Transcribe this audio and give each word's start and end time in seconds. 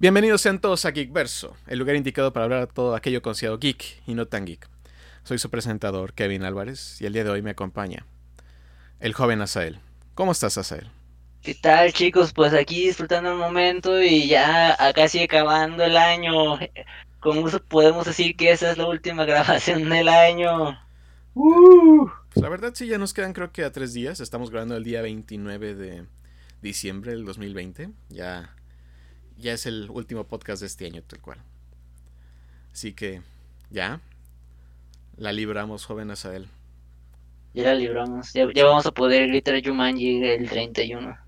Bienvenidos 0.00 0.40
sean 0.40 0.62
todos 0.62 0.86
a 0.86 0.92
Geekverso, 0.92 1.54
el 1.66 1.78
lugar 1.78 1.94
indicado 1.94 2.32
para 2.32 2.44
hablar 2.44 2.60
de 2.66 2.72
todo 2.72 2.94
aquello 2.94 3.20
considerado 3.20 3.58
geek 3.58 4.00
y 4.06 4.14
no 4.14 4.24
tan 4.24 4.46
geek. 4.46 4.66
Soy 5.24 5.38
su 5.38 5.50
presentador, 5.50 6.14
Kevin 6.14 6.42
Álvarez, 6.42 6.98
y 7.02 7.04
el 7.04 7.12
día 7.12 7.22
de 7.22 7.28
hoy 7.28 7.42
me 7.42 7.50
acompaña 7.50 8.06
el 8.98 9.12
joven 9.12 9.42
Asael. 9.42 9.78
¿Cómo 10.14 10.32
estás, 10.32 10.56
Asael? 10.56 10.88
¿Qué 11.42 11.54
tal, 11.54 11.92
chicos? 11.92 12.32
Pues 12.32 12.54
aquí 12.54 12.86
disfrutando 12.86 13.30
el 13.32 13.36
momento 13.36 14.00
y 14.00 14.26
ya 14.26 14.74
casi 14.94 15.22
acabando 15.22 15.84
el 15.84 15.98
año. 15.98 16.58
¿Cómo 17.20 17.46
podemos 17.68 18.06
decir 18.06 18.36
que 18.36 18.52
esa 18.52 18.70
es 18.70 18.78
la 18.78 18.86
última 18.86 19.24
grabación 19.26 19.86
del 19.90 20.08
año? 20.08 20.80
¡Uh! 21.34 22.08
La 22.36 22.48
verdad 22.48 22.72
sí, 22.74 22.86
ya 22.86 22.96
nos 22.96 23.12
quedan 23.12 23.34
creo 23.34 23.52
que 23.52 23.64
a 23.64 23.70
tres 23.70 23.92
días. 23.92 24.20
Estamos 24.20 24.50
grabando 24.50 24.78
el 24.78 24.84
día 24.84 25.02
29 25.02 25.74
de 25.74 26.06
diciembre 26.62 27.10
del 27.10 27.26
2020. 27.26 27.90
Ya, 28.08 28.54
ya 29.40 29.52
es 29.54 29.66
el 29.66 29.90
último 29.90 30.24
podcast 30.24 30.60
de 30.60 30.66
este 30.66 30.86
año, 30.86 31.02
tal 31.02 31.20
cual. 31.20 31.38
Así 32.72 32.92
que, 32.92 33.22
ya. 33.70 34.00
La 35.16 35.32
libramos, 35.32 35.84
joven 35.84 36.10
Asael. 36.10 36.48
Ya 37.52 37.64
la 37.64 37.74
libramos. 37.74 38.32
Ya, 38.32 38.46
ya 38.54 38.64
vamos 38.64 38.86
a 38.86 38.92
poder 38.92 39.28
gritar 39.28 39.60
Jumanji 39.64 40.22
el 40.24 40.48
31. 40.48 41.18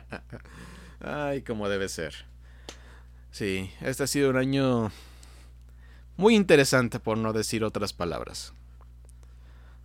Ay, 1.00 1.42
como 1.42 1.68
debe 1.68 1.88
ser. 1.88 2.14
Sí, 3.32 3.70
este 3.80 4.04
ha 4.04 4.06
sido 4.06 4.30
un 4.30 4.36
año 4.36 4.92
muy 6.16 6.36
interesante, 6.36 7.00
por 7.00 7.18
no 7.18 7.32
decir 7.32 7.64
otras 7.64 7.92
palabras. 7.92 8.52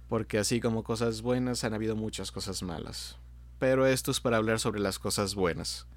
Porque 0.09 0.37
así 0.37 0.59
como 0.59 0.83
cosas 0.83 1.21
buenas, 1.21 1.63
han 1.63 1.73
habido 1.73 1.95
muchas 1.95 2.31
cosas 2.31 2.61
malas. 2.61 3.17
Pero 3.57 3.87
esto 3.87 4.11
es 4.11 4.19
para 4.19 4.37
hablar 4.37 4.59
sobre 4.59 4.81
las 4.81 4.99
cosas 4.99 5.33
buenas. 5.33 5.87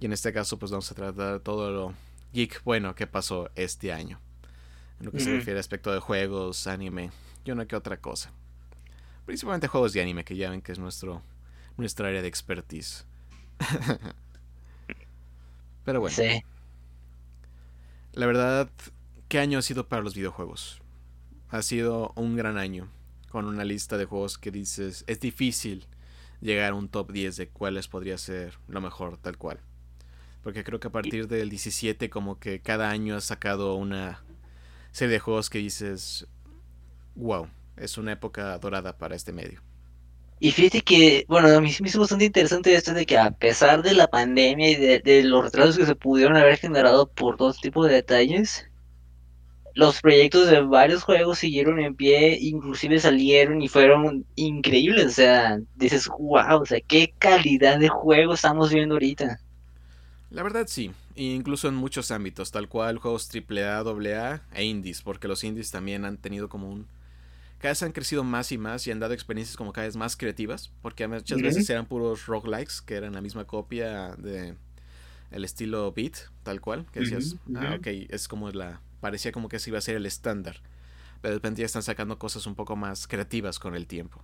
Y 0.00 0.06
en 0.06 0.12
este 0.12 0.32
caso, 0.32 0.58
pues 0.58 0.70
vamos 0.70 0.90
a 0.90 0.94
tratar 0.94 1.40
todo 1.40 1.70
lo 1.70 1.94
geek 2.32 2.62
bueno 2.64 2.94
que 2.94 3.06
pasó 3.06 3.50
este 3.54 3.92
año. 3.92 4.20
En 4.98 5.06
lo 5.06 5.12
que 5.12 5.20
se 5.20 5.32
refiere 5.32 5.58
a 5.58 5.60
aspecto 5.60 5.92
de 5.92 6.00
juegos, 6.00 6.66
anime 6.66 7.10
y 7.44 7.50
una 7.50 7.66
que 7.66 7.76
otra 7.76 7.96
cosa. 7.98 8.32
Principalmente 9.26 9.68
juegos 9.68 9.92
de 9.92 10.02
anime, 10.02 10.24
que 10.24 10.36
ya 10.36 10.50
ven 10.50 10.62
que 10.62 10.72
es 10.72 10.78
nuestro, 10.78 11.22
nuestra 11.76 12.08
área 12.08 12.22
de 12.22 12.28
expertise. 12.28 13.04
Pero 15.84 16.00
bueno. 16.00 16.16
Sí. 16.16 16.42
La 18.12 18.26
verdad, 18.26 18.70
¿qué 19.28 19.38
año 19.38 19.58
ha 19.58 19.62
sido 19.62 19.88
para 19.88 20.02
los 20.02 20.14
videojuegos? 20.14 20.82
Ha 21.48 21.62
sido 21.62 22.12
un 22.14 22.36
gran 22.36 22.58
año, 22.58 22.88
con 23.30 23.46
una 23.46 23.64
lista 23.64 23.96
de 23.96 24.04
juegos 24.04 24.38
que 24.38 24.50
dices, 24.50 25.04
es 25.06 25.20
difícil 25.20 25.86
llegar 26.42 26.72
a 26.72 26.74
un 26.74 26.88
top 26.88 27.12
10 27.12 27.36
de 27.36 27.48
cuáles 27.48 27.88
podría 27.88 28.18
ser 28.18 28.58
lo 28.68 28.80
mejor 28.80 29.16
tal 29.16 29.38
cual. 29.38 29.60
Porque 30.42 30.64
creo 30.64 30.80
que 30.80 30.88
a 30.88 30.92
partir 30.92 31.28
del 31.28 31.48
17 31.48 32.10
como 32.10 32.38
que 32.38 32.60
cada 32.60 32.90
año 32.90 33.16
ha 33.16 33.20
sacado 33.20 33.76
una 33.76 34.22
serie 34.90 35.14
de 35.14 35.20
juegos 35.20 35.48
que 35.48 35.58
dices, 35.58 36.26
wow, 37.14 37.48
es 37.76 37.96
una 37.96 38.12
época 38.12 38.58
dorada 38.58 38.98
para 38.98 39.14
este 39.14 39.32
medio. 39.32 39.62
Y 40.40 40.50
fíjate 40.50 40.80
que, 40.80 41.24
bueno, 41.28 41.46
a 41.48 41.60
mí 41.60 41.70
me 41.80 41.88
hizo 41.88 42.00
bastante 42.00 42.24
interesante 42.24 42.74
esto 42.74 42.92
de 42.92 43.06
que 43.06 43.16
a 43.16 43.30
pesar 43.30 43.80
de 43.80 43.94
la 43.94 44.08
pandemia 44.08 44.70
y 44.70 44.74
de, 44.74 45.22
los 45.22 45.44
retrasos 45.44 45.78
que 45.78 45.86
se 45.86 45.94
pudieron 45.94 46.36
haber 46.36 46.58
generado 46.58 47.08
por 47.08 47.36
todo 47.36 47.54
tipo 47.54 47.86
de 47.86 47.94
detalles, 47.94 48.68
los 49.74 50.00
proyectos 50.00 50.50
de 50.50 50.60
varios 50.60 51.02
juegos 51.02 51.38
siguieron 51.38 51.80
en 51.80 51.94
pie, 51.94 52.38
inclusive 52.40 52.98
salieron 52.98 53.62
y 53.62 53.68
fueron 53.68 54.24
increíbles. 54.36 55.06
O 55.06 55.10
sea, 55.10 55.60
dices, 55.76 56.08
wow, 56.08 56.60
o 56.60 56.66
sea, 56.66 56.80
qué 56.80 57.14
calidad 57.18 57.78
de 57.78 57.88
juego 57.88 58.34
estamos 58.34 58.72
viendo 58.72 58.94
ahorita. 58.94 59.40
La 60.30 60.42
verdad 60.42 60.66
sí, 60.66 60.90
incluso 61.14 61.68
en 61.68 61.74
muchos 61.74 62.10
ámbitos, 62.10 62.50
tal 62.50 62.68
cual 62.68 62.98
juegos 62.98 63.28
AAA, 63.32 63.80
AA 63.80 64.40
e 64.54 64.64
indies, 64.64 65.02
porque 65.02 65.28
los 65.28 65.44
indies 65.44 65.70
también 65.70 66.04
han 66.04 66.16
tenido 66.16 66.48
como 66.48 66.70
un 66.70 66.86
cada 67.62 67.70
vez 67.70 67.82
han 67.84 67.92
crecido 67.92 68.24
más 68.24 68.50
y 68.50 68.58
más 68.58 68.84
y 68.88 68.90
han 68.90 68.98
dado 68.98 69.14
experiencias 69.14 69.56
como 69.56 69.72
cada 69.72 69.86
vez 69.86 69.94
más 69.94 70.16
creativas, 70.16 70.72
porque 70.82 71.06
muchas 71.06 71.40
veces 71.40 71.70
eran 71.70 71.86
puros 71.86 72.26
roguelikes, 72.26 72.82
que 72.84 72.96
eran 72.96 73.12
la 73.12 73.20
misma 73.20 73.44
copia 73.44 74.16
de 74.16 74.56
el 75.30 75.44
estilo 75.44 75.92
beat, 75.92 76.14
tal 76.42 76.60
cual, 76.60 76.86
que 76.92 77.00
decías, 77.00 77.36
ah, 77.54 77.76
ok, 77.78 77.86
es 78.08 78.26
como 78.26 78.50
la, 78.50 78.80
parecía 79.02 79.32
como 79.32 79.48
que 79.48 79.56
ese 79.56 79.70
iba 79.70 79.78
a 79.78 79.82
ser 79.82 79.96
el 79.96 80.06
estándar, 80.06 80.62
pero 81.20 81.32
de 81.32 81.38
repente 81.38 81.60
ya 81.60 81.66
están 81.66 81.82
sacando 81.82 82.18
cosas 82.18 82.46
un 82.46 82.54
poco 82.54 82.76
más 82.76 83.08
creativas 83.08 83.58
con 83.58 83.74
el 83.74 83.88
tiempo. 83.88 84.22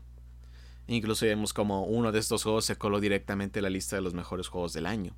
Incluso 0.87 1.27
vemos 1.27 1.53
como 1.53 1.85
uno 1.85 2.13
de 2.13 2.21
estos 2.21 2.45
juegos 2.45 2.65
se 2.65 2.77
coló 2.77 3.01
directamente 3.01 3.59
en 3.59 3.65
la 3.65 3.71
lista 3.71 3.97
de 3.97 4.03
los 4.03 4.15
mejores 4.15 4.47
juegos 4.47 4.73
del 4.73 4.87
año. 4.87 5.15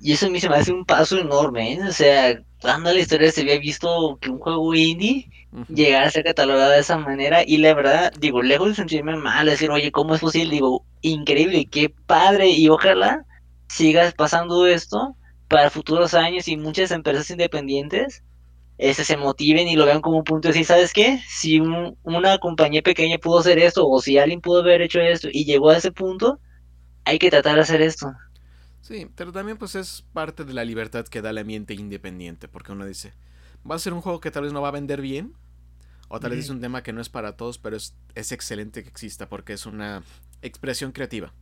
Y 0.00 0.12
eso 0.12 0.26
a 0.26 0.30
mí 0.30 0.40
se 0.40 0.48
me 0.48 0.56
hace 0.56 0.72
un 0.72 0.84
paso 0.84 1.18
enorme, 1.18 1.72
¿eh? 1.74 1.82
O 1.82 1.92
sea, 1.92 2.40
dando 2.62 2.92
la 2.92 3.00
historia 3.00 3.32
se 3.32 3.40
había 3.40 3.58
visto 3.58 4.18
que 4.20 4.30
un 4.30 4.38
juego 4.38 4.74
indie 4.74 5.28
llegara 5.68 6.06
a 6.06 6.10
ser 6.10 6.24
catalogado 6.24 6.70
de 6.70 6.80
esa 6.80 6.98
manera 6.98 7.42
y 7.44 7.56
la 7.56 7.74
verdad, 7.74 8.12
digo, 8.18 8.42
lejos 8.42 8.68
de 8.68 8.74
sentirme 8.76 9.16
mal, 9.16 9.46
decir, 9.46 9.70
oye, 9.70 9.90
¿cómo 9.90 10.14
es 10.14 10.20
posible? 10.20 10.54
Digo, 10.54 10.84
increíble, 11.02 11.66
qué 11.66 11.88
padre 11.88 12.50
y 12.50 12.68
ojalá 12.68 13.26
sigas 13.68 14.14
pasando 14.14 14.66
esto 14.66 15.16
para 15.48 15.70
futuros 15.70 16.14
años 16.14 16.48
y 16.48 16.56
muchas 16.56 16.90
empresas 16.90 17.30
independientes 17.30 18.22
este, 18.78 19.04
se 19.04 19.16
motiven 19.16 19.68
y 19.68 19.76
lo 19.76 19.86
vean 19.86 20.00
como 20.00 20.18
un 20.18 20.24
punto 20.24 20.48
de 20.48 20.52
decir, 20.52 20.66
¿sabes 20.66 20.92
qué? 20.92 21.20
Si 21.28 21.60
una 21.60 22.38
compañía 22.38 22.82
pequeña 22.82 23.18
pudo 23.18 23.38
hacer 23.38 23.58
esto 23.58 23.88
o 23.88 24.00
si 24.00 24.18
alguien 24.18 24.40
pudo 24.40 24.60
haber 24.60 24.82
hecho 24.82 25.00
esto 25.00 25.28
y 25.32 25.44
llegó 25.44 25.70
a 25.70 25.78
ese 25.78 25.92
punto, 25.92 26.40
hay 27.04 27.18
que 27.18 27.30
tratar 27.30 27.56
de 27.56 27.62
hacer 27.62 27.80
esto. 27.80 28.12
Sí, 28.82 29.08
pero 29.16 29.32
también 29.32 29.56
pues 29.58 29.74
es 29.74 30.04
parte 30.12 30.44
de 30.44 30.52
la 30.52 30.64
libertad 30.64 31.06
que 31.06 31.22
da 31.22 31.30
el 31.30 31.38
ambiente 31.38 31.74
independiente, 31.74 32.48
porque 32.48 32.72
uno 32.72 32.86
dice, 32.86 33.14
va 33.68 33.74
a 33.74 33.80
ser 33.80 33.92
un 33.92 34.00
juego 34.00 34.20
que 34.20 34.30
tal 34.30 34.44
vez 34.44 34.52
no 34.52 34.62
va 34.62 34.68
a 34.68 34.72
vender 34.72 35.00
bien, 35.00 35.32
o 36.08 36.20
tal 36.20 36.30
vez 36.30 36.40
es 36.40 36.50
un 36.50 36.60
tema 36.60 36.82
que 36.82 36.92
no 36.92 37.00
es 37.00 37.08
para 37.08 37.36
todos, 37.36 37.58
pero 37.58 37.76
es, 37.76 37.96
es 38.14 38.30
excelente 38.30 38.82
que 38.82 38.88
exista 38.88 39.28
porque 39.28 39.54
es 39.54 39.66
una 39.66 40.04
expresión 40.42 40.92
creativa. 40.92 41.32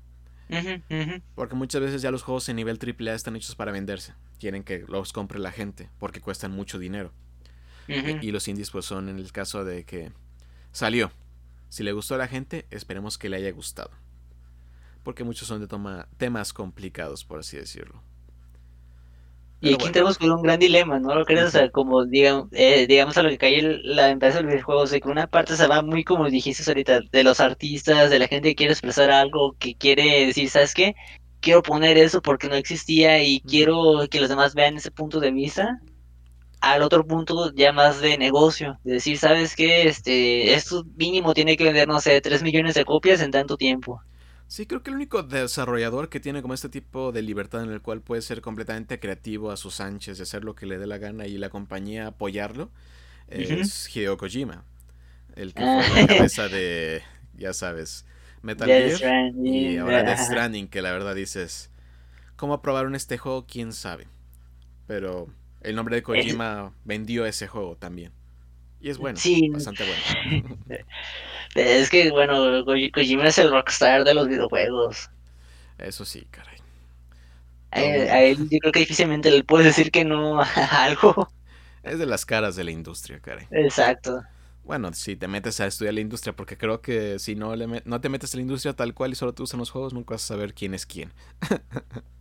Porque 1.34 1.54
muchas 1.54 1.82
veces 1.82 2.02
ya 2.02 2.10
los 2.10 2.22
juegos 2.22 2.48
en 2.48 2.56
nivel 2.56 2.78
AAA 2.78 3.14
están 3.14 3.36
hechos 3.36 3.56
para 3.56 3.72
venderse. 3.72 4.14
Quieren 4.38 4.62
que 4.62 4.84
los 4.88 5.12
compre 5.12 5.38
la 5.38 5.52
gente 5.52 5.90
porque 5.98 6.20
cuestan 6.20 6.52
mucho 6.52 6.78
dinero. 6.78 7.12
Y 7.88 8.30
los 8.32 8.48
indies 8.48 8.70
pues 8.70 8.84
son 8.84 9.08
en 9.08 9.18
el 9.18 9.32
caso 9.32 9.64
de 9.64 9.84
que 9.84 10.12
salió. 10.72 11.10
Si 11.68 11.82
le 11.82 11.92
gustó 11.92 12.14
a 12.14 12.18
la 12.18 12.28
gente, 12.28 12.66
esperemos 12.70 13.18
que 13.18 13.28
le 13.28 13.36
haya 13.36 13.50
gustado 13.52 13.90
porque 15.04 15.22
muchos 15.22 15.46
son 15.46 15.60
de 15.60 15.68
toma, 15.68 16.08
temas 16.16 16.52
complicados, 16.52 17.24
por 17.24 17.38
así 17.38 17.56
decirlo. 17.56 18.02
y 19.60 19.74
aquí 19.74 19.90
tenemos 19.90 20.18
un 20.20 20.42
gran 20.42 20.58
dilema, 20.58 20.98
¿no 20.98 21.14
lo 21.14 21.24
crees? 21.24 21.44
O 21.44 21.50
sea, 21.50 21.70
como 21.70 22.04
digamos, 22.04 22.48
eh, 22.52 22.86
digamos 22.86 23.16
a 23.16 23.22
lo 23.22 23.30
que 23.30 23.38
cae 23.38 23.62
la 23.84 24.10
empresa 24.10 24.38
del 24.38 24.46
videojuego, 24.48 24.82
o 24.82 24.86
sea, 24.86 25.00
que 25.00 25.08
una 25.08 25.26
parte 25.26 25.56
se 25.56 25.66
va 25.66 25.82
muy, 25.82 26.04
como 26.04 26.28
dijiste 26.28 26.68
ahorita, 26.68 27.00
de 27.12 27.24
los 27.24 27.40
artistas, 27.40 28.10
de 28.10 28.18
la 28.18 28.28
gente 28.28 28.48
que 28.50 28.54
quiere 28.56 28.72
expresar 28.72 29.10
algo, 29.10 29.54
que 29.58 29.76
quiere 29.76 30.26
decir, 30.26 30.50
¿sabes 30.50 30.74
qué? 30.74 30.94
Quiero 31.40 31.62
poner 31.62 31.98
eso 31.98 32.22
porque 32.22 32.48
no 32.48 32.54
existía 32.56 33.22
y 33.22 33.40
quiero 33.40 34.06
que 34.10 34.20
los 34.20 34.30
demás 34.30 34.54
vean 34.54 34.76
ese 34.76 34.90
punto 34.90 35.20
de 35.20 35.30
vista. 35.30 35.80
Al 36.72 36.82
otro 36.82 37.06
punto 37.06 37.52
ya 37.54 37.72
más 37.72 38.00
de 38.00 38.16
negocio, 38.18 38.78
de 38.84 38.94
decir, 38.94 39.18
¿sabes 39.18 39.54
qué? 39.56 39.86
Este, 39.88 40.54
esto 40.54 40.84
mínimo 40.96 41.34
tiene 41.34 41.56
que 41.56 41.64
vender, 41.64 41.88
no 41.88 42.00
sé, 42.00 42.20
3 42.20 42.42
millones 42.42 42.74
de 42.74 42.84
copias 42.84 43.20
en 43.20 43.30
tanto 43.30 43.56
tiempo. 43.56 44.00
Sí, 44.46 44.66
creo 44.66 44.82
que 44.82 44.90
el 44.90 44.96
único 44.96 45.22
desarrollador 45.22 46.08
que 46.08 46.20
tiene 46.20 46.42
como 46.42 46.54
este 46.54 46.68
tipo 46.68 47.12
de 47.12 47.22
libertad 47.22 47.62
en 47.64 47.70
el 47.70 47.80
cual 47.80 48.02
puede 48.02 48.22
ser 48.22 48.40
completamente 48.40 49.00
creativo 49.00 49.50
a 49.50 49.56
sus 49.56 49.80
anchas 49.80 50.18
y 50.18 50.22
hacer 50.22 50.44
lo 50.44 50.54
que 50.54 50.66
le 50.66 50.78
dé 50.78 50.86
la 50.86 50.98
gana 50.98 51.26
y 51.26 51.38
la 51.38 51.50
compañía 51.50 52.08
apoyarlo 52.08 52.70
es 53.28 53.94
Hideo 53.94 54.16
Kojima. 54.16 54.64
El 55.34 55.54
que 55.54 55.62
fue 55.62 56.02
la 56.02 56.06
cabeza 56.06 56.48
de, 56.48 57.02
ya 57.36 57.52
sabes, 57.52 58.06
Metal 58.42 58.68
Gear 58.68 59.32
y 59.34 59.78
ahora 59.78 60.02
Death 60.02 60.20
Stranding, 60.20 60.68
que 60.68 60.82
la 60.82 60.92
verdad 60.92 61.14
dices, 61.14 61.70
¿cómo 62.36 62.54
aprobaron 62.54 62.94
este 62.94 63.18
juego? 63.18 63.46
¿Quién 63.46 63.72
sabe? 63.72 64.06
Pero 64.86 65.28
el 65.64 65.74
nombre 65.74 65.96
de 65.96 66.02
Kojima 66.02 66.72
vendió 66.84 67.26
ese 67.26 67.48
juego 67.48 67.76
también. 67.76 68.12
Y 68.80 68.90
es 68.90 68.98
bueno, 68.98 69.18
bastante 69.52 69.84
bueno. 69.84 70.58
es 71.54 71.90
que, 71.90 72.10
bueno, 72.10 72.64
Kojima 72.64 73.26
es 73.26 73.38
el 73.38 73.50
rockstar 73.50 74.04
de 74.04 74.14
los 74.14 74.28
videojuegos. 74.28 75.10
Eso 75.78 76.04
sí, 76.04 76.26
caray. 76.30 76.58
A 77.70 78.22
él, 78.22 78.48
yo 78.50 78.58
creo 78.60 78.72
que 78.72 78.80
difícilmente 78.80 79.30
le 79.30 79.42
puedes 79.42 79.66
decir 79.66 79.90
que 79.90 80.04
no 80.04 80.40
a 80.42 80.84
algo. 80.84 81.28
Es 81.82 81.98
de 81.98 82.06
las 82.06 82.24
caras 82.24 82.56
de 82.56 82.64
la 82.64 82.70
industria, 82.70 83.18
caray. 83.20 83.46
Exacto. 83.50 84.22
Bueno, 84.64 84.92
si 84.94 85.16
te 85.16 85.28
metes 85.28 85.60
a 85.60 85.66
estudiar 85.66 85.94
la 85.94 86.00
industria, 86.00 86.34
porque 86.34 86.56
creo 86.56 86.80
que 86.80 87.18
si 87.18 87.34
no, 87.34 87.54
le 87.56 87.82
no 87.84 88.00
te 88.00 88.08
metes 88.08 88.32
a 88.32 88.36
la 88.36 88.42
industria 88.42 88.72
tal 88.74 88.94
cual 88.94 89.12
y 89.12 89.14
solo 89.14 89.34
te 89.34 89.42
usan 89.42 89.60
los 89.60 89.70
juegos, 89.70 89.92
nunca 89.92 90.14
vas 90.14 90.24
a 90.24 90.28
saber 90.28 90.54
quién 90.54 90.72
es 90.72 90.86
quién. 90.86 91.12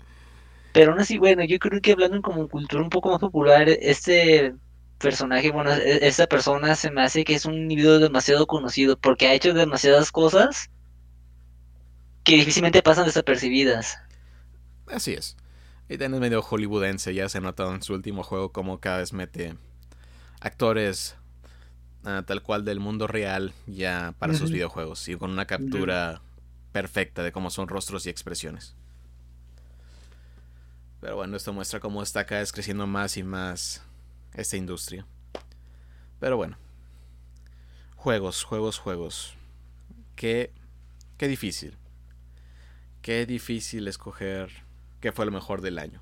Pero 0.73 0.91
aún 0.91 0.99
así, 0.99 1.17
bueno, 1.17 1.43
yo 1.45 1.59
creo 1.59 1.79
que 1.81 1.91
hablando 1.93 2.21
como 2.21 2.49
cultura 2.49 2.83
un 2.83 2.89
poco 2.89 3.11
más 3.11 3.19
popular, 3.19 3.69
este 3.69 4.55
personaje, 4.97 5.51
bueno, 5.51 5.71
e-, 5.71 6.07
esta 6.07 6.27
persona 6.27 6.75
se 6.75 6.91
me 6.91 7.03
hace 7.03 7.23
que 7.23 7.35
es 7.35 7.45
un 7.45 7.53
individuo 7.53 7.99
demasiado 7.99 8.47
conocido 8.47 8.97
porque 8.97 9.27
ha 9.27 9.33
hecho 9.33 9.53
demasiadas 9.53 10.11
cosas 10.11 10.71
que 12.23 12.35
difícilmente 12.35 12.81
pasan 12.81 13.05
desapercibidas. 13.05 13.97
Así 14.87 15.13
es. 15.13 15.37
Y 15.89 15.97
también 15.97 16.15
es 16.15 16.19
medio 16.21 16.41
hollywoodense, 16.41 17.13
ya 17.13 17.29
se 17.29 17.37
ha 17.37 17.41
notado 17.41 17.75
en 17.75 17.83
su 17.83 17.93
último 17.93 18.23
juego 18.23 18.51
como 18.51 18.79
cada 18.79 18.97
vez 18.97 19.13
mete 19.13 19.55
actores 20.39 21.15
ah, 22.03 22.23
tal 22.25 22.41
cual 22.41 22.65
del 22.65 22.79
mundo 22.79 23.05
real 23.05 23.53
ya 23.67 24.15
para 24.17 24.33
sus 24.33 24.51
videojuegos 24.51 25.07
y 25.07 25.15
con 25.15 25.29
una 25.29 25.45
captura 25.45 26.21
perfecta 26.71 27.21
de 27.21 27.31
cómo 27.31 27.51
son 27.51 27.67
rostros 27.67 28.07
y 28.07 28.09
expresiones. 28.09 28.75
Pero 31.03 31.17
bueno, 31.17 31.35
esto 31.35 31.51
muestra 31.51 31.81
cómo 31.81 32.01
está 32.01 32.25
cada 32.25 32.39
vez 32.39 32.53
creciendo 32.53 32.87
más 32.87 33.17
y 33.17 33.23
más 33.23 33.83
esta 34.35 34.55
industria. 34.55 35.05
Pero 36.21 36.37
bueno. 36.37 36.57
Juegos, 37.97 38.45
juegos, 38.45 38.79
juegos. 38.79 39.33
Qué, 40.15 40.53
qué 41.17 41.27
difícil. 41.27 41.77
Qué 43.01 43.25
difícil 43.25 43.89
escoger 43.89 44.49
qué 45.01 45.11
fue 45.11 45.25
lo 45.25 45.33
mejor 45.33 45.59
del 45.59 45.77
año. 45.77 46.01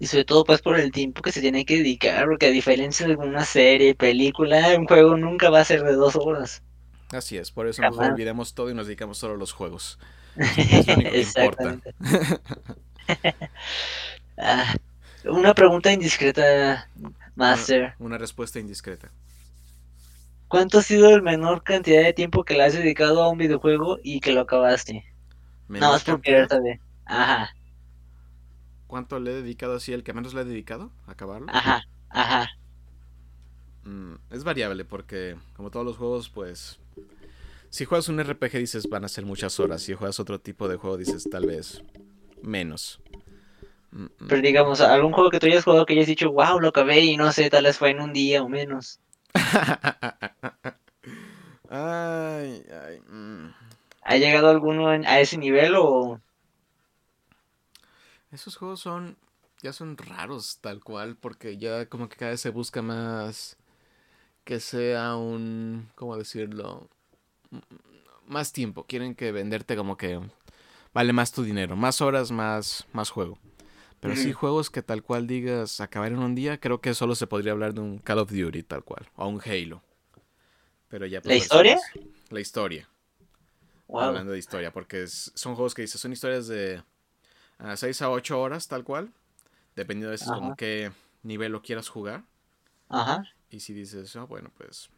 Y 0.00 0.08
sobre 0.08 0.24
todo 0.24 0.42
pues 0.42 0.60
por 0.60 0.76
el 0.80 0.90
tiempo 0.90 1.22
que 1.22 1.30
se 1.30 1.40
tiene 1.40 1.64
que 1.64 1.76
dedicar, 1.76 2.26
porque 2.26 2.46
a 2.46 2.50
diferencia 2.50 3.06
de 3.06 3.14
una 3.14 3.44
serie, 3.44 3.94
película, 3.94 4.76
un 4.76 4.86
juego 4.86 5.16
nunca 5.16 5.50
va 5.50 5.60
a 5.60 5.64
ser 5.64 5.84
de 5.84 5.92
dos 5.92 6.16
horas. 6.16 6.64
Así 7.12 7.36
es, 7.36 7.52
por 7.52 7.68
eso 7.68 7.80
mejor 7.80 7.98
Jamás. 7.98 8.10
olvidemos 8.10 8.54
todo 8.54 8.70
y 8.70 8.74
nos 8.74 8.88
dedicamos 8.88 9.18
solo 9.18 9.34
a 9.34 9.38
los 9.38 9.52
juegos. 9.52 10.00
Es 10.36 10.88
lo 10.88 10.94
único 10.94 11.10
que 11.12 11.20
importa. 11.20 11.78
Ah, 14.38 14.74
una 15.24 15.54
pregunta 15.54 15.90
indiscreta, 15.90 16.90
Master. 17.36 17.94
Una, 17.98 18.06
una 18.08 18.18
respuesta 18.18 18.58
indiscreta. 18.58 19.10
¿Cuánto 20.48 20.78
ha 20.78 20.82
sido 20.82 21.08
el 21.10 21.22
menor 21.22 21.62
cantidad 21.64 22.02
de 22.02 22.12
tiempo 22.12 22.44
que 22.44 22.54
le 22.54 22.64
has 22.64 22.74
dedicado 22.74 23.22
a 23.22 23.30
un 23.30 23.38
videojuego 23.38 23.98
y 24.02 24.20
que 24.20 24.32
lo 24.32 24.42
acabaste? 24.42 25.04
Menor 25.68 25.80
Nada 25.80 25.92
más 25.94 26.04
por 26.04 26.20
querer 26.20 26.48
saber. 26.48 26.80
Ajá, 27.06 27.56
¿Cuánto 28.86 29.18
le 29.18 29.32
he 29.32 29.34
dedicado 29.34 29.74
así? 29.76 29.92
¿El 29.92 30.04
que 30.04 30.12
menos 30.12 30.34
le 30.34 30.42
he 30.42 30.44
dedicado? 30.44 30.92
¿A 31.06 31.12
acabarlo? 31.12 31.52
ajá, 31.52 31.82
ajá. 32.10 32.48
Mm, 33.84 34.14
es 34.30 34.44
variable 34.44 34.84
porque, 34.84 35.36
como 35.54 35.70
todos 35.70 35.86
los 35.86 35.96
juegos, 35.96 36.28
pues. 36.28 36.78
Si 37.70 37.84
juegas 37.84 38.08
un 38.08 38.20
RPG 38.20 38.58
dices 38.58 38.88
van 38.88 39.04
a 39.04 39.08
ser 39.08 39.24
muchas 39.24 39.58
horas. 39.60 39.82
Si 39.82 39.94
juegas 39.94 40.20
otro 40.20 40.40
tipo 40.40 40.68
de 40.68 40.76
juego 40.76 40.96
dices 40.96 41.28
tal 41.28 41.46
vez 41.46 41.82
menos. 42.46 43.00
Pero 44.28 44.40
digamos, 44.42 44.80
algún 44.80 45.12
juego 45.12 45.30
que 45.30 45.40
tú 45.40 45.46
hayas 45.46 45.64
jugado 45.64 45.86
que 45.86 45.94
hayas 45.94 46.06
dicho, 46.06 46.30
wow, 46.32 46.60
lo 46.60 46.68
acabé 46.68 47.00
y 47.00 47.16
no 47.16 47.32
sé, 47.32 47.50
tal 47.50 47.64
vez 47.64 47.78
fue 47.78 47.90
en 47.90 48.00
un 48.00 48.12
día 48.12 48.42
o 48.42 48.48
menos. 48.48 49.00
ay, 51.70 52.64
ay. 52.70 53.00
mm. 53.08 53.54
¿Ha 54.02 54.16
llegado 54.16 54.48
alguno 54.50 54.88
a 54.88 55.20
ese 55.20 55.36
nivel 55.38 55.74
o...? 55.76 56.20
Esos 58.30 58.56
juegos 58.56 58.80
son. 58.80 59.16
Ya 59.62 59.72
son 59.72 59.96
raros, 59.96 60.58
tal 60.60 60.82
cual, 60.84 61.16
porque 61.16 61.56
ya 61.56 61.88
como 61.88 62.08
que 62.08 62.16
cada 62.16 62.32
vez 62.32 62.40
se 62.40 62.50
busca 62.50 62.82
más. 62.82 63.56
Que 64.44 64.60
sea 64.60 65.16
un. 65.16 65.90
¿Cómo 65.96 66.16
decirlo? 66.16 66.90
Mm, 67.50 67.58
Más 68.26 68.52
tiempo. 68.52 68.84
Quieren 68.86 69.14
que 69.16 69.32
venderte 69.32 69.76
como 69.76 69.96
que. 69.96 70.20
Vale 70.96 71.12
más 71.12 71.30
tu 71.30 71.42
dinero. 71.42 71.76
Más 71.76 72.00
horas, 72.00 72.30
más, 72.32 72.86
más 72.94 73.10
juego. 73.10 73.38
Pero 74.00 74.16
sí, 74.16 74.30
Ujú. 74.30 74.38
juegos 74.38 74.70
que 74.70 74.82
tal 74.82 75.02
cual 75.02 75.26
digas 75.26 75.82
acabar 75.82 76.10
en 76.10 76.18
un 76.20 76.34
día, 76.34 76.58
creo 76.58 76.80
que 76.80 76.94
solo 76.94 77.14
se 77.14 77.26
podría 77.26 77.52
hablar 77.52 77.74
de 77.74 77.82
un 77.82 77.98
Call 77.98 78.18
of 78.20 78.30
Duty, 78.32 78.62
tal 78.62 78.82
cual. 78.82 79.06
O 79.14 79.28
un 79.28 79.38
Halo. 79.44 79.82
Pero 80.88 81.04
ya. 81.04 81.20
¿La 81.22 81.34
historia? 81.34 81.78
La 82.30 82.40
historia. 82.40 82.88
Wow. 83.88 84.00
Hablando 84.00 84.32
de 84.32 84.38
historia, 84.38 84.72
porque 84.72 85.02
es- 85.02 85.32
son 85.34 85.54
juegos 85.54 85.74
que 85.74 85.82
dices, 85.82 86.00
son 86.00 86.14
historias 86.14 86.46
de 86.48 86.82
6 87.74 88.00
a 88.00 88.08
8 88.08 88.40
horas, 88.40 88.66
tal 88.66 88.82
cual. 88.82 89.12
Dependiendo 89.74 90.06
de 90.08 90.12
veces 90.12 90.28
como 90.28 90.56
qué 90.56 90.92
nivel 91.22 91.52
lo 91.52 91.60
quieras 91.60 91.90
jugar. 91.90 92.24
Ajá. 92.88 93.22
Y 93.50 93.60
si 93.60 93.74
dices, 93.74 94.16
ah, 94.16 94.24
bueno, 94.24 94.50
pues. 94.56 94.88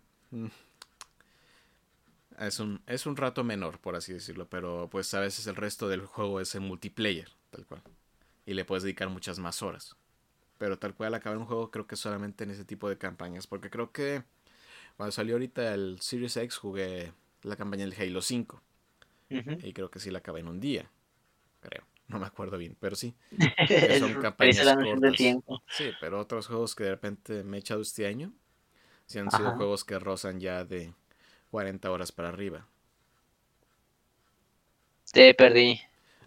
Es 2.39 2.61
un, 2.61 2.83
es 2.87 3.07
un 3.07 3.17
rato 3.17 3.45
menor, 3.45 3.79
por 3.79 3.97
así 3.97 4.13
decirlo. 4.13 4.49
Pero 4.49 4.89
pues 4.91 5.13
a 5.15 5.21
veces 5.21 5.47
el 5.47 5.57
resto 5.57 5.89
del 5.89 6.05
juego 6.07 6.41
es 6.41 6.55
en 6.55 6.63
multiplayer, 6.63 7.31
tal 7.51 7.67
cual. 7.67 7.83
Y 8.47 8.55
le 8.55 8.65
puedes 8.65 8.83
dedicar 8.83 9.09
muchas 9.09 9.39
más 9.39 9.63
horas. 9.63 9.97
Pero 10.59 10.79
tal 10.79 10.95
cual 10.95 11.15
acabar 11.15 11.39
un 11.39 11.47
juego 11.47 11.71
creo 11.71 11.87
que 11.87 11.97
solamente 11.97 12.45
en 12.45 12.51
ese 12.51 12.65
tipo 12.65 12.89
de 12.89 12.99
campañas. 12.99 13.47
Porque 13.47 13.71
creo 13.71 13.93
que 13.93 14.23
cuando 14.97 15.13
salió 15.13 15.35
ahorita 15.35 15.75
el 15.75 16.01
Series 16.01 16.37
X 16.37 16.57
jugué 16.57 17.13
la 17.43 17.57
campaña 17.57 17.85
del 17.87 17.95
Halo 18.01 18.23
5. 18.23 18.61
Ujú. 19.31 19.51
Y 19.63 19.73
creo 19.73 19.91
que 19.91 20.01
sí 20.01 20.11
la 20.11 20.19
acabé 20.19 20.41
en 20.41 20.49
un 20.49 20.61
día. 20.61 20.91
Creo. 21.61 21.85
No 22.09 22.19
me 22.19 22.27
acuerdo 22.27 22.57
bien, 22.57 22.77
pero 22.81 22.97
sí. 22.97 23.15
Son 23.99 24.15
campañas 24.15 24.59
cortas. 24.75 25.17
Sí, 25.69 25.91
pero 26.01 26.19
otros 26.19 26.47
juegos 26.47 26.75
que 26.75 26.85
de 26.85 26.91
repente 26.91 27.45
me 27.45 27.59
he 27.59 27.61
echado 27.61 27.83
este 27.83 28.07
año. 28.07 28.33
Sí 29.07 29.19
han 29.19 29.31
sido 29.31 29.53
juegos 29.57 29.85
que 29.85 29.99
rozan 29.99 30.41
ya 30.41 30.65
de 30.65 30.93
40 31.51 31.91
horas 31.91 32.13
para 32.13 32.29
arriba. 32.29 32.67
Te 35.13 35.35
perdí. 35.35 35.81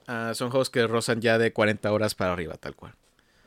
Ah, 0.08 0.34
son 0.36 0.50
juegos 0.52 0.70
que 0.70 0.86
rozan 0.88 1.22
ya 1.22 1.38
de 1.38 1.54
40 1.54 1.92
horas 1.92 2.16
para 2.16 2.34
arriba, 2.34 2.56
tal 2.58 2.76
cual. 2.76 2.94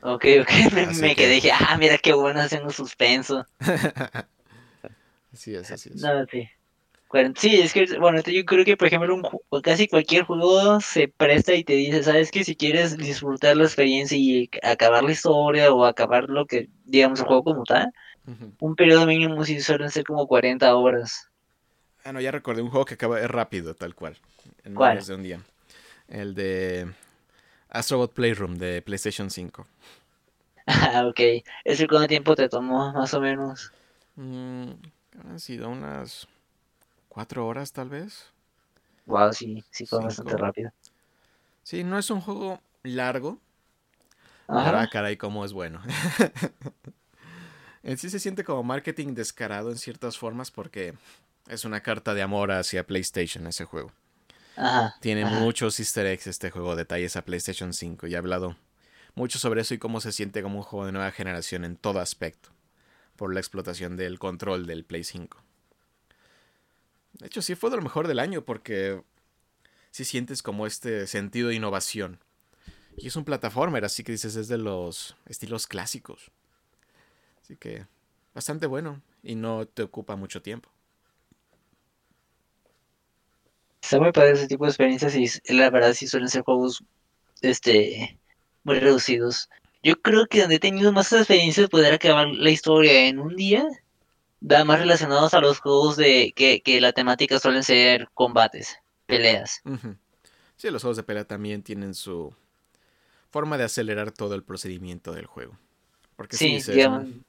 Ok, 0.01 0.23
ok, 0.41 0.49
me, 0.73 0.85
Así 0.87 1.01
me 1.01 1.09
que- 1.09 1.15
quedé, 1.15 1.33
dije, 1.35 1.51
ah, 1.51 1.77
mira 1.77 1.97
qué 1.97 2.13
bueno 2.13 2.39
haciendo 2.39 2.69
suspenso. 2.69 3.43
Así 5.33 5.53
es, 5.55 5.69
así 5.71 5.89
es. 5.93 6.01
No, 6.01 6.25
sí. 6.31 6.47
Sí, 7.37 7.61
es 7.61 7.73
que, 7.73 7.85
bueno, 7.99 8.21
yo 8.25 8.45
creo 8.45 8.65
que, 8.65 8.75
por 8.77 8.87
ejemplo, 8.87 9.15
un 9.15 9.61
casi 9.61 9.87
cualquier 9.87 10.23
juego 10.25 10.81
se 10.81 11.07
presta 11.07 11.53
y 11.55 11.63
te 11.63 11.73
dice, 11.73 12.03
¿sabes 12.03 12.29
que 12.31 12.43
Si 12.43 12.55
quieres 12.57 12.97
disfrutar 12.97 13.55
la 13.57 13.63
experiencia 13.63 14.17
y 14.17 14.49
acabar 14.63 15.03
la 15.03 15.11
historia 15.11 15.73
o 15.73 15.85
acabar 15.85 16.25
lo 16.29 16.45
que, 16.45 16.67
digamos, 16.83 17.19
el 17.21 17.25
juego 17.27 17.43
como 17.45 17.63
tal, 17.63 17.91
un 18.59 18.75
periodo 18.75 19.05
mínimo 19.07 19.43
sí 19.45 19.61
suelen 19.61 19.91
ser 19.91 20.05
como 20.05 20.27
40 20.27 20.75
horas. 20.75 21.29
Ah, 22.05 22.13
no, 22.13 22.21
ya 22.21 22.31
recordé 22.31 22.61
un 22.61 22.69
juego 22.69 22.85
que 22.85 22.93
acaba 22.93 23.19
es 23.19 23.29
rápido, 23.29 23.75
tal 23.75 23.95
cual. 23.95 24.17
En 24.63 24.73
¿Cuál? 24.73 24.97
menos 24.97 25.07
de 25.07 25.15
un 25.15 25.23
día. 25.23 25.41
El 26.07 26.35
de 26.35 26.93
Astrobot 27.69 28.13
Playroom 28.13 28.57
de 28.57 28.81
PlayStation 28.81 29.29
5. 29.31 29.67
Ah, 30.67 31.07
ok. 31.07 31.19
¿Ese 31.63 31.87
cuánto 31.87 32.07
tiempo 32.07 32.35
te 32.35 32.49
tomó, 32.49 32.91
más 32.93 33.13
o 33.15 33.19
menos? 33.21 33.73
Mm, 34.17 34.71
han 35.29 35.39
sido 35.39 35.69
unas 35.69 36.27
4 37.09 37.47
horas, 37.47 37.73
tal 37.73 37.89
vez. 37.89 38.33
Wow, 39.07 39.33
sí, 39.33 39.63
sí 39.71 39.87
fue 39.87 39.99
bastante 39.99 40.37
rápido. 40.37 40.71
Sí, 41.63 41.83
no 41.83 41.97
es 41.99 42.09
un 42.09 42.21
juego 42.21 42.61
largo. 42.83 43.39
Ah, 44.61 44.87
Ajá. 44.87 44.89
caray, 44.89 45.17
cómo 45.17 45.45
es 45.45 45.53
bueno. 45.53 45.81
en 47.83 47.97
sí 47.97 48.09
se 48.09 48.19
siente 48.19 48.43
como 48.43 48.63
marketing 48.63 49.13
descarado 49.13 49.71
en 49.71 49.77
ciertas 49.77 50.17
formas 50.17 50.51
porque 50.51 50.93
es 51.47 51.65
una 51.65 51.81
carta 51.81 52.13
de 52.13 52.21
amor 52.21 52.51
hacia 52.51 52.85
PlayStation 52.85 53.47
ese 53.47 53.65
juego. 53.65 53.91
Ajá. 54.55 54.95
Tiene 55.01 55.23
ajá. 55.23 55.39
muchos 55.39 55.79
easter 55.79 56.05
eggs 56.05 56.27
este 56.27 56.49
juego, 56.49 56.75
detalles 56.75 57.15
a 57.15 57.23
PlayStation 57.23 57.73
5 57.73 58.07
y 58.07 58.13
he 58.13 58.17
hablado 58.17 58.55
mucho 59.15 59.39
sobre 59.39 59.61
eso 59.61 59.73
y 59.73 59.77
cómo 59.77 60.01
se 60.01 60.11
siente 60.11 60.41
como 60.41 60.57
un 60.57 60.63
juego 60.63 60.85
de 60.85 60.91
nueva 60.91 61.11
generación 61.11 61.65
en 61.65 61.77
todo 61.77 61.99
aspecto 61.99 62.49
por 63.15 63.33
la 63.33 63.39
explotación 63.39 63.95
del 63.95 64.19
control 64.19 64.65
del 64.67 64.83
Play 64.83 65.03
5. 65.03 65.41
De 67.13 67.27
hecho, 67.27 67.41
sí 67.41 67.55
fue 67.55 67.69
de 67.69 67.77
lo 67.77 67.81
mejor 67.81 68.07
del 68.07 68.19
año 68.19 68.43
porque 68.43 69.01
sí 69.91 70.03
sientes 70.03 70.43
como 70.43 70.67
este 70.67 71.07
sentido 71.07 71.49
de 71.49 71.55
innovación. 71.55 72.19
Y 72.97 73.07
es 73.07 73.15
un 73.15 73.25
plataformer, 73.25 73.85
así 73.85 74.03
que 74.03 74.11
dices, 74.11 74.35
es 74.35 74.47
de 74.47 74.57
los 74.57 75.15
estilos 75.25 75.67
clásicos. 75.67 76.31
Así 77.41 77.55
que 77.55 77.87
bastante 78.33 78.67
bueno 78.67 79.01
y 79.23 79.35
no 79.35 79.65
te 79.65 79.83
ocupa 79.83 80.15
mucho 80.15 80.41
tiempo. 80.41 80.69
Está 83.85 83.99
muy 83.99 84.11
padre 84.11 84.31
ese 84.31 84.47
tipo 84.47 84.65
de 84.65 84.71
experiencias 84.71 85.15
y 85.15 85.53
la 85.53 85.69
verdad 85.69 85.93
sí 85.93 86.07
suelen 86.07 86.27
ser 86.27 86.41
juegos 86.41 86.83
este 87.43 88.19
muy 88.63 88.79
reducidos. 88.79 89.47
Yo 89.83 90.01
creo 90.01 90.25
que 90.25 90.41
donde 90.41 90.55
he 90.55 90.59
tenido 90.59 90.91
más 90.91 91.13
experiencias 91.13 91.65
de 91.65 91.69
poder 91.69 91.93
acabar 91.93 92.27
la 92.29 92.49
historia 92.49 93.05
en 93.07 93.19
un 93.19 93.35
día, 93.35 93.63
va 94.41 94.65
más 94.65 94.79
relacionados 94.79 95.35
a 95.35 95.39
los 95.39 95.59
juegos 95.59 95.97
de 95.97 96.33
que, 96.35 96.61
que 96.61 96.81
la 96.81 96.93
temática 96.93 97.37
suelen 97.37 97.61
ser 97.61 98.09
combates, 98.15 98.75
peleas. 99.05 99.61
Sí, 100.57 100.71
los 100.71 100.81
juegos 100.81 100.97
de 100.97 101.03
pelea 101.03 101.25
también 101.25 101.61
tienen 101.61 101.93
su 101.93 102.33
forma 103.29 103.55
de 103.59 103.65
acelerar 103.65 104.11
todo 104.11 104.33
el 104.33 104.41
procedimiento 104.43 105.11
del 105.11 105.27
juego. 105.27 105.59
Porque 106.15 106.37
sí, 106.37 106.45
Sí, 106.47 106.53
dices, 106.53 106.75
digamos, 106.75 107.07
"Mm, 107.07 107.19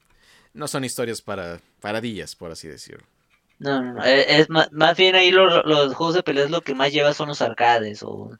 no 0.55 0.67
son 0.67 0.83
historias 0.83 1.21
para, 1.21 1.61
para 1.81 2.01
días, 2.01 2.35
por 2.35 2.49
así 2.49 2.67
decirlo. 2.67 3.05
No, 3.59 3.81
no, 3.81 3.93
no, 3.93 4.03
e- 4.05 4.39
es 4.39 4.49
más, 4.49 4.71
más 4.71 4.97
bien 4.97 5.15
ahí 5.15 5.31
lo- 5.31 5.47
lo- 5.49 5.63
los 5.63 5.95
juegos 5.95 6.15
de 6.15 6.23
peleas 6.23 6.51
lo 6.51 6.61
que 6.61 6.75
más 6.75 6.91
lleva 6.91 7.13
son 7.13 7.29
los 7.29 7.41
arcades 7.41 8.03
o 8.03 8.31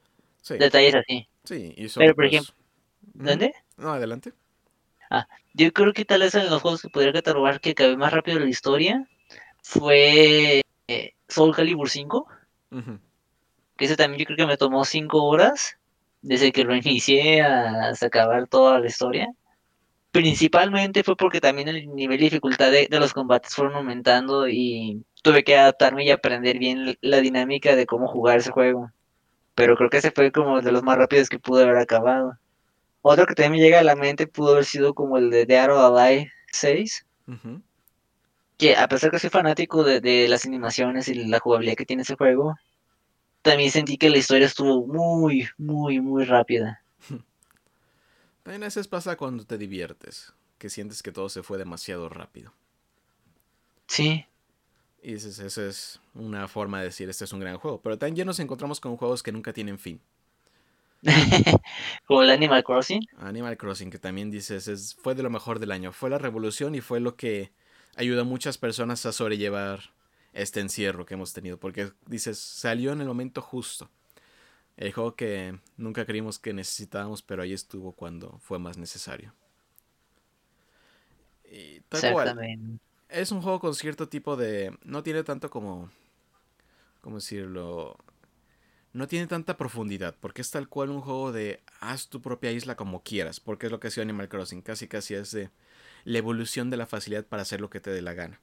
Sí, 0.41 0.55
detalles 0.57 0.95
así. 0.95 1.27
sí, 1.43 1.73
y 1.75 1.89
son 1.89 2.01
Pero, 2.01 2.15
por 2.15 2.25
pues, 2.25 2.33
ejemplo. 2.33 2.53
¿dónde? 3.13 3.53
No, 3.77 3.89
adelante. 3.93 4.33
Yo 5.53 5.73
creo 5.73 5.91
que 5.91 6.05
tal 6.05 6.21
vez 6.21 6.35
en 6.35 6.49
los 6.51 6.61
juegos 6.61 6.83
que 6.83 6.89
podría 6.89 7.13
catalogar 7.13 7.59
que 7.59 7.71
acabé 7.71 7.97
más 7.97 8.13
rápido 8.13 8.39
la 8.39 8.45
historia 8.47 9.07
fue 9.63 10.61
eh, 10.87 11.13
Soul 11.27 11.55
Calibur 11.55 11.89
5, 11.89 12.27
Ujú. 12.71 12.99
que 13.75 13.85
ese 13.85 13.95
también 13.95 14.19
yo 14.19 14.25
creo 14.25 14.37
que 14.37 14.45
me 14.45 14.57
tomó 14.57 14.85
5 14.85 15.23
horas 15.23 15.77
desde 16.21 16.51
que 16.51 16.63
lo 16.63 16.75
inicié 16.75 17.41
hasta 17.41 18.05
acabar 18.05 18.47
toda 18.47 18.79
la 18.79 18.85
historia. 18.87 19.27
Principalmente 20.11 21.03
fue 21.03 21.15
porque 21.15 21.41
también 21.41 21.67
el 21.67 21.93
nivel 21.93 22.17
de 22.17 22.25
dificultad 22.25 22.71
de, 22.71 22.87
de 22.89 22.99
los 22.99 23.13
combates 23.13 23.53
fueron 23.53 23.75
aumentando 23.75 24.47
y 24.47 25.03
tuve 25.21 25.43
que 25.43 25.57
adaptarme 25.57 26.05
y 26.05 26.11
aprender 26.11 26.57
bien 26.57 26.97
la 27.01 27.17
dinámica 27.17 27.75
de 27.75 27.85
cómo 27.85 28.07
jugar 28.07 28.39
ese 28.39 28.51
juego. 28.51 28.91
Pero 29.53 29.75
creo 29.75 29.89
que 29.89 29.97
ese 29.97 30.11
fue 30.11 30.31
como 30.31 30.61
de 30.61 30.71
los 30.71 30.83
más 30.83 30.97
rápidos 30.97 31.29
que 31.29 31.39
pude 31.39 31.63
haber 31.63 31.77
acabado. 31.77 32.37
Otro 33.01 33.25
que 33.25 33.35
también 33.35 33.53
me 33.53 33.59
llega 33.59 33.79
a 33.79 33.83
la 33.83 33.95
mente 33.95 34.27
pudo 34.27 34.53
haber 34.53 34.65
sido 34.65 34.93
como 34.93 35.17
el 35.17 35.29
de 35.29 35.45
Dead 35.45 35.71
or 35.71 35.97
Alive 35.97 36.31
6. 36.51 37.05
Ujú. 37.27 37.61
Que 38.57 38.75
a 38.75 38.87
pesar 38.87 39.11
que 39.11 39.19
soy 39.19 39.29
fanático 39.29 39.83
de, 39.83 40.01
de 40.01 40.27
las 40.27 40.45
animaciones 40.45 41.07
y 41.07 41.13
la 41.13 41.39
jugabilidad 41.39 41.75
que 41.75 41.85
tiene 41.85 42.01
ese 42.01 42.15
juego, 42.15 42.55
también 43.41 43.71
sentí 43.71 43.97
que 43.97 44.09
la 44.09 44.17
historia 44.17 44.47
estuvo 44.47 44.85
muy, 44.85 45.47
muy, 45.57 46.01
muy 46.01 46.25
rápida. 46.25 46.81
También 48.47 48.63
a 48.63 48.67
veces 48.67 48.87
pasa 48.87 49.17
cuando 49.17 49.45
te 49.45 49.57
diviertes, 49.57 50.31
que 50.57 50.69
sientes 50.69 51.03
que 51.03 51.11
todo 51.11 51.27
se 51.27 51.43
fue 51.43 51.57
demasiado 51.57 52.07
rápido. 52.07 52.53
Sí, 53.87 54.25
Y 55.03 55.15
dices, 55.15 55.39
esa 55.39 55.65
es 55.65 55.99
una 56.13 56.47
forma 56.47 56.79
de 56.79 56.85
decir, 56.85 57.09
este 57.09 57.25
es 57.25 57.33
un 57.33 57.41
gran 57.41 57.57
juego. 57.57 57.81
Pero 57.81 57.97
también 57.97 58.25
nos 58.25 58.39
encontramos 58.39 58.79
con 58.79 58.95
juegos 58.95 59.21
que 59.21 59.33
nunca 59.33 59.51
tienen 59.51 59.77
fin. 59.77 59.99
como 62.07 62.23
el 62.23 62.29
Animal 62.29 62.63
Crossing. 62.63 63.05
Animal 63.17 63.57
Crossing, 63.57 63.89
que 63.89 63.99
también 63.99 64.31
dices, 64.31 64.69
es, 64.69 64.95
fue 64.95 65.13
de 65.13 65.23
lo 65.23 65.29
mejor 65.29 65.59
del 65.59 65.73
año. 65.73 65.91
Fue 65.91 66.09
la 66.09 66.17
revolución 66.17 66.73
y 66.73 66.79
fue 66.79 67.01
lo 67.01 67.17
que 67.17 67.51
ayudó 67.97 68.21
a 68.21 68.23
muchas 68.23 68.57
personas 68.57 69.05
a 69.05 69.11
sobrellevar 69.11 69.91
este 70.31 70.61
encierro 70.61 71.05
que 71.05 71.15
hemos 71.15 71.33
tenido. 71.33 71.59
Porque 71.59 71.91
dices, 72.05 72.39
salió 72.39 72.93
en 72.93 73.01
el 73.01 73.07
momento 73.07 73.41
justo. 73.41 73.89
El 74.77 74.93
juego 74.93 75.15
que 75.15 75.59
nunca 75.75 76.05
creímos 76.05 76.37
que 76.37 76.53
necesitábamos, 76.53 77.23
pero 77.23 77.41
ahí 77.41 77.51
estuvo 77.51 77.91
cuando 77.93 78.37
fue 78.39 78.59
más 78.59 78.77
necesario. 78.77 79.33
Y 81.43 81.81
tal 81.81 82.13
cual. 82.13 82.27
Exactamente. 82.27 82.83
Es 83.09 83.31
un 83.31 83.41
juego 83.41 83.59
con 83.59 83.73
cierto 83.73 84.07
tipo 84.07 84.35
de... 84.35 84.77
No 84.83 85.01
tiene 85.01 85.23
tanto 85.23 85.49
como... 85.49 85.89
¿Cómo 87.01 87.17
decirlo? 87.17 87.97
No 88.93 89.07
tiene 89.07 89.27
tanta 89.27 89.57
profundidad, 89.57 90.15
porque 90.19 90.41
es 90.41 90.51
tal 90.51 90.67
cual 90.67 90.89
un 90.89 91.01
juego 91.01 91.31
de 91.31 91.61
haz 91.79 92.09
tu 92.09 92.21
propia 92.21 92.51
isla 92.51 92.75
como 92.75 93.01
quieras, 93.01 93.39
porque 93.39 93.67
es 93.67 93.71
lo 93.71 93.79
que 93.79 93.87
ha 93.87 93.91
sido 93.91 94.03
Animal 94.03 94.29
Crossing, 94.29 94.61
casi 94.61 94.87
casi 94.87 95.13
es 95.13 95.31
de 95.31 95.49
la 96.03 96.17
evolución 96.17 96.69
de 96.69 96.77
la 96.77 96.85
facilidad 96.85 97.25
para 97.25 97.43
hacer 97.43 97.61
lo 97.61 97.69
que 97.69 97.79
te 97.79 97.91
dé 97.91 98.01
la 98.01 98.13
gana. 98.13 98.41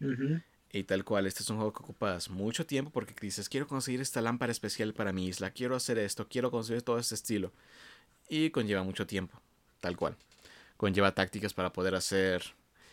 Ujú. 0.00 0.40
Y 0.70 0.84
tal 0.84 1.04
cual, 1.04 1.26
este 1.26 1.42
es 1.42 1.50
un 1.50 1.56
juego 1.56 1.72
que 1.72 1.82
ocupas 1.82 2.28
mucho 2.28 2.66
tiempo 2.66 2.90
porque 2.90 3.14
dices, 3.20 3.48
quiero 3.48 3.66
conseguir 3.66 4.00
esta 4.00 4.20
lámpara 4.20 4.52
especial 4.52 4.92
para 4.92 5.12
mi 5.12 5.26
isla, 5.26 5.50
quiero 5.50 5.74
hacer 5.74 5.98
esto, 5.98 6.28
quiero 6.28 6.50
conseguir 6.50 6.82
todo 6.82 6.98
este 6.98 7.14
estilo. 7.14 7.52
Y 8.28 8.50
conlleva 8.50 8.82
mucho 8.82 9.06
tiempo, 9.06 9.40
tal 9.80 9.96
cual. 9.96 10.16
Conlleva 10.76 11.14
tácticas 11.14 11.54
para 11.54 11.72
poder 11.72 11.94
hacer, 11.94 12.42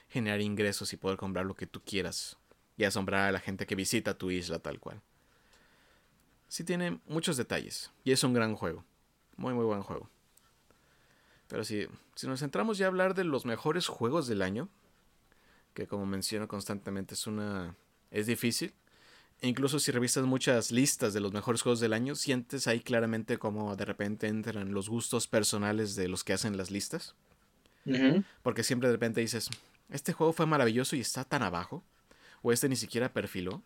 generar 0.10 0.40
ingresos 0.40 0.94
y 0.94 0.98
poder 0.98 1.18
comprar 1.18 1.46
lo 1.46 1.56
que 1.56 1.68
tú 1.68 1.82
quieras. 1.82 2.38
Y 2.78 2.86
asombrar 2.86 3.28
a 3.28 3.32
la 3.32 3.40
gente 3.40 3.66
que 3.66 3.76
visita 3.76 4.18
tu 4.18 4.32
isla, 4.32 4.60
tal 4.60 4.80
cual. 4.80 5.02
Sí 6.48 6.64
tiene 6.64 7.00
muchos 7.08 7.36
detalles. 7.36 7.92
Y 8.06 8.12
es 8.12 8.24
un 8.24 8.34
gran 8.34 8.56
juego. 8.56 8.86
Muy, 9.36 9.54
muy 9.54 9.66
buen 9.66 9.84
juego. 9.84 10.10
Pero 11.50 11.66
si, 11.66 11.88
si 12.16 12.28
nos 12.28 12.40
centramos 12.40 12.78
ya 12.78 12.86
a 12.86 12.90
hablar 12.90 13.14
de 13.16 13.26
los 13.26 13.46
mejores 13.46 13.88
juegos 13.88 14.28
del 14.28 14.42
año, 14.42 14.70
que 15.76 15.86
como 15.86 16.08
menciono 16.08 16.48
constantemente 16.48 17.14
es 17.14 17.28
una... 17.28 17.76
es 18.10 18.26
difícil. 18.26 18.74
E 19.42 19.48
incluso 19.48 19.80
si 19.80 19.92
revisas 19.92 20.26
muchas 20.26 20.72
listas 20.72 21.14
de 21.14 21.20
los 21.20 21.34
mejores 21.34 21.62
juegos 21.62 21.82
del 21.82 21.94
año, 21.94 22.16
sientes 22.16 22.66
ahí 22.68 22.80
claramente 22.80 23.38
cómo 23.38 23.76
de 23.76 23.86
repente 23.86 24.28
entran 24.28 24.74
los 24.74 24.90
gustos 24.90 25.28
personales 25.28 25.96
de 25.96 26.08
los 26.08 26.24
que 26.24 26.34
hacen 26.34 26.58
las 26.58 26.72
listas. 26.72 27.14
Porque 28.42 28.64
siempre 28.64 28.88
de 28.90 28.96
repente 28.96 29.22
dices, 29.22 29.50
este 29.90 30.14
juego 30.14 30.34
fue 30.34 30.46
maravilloso 30.48 30.96
y 30.96 31.02
está 31.02 31.26
tan 31.26 31.44
abajo. 31.44 31.84
O 32.42 32.52
este 32.52 32.70
ni 32.70 32.78
siquiera 32.78 33.12
perfiló. 33.12 33.62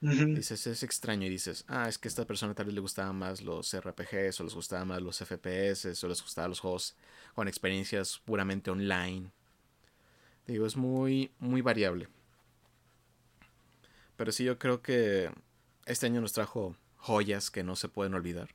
Dices, 0.00 0.66
es 0.66 0.82
extraño 0.82 1.26
y 1.26 1.30
dices, 1.30 1.64
ah, 1.68 1.88
es 1.88 1.98
que 1.98 2.08
a 2.08 2.10
esta 2.10 2.24
persona 2.26 2.54
tal 2.54 2.66
vez 2.66 2.74
le 2.74 2.80
gustaban 2.80 3.16
más 3.16 3.40
los 3.42 3.72
RPGs 3.74 4.40
o 4.40 4.44
les 4.44 4.54
gustaban 4.54 4.88
más 4.88 5.00
los 5.02 5.18
FPS 5.18 6.02
o 6.04 6.08
les 6.08 6.22
gustaban 6.22 6.50
los 6.50 6.60
juegos 6.60 6.96
con 7.34 7.48
experiencias 7.48 8.20
puramente 8.24 8.70
online. 8.70 9.30
Digo, 10.46 10.66
es 10.66 10.76
muy, 10.76 11.30
muy 11.38 11.60
variable. 11.60 12.08
Pero 14.16 14.32
sí, 14.32 14.44
yo 14.44 14.58
creo 14.58 14.82
que 14.82 15.30
este 15.86 16.06
año 16.06 16.20
nos 16.20 16.32
trajo 16.32 16.76
joyas 16.96 17.50
que 17.50 17.62
no 17.62 17.76
se 17.76 17.88
pueden 17.88 18.14
olvidar. 18.14 18.50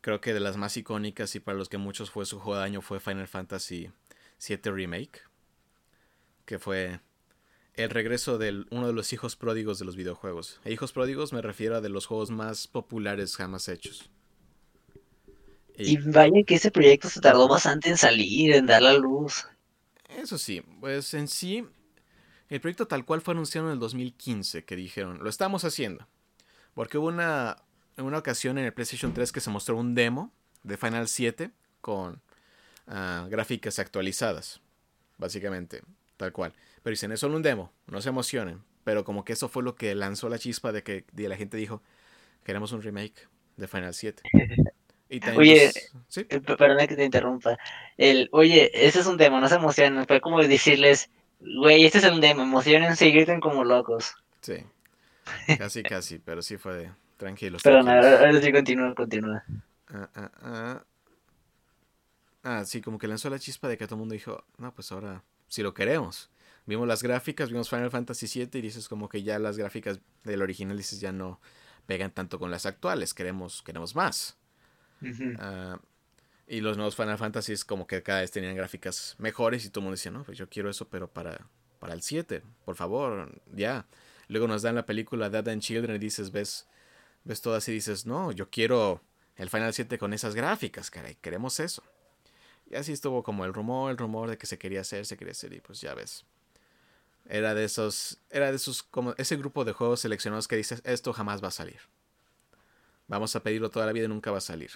Creo 0.00 0.20
que 0.20 0.34
de 0.34 0.40
las 0.40 0.56
más 0.56 0.76
icónicas 0.76 1.34
y 1.34 1.40
para 1.40 1.58
los 1.58 1.68
que 1.68 1.78
muchos 1.78 2.10
fue 2.10 2.26
su 2.26 2.38
juego 2.40 2.58
de 2.58 2.64
año 2.64 2.82
fue 2.82 3.00
Final 3.00 3.28
Fantasy 3.28 3.90
VII 4.46 4.72
Remake. 4.72 5.22
Que 6.44 6.58
fue 6.58 7.00
el 7.74 7.90
regreso 7.90 8.38
de 8.38 8.64
uno 8.70 8.86
de 8.86 8.92
los 8.92 9.12
hijos 9.12 9.36
pródigos 9.36 9.78
de 9.78 9.84
los 9.84 9.96
videojuegos. 9.96 10.60
E 10.64 10.72
hijos 10.72 10.92
pródigos 10.92 11.32
me 11.32 11.42
refiero 11.42 11.76
a 11.76 11.80
de 11.80 11.88
los 11.88 12.06
juegos 12.06 12.30
más 12.30 12.66
populares 12.66 13.36
jamás 13.36 13.68
hechos. 13.68 14.10
Y 15.78 15.94
Y 15.94 15.96
vaya 15.96 16.42
que 16.46 16.56
ese 16.56 16.70
proyecto 16.70 17.08
se 17.08 17.20
tardó 17.20 17.48
bastante 17.48 17.88
en 17.88 17.96
salir, 17.96 18.54
en 18.54 18.66
dar 18.66 18.82
la 18.82 18.92
luz. 18.94 19.46
Eso 20.18 20.38
sí, 20.38 20.62
pues 20.80 21.14
en 21.14 21.28
sí, 21.28 21.66
el 22.48 22.60
proyecto 22.60 22.86
tal 22.86 23.04
cual 23.04 23.20
fue 23.20 23.34
anunciado 23.34 23.68
en 23.68 23.74
el 23.74 23.78
2015, 23.78 24.64
que 24.64 24.76
dijeron, 24.76 25.22
lo 25.22 25.30
estamos 25.30 25.64
haciendo. 25.64 26.06
Porque 26.74 26.98
hubo 26.98 27.08
una, 27.08 27.62
una 27.96 28.18
ocasión 28.18 28.58
en 28.58 28.64
el 28.64 28.72
PlayStation 28.72 29.12
3 29.12 29.32
que 29.32 29.40
se 29.40 29.50
mostró 29.50 29.76
un 29.76 29.94
demo 29.94 30.32
de 30.62 30.76
Final 30.76 31.08
7 31.08 31.50
con 31.80 32.20
ah, 32.86 33.26
gráficas 33.30 33.78
actualizadas, 33.78 34.60
básicamente, 35.18 35.82
tal 36.16 36.32
cual. 36.32 36.54
Pero 36.82 36.92
dicen, 36.92 37.12
es 37.12 37.20
solo 37.20 37.36
un 37.36 37.42
demo, 37.42 37.72
no 37.86 38.00
se 38.00 38.08
emocionen. 38.08 38.62
Pero 38.84 39.04
como 39.04 39.24
que 39.24 39.32
eso 39.32 39.48
fue 39.48 39.62
lo 39.62 39.76
que 39.76 39.94
lanzó 39.94 40.28
la 40.28 40.38
chispa 40.38 40.72
de 40.72 40.82
que 40.82 41.04
de 41.12 41.28
la 41.28 41.36
gente 41.36 41.56
dijo, 41.56 41.82
queremos 42.44 42.72
un 42.72 42.82
remake 42.82 43.28
de 43.56 43.68
Final 43.68 43.94
7. 43.94 44.22
Oye, 45.36 45.70
sí, 46.08 46.26
eh, 46.28 46.40
perdona 46.40 46.86
que 46.86 46.96
te 46.96 47.04
interrumpa. 47.04 47.58
El, 47.96 48.28
oye, 48.32 48.70
ese 48.86 49.00
es 49.00 49.06
un 49.06 49.16
demo, 49.16 49.40
no 49.40 49.48
se 49.48 49.56
emocionen. 49.56 50.06
Fue 50.06 50.20
como 50.20 50.42
decirles, 50.42 51.10
güey, 51.40 51.84
este 51.84 51.98
es 51.98 52.04
un 52.04 52.20
demo, 52.20 52.42
emocionense 52.42 53.06
y 53.06 53.12
griten 53.12 53.40
como 53.40 53.64
locos. 53.64 54.14
sí, 54.40 54.64
casi, 55.58 55.82
casi, 55.82 56.18
pero 56.18 56.40
sí 56.40 56.56
fue 56.56 56.74
de, 56.74 56.90
tranquilos, 57.16 57.62
Perdona, 57.62 58.00
tranquilos. 58.00 58.20
ahora 58.20 58.40
sí 58.40 58.52
continúa, 58.52 58.94
continúa. 58.94 59.44
Ah, 59.88 60.08
ah, 60.14 60.30
ah. 60.42 60.84
Ah, 62.44 62.64
sí, 62.64 62.80
como 62.80 62.98
que 62.98 63.06
lanzó 63.06 63.30
la 63.30 63.38
chispa 63.38 63.68
de 63.68 63.78
que 63.78 63.86
todo 63.86 63.96
el 63.96 64.00
mundo 64.00 64.14
dijo, 64.14 64.44
no, 64.58 64.74
pues 64.74 64.90
ahora 64.90 65.22
si 65.48 65.62
lo 65.62 65.74
queremos. 65.74 66.30
Vimos 66.64 66.88
las 66.88 67.02
gráficas, 67.02 67.50
vimos 67.50 67.68
Final 67.68 67.90
Fantasy 67.90 68.26
VII 68.26 68.58
y 68.58 68.62
dices 68.62 68.88
como 68.88 69.08
que 69.08 69.22
ya 69.22 69.38
las 69.38 69.58
gráficas 69.58 70.00
del 70.24 70.42
original 70.42 70.76
dices 70.76 71.00
ya 71.00 71.12
no 71.12 71.40
pegan 71.86 72.12
tanto 72.12 72.38
con 72.38 72.50
las 72.50 72.66
actuales, 72.66 73.14
queremos, 73.14 73.62
queremos 73.62 73.94
más. 73.94 74.36
Ah, 75.38 75.78
y 76.46 76.60
los 76.60 76.76
nuevos 76.76 76.96
Final 76.96 77.18
Fantasy 77.18 77.54
como 77.66 77.86
que 77.86 78.02
cada 78.02 78.20
vez 78.20 78.30
tenían 78.30 78.54
gráficas 78.54 79.16
mejores 79.18 79.64
y 79.64 79.70
todo 79.70 79.80
el 79.80 79.84
mundo 79.84 79.96
decía, 79.96 80.12
no, 80.12 80.24
pues 80.24 80.36
yo 80.36 80.48
quiero 80.48 80.68
eso, 80.68 80.88
pero 80.88 81.08
para, 81.08 81.46
para 81.78 81.94
el 81.94 82.02
7, 82.02 82.42
por 82.64 82.76
favor, 82.76 83.40
ya. 83.52 83.86
Luego 84.28 84.48
nos 84.48 84.62
dan 84.62 84.74
la 84.74 84.86
película 84.86 85.30
Dead 85.30 85.48
and 85.48 85.62
Children 85.62 85.96
y 85.96 85.98
dices, 85.98 86.30
ves, 86.30 86.66
ves 87.24 87.40
todo 87.40 87.58
y 87.58 87.70
dices, 87.70 88.06
no, 88.06 88.32
yo 88.32 88.50
quiero 88.50 89.02
el 89.36 89.48
Final 89.48 89.72
7 89.72 89.98
con 89.98 90.12
esas 90.12 90.34
gráficas, 90.34 90.90
caray, 90.90 91.16
queremos 91.16 91.58
eso. 91.60 91.82
Y 92.70 92.76
así 92.76 92.92
estuvo 92.92 93.22
como 93.22 93.44
el 93.44 93.52
rumor, 93.52 93.90
el 93.90 93.98
rumor 93.98 94.30
de 94.30 94.38
que 94.38 94.46
se 94.46 94.58
quería 94.58 94.80
hacer, 94.80 95.06
se 95.06 95.16
quería 95.16 95.32
hacer 95.32 95.52
y 95.52 95.60
pues 95.60 95.80
ya 95.80 95.94
ves. 95.94 96.24
Era 97.28 97.54
de 97.54 97.64
esos, 97.64 98.18
era 98.30 98.50
de 98.50 98.56
esos, 98.56 98.82
como 98.82 99.14
ese 99.16 99.36
grupo 99.36 99.64
de 99.64 99.72
juegos 99.72 100.00
seleccionados 100.00 100.48
que 100.48 100.56
dices, 100.56 100.82
esto 100.84 101.12
jamás 101.12 101.42
va 101.42 101.48
a 101.48 101.52
salir. 101.52 101.80
Vamos 103.08 103.36
a 103.36 103.42
pedirlo 103.42 103.70
toda 103.70 103.86
la 103.86 103.92
vida 103.92 104.06
y 104.06 104.08
nunca 104.08 104.30
va 104.30 104.38
a 104.38 104.42
salir. 104.42 104.72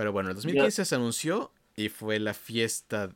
Pero 0.00 0.12
bueno, 0.12 0.30
el 0.30 0.34
Yo, 0.42 0.70
2015 0.70 0.86
se 0.86 0.94
anunció 0.94 1.52
y 1.76 1.90
fue 1.90 2.18
la 2.20 2.32
fiesta, 2.32 3.10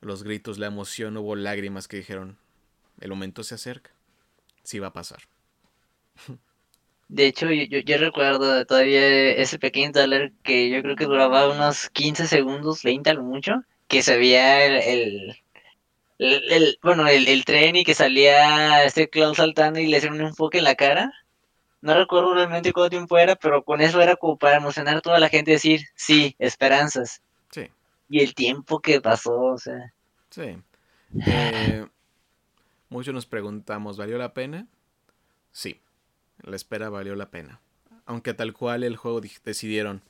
los 0.00 0.24
gritos, 0.24 0.58
la 0.58 0.66
emoción, 0.66 1.16
hubo 1.18 1.36
lágrimas 1.36 1.88
que 1.88 1.98
dijeron, 1.98 2.38
el 3.00 3.10
momento 3.10 3.44
se 3.44 3.56
acerca, 3.56 3.92
sí 4.64 4.80
va 4.80 4.88
a 4.88 4.94
pasar. 4.94 5.20
de 7.08 7.26
hecho, 7.26 7.50
yo, 7.50 7.64
yo, 7.64 7.78
yo 7.80 7.98
recuerdo 7.98 8.64
todavía 8.66 9.30
ese 9.32 9.58
pequeño 9.58 9.92
trailer 9.92 10.32
que 10.42 10.68
yo 10.70 10.82
creo 10.82 10.96
que 10.96 11.04
duraba 11.06 11.48
unos 11.50 11.88
15 11.90 12.26
segundos, 12.26 12.82
20 12.82 13.10
a 13.10 13.14
lo 13.14 13.22
mucho, 13.22 13.62
que 13.88 14.02
se 14.02 14.16
veía 14.18 14.64
el, 14.66 14.76
el, 14.76 15.36
el- 16.18 16.52
el- 16.52 16.78
bueno, 16.82 17.08
el, 17.08 17.28
el 17.28 17.44
tren 17.44 17.76
y 17.76 17.84
que 17.84 17.94
salía 17.94 18.84
este 18.84 19.08
clown 19.10 19.34
saltando 19.36 19.80
y 19.80 19.86
le 19.88 19.98
hacían 19.98 20.14
un 20.14 20.22
enfoque 20.22 20.58
en 20.58 20.64
la 20.64 20.74
cara. 20.76 21.12
No 21.80 21.94
recuerdo 21.94 22.34
realmente 22.34 22.72
cuánto 22.72 22.90
tiempo 22.90 23.18
era, 23.18 23.36
pero 23.36 23.64
con 23.64 23.80
eso 23.80 24.00
era 24.00 24.16
como 24.16 24.38
para 24.38 24.58
emocionar 24.58 24.96
a 24.98 25.00
toda 25.00 25.18
la 25.20 25.28
gente 25.28 25.50
y 25.52 25.54
decir, 25.54 25.80
sí, 25.96 26.36
esperanzas. 26.38 27.22
Sí, 27.50 27.70
Y 28.08 28.20
el 28.22 28.34
tiempo 28.34 28.80
que 28.80 29.00
pasó, 29.00 29.38
o 29.40 29.58
sea, 29.58 29.94
sí. 30.30 30.56
Eh, 31.24 31.86
muchos 32.88 33.14
nos 33.14 33.26
preguntamos, 33.26 33.96
¿valió 33.96 34.18
la 34.18 34.34
pena? 34.34 34.66
Sí, 35.52 35.80
la 36.42 36.56
espera 36.56 36.90
valió 36.90 37.16
la 37.16 37.30
pena. 37.30 37.60
Aunque 38.06 38.34
tal 38.34 38.52
cual 38.54 38.84
el 38.84 38.96
juego 38.96 39.20
di- 39.20 39.32
decidieron, 39.44 40.02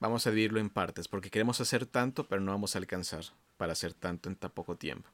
vamos 0.00 0.26
a 0.26 0.30
dividirlo 0.30 0.60
en 0.60 0.70
partes, 0.70 1.08
porque 1.08 1.30
queremos 1.30 1.60
hacer 1.60 1.86
tanto, 1.86 2.26
pero 2.28 2.42
no 2.42 2.52
vamos 2.52 2.76
a 2.76 2.80
alcanzar 2.80 3.24
para 3.58 3.72
hacer 3.72 3.94
tanto 3.94 4.28
en 4.30 4.36
tan 4.36 4.52
poco 4.52 4.76
tiempo. 4.76 5.10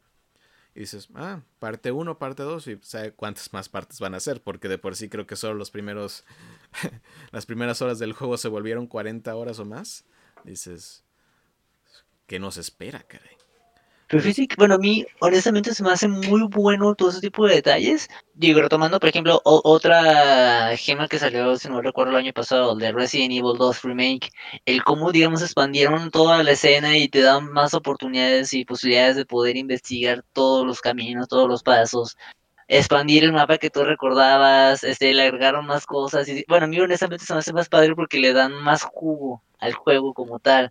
Y 0.75 0.81
dices, 0.81 1.09
ah, 1.14 1.43
parte 1.59 1.93
1, 1.93 2.19
parte 2.19 2.43
2, 2.43 2.67
y 2.69 2.79
sabe 2.83 3.12
cuántas 3.12 3.52
más 3.52 3.69
partes 3.69 4.00
van 4.00 4.14
a 4.14 4.21
ser, 4.21 4.43
porque 4.43 4.69
de 4.69 4.79
por 4.79 4.97
sí 4.97 5.09
creo 5.09 5.26
que 5.26 5.37
solo 5.37 5.55
los 5.55 5.71
primeros, 5.71 6.25
las 7.31 7.45
primeras 7.45 7.83
horas 7.83 7.99
del 7.99 8.14
juego 8.14 8.38
se 8.38 8.49
volvieron 8.49 8.87
40 8.87 9.35
horas 9.37 9.59
o 9.59 9.64
más. 9.64 10.05
Dices, 10.45 11.05
¿qué 12.26 12.38
nos 12.38 12.57
espera, 12.57 13.02
caray? 13.02 13.37
Pero 14.12 14.25
fíjate 14.25 14.57
bueno, 14.59 14.75
a 14.75 14.78
mí 14.78 15.07
honestamente 15.21 15.73
se 15.73 15.83
me 15.83 15.90
hace 15.90 16.07
muy 16.07 16.42
bueno 16.42 16.95
todo 16.95 17.09
ese 17.09 17.23
tipo 17.23 17.47
de 17.47 17.54
detalles. 17.54 18.09
Digo, 18.35 18.61
retomando, 18.61 19.00
por 19.00 19.09
ejemplo, 19.09 19.40
otra 19.42 20.76
gema 20.76 21.09
que 21.09 21.19
salió, 21.19 21.57
si 21.57 21.71
no 21.71 21.81
recuerdo, 21.81 22.11
el 22.12 22.19
año 22.19 22.33
pasado, 22.35 22.76
de 22.76 22.92
Resident 22.92 23.33
Evil 23.33 23.57
2 23.57 23.81
Remake, 23.81 24.31
el 24.66 24.85
cómo, 24.85 25.12
digamos, 25.12 25.40
expandieron 25.40 26.11
toda 26.11 26.42
la 26.42 26.50
escena 26.50 26.99
y 26.99 27.09
te 27.09 27.23
dan 27.23 27.50
más 27.52 27.73
oportunidades 27.73 28.52
y 28.52 28.66
posibilidades 28.66 29.16
de 29.16 29.25
poder 29.25 29.57
investigar 29.57 30.23
todos 30.35 30.66
los 30.66 30.83
caminos, 30.83 31.28
todos 31.28 31.49
los 31.49 31.62
pasos, 31.62 32.19
expandir 32.69 33.25
el 33.25 33.33
mapa 33.33 33.57
que 33.57 33.71
tú 33.71 33.83
recordabas, 33.83 34.85
este, 34.85 35.14
le 35.14 35.23
agregaron 35.23 35.64
más 35.64 35.87
cosas. 35.87 36.28
Y, 36.28 36.45
bueno, 36.49 36.66
a 36.66 36.69
mí 36.69 36.78
honestamente 36.78 37.25
se 37.25 37.33
me 37.33 37.38
hace 37.38 37.54
más 37.54 37.71
padre 37.71 37.95
porque 37.95 38.19
le 38.19 38.35
dan 38.35 38.52
más 38.62 38.83
jugo 38.83 39.42
al 39.59 39.73
juego 39.73 40.12
como 40.12 40.38
tal. 40.38 40.71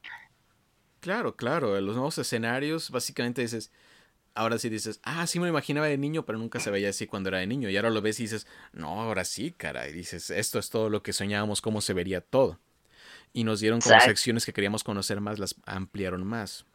Claro, 1.01 1.35
claro, 1.35 1.79
los 1.81 1.95
nuevos 1.95 2.17
escenarios, 2.19 2.91
básicamente 2.91 3.41
dices, 3.41 3.71
ahora 4.35 4.59
sí 4.59 4.69
dices, 4.69 4.99
ah, 5.03 5.27
sí 5.27 5.39
me 5.39 5.45
lo 5.47 5.51
imaginaba 5.51 5.87
de 5.87 5.97
niño, 5.97 6.25
pero 6.25 6.39
nunca 6.39 6.59
se 6.59 6.71
veía 6.71 6.89
así 6.89 7.07
cuando 7.07 7.29
era 7.29 7.39
de 7.39 7.47
niño. 7.47 7.69
Y 7.69 7.77
ahora 7.77 7.89
lo 7.91 8.01
ves 8.01 8.19
y 8.19 8.23
dices, 8.23 8.47
no, 8.73 9.01
ahora 9.01 9.25
sí, 9.25 9.51
cara. 9.51 9.87
Y 9.89 9.93
dices, 9.93 10.29
esto 10.31 10.59
es 10.59 10.69
todo 10.69 10.89
lo 10.89 11.03
que 11.03 11.13
soñábamos, 11.13 11.61
cómo 11.61 11.81
se 11.81 11.93
vería 11.93 12.21
todo. 12.21 12.59
Y 13.33 13.45
nos 13.45 13.61
dieron 13.61 13.81
como 13.81 13.99
secciones 14.01 14.45
que 14.45 14.53
queríamos 14.53 14.83
conocer 14.83 15.21
más, 15.21 15.39
las 15.39 15.55
ampliaron 15.65 16.25
más. 16.27 16.65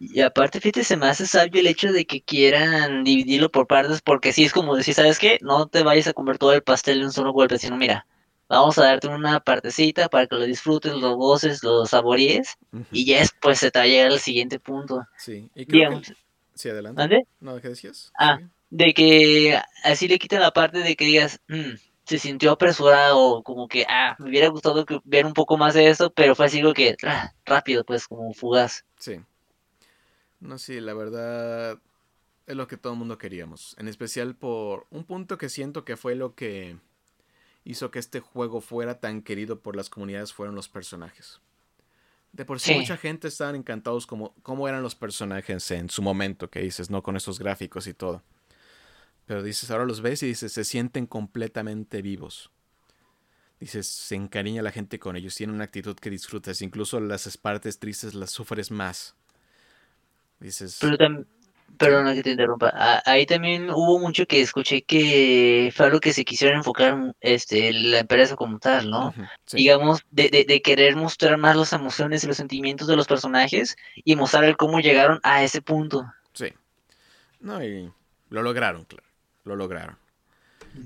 Y 0.00 0.20
aparte, 0.22 0.60
fíjate, 0.60 0.82
se 0.84 0.96
me 0.96 1.06
hace 1.06 1.26
sabio 1.26 1.60
el 1.60 1.66
hecho 1.66 1.92
de 1.92 2.06
que 2.06 2.22
quieran 2.22 3.04
dividirlo 3.04 3.50
por 3.50 3.66
partes, 3.66 4.00
porque 4.02 4.32
sí 4.32 4.44
es 4.44 4.52
como 4.52 4.74
decir, 4.74 4.94
¿sabes 4.94 5.18
qué? 5.18 5.38
No 5.42 5.68
te 5.68 5.82
vayas 5.82 6.06
a 6.08 6.14
comer 6.14 6.38
todo 6.38 6.52
el 6.54 6.62
pastel 6.62 7.00
de 7.00 7.04
un 7.06 7.12
solo 7.12 7.32
golpe, 7.32 7.58
sino 7.58 7.76
mira, 7.76 8.06
vamos 8.50 8.76
a 8.78 8.84
darte 8.84 9.06
una 9.06 9.38
partecita 9.38 10.08
para 10.08 10.26
que 10.26 10.34
lo 10.34 10.44
disfrutes, 10.44 10.92
lo 10.94 11.14
goces, 11.14 11.62
lo 11.62 11.86
saborees 11.86 12.58
y 12.90 13.06
ya 13.06 13.20
después 13.20 13.60
se 13.60 13.70
te 13.70 13.78
va 13.78 13.84
a 13.84 13.88
llegar 13.88 14.10
al 14.10 14.18
siguiente 14.18 14.58
punto. 14.58 15.06
Sí, 15.16 15.48
y 15.54 15.64
creo 15.66 16.00
que... 16.00 16.14
Sí, 16.54 16.68
adelante. 16.68 17.26
No, 17.38 17.60
¿qué 17.60 17.68
decías? 17.68 18.12
Ah, 18.18 18.40
de 18.68 18.92
que 18.92 19.58
así 19.84 20.08
le 20.08 20.18
quitan 20.18 20.40
la 20.40 20.50
parte 20.50 20.80
de 20.80 20.96
que 20.96 21.04
digas, 21.04 21.40
mm, 21.48 21.76
se 22.04 22.18
sintió 22.18 22.50
apresurado, 22.50 23.42
como 23.44 23.68
que, 23.68 23.86
ah, 23.88 24.16
me 24.18 24.28
hubiera 24.28 24.48
gustado 24.48 24.84
que 24.84 24.98
ver 25.04 25.24
un 25.24 25.32
poco 25.32 25.56
más 25.56 25.74
de 25.74 25.88
eso, 25.88 26.10
pero 26.10 26.34
fue 26.34 26.46
así 26.46 26.60
que, 26.74 26.96
ah, 27.04 27.32
rápido, 27.46 27.84
pues, 27.84 28.08
como 28.08 28.34
fugaz. 28.34 28.84
Sí. 28.98 29.20
No, 30.40 30.58
sí, 30.58 30.80
la 30.80 30.92
verdad 30.92 31.78
es 32.46 32.56
lo 32.56 32.66
que 32.66 32.76
todo 32.76 32.94
el 32.94 32.98
mundo 32.98 33.16
queríamos, 33.16 33.76
en 33.78 33.86
especial 33.86 34.34
por 34.34 34.86
un 34.90 35.04
punto 35.04 35.38
que 35.38 35.48
siento 35.48 35.84
que 35.84 35.96
fue 35.96 36.16
lo 36.16 36.34
que 36.34 36.76
hizo 37.64 37.90
que 37.90 37.98
este 37.98 38.20
juego 38.20 38.60
fuera 38.60 39.00
tan 39.00 39.22
querido 39.22 39.60
por 39.60 39.76
las 39.76 39.90
comunidades 39.90 40.32
fueron 40.32 40.54
los 40.54 40.68
personajes. 40.68 41.40
De 42.32 42.44
por 42.44 42.60
sí, 42.60 42.74
mucha 42.74 42.96
gente 42.96 43.28
estaban 43.28 43.56
encantados 43.56 44.06
como 44.06 44.34
cómo 44.42 44.68
eran 44.68 44.82
los 44.82 44.94
personajes 44.94 45.70
en 45.72 45.90
su 45.90 46.00
momento, 46.00 46.48
que 46.48 46.60
dices, 46.60 46.88
no 46.88 47.02
con 47.02 47.16
esos 47.16 47.38
gráficos 47.38 47.86
y 47.86 47.94
todo. 47.94 48.22
Pero 49.26 49.42
dices, 49.42 49.70
ahora 49.70 49.84
los 49.84 50.00
ves 50.00 50.22
y 50.22 50.26
dices, 50.26 50.52
se 50.52 50.64
sienten 50.64 51.06
completamente 51.06 52.02
vivos. 52.02 52.50
Dices, 53.58 53.86
se 53.86 54.14
encariña 54.14 54.62
la 54.62 54.70
gente 54.70 54.98
con 54.98 55.16
ellos, 55.16 55.34
tienen 55.34 55.56
una 55.56 55.64
actitud 55.64 55.96
que 55.96 56.08
disfrutas, 56.08 56.62
incluso 56.62 57.00
las 57.00 57.36
partes 57.36 57.78
tristes 57.78 58.14
las 58.14 58.30
sufres 58.30 58.70
más. 58.70 59.14
Dices, 60.38 60.78
Perdona 61.78 62.14
que 62.14 62.22
te 62.22 62.32
interrumpa. 62.32 62.72
ahí 63.06 63.24
también 63.26 63.70
hubo 63.70 63.98
mucho 63.98 64.26
que 64.26 64.40
escuché 64.40 64.82
que 64.82 65.72
fue 65.74 65.86
algo 65.86 66.00
que 66.00 66.12
se 66.12 66.24
quisieron 66.24 66.58
enfocar 66.58 67.14
este, 67.20 67.72
la 67.72 68.00
empresa 68.00 68.36
como 68.36 68.58
tal, 68.58 68.90
¿no? 68.90 69.14
Digamos, 69.52 70.04
de, 70.10 70.44
de, 70.46 70.62
querer 70.62 70.96
mostrar 70.96 71.38
más 71.38 71.56
las 71.56 71.72
emociones 71.72 72.22
y 72.22 72.26
los 72.26 72.36
sentimientos 72.36 72.86
de 72.86 72.96
los 72.96 73.06
personajes 73.06 73.76
y 73.96 74.14
mostrar 74.16 74.44
el 74.44 74.56
cómo 74.56 74.80
llegaron 74.80 75.20
a 75.22 75.42
ese 75.42 75.62
punto. 75.62 76.04
Sí. 76.34 76.52
No, 77.40 77.64
y 77.64 77.90
lo 78.28 78.42
lograron, 78.42 78.84
claro. 78.84 79.06
Lo 79.44 79.56
lograron. 79.56 79.96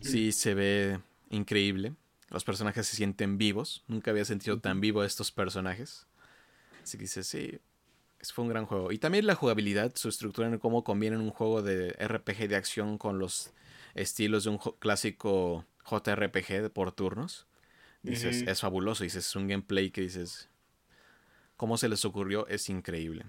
Sí, 0.02 0.32
se 0.32 0.54
ve 0.54 1.00
increíble. 1.30 1.94
Los 2.30 2.44
personajes 2.44 2.86
se 2.86 2.96
sienten 2.96 3.38
vivos. 3.38 3.84
Nunca 3.88 4.10
había 4.10 4.24
sentido 4.24 4.58
tan 4.58 4.80
vivo 4.80 5.00
a 5.00 5.06
estos 5.06 5.30
personajes. 5.30 6.06
Así 6.82 6.98
que 6.98 7.04
dice, 7.04 7.22
sí, 7.22 7.58
fue 8.32 8.44
un 8.44 8.50
gran 8.50 8.66
juego. 8.66 8.92
Y 8.92 8.98
también 8.98 9.26
la 9.26 9.34
jugabilidad, 9.34 9.92
su 9.96 10.08
estructura 10.08 10.48
en 10.48 10.58
cómo 10.58 10.84
conviene 10.84 11.16
un 11.16 11.30
juego 11.30 11.62
de 11.62 11.90
RPG 11.92 12.48
de 12.48 12.56
acción 12.56 12.98
con 12.98 13.18
los 13.18 13.52
estilos 13.94 14.44
de 14.44 14.50
un 14.50 14.58
clásico 14.58 15.64
JRPG 15.88 16.70
por 16.70 16.92
turnos. 16.92 17.46
Dices, 18.02 18.42
es 18.46 18.60
fabuloso. 18.60 19.04
Dices, 19.04 19.26
es 19.26 19.36
un 19.36 19.48
gameplay 19.48 19.90
que 19.90 20.02
dices, 20.02 20.48
cómo 21.56 21.76
se 21.78 21.88
les 21.88 22.04
ocurrió, 22.04 22.46
es 22.48 22.68
increíble. 22.68 23.24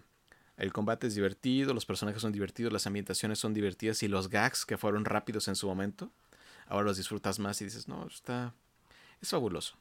El 0.58 0.72
combate 0.72 1.08
es 1.08 1.16
divertido, 1.16 1.74
los 1.74 1.86
personajes 1.86 2.22
son 2.22 2.32
divertidos, 2.32 2.72
las 2.72 2.88
ambientaciones 2.88 3.40
son 3.40 3.54
divertidas 3.54 4.04
y 4.04 4.08
los 4.08 4.30
gags 4.30 4.66
que 4.66 4.78
fueron 4.78 5.06
rápidos 5.06 5.48
en 5.48 5.56
su 5.56 5.68
momento, 5.68 6.12
ahora 6.68 6.86
los 6.86 6.98
disfrutas 6.98 7.40
más 7.40 7.62
y 7.62 7.66
dices, 7.66 7.88
no, 7.88 8.08
está... 8.08 8.54
Es 9.22 9.30
fabuloso. 9.30 9.78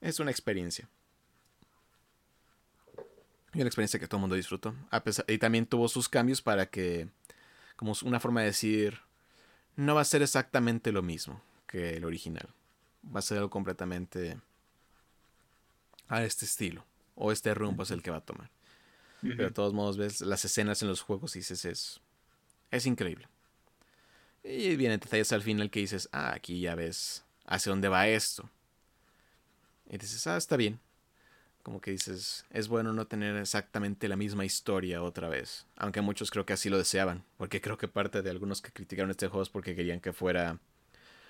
Es 0.00 0.20
una 0.20 0.30
experiencia. 0.30 0.88
Y 3.54 3.60
una 3.60 3.68
experiencia 3.68 3.98
que 3.98 4.06
todo 4.06 4.18
el 4.18 4.22
mundo 4.22 4.36
disfrutó. 4.36 4.74
A 4.90 5.02
pesar, 5.02 5.24
y 5.28 5.38
también 5.38 5.66
tuvo 5.66 5.88
sus 5.88 6.08
cambios 6.08 6.42
para 6.42 6.66
que, 6.66 7.08
como 7.76 7.94
una 8.02 8.20
forma 8.20 8.40
de 8.40 8.46
decir, 8.48 9.00
no 9.76 9.94
va 9.94 10.02
a 10.02 10.04
ser 10.04 10.22
exactamente 10.22 10.92
lo 10.92 11.02
mismo 11.02 11.40
que 11.66 11.96
el 11.96 12.04
original. 12.04 12.48
Va 13.04 13.20
a 13.20 13.22
ser 13.22 13.38
algo 13.38 13.50
completamente 13.50 14.38
a 16.08 16.22
este 16.24 16.44
estilo. 16.44 16.84
O 17.14 17.32
este 17.32 17.54
rumbo 17.54 17.82
es 17.82 17.90
el 17.90 18.02
que 18.02 18.10
va 18.10 18.18
a 18.18 18.24
tomar. 18.24 18.50
Pero 19.20 19.44
de 19.44 19.50
todos 19.50 19.72
modos 19.72 19.96
ves 19.96 20.20
las 20.20 20.44
escenas 20.44 20.82
en 20.82 20.88
los 20.88 21.00
juegos 21.00 21.34
y 21.34 21.40
dices, 21.40 21.64
es, 21.64 22.00
es 22.70 22.86
increíble. 22.86 23.26
Y 24.44 24.76
vienen 24.76 25.00
detalles 25.00 25.32
al 25.32 25.42
final 25.42 25.70
que 25.70 25.80
dices, 25.80 26.08
ah, 26.12 26.32
aquí 26.34 26.60
ya 26.60 26.76
ves 26.76 27.24
hacia 27.44 27.70
dónde 27.70 27.88
va 27.88 28.06
esto. 28.06 28.48
Y 29.90 29.98
dices, 29.98 30.24
ah, 30.28 30.36
está 30.36 30.56
bien 30.56 30.78
como 31.62 31.80
que 31.80 31.90
dices, 31.90 32.46
es 32.50 32.68
bueno 32.68 32.92
no 32.92 33.06
tener 33.06 33.36
exactamente 33.36 34.08
la 34.08 34.16
misma 34.16 34.44
historia 34.44 35.02
otra 35.02 35.28
vez. 35.28 35.66
Aunque 35.76 36.00
muchos 36.00 36.30
creo 36.30 36.46
que 36.46 36.52
así 36.52 36.70
lo 36.70 36.78
deseaban. 36.78 37.24
Porque 37.36 37.60
creo 37.60 37.76
que 37.76 37.88
parte 37.88 38.22
de 38.22 38.30
algunos 38.30 38.62
que 38.62 38.72
criticaron 38.72 39.10
este 39.10 39.28
juego 39.28 39.42
es 39.42 39.50
porque 39.50 39.74
querían 39.74 40.00
que 40.00 40.12
fuera... 40.12 40.58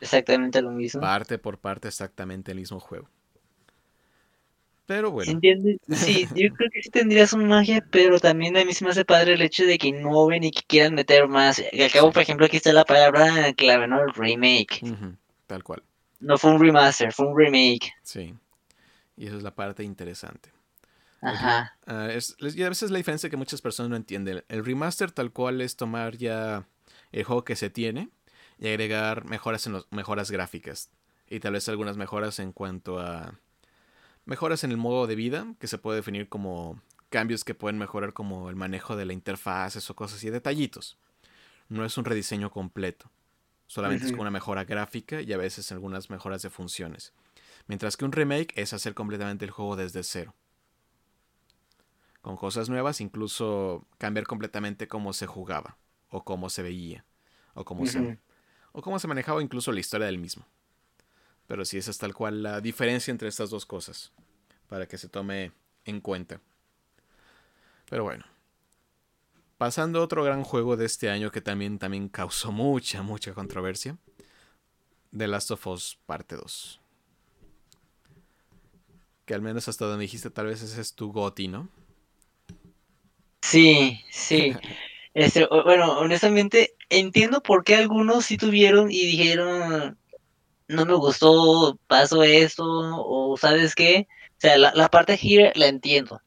Exactamente 0.00 0.62
lo 0.62 0.70
mismo. 0.70 1.00
Parte 1.00 1.38
por 1.38 1.58
parte 1.58 1.88
exactamente 1.88 2.52
el 2.52 2.58
mismo 2.58 2.78
juego. 2.78 3.08
Pero 4.88 5.10
bueno. 5.10 5.30
¿Entiendes? 5.30 5.78
Sí, 5.90 6.26
yo 6.34 6.54
creo 6.54 6.70
que 6.72 6.82
sí 6.82 6.88
tendría 6.88 7.26
su 7.26 7.36
magia, 7.36 7.84
pero 7.90 8.18
también 8.18 8.56
a 8.56 8.64
mí 8.64 8.72
se 8.72 8.84
me 8.84 8.90
hace 8.90 9.04
padre 9.04 9.34
el 9.34 9.42
hecho 9.42 9.66
de 9.66 9.76
que 9.76 9.88
innoven 9.88 10.44
y 10.44 10.50
que 10.50 10.62
quieran 10.66 10.94
meter 10.94 11.28
más. 11.28 11.58
Al 11.58 11.90
cabo, 11.90 12.10
por 12.10 12.22
ejemplo, 12.22 12.46
aquí 12.46 12.56
está 12.56 12.72
la 12.72 12.86
palabra 12.86 13.52
clave, 13.52 13.86
¿no? 13.86 14.06
Remake. 14.06 14.80
tal 15.46 15.62
cual. 15.62 15.82
No 16.20 16.38
fue 16.38 16.52
un 16.52 16.60
remaster, 16.60 17.12
fue 17.12 17.26
un 17.26 17.36
remake. 17.36 17.92
Sí. 18.02 18.34
Y 19.18 19.26
esa 19.26 19.36
es 19.36 19.42
la 19.42 19.54
parte 19.54 19.82
interesante. 19.82 20.52
Ajá. 21.20 21.76
Ah, 21.86 22.08
es, 22.10 22.36
y 22.38 22.62
a 22.62 22.68
veces 22.68 22.92
la 22.92 22.98
diferencia 22.98 23.28
que 23.28 23.36
muchas 23.36 23.60
personas 23.60 23.90
no 23.90 23.96
entienden. 23.96 24.44
El 24.48 24.64
remaster 24.64 25.10
tal 25.10 25.32
cual 25.32 25.60
es 25.60 25.76
tomar 25.76 26.16
ya 26.16 26.66
el 27.10 27.24
juego 27.24 27.44
que 27.44 27.56
se 27.56 27.68
tiene 27.68 28.10
y 28.58 28.68
agregar 28.68 29.24
mejoras 29.24 29.66
en 29.66 29.72
los, 29.72 29.88
mejoras 29.90 30.30
gráficas. 30.30 30.90
Y 31.28 31.40
tal 31.40 31.54
vez 31.54 31.68
algunas 31.68 31.96
mejoras 31.96 32.38
en 32.38 32.52
cuanto 32.52 33.00
a 33.00 33.34
mejoras 34.24 34.62
en 34.62 34.70
el 34.70 34.76
modo 34.76 35.06
de 35.06 35.16
vida, 35.16 35.46
que 35.58 35.66
se 35.66 35.78
puede 35.78 35.96
definir 35.96 36.28
como 36.28 36.80
cambios 37.10 37.44
que 37.44 37.54
pueden 37.54 37.78
mejorar 37.78 38.12
como 38.12 38.50
el 38.50 38.56
manejo 38.56 38.94
de 38.94 39.04
la 39.04 39.14
interfaz 39.14 39.90
o 39.90 39.96
cosas 39.96 40.18
así, 40.18 40.30
detallitos. 40.30 40.96
No 41.68 41.84
es 41.84 41.98
un 41.98 42.04
rediseño 42.04 42.50
completo. 42.50 43.10
Solamente 43.66 44.06
es 44.06 44.12
como 44.12 44.22
una 44.22 44.30
mejora 44.30 44.64
gráfica 44.64 45.20
y 45.20 45.30
a 45.32 45.36
veces 45.36 45.70
algunas 45.72 46.08
mejoras 46.08 46.40
de 46.40 46.48
funciones. 46.48 47.12
Mientras 47.68 47.96
que 47.96 48.04
un 48.04 48.12
remake 48.12 48.52
es 48.56 48.72
hacer 48.72 48.94
completamente 48.94 49.44
el 49.44 49.50
juego 49.50 49.76
desde 49.76 50.02
cero. 50.02 50.34
Con 52.22 52.36
cosas 52.36 52.68
nuevas, 52.68 53.00
incluso 53.00 53.86
cambiar 53.98 54.26
completamente 54.26 54.88
cómo 54.88 55.12
se 55.12 55.26
jugaba, 55.26 55.76
o 56.08 56.24
cómo 56.24 56.50
se 56.50 56.62
veía, 56.62 57.04
o 57.54 57.64
cómo, 57.64 57.86
se, 57.86 58.18
o 58.72 58.82
cómo 58.82 58.98
se 58.98 59.06
manejaba 59.06 59.42
incluso 59.42 59.70
la 59.70 59.80
historia 59.80 60.06
del 60.06 60.18
mismo. 60.18 60.46
Pero 61.46 61.64
sí, 61.64 61.78
esa 61.78 61.90
es 61.90 61.98
tal 61.98 62.14
cual 62.14 62.42
la 62.42 62.60
diferencia 62.60 63.10
entre 63.10 63.28
estas 63.28 63.50
dos 63.50 63.66
cosas, 63.66 64.12
para 64.66 64.86
que 64.86 64.98
se 64.98 65.08
tome 65.08 65.52
en 65.84 66.00
cuenta. 66.00 66.40
Pero 67.88 68.04
bueno. 68.04 68.24
Pasando 69.58 69.98
a 69.98 70.04
otro 70.04 70.22
gran 70.22 70.42
juego 70.42 70.76
de 70.76 70.86
este 70.86 71.10
año 71.10 71.30
que 71.30 71.40
también, 71.40 71.78
también 71.78 72.08
causó 72.08 72.52
mucha, 72.52 73.02
mucha 73.02 73.34
controversia. 73.34 73.98
The 75.16 75.26
Last 75.26 75.50
of 75.50 75.66
Us 75.66 75.98
Parte 76.06 76.36
2. 76.36 76.80
Que 79.28 79.34
al 79.34 79.42
menos 79.42 79.68
hasta 79.68 79.84
donde 79.84 80.04
dijiste, 80.04 80.30
tal 80.30 80.46
vez 80.46 80.62
ese 80.62 80.80
es 80.80 80.94
tu 80.94 81.12
goti, 81.12 81.48
¿no? 81.48 81.68
Sí, 83.42 84.00
sí. 84.10 84.54
Este, 85.12 85.46
bueno, 85.66 85.98
honestamente, 85.98 86.74
entiendo 86.88 87.42
por 87.42 87.62
qué 87.62 87.74
algunos 87.74 88.24
sí 88.24 88.38
tuvieron 88.38 88.90
y 88.90 89.04
dijeron, 89.04 89.98
no 90.66 90.86
me 90.86 90.94
gustó, 90.94 91.78
pasó 91.86 92.22
esto, 92.22 92.64
o 92.64 93.36
sabes 93.36 93.74
qué. 93.74 94.08
O 94.30 94.40
sea, 94.40 94.56
la, 94.56 94.72
la 94.74 94.88
parte 94.88 95.18
gira 95.18 95.52
la 95.56 95.66
entiendo. 95.66 96.22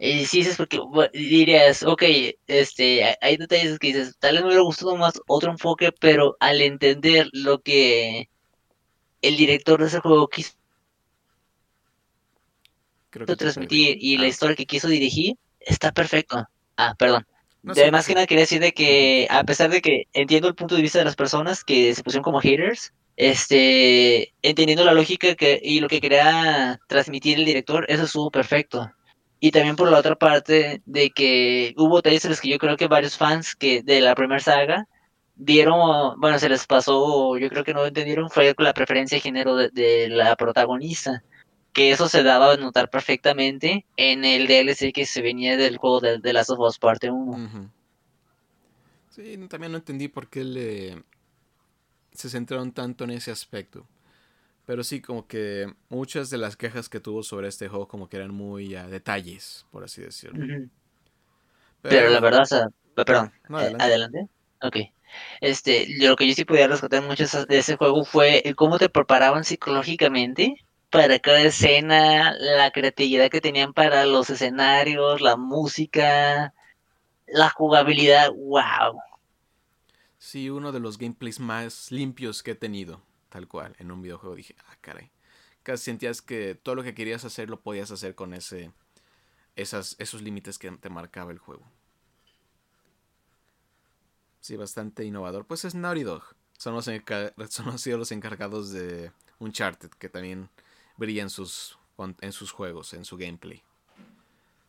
Y 0.00 0.24
si 0.26 0.38
dices, 0.38 0.56
porque 0.56 0.80
dirías, 1.12 1.84
ok, 1.84 2.02
este, 2.48 3.16
hay 3.20 3.36
detalles 3.36 3.78
que 3.78 3.88
dices, 3.88 4.16
tal 4.18 4.32
vez 4.34 4.42
me 4.42 4.48
hubiera 4.48 4.62
gustado 4.64 4.96
más 4.96 5.20
otro 5.28 5.52
enfoque, 5.52 5.92
pero 5.92 6.36
al 6.40 6.62
entender 6.62 7.28
lo 7.32 7.60
que 7.62 8.28
el 9.22 9.36
director 9.36 9.80
de 9.80 9.86
ese 9.86 10.00
juego 10.00 10.28
quiso 10.28 10.58
transmitir 13.10 13.96
y 14.00 14.16
la 14.18 14.24
ah. 14.24 14.28
historia 14.28 14.56
que 14.56 14.66
quiso 14.66 14.88
dirigir, 14.88 15.36
está 15.60 15.92
perfecto. 15.92 16.46
Ah, 16.76 16.94
perdón. 16.98 17.26
Además 17.66 18.06
que 18.06 18.14
nada 18.14 18.26
quería 18.26 18.42
decir 18.42 18.60
de 18.60 18.72
que, 18.72 19.26
a 19.30 19.44
pesar 19.44 19.70
de 19.70 19.82
que 19.82 20.04
entiendo 20.12 20.48
el 20.48 20.54
punto 20.54 20.76
de 20.76 20.82
vista 20.82 20.98
de 20.98 21.04
las 21.04 21.16
personas 21.16 21.64
que 21.64 21.94
se 21.94 22.02
pusieron 22.02 22.22
como 22.22 22.40
haters, 22.40 22.92
este, 23.16 24.32
entendiendo 24.42 24.84
la 24.84 24.94
lógica 24.94 25.34
que, 25.34 25.60
y 25.62 25.80
lo 25.80 25.88
que 25.88 26.00
quería 26.00 26.78
transmitir 26.86 27.38
el 27.38 27.44
director, 27.44 27.84
eso 27.88 28.04
estuvo 28.04 28.30
perfecto. 28.30 28.90
Y 29.40 29.50
también 29.50 29.76
por 29.76 29.90
la 29.90 29.98
otra 29.98 30.16
parte 30.16 30.82
de 30.86 31.10
que 31.10 31.74
hubo 31.76 31.96
detalles 31.96 32.24
en 32.24 32.30
los 32.30 32.40
que 32.40 32.48
yo 32.48 32.58
creo 32.58 32.76
que 32.76 32.86
varios 32.86 33.16
fans 33.16 33.54
que 33.54 33.82
de 33.82 34.00
la 34.00 34.14
primera 34.14 34.40
saga 34.40 34.86
vieron, 35.38 36.18
bueno, 36.20 36.38
se 36.38 36.48
les 36.48 36.66
pasó, 36.66 37.36
yo 37.38 37.48
creo 37.48 37.64
que 37.64 37.74
no 37.74 37.86
entendieron, 37.86 38.28
fue 38.30 38.54
la 38.58 38.74
preferencia 38.74 39.16
de 39.16 39.22
género 39.22 39.56
de, 39.56 40.08
la 40.10 40.36
protagonista. 40.36 41.22
Que 41.78 41.92
eso 41.92 42.08
se 42.08 42.24
daba 42.24 42.52
a 42.52 42.56
notar 42.56 42.90
perfectamente 42.90 43.86
en 43.96 44.24
el 44.24 44.48
DLC 44.48 44.92
que 44.92 45.06
se 45.06 45.22
venía 45.22 45.56
del 45.56 45.76
juego 45.76 46.00
de, 46.00 46.18
de 46.18 46.32
Last 46.32 46.50
of 46.50 46.58
Us 46.58 46.76
Parte 46.76 47.08
1. 47.08 47.70
Sí, 49.10 49.38
también 49.48 49.70
no 49.70 49.78
entendí 49.78 50.08
por 50.08 50.28
qué 50.28 50.42
le 50.42 51.04
se 52.10 52.28
centraron 52.28 52.72
tanto 52.72 53.04
en 53.04 53.10
ese 53.10 53.30
aspecto. 53.30 53.86
Pero 54.66 54.82
sí, 54.82 55.00
como 55.00 55.28
que 55.28 55.72
muchas 55.88 56.30
de 56.30 56.38
las 56.38 56.56
quejas 56.56 56.88
que 56.88 56.98
tuvo 56.98 57.22
sobre 57.22 57.46
este 57.46 57.68
juego 57.68 57.86
como 57.86 58.08
que 58.08 58.16
eran 58.16 58.34
muy 58.34 58.74
a 58.74 58.88
detalles, 58.88 59.64
por 59.70 59.84
así 59.84 60.02
decirlo. 60.02 60.68
Pero, 61.80 62.10
la 62.10 62.18
verdad, 62.18 62.42
o 62.42 62.46
sea, 62.46 62.68
perdón, 62.96 63.32
eh, 63.50 63.76
adelante. 63.78 64.26
Ok. 64.62 64.76
Este, 65.40 65.86
lo 66.00 66.16
que 66.16 66.26
yo 66.26 66.34
sí 66.34 66.44
podía 66.44 66.66
rescatar 66.66 67.04
mucho 67.04 67.24
de 67.46 67.58
ese 67.58 67.76
juego 67.76 68.04
fue 68.04 68.42
cómo 68.56 68.80
te 68.80 68.88
preparaban 68.88 69.44
psicológicamente 69.44 70.56
para 70.90 71.18
cada 71.18 71.42
escena, 71.42 72.34
la 72.38 72.70
creatividad 72.70 73.30
que 73.30 73.40
tenían 73.40 73.72
para 73.72 74.06
los 74.06 74.30
escenarios, 74.30 75.20
la 75.20 75.36
música, 75.36 76.54
la 77.26 77.50
jugabilidad, 77.50 78.30
wow. 78.32 79.00
Sí, 80.18 80.50
uno 80.50 80.72
de 80.72 80.80
los 80.80 80.98
gameplays 80.98 81.40
más 81.40 81.92
limpios 81.92 82.42
que 82.42 82.52
he 82.52 82.54
tenido, 82.54 83.02
tal 83.28 83.46
cual, 83.48 83.76
en 83.78 83.90
un 83.90 84.02
videojuego. 84.02 84.34
Dije, 84.34 84.56
ah, 84.66 84.76
caray. 84.80 85.10
Casi 85.62 85.84
sentías 85.84 86.22
que 86.22 86.54
todo 86.54 86.74
lo 86.74 86.82
que 86.82 86.94
querías 86.94 87.24
hacer 87.24 87.50
lo 87.50 87.60
podías 87.60 87.90
hacer 87.90 88.14
con 88.14 88.34
ese, 88.34 88.72
esas, 89.56 89.96
esos 89.98 90.22
límites 90.22 90.58
que 90.58 90.70
te 90.72 90.88
marcaba 90.88 91.30
el 91.30 91.38
juego. 91.38 91.64
Sí, 94.40 94.56
bastante 94.56 95.04
innovador. 95.04 95.46
Pues 95.46 95.64
es 95.64 95.74
Naughty 95.74 96.04
Dog. 96.04 96.24
Son 96.58 96.74
los, 96.74 96.88
encargados 98.12 98.72
de 98.72 99.12
Uncharted, 99.38 99.90
que 99.90 100.08
también 100.08 100.48
brilla 100.98 101.22
en 101.22 101.30
sus, 101.30 101.78
en 102.20 102.32
sus 102.32 102.52
juegos, 102.52 102.92
en 102.92 103.06
su 103.06 103.16
gameplay. 103.16 103.62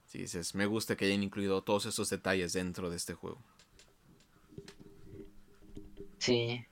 Sí, 0.08 0.20
dices, 0.20 0.56
me 0.56 0.66
gusta 0.66 0.96
que 0.96 1.06
hayan 1.06 1.22
incluido 1.22 1.62
todos 1.62 1.86
esos 1.86 2.10
detalles 2.10 2.54
dentro 2.54 2.90
de 2.90 2.96
este 2.96 3.14
juego. 3.14 3.44
Sí. 6.18 6.66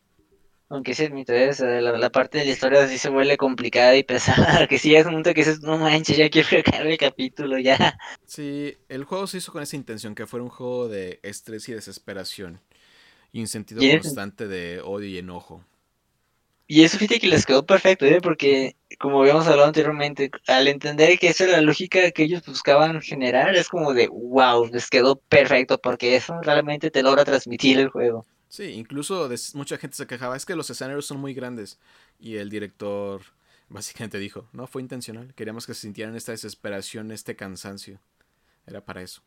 Aunque 0.70 0.94
se 0.94 1.06
admite 1.06 1.48
eso, 1.48 1.66
la, 1.66 1.98
la, 1.98 2.10
parte 2.10 2.40
de 2.40 2.46
la 2.46 2.52
historia 2.52 2.88
sí 2.90 2.98
se 2.98 3.10
vuelve 3.10 3.38
complicada 3.38 3.96
y 3.96 4.04
pesada, 4.04 4.68
que 4.68 4.78
sí 4.78 4.96
es 4.96 5.06
un 5.06 5.12
momento 5.12 5.34
que 5.34 5.42
dices, 5.42 5.62
no 5.62 5.78
manches, 5.78 6.18
ya 6.18 6.30
quiero 6.30 6.50
acabar 6.60 6.88
el 6.88 6.98
capítulo, 6.98 7.58
ya. 7.58 7.98
Sí, 8.26 8.76
el 8.90 9.06
juego 9.06 9.28
se 9.28 9.38
hizo 9.38 9.52
con 9.52 9.64
esa 9.64 9.76
intención, 9.76 10.14
que 10.14 10.26
fuera 10.26 10.44
un 10.44 10.50
juego 10.50 10.90
de 10.90 11.20
estrés 11.24 11.70
y 11.70 11.74
desesperación, 11.74 12.60
y 13.32 13.40
un 13.40 13.48
sentido 13.48 13.82
constante 14.02 14.48
de 14.48 14.82
odio 14.82 15.08
y 15.08 15.18
enojo. 15.18 15.64
Y 16.68 16.84
eso 16.84 16.98
fíjate 16.98 17.22
que 17.22 17.28
les 17.28 17.46
quedó 17.46 17.66
perfecto, 17.66 18.06
¿eh? 18.06 18.20
porque 18.22 18.76
como 19.00 19.22
habíamos 19.22 19.48
hablado 19.48 19.68
anteriormente, 19.68 20.30
al 20.48 20.68
entender 20.68 21.18
que 21.18 21.30
esa 21.30 21.46
era 21.46 21.54
la 21.54 21.62
lógica 21.62 22.12
que 22.12 22.24
ellos 22.24 22.44
buscaban 22.46 23.02
generar, 23.02 23.56
es 23.56 23.70
como 23.70 23.94
de, 23.94 24.10
wow, 24.10 24.68
les 24.68 24.90
quedó 24.90 25.16
perfecto, 25.16 25.80
porque 25.80 26.18
eso 26.18 26.42
realmente 26.42 26.92
te 26.92 27.04
logra 27.04 27.24
transmitir 27.24 27.80
el 27.80 27.90
juego. 27.90 28.26
Sí, 28.50 28.64
incluso 28.64 29.30
mucha 29.54 29.78
gente 29.78 29.96
se 29.96 30.08
quejaba, 30.08 30.36
es 30.36 30.46
que 30.46 30.56
los 30.56 30.70
escenarios 30.70 31.06
son 31.06 31.20
muy 31.20 31.34
grandes. 31.34 31.80
Y 32.20 32.36
el 32.36 32.50
director 32.50 33.22
básicamente 33.70 34.20
dijo, 34.20 34.50
no, 34.52 34.68
fue 34.68 34.82
intencional, 34.82 35.34
queríamos 35.36 35.66
que 35.66 35.74
se 35.74 35.82
sintieran 35.82 36.16
esta 36.16 36.34
desesperación, 36.34 37.12
este 37.12 37.36
cansancio. 37.38 38.02
Era 38.66 38.84
para 38.84 39.02
eso. 39.02 39.22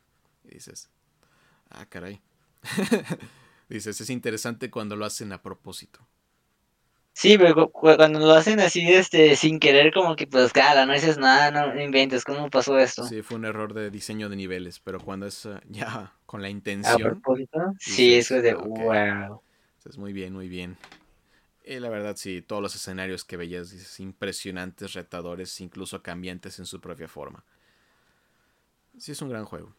Y 0.45 0.55
dices, 0.55 0.91
ah, 1.71 1.87
caray. 1.87 2.21
dices, 3.71 3.99
es 3.99 4.11
interesante 4.11 4.71
cuando 4.71 4.97
lo 4.97 5.07
hacen 5.07 5.33
a 5.33 5.41
propósito. 5.41 6.07
Sí, 7.21 7.37
pero 7.37 7.69
cuando 7.71 8.19
lo 8.19 8.33
hacen 8.33 8.61
así, 8.61 8.81
este, 8.91 9.37
sin 9.37 9.61
querer, 9.61 9.93
como 9.93 10.17
que 10.17 10.27
pues 10.27 10.55
cara, 10.55 10.87
no 10.87 10.95
dices 10.95 11.19
nada, 11.19 11.51
no 11.51 11.79
inventes, 11.79 12.25
¿cómo 12.25 12.49
pasó 12.49 12.79
esto? 12.79 13.05
Sí, 13.07 13.21
fue 13.21 13.37
un 13.37 13.45
error 13.45 13.75
de 13.75 13.91
diseño 13.91 14.31
de 14.31 14.37
niveles, 14.37 14.81
pero 14.81 15.01
cuando 15.01 15.27
es 15.27 15.45
ah, 15.45 15.61
ya 15.69 16.15
con 16.25 16.41
la 16.41 16.49
intención. 16.49 17.21
sí, 17.79 18.15
eso 18.15 18.37
es 18.37 18.43
de 18.43 18.55
wow. 18.55 19.43
Es 19.85 19.99
muy 19.99 20.15
bien, 20.15 20.33
muy 20.33 20.49
bien. 20.49 20.79
Y 21.63 21.79
la 21.79 21.91
verdad, 21.91 22.17
sí, 22.17 22.41
todos 22.41 22.63
los 22.63 22.75
escenarios 22.75 23.27
que 23.27 23.37
veías, 23.37 23.71
dices, 23.71 24.01
impresionantes, 24.01 24.95
retadores, 24.95 25.61
incluso 25.61 26.03
cambiantes 26.03 26.59
en 26.59 26.65
su 26.65 26.81
propia 26.81 27.07
forma. 27.07 27.45
Sí, 28.97 29.13
es 29.13 29.21
un 29.21 29.29
gran 29.29 29.45
juego. 29.45 29.75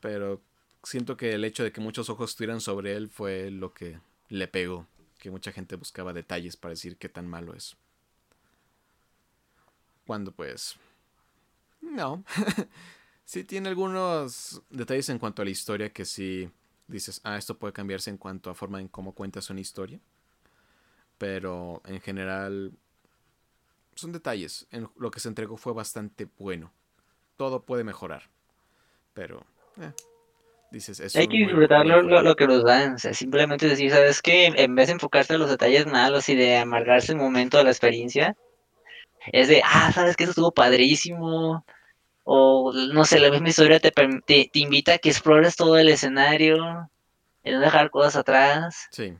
Pero 0.00 0.42
siento 0.82 1.16
que 1.16 1.34
el 1.34 1.44
hecho 1.44 1.62
de 1.62 1.70
que 1.70 1.80
muchos 1.80 2.10
ojos 2.10 2.30
estuvieran 2.30 2.60
sobre 2.60 2.96
él 2.96 3.10
fue 3.10 3.52
lo 3.52 3.72
que 3.72 4.00
le 4.28 4.48
pegó 4.48 4.88
que 5.18 5.30
mucha 5.30 5.52
gente 5.52 5.76
buscaba 5.76 6.12
detalles 6.12 6.56
para 6.56 6.70
decir 6.70 6.96
qué 6.96 7.08
tan 7.08 7.26
malo 7.26 7.54
es. 7.54 7.76
Cuando 10.06 10.32
pues... 10.32 10.76
No. 11.80 12.24
sí 13.24 13.44
tiene 13.44 13.68
algunos 13.68 14.62
detalles 14.70 15.08
en 15.10 15.18
cuanto 15.18 15.42
a 15.42 15.44
la 15.44 15.50
historia 15.50 15.92
que 15.92 16.04
sí 16.04 16.50
dices, 16.86 17.20
ah, 17.24 17.36
esto 17.36 17.58
puede 17.58 17.72
cambiarse 17.72 18.10
en 18.10 18.16
cuanto 18.16 18.50
a 18.50 18.54
forma 18.54 18.80
en 18.80 18.88
cómo 18.88 19.12
cuentas 19.12 19.50
una 19.50 19.60
historia. 19.60 20.00
Pero 21.18 21.82
en 21.84 22.00
general 22.00 22.72
son 23.94 24.12
detalles. 24.12 24.66
En 24.70 24.88
lo 24.96 25.10
que 25.10 25.20
se 25.20 25.28
entregó 25.28 25.56
fue 25.56 25.72
bastante 25.72 26.28
bueno. 26.38 26.72
Todo 27.36 27.64
puede 27.64 27.84
mejorar. 27.84 28.30
Pero... 29.14 29.44
Eh, 29.76 29.92
hay 31.14 31.28
que 31.28 31.36
disfrutar 31.38 31.86
lo, 31.86 32.36
que 32.36 32.46
nos 32.46 32.64
dan, 32.64 32.94
o 32.94 32.98
sea, 32.98 33.14
simplemente 33.14 33.66
decir, 33.66 33.90
¿sabes 33.90 34.20
qué? 34.20 34.46
En 34.46 34.74
vez 34.74 34.88
de 34.88 34.94
enfocarse 34.94 35.34
en 35.34 35.40
los 35.40 35.50
detalles 35.50 35.86
malos 35.86 36.28
y 36.28 36.34
de 36.34 36.58
amargarse 36.58 37.12
el 37.12 37.18
momento 37.18 37.56
de 37.56 37.64
la 37.64 37.70
experiencia, 37.70 38.36
es 39.32 39.48
de, 39.48 39.62
ah, 39.64 39.90
¿sabes 39.92 40.16
qué? 40.16 40.24
Eso 40.24 40.32
estuvo 40.32 40.52
padrísimo. 40.52 41.64
O, 42.24 42.72
no 42.92 43.04
sé, 43.06 43.18
la 43.18 43.30
misma 43.30 43.48
historia 43.48 43.80
te, 43.80 43.90
te, 43.90 44.50
invita 44.54 44.94
a 44.94 44.98
que 44.98 45.08
explores 45.08 45.56
todo 45.56 45.78
el 45.78 45.88
escenario, 45.88 46.90
y 47.42 47.50
no 47.50 47.60
dejar 47.60 47.90
cosas 47.90 48.16
atrás. 48.16 48.88
Sí. 48.90 49.14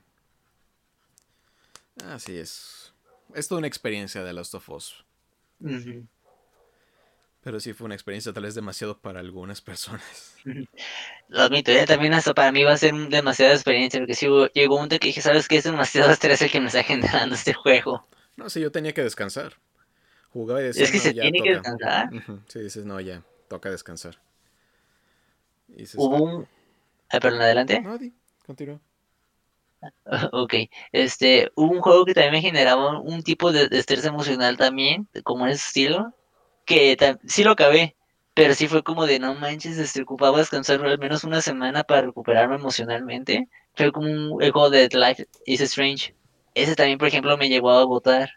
Así 2.04 2.36
es. 2.36 2.92
Es 3.34 3.48
toda 3.48 3.60
una 3.60 3.66
experiencia 3.66 4.22
de 4.22 4.32
Last 4.34 4.54
of 4.54 4.68
Us. 4.68 5.04
Pero 7.42 7.60
sí 7.60 7.72
fue 7.72 7.84
una 7.84 7.94
experiencia 7.94 8.32
tal 8.32 8.42
vez 8.42 8.54
demasiado 8.54 8.98
para 8.98 9.20
algunas 9.20 9.60
personas. 9.60 10.36
Lo 11.28 11.42
admito, 11.42 11.72
ya 11.72 11.86
también 11.86 12.14
hasta 12.14 12.34
para 12.34 12.50
mí 12.50 12.64
va 12.64 12.72
a 12.72 12.76
ser 12.76 12.94
demasiada 13.08 13.54
experiencia, 13.54 14.00
porque 14.00 14.14
si 14.14 14.26
llegó 14.26 14.74
un 14.74 14.80
momento 14.80 14.98
que 14.98 15.08
dije, 15.08 15.20
¿sabes 15.20 15.46
qué? 15.46 15.56
Es 15.58 15.64
demasiado 15.64 16.10
estrés 16.12 16.42
el 16.42 16.50
que 16.50 16.60
me 16.60 16.66
está 16.66 16.82
generando 16.82 17.34
este 17.34 17.54
juego. 17.54 18.06
No, 18.36 18.50
sí, 18.50 18.60
yo 18.60 18.72
tenía 18.72 18.92
que 18.92 19.02
descansar. 19.02 19.54
Jugaba 20.30 20.60
y 20.60 20.64
decía, 20.64 20.84
es 20.84 20.90
que 20.90 20.98
se 20.98 21.12
tiene 21.12 21.40
que 21.40 21.54
descansar. 21.54 22.10
Sí, 22.48 22.60
dices, 22.60 22.84
no, 22.84 23.00
ya, 23.00 23.22
toca 23.48 23.70
descansar. 23.70 24.18
Hubo 25.96 26.16
un... 26.22 26.48
Ah, 27.10 27.20
perdón, 27.20 27.42
adelante. 27.42 27.80
No, 27.80 27.98
continúa. 28.44 28.80
Ok, 30.32 30.54
este, 30.90 31.52
hubo 31.54 31.70
un 31.70 31.80
juego 31.80 32.04
que 32.04 32.12
también 32.12 32.32
me 32.32 32.40
generaba 32.40 33.00
un 33.00 33.22
tipo 33.22 33.52
de, 33.52 33.68
de 33.68 33.78
estrés 33.78 34.04
emocional 34.04 34.56
también, 34.56 35.08
como 35.22 35.46
ese 35.46 35.64
estilo, 35.64 36.12
que 36.68 37.16
sí 37.26 37.42
lo 37.42 37.52
acabé, 37.52 37.96
pero 38.34 38.54
sí 38.54 38.68
fue 38.68 38.84
como 38.84 39.06
de 39.06 39.18
no 39.18 39.34
manches, 39.34 39.78
este, 39.78 40.02
ocupaba 40.02 40.38
descansar 40.38 40.84
al 40.84 40.98
menos 40.98 41.24
una 41.24 41.40
semana 41.40 41.82
para 41.82 42.02
recuperarme 42.02 42.56
emocionalmente. 42.56 43.48
Fue 43.74 43.90
como 43.90 44.06
un 44.08 44.30
juego 44.38 44.70
de 44.70 44.88
Life 44.92 45.26
is 45.46 45.60
Strange. 45.62 46.14
Ese 46.54 46.76
también, 46.76 46.98
por 46.98 47.08
ejemplo, 47.08 47.36
me 47.38 47.48
llegó 47.48 47.70
a 47.70 47.80
agotar. 47.80 48.30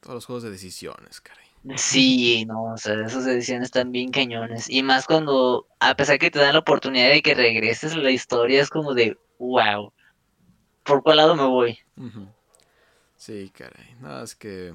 Todos 0.00 0.14
los 0.14 0.26
juegos 0.26 0.42
de 0.44 0.50
decisiones, 0.50 1.20
caray. 1.20 1.46
Sí, 1.76 2.44
no, 2.46 2.74
o 2.74 2.76
sea, 2.76 2.94
esas 3.04 3.26
ediciones 3.26 3.66
están 3.66 3.90
bien 3.90 4.12
cañones. 4.12 4.70
Y 4.70 4.82
más 4.82 5.06
cuando, 5.06 5.66
a 5.80 5.96
pesar 5.96 6.18
que 6.18 6.30
te 6.30 6.38
dan 6.38 6.52
la 6.52 6.60
oportunidad 6.60 7.08
de 7.08 7.22
que 7.22 7.34
regreses, 7.34 7.96
la 7.96 8.10
historia 8.10 8.60
es 8.60 8.70
como 8.70 8.94
de, 8.94 9.18
wow, 9.38 9.92
¿por 10.84 11.02
cuál 11.02 11.16
lado 11.16 11.34
me 11.34 11.44
voy? 11.44 11.78
Sí, 13.16 13.50
caray. 13.52 13.96
No, 14.00 14.22
es 14.22 14.36
que 14.36 14.74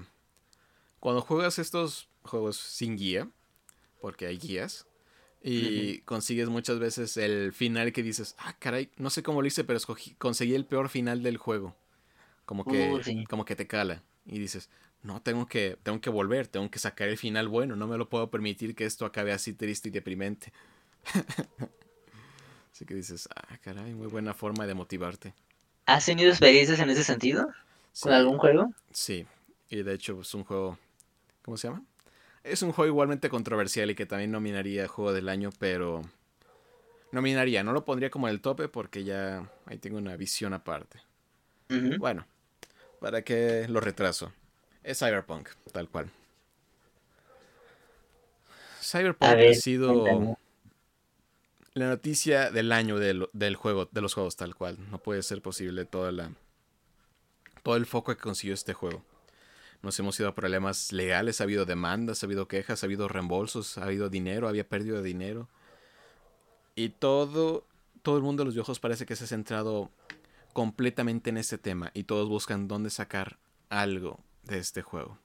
cuando 0.99 1.21
juegas 1.21 1.59
estos 1.59 2.10
juegos 2.23 2.57
sin 2.57 2.97
guía, 2.97 3.29
porque 3.99 4.25
hay 4.25 4.37
guías, 4.37 4.87
y 5.43 5.99
consigues 6.01 6.49
muchas 6.49 6.77
veces 6.77 7.17
el 7.17 7.51
final 7.51 7.91
que 7.91 8.03
dices, 8.03 8.35
ah, 8.37 8.55
caray, 8.59 8.91
no 8.97 9.09
sé 9.09 9.23
cómo 9.23 9.41
lo 9.41 9.47
hice, 9.47 9.63
pero 9.63 9.79
conseguí 10.19 10.53
el 10.53 10.65
peor 10.65 10.89
final 10.89 11.23
del 11.23 11.37
juego. 11.37 11.75
Como 12.45 12.63
que, 12.65 12.91
uh, 12.91 13.23
como 13.27 13.45
que 13.45 13.55
te 13.55 13.65
cala. 13.65 14.03
Y 14.25 14.37
dices, 14.37 14.69
no, 15.01 15.21
tengo 15.21 15.47
que, 15.47 15.77
tengo 15.81 15.99
que 15.99 16.11
volver, 16.11 16.47
tengo 16.47 16.69
que 16.69 16.77
sacar 16.77 17.07
el 17.07 17.17
final 17.17 17.47
bueno, 17.47 17.75
no 17.75 17.87
me 17.87 17.97
lo 17.97 18.07
puedo 18.07 18.29
permitir 18.29 18.75
que 18.75 18.85
esto 18.85 19.05
acabe 19.05 19.31
así 19.31 19.53
triste 19.53 19.89
y 19.89 19.91
deprimente. 19.91 20.53
así 22.71 22.85
que 22.85 22.93
dices, 22.93 23.27
ah, 23.35 23.57
caray, 23.63 23.95
muy 23.95 24.07
buena 24.07 24.35
forma 24.35 24.67
de 24.67 24.75
motivarte. 24.75 25.33
¿Has 25.87 26.05
tenido 26.05 26.29
experiencias 26.29 26.79
en 26.79 26.91
ese 26.91 27.03
sentido? 27.03 27.47
¿Con 27.99 28.13
algún 28.13 28.37
juego? 28.37 28.71
Sí, 28.91 29.25
y 29.69 29.81
de 29.81 29.93
hecho 29.95 30.21
es 30.21 30.33
un 30.35 30.43
juego, 30.43 30.77
¿cómo 31.41 31.57
se 31.57 31.67
llama? 31.67 31.83
Es 32.43 32.61
un 32.63 32.71
juego 32.71 32.87
igualmente 32.87 33.29
controversial 33.29 33.91
y 33.91 33.95
que 33.95 34.05
también 34.05 34.31
nominaría 34.31 34.87
Juego 34.87 35.13
del 35.13 35.29
Año, 35.29 35.51
pero... 35.59 36.01
Nominaría, 37.11 37.63
no 37.63 37.73
lo 37.73 37.83
pondría 37.83 38.09
como 38.09 38.27
el 38.29 38.41
tope 38.41 38.69
porque 38.69 39.03
ya 39.03 39.49
ahí 39.65 39.77
tengo 39.77 39.97
una 39.97 40.15
visión 40.15 40.53
aparte. 40.53 40.99
Bueno, 41.99 42.25
¿para 42.99 43.21
qué 43.21 43.65
lo 43.69 43.79
retraso? 43.79 44.31
Es 44.83 44.99
Cyberpunk, 44.99 45.49
tal 45.71 45.89
cual. 45.89 46.09
Cyberpunk 48.81 49.29
ha 49.29 49.53
sido 49.53 50.37
la 51.73 51.87
noticia 51.87 52.51
del 52.51 52.71
año 52.71 52.97
del, 52.97 53.55
juego, 53.55 53.87
de 53.91 54.01
los 54.01 54.13
juegos, 54.13 54.35
tal 54.35 54.55
cual. 54.55 54.77
No 54.89 54.97
puede 54.97 55.23
ser 55.23 55.41
posible 55.41 55.85
toda 55.85 56.11
la, 56.11 56.31
todo 57.63 57.75
el 57.75 57.85
foco 57.85 58.15
que 58.15 58.21
consiguió 58.21 58.53
este 58.53 58.73
juego. 58.73 59.03
Nos 59.81 59.99
hemos 59.99 60.19
ido 60.19 60.29
a 60.29 60.35
problemas 60.35 60.91
legales, 60.91 61.41
ha 61.41 61.45
habido 61.45 61.65
demandas, 61.65 62.21
ha 62.21 62.25
habido 62.27 62.47
quejas, 62.47 62.83
ha 62.83 62.85
habido 62.85 63.07
reembolsos, 63.07 63.77
ha 63.77 63.85
habido 63.85 64.09
dinero, 64.09 64.47
había 64.47 64.67
perdido 64.67 65.01
dinero. 65.01 65.49
Y 66.75 66.89
todo, 66.89 67.65
todo 68.01 68.17
el 68.17 68.23
mundo 68.23 68.41
de 68.41 68.45
los 68.45 68.53
viejos 68.55 68.79
parece 68.79 69.05
que 69.05 69.15
se 69.15 69.23
ha 69.23 69.27
centrado 69.27 69.89
completamente 70.53 71.29
en 71.29 71.37
este 71.37 71.57
tema 71.57 71.91
y 71.93 72.03
todos 72.03 72.29
buscan 72.29 72.67
dónde 72.67 72.89
sacar 72.89 73.37
algo 73.69 74.19
de 74.43 74.59
este 74.59 74.81
juego. 74.81 75.17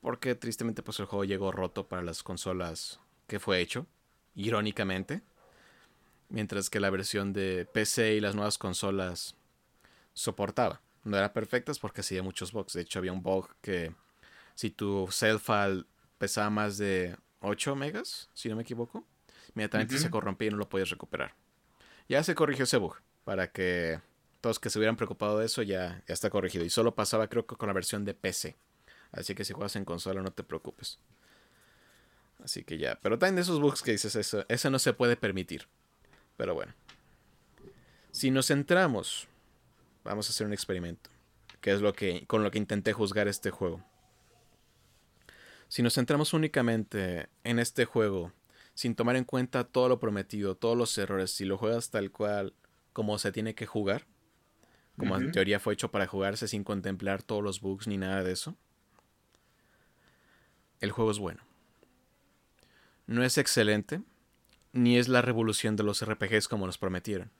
Porque 0.00 0.34
tristemente 0.34 0.82
pues 0.82 0.98
el 1.00 1.06
juego 1.06 1.24
llegó 1.24 1.52
roto 1.52 1.86
para 1.86 2.02
las 2.02 2.22
consolas 2.22 3.00
que 3.26 3.40
fue 3.40 3.60
hecho, 3.60 3.86
irónicamente. 4.34 5.22
Mientras 6.28 6.70
que 6.70 6.80
la 6.80 6.90
versión 6.90 7.32
de 7.32 7.68
PC 7.70 8.14
y 8.14 8.20
las 8.20 8.34
nuevas 8.34 8.56
consolas 8.56 9.36
soportaba. 10.14 10.80
No 11.04 11.16
eran 11.16 11.32
perfectas 11.32 11.78
porque 11.78 12.00
hacía 12.00 12.22
muchos 12.22 12.52
bugs. 12.52 12.74
De 12.74 12.82
hecho 12.82 12.98
había 12.98 13.12
un 13.12 13.22
bug 13.22 13.48
que 13.60 13.94
si 14.54 14.70
tu 14.70 15.08
cell 15.10 15.38
file 15.38 15.84
pesaba 16.18 16.50
más 16.50 16.78
de 16.78 17.16
8 17.40 17.74
megas, 17.74 18.30
si 18.34 18.48
no 18.48 18.56
me 18.56 18.62
equivoco, 18.62 19.04
inmediatamente 19.54 19.98
se 19.98 20.10
corrompía 20.10 20.48
y 20.48 20.50
no 20.52 20.58
lo 20.58 20.68
podías 20.68 20.90
recuperar. 20.90 21.34
Ya 22.08 22.22
se 22.22 22.34
corrigió 22.34 22.64
ese 22.64 22.76
bug 22.76 22.96
para 23.24 23.50
que 23.50 24.00
todos 24.40 24.58
que 24.58 24.70
se 24.70 24.78
hubieran 24.78 24.96
preocupado 24.96 25.38
de 25.38 25.46
eso 25.46 25.62
ya, 25.62 26.02
ya 26.06 26.14
está 26.14 26.30
corregido. 26.30 26.64
Y 26.64 26.70
solo 26.70 26.94
pasaba 26.94 27.28
creo 27.28 27.46
que 27.46 27.56
con 27.56 27.68
la 27.68 27.72
versión 27.72 28.04
de 28.04 28.14
PC. 28.14 28.56
Así 29.10 29.34
que 29.34 29.44
si 29.44 29.52
juegas 29.52 29.76
en 29.76 29.84
consola 29.84 30.22
no 30.22 30.32
te 30.32 30.42
preocupes. 30.42 30.98
Así 32.42 32.64
que 32.64 32.78
ya. 32.78 32.98
Pero 33.00 33.18
también 33.18 33.36
de 33.36 33.42
esos 33.42 33.60
bugs 33.60 33.82
que 33.82 33.92
dices 33.92 34.16
eso, 34.16 34.44
eso 34.48 34.70
no 34.70 34.78
se 34.78 34.92
puede 34.92 35.16
permitir. 35.16 35.68
Pero 36.36 36.54
bueno. 36.54 36.74
Si 38.10 38.30
nos 38.30 38.48
centramos, 38.48 39.28
vamos 40.04 40.28
a 40.28 40.30
hacer 40.30 40.46
un 40.46 40.52
experimento. 40.52 41.10
Que 41.60 41.72
es 41.72 41.80
lo 41.80 41.92
que, 41.92 42.26
con 42.26 42.42
lo 42.42 42.50
que 42.50 42.58
intenté 42.58 42.92
juzgar 42.92 43.28
este 43.28 43.50
juego. 43.50 43.84
Si 45.68 45.82
nos 45.82 45.94
centramos 45.94 46.34
únicamente 46.34 47.28
en 47.44 47.58
este 47.58 47.84
juego, 47.84 48.32
sin 48.74 48.94
tomar 48.94 49.16
en 49.16 49.24
cuenta 49.24 49.64
todo 49.64 49.88
lo 49.88 49.98
prometido, 49.98 50.56
todos 50.56 50.76
los 50.76 50.96
errores, 50.98 51.30
si 51.30 51.44
lo 51.44 51.56
juegas 51.56 51.90
tal 51.90 52.10
cual 52.10 52.54
como 52.92 53.18
se 53.18 53.32
tiene 53.32 53.54
que 53.54 53.66
jugar, 53.66 54.06
como 54.98 55.16
en 55.16 55.32
teoría 55.32 55.60
fue 55.60 55.72
hecho 55.72 55.90
para 55.90 56.06
jugarse 56.06 56.46
sin 56.46 56.64
contemplar 56.64 57.22
todos 57.22 57.42
los 57.42 57.60
bugs 57.60 57.86
ni 57.86 57.96
nada 57.96 58.22
de 58.22 58.32
eso. 58.32 58.56
El 60.80 60.90
juego 60.90 61.10
es 61.10 61.18
bueno. 61.18 61.42
No 63.06 63.24
es 63.24 63.38
excelente, 63.38 64.02
ni 64.72 64.98
es 64.98 65.08
la 65.08 65.22
revolución 65.22 65.76
de 65.76 65.84
los 65.84 66.04
RPGs 66.04 66.48
como 66.48 66.66
nos 66.66 66.78
prometieron. 66.78 67.30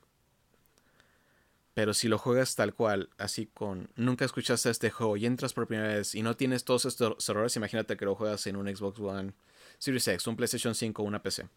Pero 1.75 1.95
si 1.95 2.09
lo 2.09 2.19
juegas 2.19 2.55
tal 2.55 2.75
cual, 2.75 3.09
así 3.17 3.47
con 3.47 3.89
nunca 3.97 4.25
escuchaste 4.25 4.69
este 4.69 4.91
juego 4.91 5.17
y 5.17 5.25
entras 5.25 5.55
por 5.55 5.67
primera 5.67 5.89
vez 5.89 6.15
y 6.15 6.23
no 6.23 6.37
tienes 6.37 6.65
todos 6.65 6.85
estos 6.85 7.29
errores, 7.29 7.57
imagínate 7.57 7.97
que 7.97 8.05
lo 8.05 8.15
juegas 8.15 8.47
en 8.47 8.57
un 8.57 8.75
Xbox 8.75 9.01
One, 9.01 9.33
Series 9.79 10.07
X, 10.07 10.27
un 10.27 10.37
PlayStation 10.37 10.75
5 10.75 11.03
o 11.03 11.07
una 11.07 11.23
PC. 11.23 11.49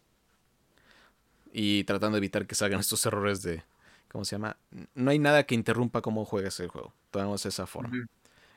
Y 1.52 1.84
tratando 1.84 2.16
de 2.16 2.18
evitar 2.18 2.46
que 2.46 2.54
salgan 2.54 2.80
estos 2.80 3.04
errores 3.04 3.42
de 3.42 3.62
¿cómo 4.08 4.24
se 4.24 4.36
llama? 4.36 4.56
No 4.94 5.10
hay 5.10 5.18
nada 5.18 5.44
que 5.44 5.54
interrumpa 5.54 6.00
cómo 6.00 6.24
juegas 6.24 6.58
el 6.60 6.68
juego. 6.68 6.94
Tomamos 7.10 7.44
esa 7.44 7.66
forma. 7.66 8.08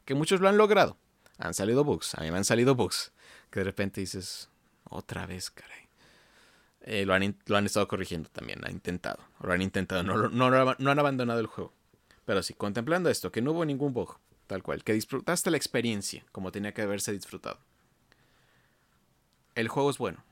Que 0.06 0.16
muchos 0.16 0.40
lo 0.40 0.48
han 0.48 0.58
logrado. 0.58 0.98
Han 1.38 1.54
salido 1.54 1.84
bugs. 1.84 2.16
A 2.16 2.22
mí 2.22 2.32
me 2.32 2.38
han 2.38 2.46
salido 2.46 2.76
bugs. 2.76 3.12
Que 3.52 3.60
de 3.60 3.66
repente 3.66 4.00
dices, 4.00 4.50
otra 4.86 5.26
vez, 5.26 5.52
caray. 5.52 5.89
Eh, 6.90 7.06
lo, 7.06 7.14
han, 7.14 7.38
lo 7.46 7.58
han 7.58 7.66
estado 7.66 7.88
corrigiendo 7.88 8.30
también. 8.30 8.66
Han 8.66 8.72
intentado. 8.72 9.20
Lo 9.42 9.54
han 9.54 9.62
intentado. 9.62 10.04
No, 10.04 10.30
no, 10.30 10.92
han 10.92 11.00
abandonado 11.00 11.40
el 11.40 11.48
juego. 11.48 11.74
Pero 12.26 12.44
sí, 12.44 12.54
contemplando 12.54 13.10
esto, 13.10 13.32
que 13.32 13.42
no 13.42 13.52
hubo 13.52 13.66
ningún 13.66 13.94
bug. 13.94 14.18
Tal 14.48 14.64
cual. 14.64 14.84
Que 14.84 14.94
disfrutaste 14.94 15.52
la 15.52 15.58
experiencia 15.58 16.26
como 16.32 16.52
tenía 16.52 16.74
que 16.74 16.82
haberse 16.82 17.12
disfrutado. 17.12 17.60
El 19.56 19.68
juego 19.68 19.90
es 19.90 19.98
bueno. 19.98 20.24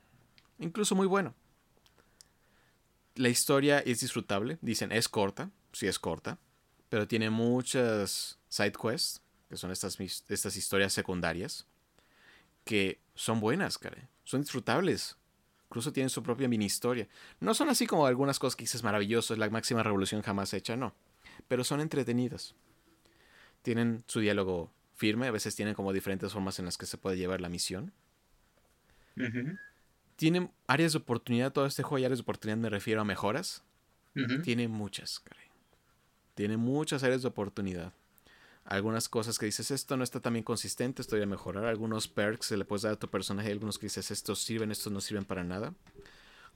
Incluso 0.59 0.95
muy 0.95 1.07
bueno 1.07 1.35
la 3.17 3.29
historia 3.29 3.79
es 3.79 3.99
disfrutable. 3.99 4.57
Dicen, 4.61 4.91
es 4.91 5.09
corta. 5.09 5.51
Sí, 5.73 5.87
es 5.87 5.99
corta. 5.99 6.39
Pero 6.89 7.07
tiene 7.07 7.29
muchas 7.29 8.39
side 8.47 8.73
quests, 8.73 9.21
que 9.49 9.57
son 9.57 9.71
estas, 9.71 9.99
estas 9.99 10.55
historias 10.55 10.93
secundarias, 10.93 11.67
que 12.63 13.01
son 13.15 13.39
buenas, 13.39 13.77
cara. 13.77 14.09
Son 14.23 14.41
disfrutables. 14.41 15.17
Incluso 15.69 15.91
tienen 15.91 16.09
su 16.09 16.23
propia 16.23 16.47
mini 16.47 16.65
historia. 16.65 17.07
No 17.39 17.53
son 17.53 17.69
así 17.69 17.85
como 17.87 18.05
algunas 18.05 18.39
cosas 18.39 18.55
que 18.55 18.63
dices 18.63 18.83
maravilloso, 18.83 19.33
es 19.33 19.39
la 19.39 19.49
máxima 19.49 19.83
revolución 19.83 20.21
jamás 20.21 20.53
hecha, 20.53 20.75
no. 20.75 20.93
Pero 21.47 21.63
son 21.63 21.81
entretenidas. 21.81 22.55
Tienen 23.61 24.03
su 24.07 24.19
diálogo 24.19 24.71
firme, 24.95 25.27
a 25.27 25.31
veces 25.31 25.55
tienen 25.55 25.75
como 25.75 25.93
diferentes 25.93 26.31
formas 26.31 26.57
en 26.59 26.65
las 26.65 26.77
que 26.77 26.85
se 26.85 26.97
puede 26.97 27.17
llevar 27.17 27.41
la 27.41 27.49
misión 27.49 27.91
tiene 30.17 30.49
áreas 30.67 30.93
de 30.93 30.99
oportunidad 30.99 31.53
todo 31.53 31.65
este 31.65 31.83
juego 31.83 31.99
y 31.99 32.05
áreas 32.05 32.19
de 32.19 32.23
oportunidad 32.23 32.57
me 32.57 32.69
refiero 32.69 33.01
a 33.01 33.05
mejoras. 33.05 33.63
Tiene 34.43 34.67
muchas, 34.67 35.19
caray. 35.19 35.45
Tiene 36.33 36.57
muchas 36.57 37.03
áreas 37.03 37.21
de 37.21 37.27
oportunidad. 37.27 37.93
Algunas 38.67 39.07
cosas 39.07 39.39
que 39.39 39.45
dices, 39.45 39.71
esto 39.71 39.95
no 39.95 40.03
está 40.03 40.19
tan 40.19 40.33
bien 40.33 40.43
consistente, 40.43 41.01
esto 41.01 41.15
a 41.15 41.25
mejorar. 41.25 41.65
Algunos 41.65 42.09
perks 42.09 42.47
se 42.47 42.57
le 42.57 42.65
puedes 42.65 42.83
dar 42.83 42.93
a 42.93 42.99
tu 42.99 43.07
personaje, 43.07 43.49
algunos 43.49 43.79
que 43.79 43.85
dices, 43.85 44.11
estos 44.11 44.41
sirven, 44.41 44.71
estos 44.71 44.91
no 44.91 44.99
sirven 44.99 45.23
para 45.23 45.45
nada. 45.45 45.73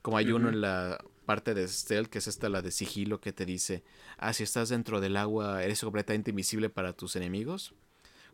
Como 0.02 0.18
hay 0.18 0.30
uno 0.30 0.50
en 0.50 0.60
la 0.60 1.02
parte 1.24 1.54
de 1.54 1.66
stealth, 1.66 2.10
que 2.10 2.18
es 2.18 2.26
esta 2.26 2.50
la 2.50 2.60
de 2.60 2.70
sigilo, 2.70 3.20
que 3.22 3.32
te 3.32 3.46
dice, 3.46 3.82
ah, 4.18 4.34
si 4.34 4.42
estás 4.42 4.68
dentro 4.68 5.00
del 5.00 5.16
agua, 5.16 5.64
eres 5.64 5.80
completamente 5.80 6.30
invisible 6.30 6.68
para 6.68 6.92
tus 6.92 7.16
enemigos. 7.16 7.72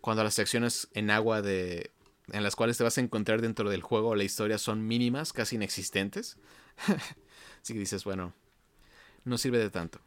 Cuando 0.00 0.24
las 0.24 0.34
secciones 0.34 0.88
en 0.94 1.10
agua 1.10 1.40
de 1.40 1.92
en 2.32 2.42
las 2.42 2.56
cuales 2.56 2.76
te 2.76 2.84
vas 2.84 2.98
a 2.98 3.00
encontrar 3.00 3.40
dentro 3.40 3.70
del 3.70 3.82
juego 3.82 4.14
la 4.14 4.24
historia 4.24 4.58
son 4.58 4.86
mínimas, 4.86 5.32
casi 5.32 5.56
inexistentes. 5.56 6.36
Así 7.62 7.74
que 7.74 7.78
dices, 7.78 8.04
bueno, 8.04 8.34
no 9.24 9.38
sirve 9.38 9.58
de 9.58 9.70
tanto. 9.70 10.00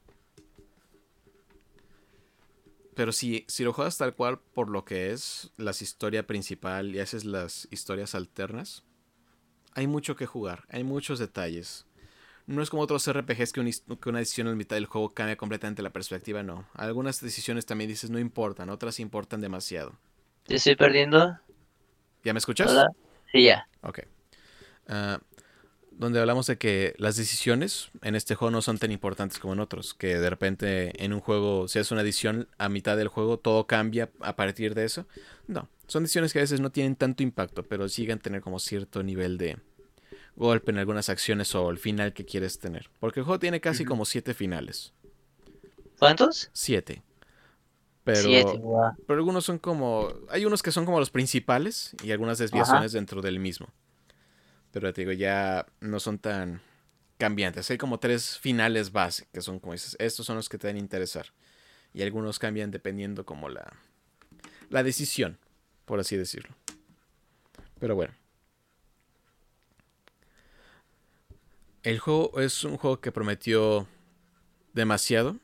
Pero 2.96 3.12
si, 3.12 3.46
si 3.48 3.64
lo 3.64 3.74
juegas 3.74 3.98
tal 3.98 4.14
cual 4.14 4.40
por 4.40 4.70
lo 4.70 4.84
que 4.84 5.12
es 5.12 5.52
la 5.58 5.72
historia 5.72 6.28
principal 6.28 6.94
y 6.96 7.00
haces 7.00 7.24
las 7.26 7.68
historias 7.72 8.16
alternas, 8.16 8.84
hay 9.74 9.88
mucho 9.88 10.16
que 10.16 10.26
jugar, 10.26 10.66
hay 10.70 10.84
muchos 10.84 11.20
detalles. 11.20 11.86
No 12.48 12.62
es 12.62 12.70
como 12.70 12.82
otros 12.82 13.08
RPGs 13.08 13.54
que, 13.54 13.72
que 14.02 14.10
una 14.10 14.20
decisión 14.20 14.48
en 14.48 14.58
mitad 14.58 14.76
del 14.76 14.88
juego 14.88 15.14
cambia 15.14 15.38
completamente 15.38 15.82
la 15.82 15.92
perspectiva, 15.94 16.44
no. 16.44 16.68
Algunas 16.74 17.22
decisiones 17.22 17.66
también 17.66 17.90
dices 17.90 18.10
no 18.10 18.20
importan, 18.20 18.70
otras 18.70 19.00
importan 19.00 19.40
demasiado. 19.40 19.98
¿Te 20.44 20.56
estoy 20.56 20.76
perdiendo? 20.76 21.40
¿Ya 22.24 22.34
me 22.34 22.40
escuchas? 22.40 22.72
Sí, 23.32 23.44
ya. 23.46 23.68
Ok. 23.82 24.00
Ah, 24.88 25.20
donde 26.02 26.20
hablamos 26.20 26.48
de 26.48 26.58
que 26.58 26.96
las 26.98 27.16
decisiones 27.16 27.92
en 28.02 28.16
este 28.16 28.34
juego 28.34 28.50
no 28.50 28.64
son 28.64 28.80
tan 28.80 28.92
importantes 28.92 29.38
como 29.38 29.54
en 29.54 29.60
otros, 29.60 29.94
que 29.94 30.18
de 30.18 30.32
repente 30.32 31.06
en 31.06 31.14
un 31.14 31.20
juego, 31.20 31.68
si 31.68 31.78
haces 31.78 31.92
una 31.92 32.02
edición 32.02 32.48
a 32.58 32.70
mitad 32.70 32.98
del 32.98 33.08
juego, 33.08 33.38
todo 33.38 33.68
cambia 33.68 34.10
a 34.20 34.36
partir 34.36 34.74
de 34.74 34.86
eso. 34.86 35.06
No, 35.46 35.70
son 35.86 36.02
decisiones 36.02 36.34
que 36.34 36.40
a 36.40 36.42
veces 36.42 36.60
no 36.60 36.72
tienen 36.72 36.96
tanto 36.96 37.22
impacto, 37.22 37.62
pero 37.62 37.88
siguen 37.88 38.18
tener 38.18 38.42
como 38.42 38.58
cierto 38.58 39.04
nivel 39.04 39.38
de 39.38 39.60
golpe 40.36 40.72
en 40.72 40.80
algunas 40.80 41.08
acciones 41.08 41.54
o 41.54 41.70
el 41.70 41.78
final 41.78 42.14
que 42.14 42.26
quieres 42.26 42.58
tener. 42.58 42.90
Porque 43.00 43.20
el 43.20 43.24
juego 43.24 43.38
tiene 43.38 43.62
casi 43.62 43.86
como 43.86 44.06
siete 44.06 44.34
finales. 44.34 44.94
¿Cuántos? 46.00 46.50
Siete. 46.52 47.04
Pero, 48.04 48.98
pero 49.06 49.20
algunos 49.20 49.46
son 49.46 49.60
como. 49.60 50.12
Hay 50.30 50.46
unos 50.46 50.64
que 50.64 50.72
son 50.72 50.86
como 50.86 51.00
los 51.00 51.12
principales 51.12 51.96
y 52.04 52.12
algunas 52.12 52.40
desviaciones 52.40 52.92
dentro 52.92 53.22
del 53.22 53.40
mismo. 53.40 53.68
Pero 54.72 54.94
te 54.94 55.02
digo, 55.02 55.12
ya 55.12 55.66
no 55.80 56.00
son 56.00 56.20
tan 56.20 56.62
cambiantes. 57.18 57.70
Hay 57.70 57.78
como 57.78 58.00
tres 58.00 58.40
finales 58.40 58.92
base, 58.92 59.28
que 59.32 59.42
son 59.42 59.60
como 59.60 59.74
dices, 59.74 59.96
estos 60.00 60.26
son 60.26 60.38
los 60.38 60.50
que 60.50 60.58
te 60.58 60.68
deben 60.68 60.82
interesar. 60.82 61.28
Y 61.94 62.02
algunos 62.02 62.40
cambian 62.40 62.72
dependiendo 62.72 63.26
como 63.26 63.50
la, 63.50 63.74
la 64.70 64.84
decisión, 64.84 65.38
por 65.86 66.00
así 66.00 66.16
decirlo. 66.16 66.56
Pero 67.80 67.96
bueno. 67.96 68.14
El 71.84 72.00
juego 72.00 72.40
es 72.40 72.64
un 72.64 72.78
juego 72.78 73.02
que 73.02 73.12
prometió 73.12 73.88
demasiado. 74.74 75.38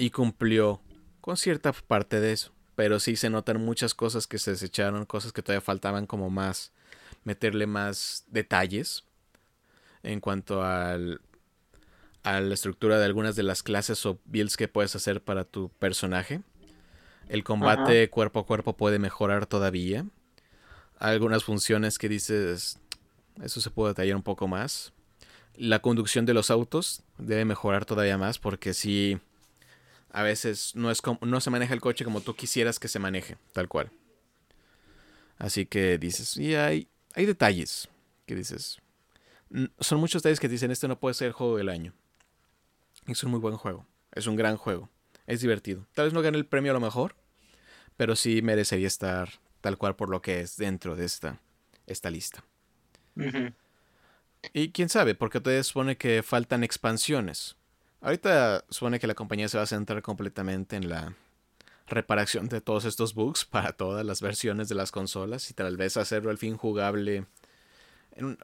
Y 0.00 0.10
cumplió 0.10 0.80
con 1.20 1.36
cierta 1.36 1.72
parte 1.72 2.18
de 2.18 2.32
eso. 2.32 2.52
Pero 2.74 2.98
sí 2.98 3.14
se 3.14 3.30
notan 3.30 3.64
muchas 3.64 3.94
cosas 3.94 4.26
que 4.26 4.38
se 4.38 4.52
desecharon, 4.52 5.04
cosas 5.06 5.32
que 5.32 5.42
todavía 5.42 5.60
faltaban 5.60 6.06
como 6.06 6.30
más 6.30 6.72
meterle 7.24 7.66
más 7.66 8.24
detalles 8.28 9.04
en 10.02 10.20
cuanto 10.20 10.62
al, 10.62 11.20
a 12.22 12.40
la 12.40 12.54
estructura 12.54 12.98
de 12.98 13.04
algunas 13.04 13.36
de 13.36 13.42
las 13.42 13.62
clases 13.62 14.04
o 14.06 14.20
builds 14.24 14.56
que 14.56 14.68
puedes 14.68 14.94
hacer 14.96 15.22
para 15.22 15.44
tu 15.44 15.68
personaje. 15.70 16.40
El 17.28 17.44
combate 17.44 18.10
cuerpo 18.10 18.40
a 18.40 18.46
cuerpo 18.46 18.76
puede 18.76 18.98
mejorar 18.98 19.46
todavía. 19.46 20.06
Algunas 20.98 21.44
funciones 21.44 21.98
que 21.98 22.08
dices, 22.08 22.78
eso 23.42 23.60
se 23.60 23.70
puede 23.70 23.90
detallar 23.90 24.16
un 24.16 24.22
poco 24.22 24.48
más. 24.48 24.92
La 25.54 25.80
conducción 25.80 26.26
de 26.26 26.34
los 26.34 26.50
autos 26.50 27.02
debe 27.18 27.44
mejorar 27.44 27.84
todavía 27.84 28.18
más 28.18 28.38
porque 28.38 28.74
si 28.74 29.20
a 30.10 30.22
veces 30.22 30.72
no, 30.74 30.90
es 30.90 31.00
no 31.22 31.40
se 31.40 31.50
maneja 31.50 31.74
el 31.74 31.80
coche 31.80 32.04
como 32.04 32.20
tú 32.20 32.34
quisieras 32.34 32.78
que 32.78 32.88
se 32.88 32.98
maneje, 32.98 33.36
tal 33.52 33.68
cual. 33.68 33.90
Así 35.38 35.66
que 35.66 35.98
dices, 35.98 36.36
y 36.36 36.54
hay, 36.54 36.88
hay 37.14 37.26
detalles 37.26 37.88
que 38.26 38.34
dices. 38.34 38.78
Son 39.80 40.00
muchos 40.00 40.22
detalles 40.22 40.40
que 40.40 40.48
dicen, 40.48 40.70
este 40.70 40.88
no 40.88 40.98
puede 40.98 41.14
ser 41.14 41.28
el 41.28 41.32
juego 41.32 41.56
del 41.56 41.68
año. 41.68 41.92
Es 43.06 43.22
un 43.24 43.30
muy 43.30 43.40
buen 43.40 43.56
juego. 43.56 43.86
Es 44.12 44.26
un 44.26 44.36
gran 44.36 44.56
juego. 44.56 44.88
Es 45.26 45.40
divertido. 45.40 45.86
Tal 45.94 46.06
vez 46.06 46.14
no 46.14 46.22
gane 46.22 46.38
el 46.38 46.46
premio 46.46 46.72
a 46.72 46.74
lo 46.74 46.80
mejor, 46.80 47.14
pero 47.96 48.16
sí 48.16 48.42
merecería 48.42 48.86
estar 48.86 49.30
tal 49.60 49.78
cual 49.78 49.96
por 49.96 50.08
lo 50.08 50.22
que 50.22 50.40
es 50.40 50.56
dentro 50.56 50.96
de 50.96 51.04
esta, 51.04 51.40
esta 51.86 52.10
lista. 52.10 52.44
Y 54.52 54.70
quién 54.72 54.88
sabe, 54.88 55.14
porque 55.14 55.40
todavía 55.40 55.62
supone 55.62 55.96
que 55.96 56.22
faltan 56.22 56.64
expansiones. 56.64 57.56
Ahorita 58.00 58.64
supone 58.68 58.98
que 58.98 59.06
la 59.06 59.14
compañía 59.14 59.48
se 59.48 59.58
va 59.58 59.62
a 59.62 59.66
centrar 59.66 60.02
completamente 60.02 60.76
en 60.76 60.88
la 60.88 61.14
reparación 61.86 62.48
de 62.48 62.60
todos 62.60 62.84
estos 62.84 63.14
bugs 63.14 63.44
para 63.44 63.72
todas 63.72 64.04
las 64.04 64.20
versiones 64.20 64.68
de 64.68 64.74
las 64.74 64.90
consolas 64.90 65.50
y 65.50 65.54
tal 65.54 65.76
vez 65.76 65.96
hacerlo 65.96 66.30
al 66.30 66.38
fin 66.38 66.56
jugable 66.56 67.26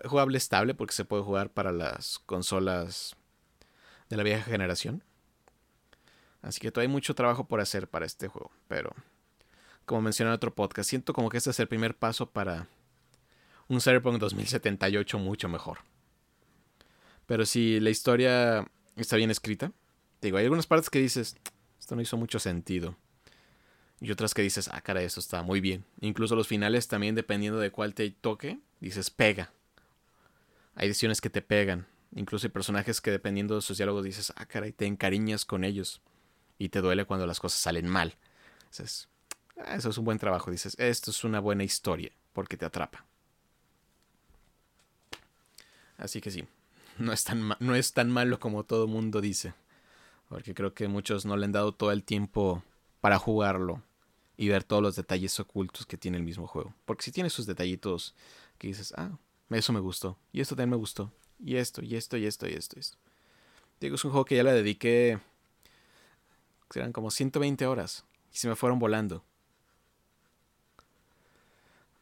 jugable 0.05 0.38
estable 0.38 0.74
porque 0.74 0.94
se 0.94 1.05
puede 1.05 1.22
jugar 1.22 1.51
para 1.51 1.72
las 1.72 2.18
consolas 2.20 3.16
de 4.09 4.16
la 4.16 4.22
vieja 4.22 4.42
generación. 4.42 5.03
Así 6.40 6.61
que 6.61 6.70
todavía 6.70 6.88
hay 6.88 6.92
mucho 6.92 7.14
trabajo 7.14 7.46
por 7.48 7.61
hacer 7.61 7.88
para 7.88 8.07
este 8.07 8.29
juego, 8.29 8.51
pero 8.68 8.94
como 9.85 10.03
mencioné 10.03 10.31
en 10.31 10.35
otro 10.35 10.55
podcast, 10.55 10.88
siento 10.88 11.12
como 11.12 11.29
que 11.29 11.38
este 11.38 11.51
es 11.51 11.61
el 11.61 11.68
primer 11.68 11.96
paso 11.96 12.31
para 12.31 12.68
un 13.68 13.81
Cyberpunk 13.81 14.18
2078 14.18 15.18
mucho 15.18 15.48
mejor. 15.48 15.79
Pero 17.27 17.44
si 17.44 17.81
la 17.81 17.90
historia 17.90 18.66
está 18.96 19.16
bien 19.16 19.31
escrita, 19.31 19.72
digo, 20.22 20.38
hay 20.38 20.44
algunas 20.44 20.66
partes 20.66 20.88
que 20.90 21.01
dices, 21.01 21.37
esto 21.79 21.96
no 21.96 22.03
hizo 22.03 22.16
mucho 22.16 22.38
sentido. 22.38 22.96
Y 24.00 24.12
otras 24.12 24.32
que 24.32 24.42
dices, 24.42 24.70
ah, 24.72 24.80
cara, 24.80 25.02
eso 25.02 25.18
está 25.18 25.42
muy 25.42 25.61
bien. 25.61 25.84
Incluso 26.00 26.37
los 26.37 26.46
finales 26.46 26.87
también, 26.87 27.14
dependiendo 27.14 27.58
de 27.58 27.70
cuál 27.70 27.94
te 27.94 28.11
toque, 28.11 28.61
dices, 28.80 29.11
pega. 29.11 29.50
Hay 30.76 30.88
decisiones 30.88 31.20
que 31.20 31.30
te 31.30 31.42
pegan. 31.42 31.87
Incluso 32.14 32.46
hay 32.46 32.52
personajes 32.52 33.00
que 33.00 33.11
dependiendo 33.11 33.56
de 33.56 33.62
sus 33.62 33.76
diálogos 33.76 34.04
dices, 34.04 34.32
ah, 34.37 34.46
cara, 34.46 34.68
y 34.68 34.72
te 34.72 34.87
encariñas 34.87 35.44
con 35.44 35.64
ellos. 35.64 36.00
Y 36.58 36.68
te 36.68 36.80
duele 36.80 37.06
cuando 37.06 37.26
las 37.26 37.40
cosas 37.40 37.61
salen 37.61 37.88
mal. 37.88 38.16
Dices, 38.70 39.08
ah, 39.56 39.74
eso 39.74 39.90
es 39.90 39.98
un 39.98 40.04
buen 40.04 40.18
trabajo. 40.18 40.52
Dices, 40.52 40.76
esto 40.78 41.11
es 41.11 41.24
una 41.24 41.40
buena 41.40 41.64
historia, 41.64 42.12
porque 42.32 42.56
te 42.56 42.66
atrapa. 42.66 43.04
Así 45.96 46.20
que 46.20 46.30
sí, 46.30 46.46
no 46.98 47.12
es 47.12 47.24
tan, 47.24 47.56
no 47.58 47.74
es 47.74 47.92
tan 47.94 48.12
malo 48.12 48.38
como 48.38 48.62
todo 48.62 48.87
mundo 48.87 49.20
dice. 49.20 49.54
Porque 50.28 50.54
creo 50.54 50.72
que 50.72 50.87
muchos 50.87 51.26
no 51.26 51.37
le 51.37 51.46
han 51.46 51.52
dado 51.52 51.72
todo 51.72 51.90
el 51.90 52.04
tiempo 52.04 52.62
para 53.00 53.18
jugarlo 53.18 53.82
y 54.38 54.48
ver 54.48 54.62
todos 54.62 54.81
los 54.81 54.96
detalles 54.96 55.38
ocultos 55.40 55.85
que 55.85 55.98
tiene 55.98 56.16
el 56.16 56.22
mismo 56.22 56.46
juego. 56.46 56.72
Porque 56.87 57.03
si 57.03 57.11
tiene 57.11 57.29
sus 57.29 57.44
detallitos 57.44 58.14
que 58.57 58.68
dices, 58.68 58.94
ah, 58.96 59.18
eso 59.51 59.72
me 59.72 59.81
gustó, 59.81 60.16
y 60.33 60.40
esto 60.40 60.55
también 60.55 60.70
me 60.70 60.77
gustó, 60.77 61.12
y 61.40 61.57
esto, 61.57 61.83
y 61.83 61.96
esto, 61.96 62.16
y 62.16 62.24
esto, 62.24 62.46
y 62.46 62.55
esto, 62.55 62.77
y 62.77 62.81
esto. 62.81 62.98
Digo, 63.81 63.96
es 63.96 64.05
un 64.05 64.12
juego 64.12 64.24
que 64.24 64.37
ya 64.37 64.44
le 64.44 64.53
dediqué, 64.53 65.18
serán 66.70 66.92
como 66.92 67.11
120 67.11 67.66
horas, 67.66 68.05
y 68.33 68.37
se 68.37 68.48
me 68.48 68.55
fueron 68.55 68.79
volando. 68.79 69.24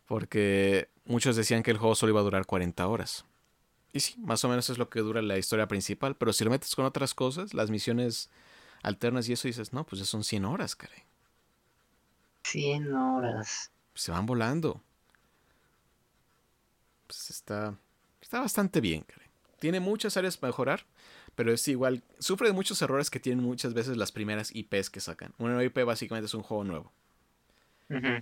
Porque 0.05 0.91
muchos 1.07 1.37
decían 1.37 1.63
que 1.63 1.71
el 1.71 1.79
juego 1.79 1.95
solo 1.95 2.13
iba 2.13 2.21
a 2.21 2.25
durar 2.25 2.45
40 2.45 2.87
horas. 2.87 3.25
Y 3.95 4.01
sí, 4.01 4.15
más 4.19 4.45
o 4.45 4.49
menos 4.51 4.69
es 4.69 4.77
lo 4.77 4.91
que 4.91 5.01
dura 5.01 5.23
la 5.23 5.39
historia 5.39 5.69
principal, 5.69 6.17
pero 6.17 6.35
si 6.35 6.45
lo 6.45 6.51
metes 6.51 6.75
con 6.77 6.85
otras 6.85 7.15
cosas, 7.15 7.55
las 7.55 7.71
misiones 7.71 8.29
alternas 8.83 9.27
y 9.27 9.33
eso 9.33 9.49
dices, 9.49 9.73
no, 9.73 9.87
pues 9.87 10.01
ya 10.01 10.05
son 10.05 10.23
100 10.23 10.45
horas, 10.45 10.77
caray. 10.77 11.06
100 12.51 12.95
horas. 12.95 13.73
Se 13.95 14.13
van 14.13 14.27
volando. 14.27 14.81
Pues 17.07 17.31
está, 17.31 17.77
está 18.21 18.41
bastante 18.41 18.81
bien. 18.81 19.05
Tiene 19.59 19.81
muchas 19.81 20.17
áreas 20.17 20.37
para 20.37 20.51
mejorar, 20.51 20.87
pero 21.35 21.53
es 21.53 21.67
igual, 21.69 22.03
sufre 22.19 22.49
de 22.49 22.55
muchos 22.55 22.81
errores 22.83 23.11
que 23.11 23.21
tienen 23.21 23.45
muchas 23.45 23.75
veces 23.75 23.97
las 23.97 24.13
primeras 24.13 24.55
IPs 24.55 24.91
que 24.91 25.01
sacan. 25.01 25.35
Una 25.39 25.63
IP 25.63 25.85
básicamente 25.85 26.27
es 26.27 26.35
un 26.35 26.43
juego 26.43 26.65
nuevo. 26.65 26.93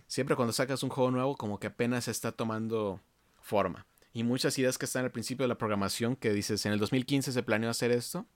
Siempre 0.06 0.36
cuando 0.36 0.52
sacas 0.52 0.82
un 0.82 0.90
juego 0.90 1.10
nuevo, 1.10 1.36
como 1.36 1.58
que 1.58 1.68
apenas 1.68 2.06
está 2.08 2.32
tomando 2.32 3.00
forma. 3.40 3.86
Y 4.12 4.22
muchas 4.22 4.58
ideas 4.58 4.76
que 4.76 4.84
están 4.84 5.04
al 5.04 5.10
principio 5.10 5.44
de 5.44 5.48
la 5.48 5.58
programación, 5.58 6.16
que 6.16 6.32
dices, 6.32 6.66
en 6.66 6.72
el 6.72 6.78
2015 6.78 7.32
se 7.32 7.42
planeó 7.42 7.70
hacer 7.70 7.90
esto, 7.90 8.26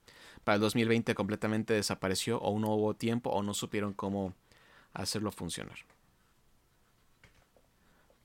para 0.43 0.55
el 0.55 0.61
2020 0.61 1.13
completamente 1.15 1.73
desapareció 1.73 2.39
o 2.39 2.59
no 2.59 2.73
hubo 2.73 2.95
tiempo 2.95 3.29
o 3.29 3.43
no 3.43 3.53
supieron 3.53 3.93
cómo 3.93 4.33
hacerlo 4.93 5.31
funcionar. 5.31 5.77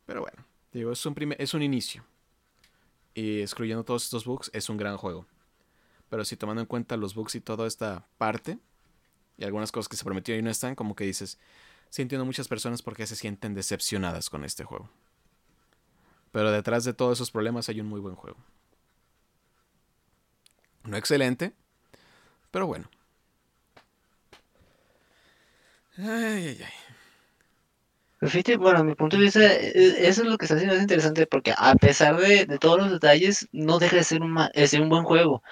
Pero 0.07 0.21
bueno, 0.21 0.45
digo, 0.73 0.93
es 0.93 1.05
un, 1.07 1.35
es 1.39 1.55
un 1.55 1.63
inicio. 1.63 2.05
Y 3.15 3.41
excluyendo 3.41 3.85
todos 3.85 4.05
estos 4.05 4.25
bugs, 4.25 4.51
es 4.53 4.69
un 4.69 4.77
gran 4.77 4.97
juego. 4.97 5.27
Pero 6.11 6.25
si 6.25 6.37
tomando 6.37 6.61
en 6.61 6.67
cuenta 6.67 6.97
los 6.97 7.15
bugs 7.15 7.35
y 7.35 7.41
toda 7.41 7.67
esta 7.67 8.07
parte, 8.19 8.59
y 9.37 9.45
algunas 9.45 9.73
cosas 9.73 9.89
que 9.89 9.97
se 9.97 10.05
prometió 10.05 10.37
y 10.37 10.43
no 10.43 10.51
están, 10.51 10.75
como 10.75 10.95
que 10.95 11.05
dices, 11.05 11.39
sí 11.89 12.03
entiendo 12.03 12.25
muchas 12.25 12.49
personas 12.49 12.83
porque 12.83 13.07
se 13.07 13.17
sienten 13.17 13.55
decepcionadas 13.55 14.31
con 14.31 14.45
este 14.45 14.65
juego. 14.65 14.91
Pero 16.33 16.51
detrás 16.51 16.85
de 16.85 16.95
todos 16.95 17.19
esos 17.19 17.31
problemas 17.31 17.69
hay 17.69 17.81
un 17.81 17.87
muy 17.87 18.01
buen 18.01 18.17
juego. 18.17 18.39
No 20.85 20.97
excelente, 20.97 21.55
pero 22.51 22.67
bueno. 22.67 22.89
Ay, 25.97 26.49
ay, 26.49 26.59
ay. 26.65 26.85
Fíjate, 28.29 28.57
bueno, 28.57 28.83
mi 28.85 28.95
punto 28.95 29.17
de 29.17 29.25
vista, 29.25 29.41
e, 29.41 30.09
eso 30.09 30.23
es 30.23 30.29
lo 30.29 30.39
que 30.39 30.47
está 30.47 30.55
haciendo 30.55 30.75
es 30.75 30.83
interesante 30.83 31.27
porque 31.27 31.53
a 31.57 31.75
pesar 31.75 32.17
de, 32.17 32.47
todos 32.59 32.79
los 32.79 32.91
detalles, 32.91 33.49
no 33.53 33.79
deja 33.79 33.97
de 33.97 34.05
ser 34.05 34.23
un, 34.23 34.37
ser 34.55 34.81
un 34.81 34.89
buen 34.89 35.05
juego. 35.05 35.43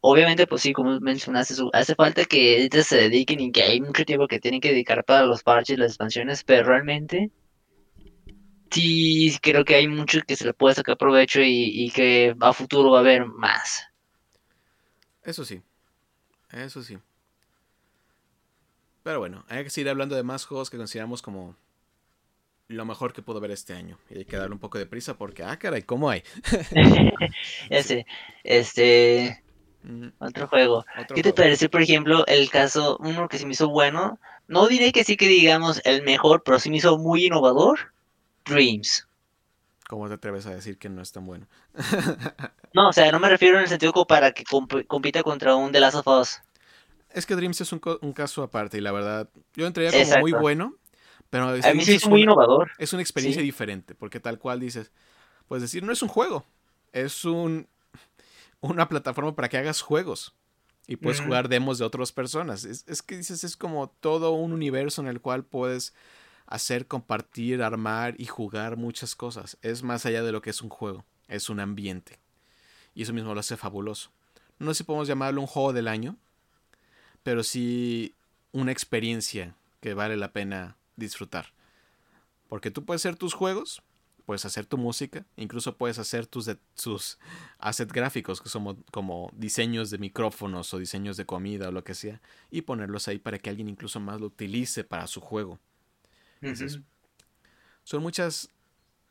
Obviamente, 0.00 0.46
pues 0.46 0.62
sí, 0.62 0.72
como 0.72 0.98
mencionaste, 1.00 1.54
hace 1.72 1.94
falta 1.94 2.24
que 2.24 2.64
ellos 2.64 2.86
se 2.86 2.96
dediquen 2.96 3.40
y 3.40 3.52
que 3.52 3.62
hay 3.62 3.80
mucho 3.80 4.04
tiempo 4.04 4.28
que 4.28 4.40
tienen 4.40 4.60
que 4.60 4.70
dedicar 4.70 5.04
para 5.04 5.26
los 5.26 5.42
parches, 5.42 5.78
las 5.78 5.92
expansiones, 5.92 6.44
pero 6.44 6.64
realmente 6.68 7.30
sí 8.70 9.36
creo 9.42 9.64
que 9.64 9.74
hay 9.76 9.88
mucho 9.88 10.20
que 10.26 10.36
se 10.36 10.46
le 10.46 10.54
puede 10.54 10.74
sacar 10.76 10.96
provecho 10.96 11.42
y, 11.42 11.84
y 11.84 11.90
que 11.90 12.34
a 12.40 12.52
futuro 12.52 12.92
va 12.92 12.98
a 12.98 13.00
haber 13.00 13.26
más. 13.26 13.84
Eso 15.22 15.44
sí, 15.44 15.62
eso 16.50 16.82
sí. 16.82 16.98
Pero 19.02 19.18
bueno, 19.18 19.44
hay 19.48 19.64
que 19.64 19.70
seguir 19.70 19.88
hablando 19.88 20.16
de 20.16 20.22
más 20.22 20.44
juegos 20.44 20.70
que 20.70 20.76
consideramos 20.76 21.22
como 21.22 21.56
lo 22.68 22.84
mejor 22.84 23.12
que 23.12 23.22
puedo 23.22 23.40
ver 23.40 23.50
este 23.50 23.74
año. 23.74 23.98
Y 24.10 24.18
hay 24.18 24.24
que 24.24 24.36
darle 24.36 24.54
un 24.54 24.60
poco 24.60 24.78
de 24.78 24.86
prisa 24.86 25.14
porque, 25.16 25.42
ah, 25.42 25.58
caray, 25.58 25.82
¿cómo 25.82 26.10
hay? 26.10 26.22
Ese, 27.70 28.06
este, 28.44 29.42
otro 30.18 30.46
juego. 30.46 30.84
¿Qué 31.14 31.22
te 31.22 31.32
parece, 31.32 31.68
por 31.68 31.82
ejemplo, 31.82 32.26
el 32.26 32.50
caso, 32.50 32.96
uno 33.00 33.28
que 33.28 33.38
se 33.38 33.46
me 33.46 33.52
hizo 33.52 33.68
bueno? 33.68 34.18
No 34.46 34.66
diré 34.68 34.92
que 34.92 35.04
sí 35.04 35.16
que 35.16 35.28
digamos 35.28 35.80
el 35.84 36.02
mejor, 36.02 36.42
pero 36.42 36.58
sí 36.58 36.70
me 36.70 36.76
hizo 36.76 36.98
muy 36.98 37.26
innovador. 37.26 37.92
Dreams. 38.44 39.06
¿Cómo 39.88 40.06
te 40.08 40.14
atreves 40.14 40.46
a 40.46 40.54
decir 40.54 40.78
que 40.78 40.88
no 40.88 41.02
es 41.02 41.10
tan 41.10 41.26
bueno? 41.26 41.46
no, 42.74 42.88
o 42.88 42.92
sea, 42.92 43.10
no 43.10 43.18
me 43.18 43.28
refiero 43.28 43.56
en 43.56 43.62
el 43.62 43.68
sentido 43.68 43.92
como 43.92 44.06
para 44.06 44.32
que 44.32 44.44
compita 44.86 45.22
contra 45.22 45.56
un 45.56 45.72
The 45.72 45.80
Last 45.80 45.96
of 45.96 46.06
Us. 46.06 46.40
Es 47.12 47.26
que 47.26 47.36
Dreams 47.36 47.60
es 47.60 47.72
un, 47.72 47.80
caso 48.12 48.42
aparte 48.42 48.78
y 48.78 48.80
la 48.80 48.92
verdad, 48.92 49.28
yo 49.54 49.66
entraría 49.66 50.04
como 50.04 50.20
muy 50.20 50.32
bueno, 50.32 50.76
pero 51.28 51.48
a 51.48 51.74
mí 51.74 51.84
sí 51.84 51.94
es 51.94 52.06
muy 52.06 52.22
innovador. 52.22 52.70
Es 52.78 52.92
una 52.92 53.02
experiencia 53.02 53.42
diferente, 53.42 53.94
porque 53.94 54.20
tal 54.20 54.38
cual 54.38 54.60
dices, 54.60 54.92
puedes 55.48 55.62
decir, 55.62 55.82
no 55.82 55.92
es 55.92 56.02
un 56.02 56.08
juego, 56.08 56.46
es 56.92 57.24
un 57.24 57.68
una 58.60 58.88
plataforma 58.88 59.34
para 59.34 59.48
que 59.48 59.58
hagas 59.58 59.80
juegos 59.80 60.34
y 60.86 60.96
puedes 60.96 61.20
jugar 61.20 61.48
demos 61.48 61.78
de 61.78 61.84
otras 61.84 62.12
personas. 62.12 62.64
Es, 62.64 62.84
es, 62.88 63.00
que 63.02 63.16
dices, 63.16 63.44
es 63.44 63.56
como 63.56 63.90
todo 64.00 64.32
un 64.32 64.52
universo 64.52 65.00
en 65.00 65.08
el 65.08 65.20
cual 65.20 65.44
puedes 65.44 65.94
hacer, 66.46 66.88
compartir, 66.88 67.62
armar 67.62 68.14
y 68.18 68.26
jugar 68.26 68.76
muchas 68.76 69.14
cosas. 69.14 69.56
Es 69.62 69.82
más 69.82 70.04
allá 70.04 70.22
de 70.22 70.32
lo 70.32 70.42
que 70.42 70.50
es 70.50 70.62
un 70.62 70.68
juego, 70.68 71.04
es 71.28 71.48
un 71.48 71.60
ambiente. 71.60 72.18
Y 72.92 73.02
eso 73.02 73.12
mismo 73.12 73.32
lo 73.34 73.40
hace 73.40 73.56
fabuloso. 73.56 74.10
No 74.58 74.74
sé 74.74 74.78
si 74.78 74.84
podemos 74.84 75.06
llamarlo 75.06 75.40
un 75.40 75.46
juego 75.46 75.72
del 75.72 75.86
año, 75.86 76.16
pero 77.22 77.42
sí 77.42 78.14
una 78.52 78.72
experiencia 78.72 79.54
que 79.80 79.94
vale 79.94 80.16
la 80.16 80.32
pena 80.32 80.76
disfrutar. 80.96 81.52
Porque 82.48 82.70
tú 82.70 82.84
puedes 82.84 83.02
hacer 83.02 83.16
tus 83.16 83.34
juegos, 83.34 83.82
puedes 84.26 84.44
hacer 84.44 84.66
tu 84.66 84.76
música, 84.76 85.24
incluso 85.36 85.76
puedes 85.76 85.98
hacer 85.98 86.26
tus, 86.26 86.50
tus 86.80 87.18
assets 87.58 87.92
gráficos, 87.92 88.40
que 88.40 88.48
son 88.48 88.84
como 88.90 89.30
diseños 89.34 89.90
de 89.90 89.98
micrófonos 89.98 90.72
o 90.74 90.78
diseños 90.78 91.16
de 91.16 91.26
comida 91.26 91.68
o 91.68 91.72
lo 91.72 91.84
que 91.84 91.94
sea, 91.94 92.20
y 92.50 92.62
ponerlos 92.62 93.08
ahí 93.08 93.18
para 93.18 93.38
que 93.38 93.50
alguien 93.50 93.68
incluso 93.68 94.00
más 94.00 94.20
lo 94.20 94.26
utilice 94.26 94.84
para 94.84 95.06
su 95.06 95.20
juego. 95.20 95.58
son 97.84 98.02
muchas, 98.02 98.50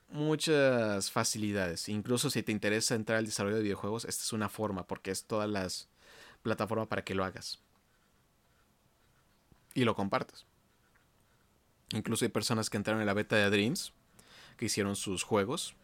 muchas 0.09 1.11
facilidades. 1.11 1.89
Incluso 1.89 2.29
si 2.29 2.43
te 2.43 2.51
interesa 2.51 2.95
entrar 2.95 3.19
al 3.19 3.25
desarrollo 3.25 3.57
de 3.57 3.63
videojuegos, 3.63 4.05
esta 4.05 4.23
es 4.23 4.33
una 4.33 4.49
forma, 4.49 4.85
porque 4.85 5.11
es 5.11 5.23
todas 5.23 5.49
las 5.49 5.87
plataformas 6.41 6.87
para 6.87 7.03
que 7.03 7.15
lo 7.15 7.23
hagas 7.23 7.59
y 9.81 9.85
lo 9.85 9.95
compartas. 9.95 10.45
Incluso 11.91 12.25
hay 12.25 12.29
personas 12.29 12.69
que 12.69 12.77
entraron 12.77 13.01
en 13.01 13.07
la 13.07 13.13
beta 13.13 13.35
de 13.35 13.49
Dreams, 13.49 13.93
que 14.57 14.65
hicieron 14.65 14.95
sus 14.95 15.23
juegos. 15.23 15.75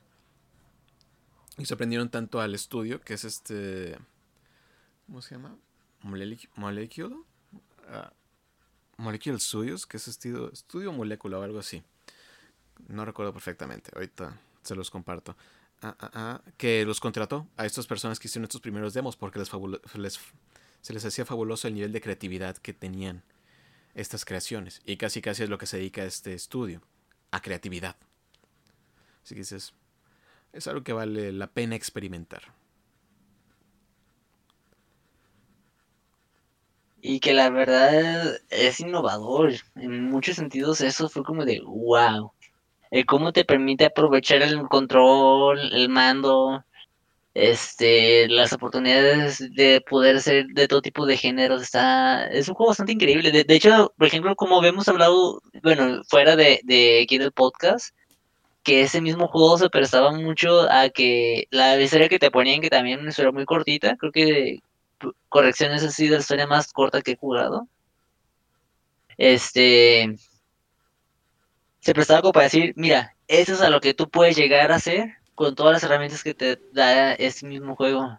Y 1.57 1.65
se 1.65 1.73
aprendieron 1.73 2.09
tanto 2.09 2.41
al 2.41 2.53
estudio, 2.53 3.01
que 3.01 3.13
es 3.13 3.23
este... 3.23 3.97
¿Cómo 5.07 5.21
se 5.21 5.35
llama? 5.35 5.55
Molecule. 6.01 7.15
Uh, 7.15 7.21
Molecule 8.97 9.39
Studios, 9.39 9.85
que 9.85 9.97
es 9.97 10.07
estudio, 10.07 10.51
estudio 10.51 10.91
molécula 10.91 11.39
o 11.39 11.43
algo 11.43 11.59
así. 11.59 11.83
No 12.87 13.05
recuerdo 13.05 13.33
perfectamente, 13.33 13.91
ahorita 13.93 14.39
se 14.63 14.75
los 14.75 14.89
comparto. 14.89 15.35
Ah, 15.81 15.95
ah, 15.99 16.41
que 16.57 16.85
los 16.85 16.99
contrató 16.99 17.47
a 17.57 17.65
estas 17.65 17.87
personas 17.87 18.19
que 18.19 18.27
hicieron 18.27 18.45
estos 18.45 18.61
primeros 18.61 18.93
demos 18.93 19.15
porque 19.15 19.39
les, 19.39 20.19
se 20.81 20.93
les 20.93 21.05
hacía 21.05 21.25
fabuloso 21.25 21.67
el 21.67 21.75
nivel 21.75 21.91
de 21.91 22.01
creatividad 22.01 22.57
que 22.57 22.73
tenían 22.73 23.23
estas 23.95 24.25
creaciones. 24.25 24.81
Y 24.85 24.97
casi 24.97 25.21
casi 25.21 25.43
es 25.43 25.49
lo 25.49 25.57
que 25.57 25.65
se 25.65 25.77
dedica 25.77 26.03
a 26.03 26.05
este 26.05 26.33
estudio, 26.33 26.81
a 27.31 27.41
creatividad. 27.41 27.95
Así 29.23 29.33
que 29.33 29.41
es, 29.41 29.73
es 30.53 30.67
algo 30.67 30.83
que 30.83 30.93
vale 30.93 31.31
la 31.31 31.47
pena 31.47 31.75
experimentar. 31.75 32.43
Y 37.01 37.19
que 37.19 37.33
la 37.33 37.49
verdad 37.49 38.39
es 38.49 38.79
innovador. 38.79 39.53
En 39.75 40.09
muchos 40.09 40.35
sentidos 40.35 40.81
eso 40.81 41.07
fue 41.09 41.23
como 41.23 41.45
de 41.45 41.61
wow. 41.61 42.31
El 42.91 43.05
cómo 43.05 43.31
te 43.31 43.45
permite 43.45 43.85
aprovechar 43.85 44.41
el 44.41 44.61
control, 44.67 45.59
el 45.73 45.89
mando, 45.89 46.63
este, 47.35 48.29
las 48.29 48.53
oportunidades 48.53 49.39
de 49.55 49.81
poder 49.81 50.21
ser 50.21 50.47
de 50.47 50.67
todo 50.69 50.81
tipo 50.81 51.05
de 51.05 51.17
géneros, 51.17 51.61
está, 51.61 52.27
es 52.27 52.47
un 52.47 52.55
juego 52.55 52.69
bastante 52.69 52.93
increíble. 52.93 53.31
De, 53.31 53.55
hecho, 53.55 53.93
por 53.97 54.07
ejemplo, 54.07 54.35
como 54.35 54.57
habíamos 54.57 54.87
hablado, 54.87 55.41
bueno, 55.61 56.01
fuera 56.09 56.37
de, 56.37 56.61
de 56.63 57.01
aquí 57.03 57.17
del 57.17 57.33
podcast, 57.33 57.93
que 58.63 58.81
ese 58.83 59.01
mismo 59.01 59.27
juego 59.27 59.57
se 59.57 59.69
prestaba 59.69 60.11
mucho 60.11 60.61
a 60.71 60.89
que 60.89 61.47
la 61.51 61.79
historia 61.79 62.09
que 62.09 62.19
te 62.19 62.31
ponían, 62.31 62.61
que 62.61 62.69
también 62.69 63.07
historia 63.07 63.31
muy 63.33 63.45
cortita, 63.45 63.97
creo 63.97 64.11
que 64.11 64.59
correcciones 65.29 65.83
así 65.83 66.05
de 66.05 66.15
la 66.15 66.21
historia 66.21 66.47
más 66.47 66.71
corta 66.73 67.01
que 67.01 67.11
he 67.11 67.17
jugado, 67.17 67.67
este, 69.17 70.15
se 71.79 71.93
prestaba 71.93 72.21
como 72.21 72.33
para 72.33 72.45
decir, 72.45 72.73
mira, 72.77 73.15
eso 73.27 73.53
es 73.53 73.61
a 73.61 73.69
lo 73.69 73.81
que 73.81 73.93
tú 73.93 74.09
puedes 74.09 74.37
llegar 74.37 74.71
a 74.71 74.75
hacer 74.75 75.15
con 75.35 75.53
todas 75.53 75.73
las 75.73 75.83
herramientas 75.83 76.23
que 76.23 76.33
te 76.33 76.59
da 76.71 77.13
este 77.13 77.45
mismo 77.45 77.75
juego. 77.75 78.17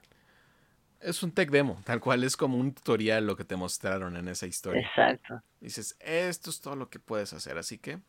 Es 1.00 1.22
un 1.22 1.32
tech 1.32 1.50
demo, 1.50 1.80
tal 1.84 2.00
cual 2.00 2.24
es 2.24 2.36
como 2.36 2.58
un 2.58 2.72
tutorial 2.72 3.26
lo 3.26 3.36
que 3.36 3.44
te 3.44 3.56
mostraron 3.56 4.16
en 4.16 4.28
esa 4.28 4.46
historia. 4.46 4.82
Exacto. 4.82 5.42
Dices, 5.60 5.96
esto 6.00 6.50
es 6.50 6.60
todo 6.60 6.76
lo 6.76 6.88
que 6.88 6.98
puedes 6.98 7.32
hacer, 7.32 7.58
así 7.58 7.78
que 7.78 8.00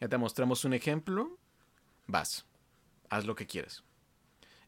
ya 0.00 0.08
te 0.08 0.16
mostramos 0.16 0.64
un 0.64 0.72
ejemplo, 0.72 1.38
vas, 2.06 2.46
haz 3.08 3.26
lo 3.26 3.34
que 3.34 3.46
quieres. 3.46 3.82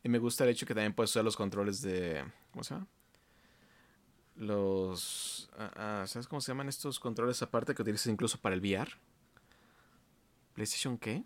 Y 0.05 0.09
me 0.09 0.19
gusta 0.19 0.45
el 0.45 0.51
hecho 0.51 0.67
que 0.67 0.75
también 0.75 0.95
puedes 0.95 1.11
usar 1.11 1.25
los 1.25 1.37
controles 1.37 1.81
de... 1.81 2.25
¿Cómo 2.51 2.65
se 2.65 2.75
llama? 2.75 2.87
Los... 4.35 5.49
Ah, 5.57 5.71
ah, 5.77 6.05
¿Sabes 6.07 6.27
cómo 6.27 6.41
se 6.41 6.51
llaman 6.51 6.69
estos 6.69 6.99
controles 6.99 7.41
aparte 7.43 7.75
que 7.75 7.83
utilizas 7.83 8.09
incluso 8.09 8.39
para 8.39 8.55
el 8.55 8.61
VR? 8.61 8.91
¿PlayStation 10.55 10.99
qué? 10.99 11.23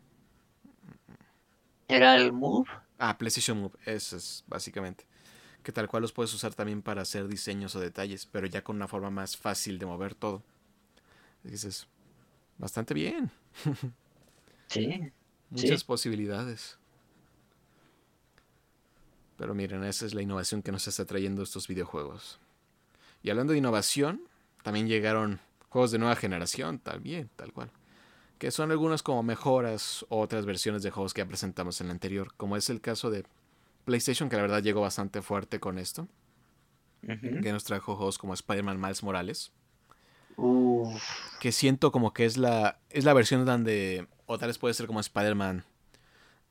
¿Era 1.89 2.17
el 2.17 2.33
Move? 2.33 2.69
Ah, 2.99 3.17
PlayStation 3.17 3.61
Move, 3.61 3.75
eso 3.85 4.17
es 4.17 4.45
básicamente. 4.47 5.05
Que 5.63 5.73
tal 5.73 5.89
cual 5.89 6.03
los 6.03 6.13
puedes 6.13 6.33
usar 6.33 6.55
también 6.55 6.83
para 6.83 7.03
hacer 7.03 7.29
diseños 7.29 7.75
o 7.77 7.81
detalles, 7.81 8.27
pero 8.27 8.47
ya 8.47 8.63
con 8.63 8.77
una 8.77 8.89
forma 8.89 9.11
más 9.11 9.37
fácil 9.37 9.79
de 9.79 9.87
mover 9.87 10.15
todo. 10.15 10.43
Dices, 11.43 11.87
bastante 12.59 12.95
bien. 12.95 13.31
Sí. 14.69 15.13
Muchas 15.51 15.85
posibilidades. 15.85 16.77
Pero 19.39 19.55
miren, 19.55 19.85
esa 19.85 20.05
es 20.05 20.13
la 20.13 20.23
innovación 20.23 20.61
que 20.61 20.73
nos 20.73 20.89
está 20.89 21.05
trayendo 21.05 21.45
estos 21.45 21.69
videojuegos. 21.69 22.41
Y 23.23 23.31
hablando 23.31 23.53
de 23.53 23.61
innovación, 23.61 24.23
también 24.65 24.89
llegaron 24.89 25.39
juegos 25.69 25.93
de 25.93 25.99
nueva 25.99 26.17
generación, 26.17 26.81
también, 26.81 27.31
tal 27.37 27.53
cual 27.53 27.71
que 28.39 28.51
son 28.51 28.71
algunas 28.71 29.03
como 29.03 29.23
mejoras 29.23 30.05
o 30.09 30.21
otras 30.21 30.45
versiones 30.45 30.83
de 30.83 30.91
juegos 30.91 31.15
que 31.15 31.23
ya 31.23 31.29
presentamos 31.29 31.81
en 31.81 31.87
el 31.87 31.93
anterior, 31.93 32.35
como 32.37 32.57
es 32.57 32.69
el 32.69 32.81
caso 32.81 33.11
de 33.11 33.25
PlayStation, 33.85 34.29
que 34.29 34.37
la 34.37 34.43
verdad 34.43 34.63
llegó 34.63 34.83
bastante 34.83 35.23
fuerte 35.23 35.59
con 35.61 35.79
esto, 35.79 36.09
que 37.03 37.53
nos 37.53 37.65
trajo 37.65 37.97
juegos 37.97 38.19
como 38.19 38.35
Spider-Man 38.35 38.81
Miles 38.81 39.03
Morales, 39.03 39.53
que 41.41 41.53
siento 41.53 41.93
como 41.93 42.13
que 42.13 42.27
es 42.27 42.37
la, 42.37 42.79
es 42.91 43.05
la 43.05 43.15
versión 43.15 43.45
donde, 43.47 44.07
o 44.27 44.39
tal 44.39 44.49
vez 44.49 44.59
puede 44.59 44.75
ser 44.75 44.87
como 44.87 45.01
Spider-Man 45.01 45.65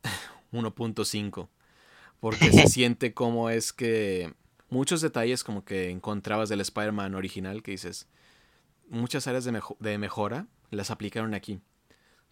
1.5, 0.51 1.49
porque 2.19 2.51
se 2.51 2.67
siente 2.67 3.13
como 3.13 3.49
es 3.49 3.73
que 3.73 4.33
muchos 4.69 5.01
detalles 5.01 5.43
como 5.43 5.65
que 5.65 5.91
encontrabas 5.91 6.49
del 6.49 6.61
Spider-Man 6.61 7.13
original, 7.13 7.61
que 7.61 7.71
dices, 7.71 8.07
muchas 8.89 9.27
áreas 9.27 9.43
de, 9.45 9.61
de 9.79 9.97
mejora 9.99 10.47
las 10.71 10.89
aplicaron 10.89 11.35
aquí 11.35 11.61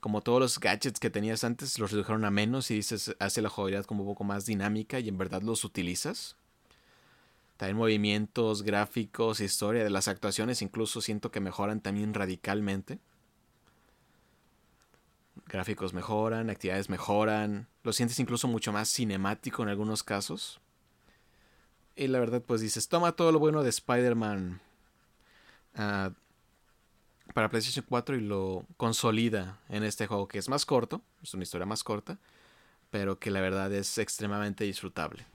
como 0.03 0.19
todos 0.19 0.41
los 0.41 0.59
gadgets 0.59 0.99
que 0.99 1.09
tenías 1.09 1.45
antes 1.45 1.79
los 1.79 1.91
redujeron 1.91 2.25
a 2.25 2.29
menos 2.29 2.69
y 2.69 2.75
dices, 2.75 3.15
hace 3.19 3.41
la 3.41 3.47
jugabilidad 3.47 3.85
como 3.85 4.03
un 4.03 4.09
poco 4.09 4.25
más 4.25 4.45
dinámica 4.45 4.99
y 4.99 5.07
en 5.07 5.17
verdad 5.17 5.41
los 5.43 5.63
utilizas. 5.63 6.35
También 7.55 7.77
movimientos, 7.77 8.63
gráficos, 8.63 9.39
historia 9.39 9.81
de 9.81 9.89
las 9.89 10.09
actuaciones 10.09 10.61
incluso 10.61 10.99
siento 10.99 11.31
que 11.31 11.39
mejoran 11.39 11.79
también 11.79 12.13
radicalmente. 12.13 12.99
Gráficos 15.45 15.93
mejoran, 15.93 16.49
actividades 16.49 16.89
mejoran, 16.89 17.69
lo 17.83 17.93
sientes 17.93 18.19
incluso 18.19 18.49
mucho 18.49 18.73
más 18.73 18.89
cinemático 18.89 19.63
en 19.63 19.69
algunos 19.69 20.03
casos. 20.03 20.59
Y 21.95 22.07
la 22.07 22.19
verdad 22.19 22.43
pues 22.45 22.59
dices, 22.59 22.89
toma 22.89 23.13
todo 23.13 23.31
lo 23.31 23.39
bueno 23.39 23.63
de 23.63 23.69
Spider-Man 23.69 24.59
ah, 25.75 26.11
para 27.33 27.49
PlayStation 27.49 27.85
4 27.87 28.15
y 28.15 28.21
lo 28.21 28.65
consolida 28.77 29.59
en 29.69 29.83
este 29.83 30.07
juego 30.07 30.27
que 30.27 30.39
es 30.39 30.49
más 30.49 30.65
corto, 30.65 31.01
es 31.21 31.33
una 31.33 31.43
historia 31.43 31.65
más 31.65 31.83
corta, 31.83 32.17
pero 32.91 33.17
que 33.17 33.31
la 33.31 33.41
verdad 33.41 33.71
es 33.73 33.97
extremadamente 33.97 34.63
disfrutable. 34.65 35.25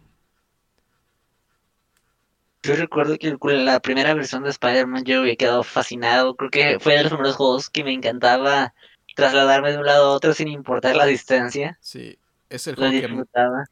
Yo 2.62 2.74
recuerdo 2.74 3.16
que 3.18 3.36
la 3.40 3.80
primera 3.80 4.14
versión 4.14 4.42
de 4.42 4.50
Spider-Man 4.50 5.04
yo 5.04 5.20
había 5.20 5.36
quedado 5.36 5.62
fascinado, 5.62 6.36
creo 6.36 6.50
que 6.50 6.78
fue 6.80 6.96
de 6.96 7.04
los 7.04 7.12
primeros 7.12 7.36
juegos 7.36 7.70
que 7.70 7.84
me 7.84 7.92
encantaba 7.92 8.74
trasladarme 9.14 9.72
de 9.72 9.78
un 9.78 9.86
lado 9.86 10.06
a 10.06 10.14
otro 10.14 10.34
sin 10.34 10.48
importar 10.48 10.94
la 10.96 11.06
distancia. 11.06 11.78
Sí, 11.80 12.18
es 12.50 12.66
el 12.66 12.76
juego 12.76 12.90
que, 12.92 13.24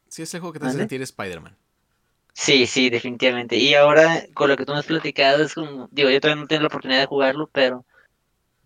sí, 0.09 0.23
es 0.23 0.33
el 0.33 0.39
juego 0.39 0.53
que 0.53 0.59
te 0.59 0.65
hace 0.65 0.77
¿Mande? 0.77 0.81
sentir 0.83 1.01
Spider-Man. 1.01 1.55
Sí, 2.33 2.67
sí, 2.67 2.89
definitivamente. 2.89 3.55
Y 3.55 3.73
ahora, 3.73 4.23
con 4.33 4.49
lo 4.49 4.55
que 4.57 4.65
tú 4.65 4.71
me 4.71 4.79
has 4.79 4.85
platicado, 4.85 5.43
es 5.43 5.53
como, 5.53 5.87
digo, 5.91 6.09
yo 6.09 6.21
todavía 6.21 6.41
no 6.41 6.47
tengo 6.47 6.61
la 6.61 6.67
oportunidad 6.67 6.99
de 6.99 7.07
jugarlo, 7.07 7.49
pero 7.51 7.85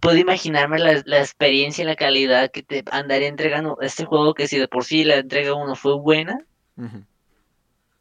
puedo 0.02 0.18
imaginarme 0.18 0.80
la, 0.80 1.02
la 1.06 1.20
experiencia 1.20 1.84
y 1.84 1.86
la 1.88 1.96
calidad 1.96 2.52
que 2.52 2.64
te 2.64 2.84
andaría 2.92 3.28
entregando 3.30 3.78
este 3.82 4.04
juego, 4.06 4.34
que 4.34 4.48
si 4.48 4.58
de 4.58 4.68
por 4.68 4.84
sí 4.84 5.04
la 5.06 5.16
entrega 5.16 5.54
uno 5.54 5.76
fue 5.76 5.98
buena, 5.98 6.46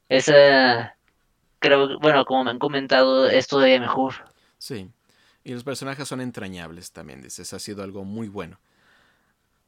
esa, 0.09 0.97
creo, 1.61 1.89
que- 1.89 1.97
bueno, 1.97 2.25
como 2.25 2.45
me 2.45 2.51
han 2.51 2.59
comentado, 2.59 3.29
es 3.29 3.47
todavía 3.47 3.79
mejor. 3.81 4.15
Sí. 4.59 4.91
Y 5.45 5.55
los 5.55 5.65
personajes 5.65 6.07
son 6.09 6.21
entrañables 6.21 6.93
también, 6.93 7.23
dices. 7.23 7.53
Ha 7.53 7.59
sido 7.59 7.83
algo 7.83 8.05
muy 8.05 8.29
bueno. 8.29 8.59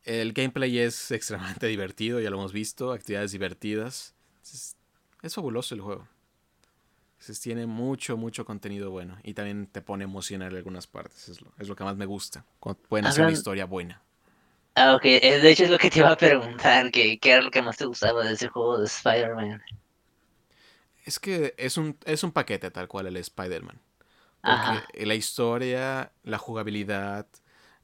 El 0.05 0.33
gameplay 0.33 0.79
es 0.81 1.11
extremadamente 1.13 1.67
divertido, 1.67 2.21
ya 2.21 2.31
lo 2.31 2.39
hemos 2.39 2.53
visto. 2.53 2.93
Actividades 2.93 3.33
divertidas. 3.33 4.15
Es, 4.43 4.77
es 5.23 5.35
fabuloso 5.35 5.75
el 5.75 5.81
juego. 5.81 6.09
Dices, 7.23 7.39
tiene 7.39 7.67
mucho, 7.67 8.17
mucho 8.17 8.45
contenido 8.45 8.91
bueno. 8.91 9.17
Y 9.23 9.35
también 9.35 9.69
te 9.69 9.81
pone 9.81 10.03
emocional 10.03 10.51
en 10.51 10.57
algunas 10.57 10.89
partes. 10.89 11.29
Es 11.29 11.41
lo, 11.41 11.53
es 11.57 11.69
lo 11.69 11.77
que 11.77 11.85
más 11.85 11.97
me 11.97 12.05
gusta. 12.05 12.45
Cuando 12.59 12.83
pueden 12.83 13.07
hacer 13.07 13.23
una 13.23 13.31
historia 13.31 13.65
buena. 13.65 14.03
Ah, 14.75 14.97
ok, 14.97 15.05
eh, 15.05 15.39
de 15.39 15.51
hecho 15.53 15.63
es 15.63 15.71
lo 15.71 15.79
que 15.79 15.89
te 15.89 16.01
iba 16.01 16.11
a 16.11 16.17
preguntar, 16.17 16.91
que 16.91 17.21
qué 17.21 17.31
era 17.31 17.43
lo 17.43 17.53
que 17.53 17.63
más 17.63 17.77
te 17.77 17.85
gustaba 17.85 18.25
de 18.25 18.33
ese 18.33 18.49
juego 18.49 18.77
de 18.79 18.87
Spider-Man. 18.87 19.63
Es 21.05 21.21
que 21.21 21.55
es 21.59 21.77
un, 21.77 21.97
es 22.07 22.25
un 22.25 22.33
paquete 22.33 22.73
tal 22.73 22.89
cual 22.89 23.07
el 23.07 23.17
Spider-Man. 23.17 23.81
La 24.43 25.15
historia, 25.15 26.11
la 26.25 26.39
jugabilidad, 26.39 27.29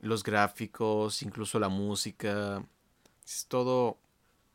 los 0.00 0.24
gráficos, 0.24 1.22
incluso 1.22 1.60
la 1.60 1.68
música, 1.68 2.64
es 3.24 3.46
todo, 3.46 3.98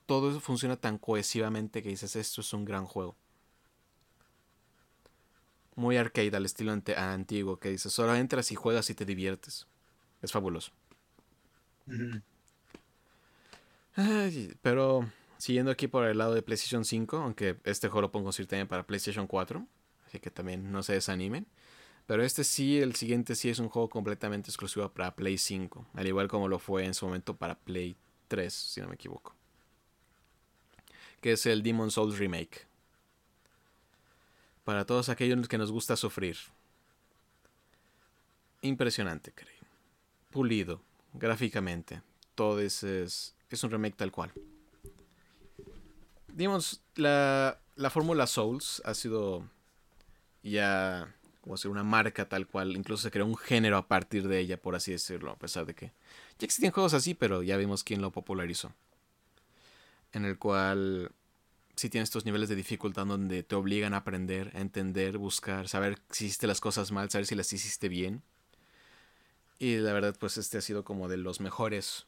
todo 0.05 0.31
eso 0.31 0.41
funciona 0.41 0.75
tan 0.75 0.97
cohesivamente 0.97 1.81
que 1.81 1.88
dices, 1.88 2.17
esto 2.17 2.41
es 2.41 2.51
un 2.51 2.65
gran 2.65 2.86
juego. 2.86 3.15
Muy 5.76 5.97
arcade 5.97 6.36
al 6.36 6.45
estilo 6.45 6.71
antiguo, 6.71 7.57
que 7.59 7.69
dices, 7.69 7.91
solo 7.91 8.15
entras 8.15 8.51
y 8.51 8.55
juegas 8.55 8.89
y 8.89 8.95
te 8.95 9.05
diviertes. 9.05 9.67
Es 10.21 10.32
fabuloso. 10.32 10.71
Ay, 13.95 14.53
pero 14.61 15.09
siguiendo 15.38 15.71
aquí 15.71 15.88
por 15.88 16.05
el 16.05 16.17
lado 16.17 16.34
de 16.34 16.41
PlayStation 16.41 16.86
5, 16.86 17.17
aunque 17.17 17.59
este 17.63 17.89
juego 17.89 18.01
lo 18.01 18.11
pongo 18.11 18.26
conseguir 18.26 18.47
también 18.47 18.67
para 18.67 18.88
PlayStation 18.88 19.28
4, 19.28 19.67
así 20.07 20.19
que 20.19 20.32
también 20.32 20.71
no 20.71 20.84
se 20.84 20.93
desanimen. 20.93 21.45
Pero 22.05 22.24
este 22.24 22.43
sí, 22.43 22.80
el 22.80 22.95
siguiente 22.95 23.36
sí 23.36 23.49
es 23.49 23.59
un 23.59 23.69
juego 23.69 23.89
completamente 23.89 24.49
exclusivo 24.49 24.89
para 24.89 25.15
Play 25.15 25.38
5, 25.38 25.88
al 25.93 26.07
igual 26.07 26.28
como 26.28 26.47
lo 26.47 26.59
fue 26.59 26.86
en 26.86 26.93
su 26.93 27.05
momento 27.05 27.36
para 27.36 27.55
Play 27.55 27.95
3, 28.28 28.53
si 28.53 28.82
no 28.82 28.88
me 28.88 28.95
equivoco. 28.95 29.36
Que 31.21 31.34
es 31.34 31.45
el 31.45 31.63
Demon 31.63 31.91
Souls 31.91 32.17
Remake. 32.17 32.67
Para 34.64 34.86
todos 34.86 35.09
aquellos 35.09 35.47
que 35.47 35.57
nos 35.57 35.72
gusta 35.72 35.95
sufrir. 35.95 36.38
Impresionante, 38.61 39.34
creo. 39.34 39.51
Pulido, 40.32 40.82
gráficamente. 41.14 42.01
Todo 42.34 42.59
es, 42.59 42.84
es, 42.84 43.36
es 43.49 43.64
un 43.64 43.72
remake 43.72 43.97
tal 43.97 44.11
cual. 44.11 44.32
Digamos, 46.28 46.82
la, 46.95 47.59
la 47.76 47.89
fórmula 47.89 48.26
Souls 48.26 48.82
ha 48.86 48.93
sido 48.93 49.47
ya 50.43 51.14
como 51.41 51.57
ser 51.57 51.70
una 51.70 51.84
marca 51.84 52.30
tal 52.30 52.47
cual. 52.47 52.76
Incluso 52.78 53.03
se 53.03 53.11
creó 53.11 53.26
un 53.26 53.36
género 53.36 53.78
a 53.78 53.88
partir 53.88 54.28
de 54.28 54.39
ella, 54.39 54.61
por 54.61 54.76
así 54.76 54.91
decirlo. 54.91 55.32
A 55.32 55.38
pesar 55.38 55.66
de 55.66 55.76
que 55.76 55.88
ya 56.39 56.45
existían 56.45 56.72
juegos 56.72 56.93
así, 56.93 57.14
pero 57.14 57.43
ya 57.43 57.57
vimos 57.57 57.84
quién 57.84 58.01
lo 58.01 58.11
popularizó. 58.11 58.74
En 60.14 60.24
el 60.24 60.38
cual 60.38 61.11
sí 61.76 61.89
tiene 61.89 62.03
estos 62.03 62.26
niveles 62.26 62.49
de 62.49 62.55
dificultad 62.55 63.05
donde 63.05 63.43
te 63.43 63.55
obligan 63.55 63.93
a 63.93 63.97
aprender, 63.97 64.51
a 64.55 64.61
entender, 64.61 65.17
buscar, 65.17 65.67
saber 65.67 65.99
si 66.09 66.26
hiciste 66.26 66.47
las 66.47 66.61
cosas 66.61 66.91
mal, 66.91 67.09
saber 67.09 67.26
si 67.26 67.36
las 67.36 67.51
hiciste 67.51 67.89
bien. 67.89 68.24
Y 69.59 69.78
la 69.78 69.93
verdad, 69.93 70.15
pues 70.19 70.38
este 70.38 70.57
ha 70.57 70.61
sido 70.61 70.84
como 70.84 71.07
de 71.07 71.17
los 71.17 71.39
mejores 71.39 72.05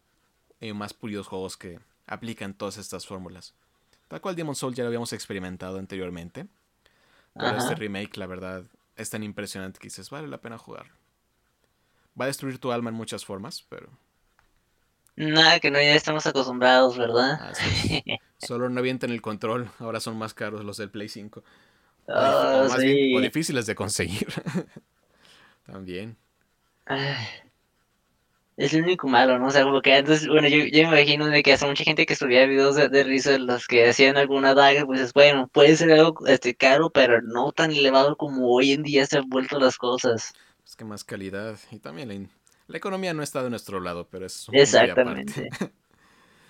y 0.59 0.73
más 0.73 0.93
pulidos 0.93 1.27
juegos 1.27 1.57
que 1.57 1.79
aplican 2.07 2.53
todas 2.53 2.77
estas 2.77 3.05
fórmulas. 3.07 3.53
Tal 4.07 4.21
cual 4.21 4.35
Demon 4.35 4.55
Soul 4.55 4.75
ya 4.75 4.83
lo 4.83 4.87
habíamos 4.87 5.13
experimentado 5.13 5.79
anteriormente. 5.79 6.47
Pero 7.37 7.55
Ajá. 7.55 7.57
este 7.57 7.75
remake, 7.75 8.17
la 8.17 8.27
verdad, 8.27 8.63
es 8.95 9.09
tan 9.09 9.23
impresionante 9.23 9.79
que 9.79 9.87
dices, 9.87 10.09
vale 10.09 10.27
la 10.27 10.41
pena 10.41 10.57
jugar. 10.57 10.87
Va 12.19 12.25
a 12.25 12.27
destruir 12.27 12.59
tu 12.59 12.71
alma 12.71 12.89
en 12.89 12.95
muchas 12.95 13.25
formas, 13.25 13.63
pero 13.69 13.89
Nada, 15.17 15.59
que 15.59 15.71
no 15.71 15.79
ya 15.79 15.95
estamos 15.95 16.25
acostumbrados, 16.25 16.97
¿verdad? 16.97 17.39
Solo 18.37 18.69
no 18.69 18.79
avientan 18.79 19.11
el 19.11 19.21
control, 19.21 19.69
ahora 19.79 19.99
son 19.99 20.17
más 20.17 20.33
caros 20.33 20.63
los 20.65 20.77
del 20.77 20.89
Play 20.91 21.09
5. 21.09 21.43
O, 22.13 22.23
dif- 22.23 22.47
Ah, 22.47 22.63
o 22.65 22.69
más 22.69 22.83
bien, 22.85 23.05
o 23.11 23.21
sí. 23.21 23.21
difíciles 23.21 23.65
de 23.67 23.75
conseguir. 23.75 24.27
También. 25.65 26.17
Es 28.57 28.73
lo 28.73 28.79
único 28.79 29.07
malo, 29.07 29.39
¿no? 29.39 29.47
O 29.47 29.51
sea, 29.51 29.63
como 29.63 29.81
que 29.81 29.93
antes, 29.93 30.27
bueno, 30.27 30.47
yo, 30.49 30.57
yo 30.65 30.89
me 30.89 30.99
imagino 31.01 31.27
de 31.27 31.41
que 31.43 31.53
hace 31.53 31.65
mucha 31.67 31.83
gente 31.85 32.05
que 32.05 32.15
subía 32.17 32.45
videos 32.45 32.75
de, 32.75 32.89
de 32.89 33.03
risa 33.05 33.35
en 33.35 33.47
los 33.47 33.65
que 33.67 33.87
hacían 33.89 34.17
alguna 34.17 34.53
daga, 34.53 34.85
pues 34.85 34.99
es 35.01 35.13
bueno, 35.13 35.47
puede 35.49 35.75
ser 35.77 35.91
algo 35.93 36.25
este 36.27 36.55
caro, 36.55 36.89
pero 36.89 37.21
no 37.21 37.51
tan 37.53 37.71
elevado 37.71 38.15
como 38.17 38.49
hoy 38.53 38.71
en 38.73 38.83
día 38.83 39.05
se 39.05 39.17
han 39.19 39.29
vuelto 39.29 39.59
las 39.59 39.77
cosas. 39.77 40.33
Es 40.65 40.75
que 40.75 40.85
más 40.85 41.03
calidad. 41.03 41.57
Y 41.71 41.79
también 41.79 42.09
la, 42.09 42.29
la 42.67 42.77
economía 42.77 43.13
no 43.13 43.23
está 43.23 43.43
de 43.43 43.49
nuestro 43.49 43.79
lado, 43.79 44.07
pero 44.09 44.25
es 44.25 44.47
un. 44.49 44.55
Exactamente. 44.57 45.49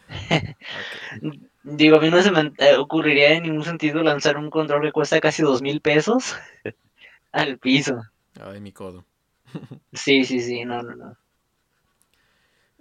Digo, 1.67 1.97
a 1.97 1.99
mí 1.99 2.11
no 2.11 2.21
se 2.21 2.29
me 2.29 2.53
eh, 2.59 2.77
ocurriría 2.77 3.33
en 3.33 3.43
ningún 3.43 3.63
sentido 3.63 4.03
lanzar 4.03 4.37
un 4.37 4.51
control 4.51 4.83
que 4.83 4.91
cuesta 4.91 5.19
casi 5.19 5.41
dos 5.41 5.63
mil 5.63 5.81
pesos 5.81 6.35
al 7.31 7.57
piso. 7.57 8.03
Ay, 8.39 8.61
mi 8.61 8.71
codo. 8.71 9.03
Sí, 9.93 10.25
sí, 10.25 10.41
sí, 10.41 10.63
no, 10.63 10.83
no, 10.83 10.95
no. 10.95 11.17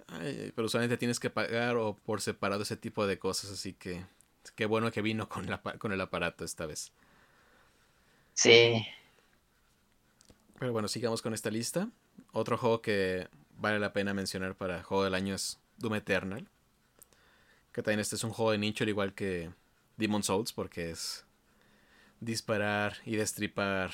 Ay, 0.07 0.51
pero 0.55 0.69
solamente 0.69 0.97
tienes 0.97 1.19
que 1.19 1.31
pagar 1.31 1.77
o 1.77 1.95
por 1.95 2.21
separado 2.21 2.61
ese 2.61 2.77
tipo 2.77 3.07
de 3.07 3.17
cosas, 3.17 3.51
así 3.51 3.73
que 3.73 4.05
qué 4.55 4.67
bueno 4.67 4.91
que 4.91 5.01
vino 5.01 5.27
con, 5.27 5.49
la, 5.49 5.61
con 5.61 5.91
el 5.91 6.01
aparato 6.01 6.45
esta 6.45 6.67
vez. 6.67 6.91
Sí. 8.33 8.85
Pero 10.59 10.73
bueno, 10.73 10.87
sigamos 10.87 11.23
con 11.23 11.33
esta 11.33 11.49
lista. 11.49 11.89
Otro 12.33 12.57
juego 12.57 12.83
que 12.83 13.29
vale 13.57 13.79
la 13.79 13.93
pena 13.93 14.13
mencionar 14.13 14.55
para 14.55 14.83
juego 14.83 15.05
del 15.05 15.15
año 15.15 15.33
es 15.33 15.59
Doom 15.77 15.95
Eternal. 15.95 16.47
Que 17.75 17.83
también 17.83 17.99
este 17.99 18.15
es 18.15 18.23
un 18.23 18.31
juego 18.31 18.51
de 18.53 18.57
nicho, 18.57 18.85
al 18.85 18.89
igual 18.89 19.13
que 19.13 19.49
Demon 19.97 20.23
Souls, 20.23 20.53
porque 20.53 20.91
es 20.91 21.25
disparar 22.21 22.93
y 23.05 23.17
destripar 23.17 23.91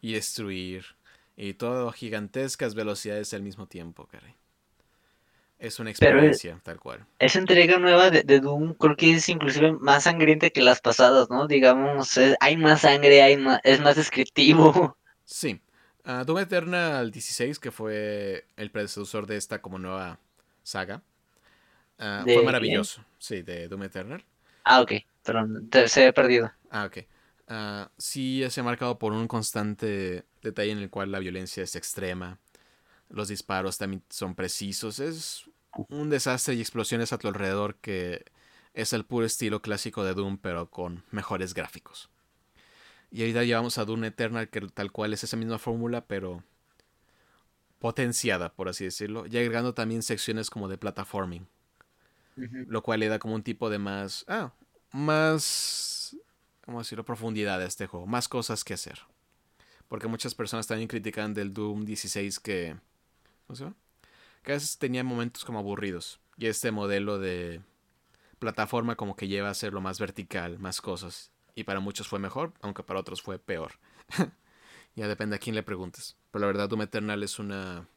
y 0.00 0.14
destruir. 0.14 0.96
Y 1.36 1.52
todo 1.52 1.90
a 1.90 1.92
gigantescas 1.92 2.74
velocidades 2.74 3.34
al 3.34 3.42
mismo 3.42 3.66
tiempo, 3.66 4.06
caray. 4.06 4.34
Es 5.58 5.78
una 5.78 5.90
es- 5.90 6.00
experiencia, 6.00 6.58
tal 6.62 6.80
cual. 6.80 7.04
Esa 7.18 7.38
entrega 7.38 7.78
nueva 7.78 8.08
de, 8.10 8.22
de 8.22 8.40
Doom 8.40 8.72
creo 8.72 8.96
que 8.96 9.12
es 9.12 9.28
inclusive 9.28 9.72
más 9.72 10.04
sangrienta 10.04 10.48
que 10.48 10.62
las 10.62 10.80
pasadas, 10.80 11.28
¿no? 11.28 11.46
Digamos, 11.46 12.16
es- 12.16 12.34
hay 12.40 12.56
más 12.56 12.80
sangre, 12.80 13.20
hay 13.20 13.36
más, 13.36 13.60
es 13.62 13.78
más 13.80 13.96
descriptivo. 13.96 14.96
Sí. 15.26 15.60
Ah, 16.02 16.24
Doom 16.24 16.38
Eternal 16.38 17.10
16, 17.10 17.58
que 17.58 17.70
fue 17.70 18.46
el 18.56 18.70
predecesor 18.70 19.26
de 19.26 19.36
esta 19.36 19.60
como 19.60 19.78
nueva 19.78 20.18
saga, 20.62 21.02
ah, 21.98 22.22
¿De 22.24 22.34
fue 22.34 22.42
maravilloso. 22.42 23.04
Sí, 23.18 23.42
de 23.42 23.68
Doom 23.68 23.84
Eternal. 23.84 24.24
Ah, 24.64 24.80
ok, 24.82 24.92
perdón, 25.22 25.68
se 25.86 26.00
había 26.00 26.12
perdido. 26.12 26.52
Ah, 26.70 26.84
ok. 26.86 26.98
Ah, 27.48 27.90
sí, 27.96 28.44
se 28.50 28.60
ha 28.60 28.64
marcado 28.64 28.98
por 28.98 29.12
un 29.12 29.26
constante 29.26 30.24
detalle 30.42 30.72
en 30.72 30.78
el 30.78 30.90
cual 30.90 31.10
la 31.10 31.18
violencia 31.18 31.62
es 31.62 31.76
extrema. 31.76 32.38
Los 33.08 33.28
disparos 33.28 33.78
también 33.78 34.02
son 34.10 34.34
precisos. 34.34 34.98
Es 34.98 35.48
un 35.88 36.10
desastre 36.10 36.54
y 36.54 36.60
explosiones 36.60 37.12
a 37.12 37.18
tu 37.18 37.28
alrededor 37.28 37.76
que 37.76 38.24
es 38.74 38.92
el 38.92 39.04
puro 39.04 39.24
estilo 39.24 39.62
clásico 39.62 40.04
de 40.04 40.14
Doom, 40.14 40.38
pero 40.38 40.70
con 40.70 41.04
mejores 41.10 41.54
gráficos. 41.54 42.10
Y 43.10 43.22
ahorita 43.22 43.44
llevamos 43.44 43.78
a 43.78 43.86
Doom 43.86 44.04
Eternal, 44.04 44.50
que 44.50 44.60
tal 44.60 44.92
cual 44.92 45.14
es 45.14 45.24
esa 45.24 45.36
misma 45.36 45.58
fórmula, 45.58 46.04
pero 46.06 46.44
potenciada, 47.78 48.52
por 48.52 48.68
así 48.68 48.84
decirlo. 48.84 49.26
Y 49.26 49.38
agregando 49.38 49.72
también 49.72 50.02
secciones 50.02 50.50
como 50.50 50.68
de 50.68 50.76
lo 52.66 52.82
cual 52.82 53.00
le 53.00 53.08
da 53.08 53.18
como 53.18 53.34
un 53.34 53.42
tipo 53.42 53.70
de 53.70 53.78
más, 53.78 54.24
ah, 54.28 54.52
más, 54.92 56.16
¿cómo 56.64 56.78
decirlo? 56.78 57.04
Profundidad 57.04 57.60
a 57.60 57.66
este 57.66 57.86
juego, 57.86 58.06
más 58.06 58.28
cosas 58.28 58.64
que 58.64 58.74
hacer. 58.74 59.00
Porque 59.88 60.06
muchas 60.06 60.34
personas 60.34 60.66
también 60.66 60.88
critican 60.88 61.34
del 61.34 61.54
Doom 61.54 61.84
16 61.84 62.40
que, 62.40 62.76
¿cómo 63.46 63.56
se 63.56 63.64
llama? 63.64 63.76
Que 64.42 64.52
a 64.52 64.54
veces 64.54 64.78
tenía 64.78 65.02
momentos 65.02 65.44
como 65.44 65.58
aburridos. 65.58 66.20
Y 66.36 66.46
este 66.46 66.70
modelo 66.70 67.18
de 67.18 67.62
plataforma 68.38 68.96
como 68.96 69.16
que 69.16 69.28
lleva 69.28 69.48
a 69.48 69.52
hacerlo 69.52 69.80
más 69.80 69.98
vertical, 69.98 70.58
más 70.58 70.80
cosas. 70.80 71.32
Y 71.54 71.64
para 71.64 71.80
muchos 71.80 72.06
fue 72.06 72.18
mejor, 72.18 72.52
aunque 72.60 72.82
para 72.82 73.00
otros 73.00 73.22
fue 73.22 73.38
peor. 73.38 73.72
ya 74.94 75.08
depende 75.08 75.36
a 75.36 75.38
quién 75.38 75.56
le 75.56 75.62
preguntes. 75.62 76.16
Pero 76.30 76.42
la 76.42 76.46
verdad 76.46 76.68
Doom 76.68 76.82
Eternal 76.82 77.22
es 77.22 77.38
una... 77.38 77.88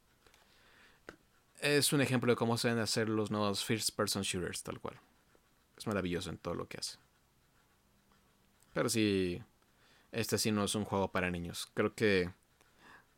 es 1.78 1.94
un 1.94 2.02
ejemplo 2.02 2.32
de 2.32 2.36
cómo 2.36 2.58
se 2.58 2.70
deben 2.70 2.84
hacer 2.84 3.10
los 3.10 3.32
nuevos 3.32 3.64
first 3.64 3.96
person 3.96 4.24
shooters, 4.24 4.64
tal 4.64 4.80
cual. 4.80 5.00
Es 5.78 5.88
maravilloso 5.88 6.30
en 6.30 6.38
todo 6.38 6.54
lo 6.54 6.68
que 6.68 6.78
hace. 6.78 6.98
Pero 8.74 8.90
sí, 8.90 9.42
este 10.12 10.38
sí 10.38 10.52
no 10.52 10.64
es 10.64 10.76
un 10.76 10.86
juego 10.86 11.12
para 11.12 11.32
niños. 11.32 11.70
Creo 11.74 11.94
que 11.94 12.32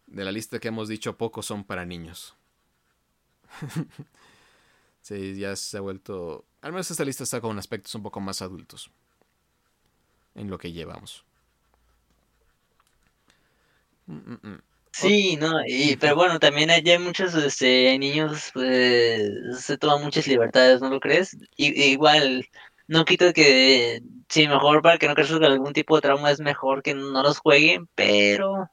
de 0.07 0.23
la 0.23 0.31
lista 0.31 0.59
que 0.59 0.67
hemos 0.69 0.87
dicho, 0.87 1.17
pocos 1.17 1.45
son 1.45 1.63
para 1.63 1.85
niños. 1.85 2.35
sí, 5.01 5.35
ya 5.35 5.55
se 5.55 5.77
ha 5.77 5.81
vuelto... 5.81 6.45
Al 6.61 6.71
menos 6.71 6.89
esta 6.89 7.05
lista 7.05 7.23
está 7.23 7.41
con 7.41 7.57
aspectos 7.59 7.93
un 7.95 8.03
poco 8.03 8.19
más 8.19 8.41
adultos. 8.41 8.89
En 10.35 10.49
lo 10.49 10.57
que 10.57 10.71
llevamos. 10.71 11.25
Mm, 14.07 14.15
mm, 14.15 14.39
mm. 14.41 14.61
Sí, 14.93 15.37
no, 15.37 15.65
y, 15.65 15.97
pero 15.97 16.15
bueno, 16.15 16.39
también 16.39 16.69
hay, 16.69 16.87
hay 16.87 16.99
muchos 16.99 17.33
este, 17.33 17.97
niños, 17.97 18.51
pues, 18.53 19.59
se 19.59 19.75
toman 19.75 20.03
muchas 20.03 20.27
libertades, 20.27 20.81
¿no 20.81 20.89
lo 20.89 20.99
crees? 20.99 21.35
Y, 21.57 21.81
igual, 21.85 22.47
no 22.87 23.03
quito 23.03 23.33
que, 23.33 24.03
sí, 24.29 24.47
mejor 24.47 24.83
para 24.83 24.99
que 24.99 25.07
no 25.07 25.15
crezcan 25.15 25.43
algún 25.45 25.73
tipo 25.73 25.95
de 25.95 26.03
trauma 26.03 26.29
es 26.29 26.39
mejor 26.39 26.83
que 26.83 26.93
no 26.93 27.23
los 27.23 27.39
jueguen, 27.39 27.89
pero... 27.95 28.69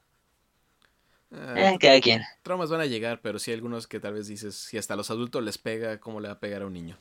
Eh, 1.31 1.77
cada 1.79 1.99
quien. 1.99 2.21
Traumas 2.43 2.69
van 2.69 2.81
a 2.81 2.85
llegar, 2.85 3.21
pero 3.23 3.39
sí 3.39 3.49
hay 3.49 3.55
algunos 3.55 3.87
que 3.87 3.99
tal 3.99 4.13
vez 4.13 4.27
dices, 4.27 4.53
si 4.53 4.77
hasta 4.77 4.93
a 4.93 4.97
los 4.97 5.09
adultos 5.09 5.41
les 5.43 5.57
pega, 5.57 5.99
¿cómo 5.99 6.19
le 6.19 6.27
va 6.27 6.35
a 6.35 6.39
pegar 6.39 6.61
a 6.61 6.67
un 6.67 6.73
niño? 6.73 6.97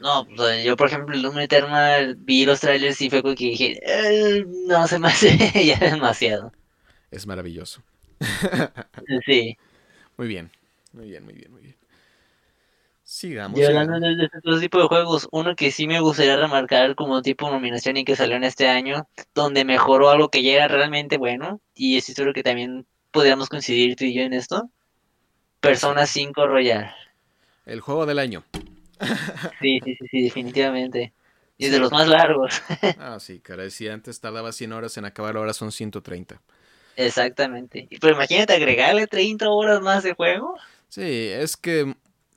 No, 0.00 0.26
pues, 0.36 0.64
yo 0.64 0.76
por 0.76 0.88
ejemplo, 0.88 1.14
el 1.14 1.22
Doom 1.22 1.38
Eternal 1.38 2.16
vi 2.16 2.44
los 2.44 2.60
trailers 2.60 3.00
y 3.00 3.10
fue 3.10 3.22
que 3.22 3.32
dije, 3.32 3.78
eh, 3.86 4.44
no 4.66 4.88
se 4.88 4.98
me 4.98 5.06
hace 5.06 5.36
ya 5.64 5.78
demasiado. 5.78 6.52
Es 7.12 7.28
maravilloso. 7.28 7.84
sí. 9.26 9.56
Muy 10.16 10.28
bien, 10.28 10.50
muy 10.92 11.08
bien, 11.08 11.24
muy 11.24 11.34
bien, 11.34 11.52
muy 11.52 11.62
bien. 11.62 11.76
Sigamos. 13.04 13.58
Y 13.58 13.64
hablando 13.64 14.00
de 14.00 14.24
este 14.24 14.60
tipo 14.60 14.80
de 14.80 14.88
juegos, 14.88 15.28
uno 15.30 15.54
que 15.54 15.70
sí 15.70 15.86
me 15.86 16.00
gustaría 16.00 16.36
remarcar 16.36 16.96
como 16.96 17.22
tipo 17.22 17.48
nominación 17.48 17.96
y 17.96 18.04
que 18.04 18.16
salió 18.16 18.36
en 18.36 18.42
este 18.42 18.68
año, 18.68 19.06
donde 19.32 19.64
mejoró 19.64 20.10
algo 20.10 20.28
que 20.28 20.42
ya 20.42 20.54
era 20.54 20.68
realmente 20.68 21.16
bueno, 21.16 21.60
y 21.74 21.96
estoy 21.96 22.16
seguro 22.16 22.34
que 22.34 22.42
también 22.42 22.84
podríamos 23.12 23.48
coincidir 23.48 23.94
tú 23.94 24.04
y 24.04 24.14
yo 24.14 24.22
en 24.22 24.32
esto. 24.32 24.70
Persona 25.60 26.06
5 26.06 26.46
Royal. 26.46 26.92
El 27.64 27.80
juego 27.80 28.06
del 28.06 28.18
año. 28.18 28.44
sí, 29.60 29.80
sí, 29.84 29.96
sí, 30.10 30.22
definitivamente. 30.22 31.12
Y 31.58 31.68
de 31.68 31.78
los 31.78 31.90
más 31.92 32.08
largos. 32.08 32.60
ah, 32.98 33.18
sí, 33.20 33.40
cara. 33.40 33.70
Si 33.70 33.88
antes 33.88 34.20
tardaba 34.20 34.52
100 34.52 34.72
horas 34.72 34.96
en 34.96 35.04
acabar, 35.04 35.36
ahora 35.36 35.54
son 35.54 35.72
130. 35.72 36.40
Exactamente. 36.96 37.88
Pero 38.00 38.14
imagínate 38.14 38.54
agregarle 38.54 39.06
30 39.06 39.48
horas 39.48 39.80
más 39.80 40.02
de 40.02 40.14
juego. 40.14 40.58
Sí, 40.88 41.02
es 41.02 41.56
que 41.56 41.94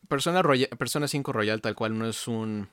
Persona, 0.07 0.43
Persona 0.78 1.07
5 1.07 1.32
Royal 1.34 1.62
tal 1.62 1.76
cual 1.76 1.97
no 1.97 2.07
es 2.07 2.28
un 2.28 2.68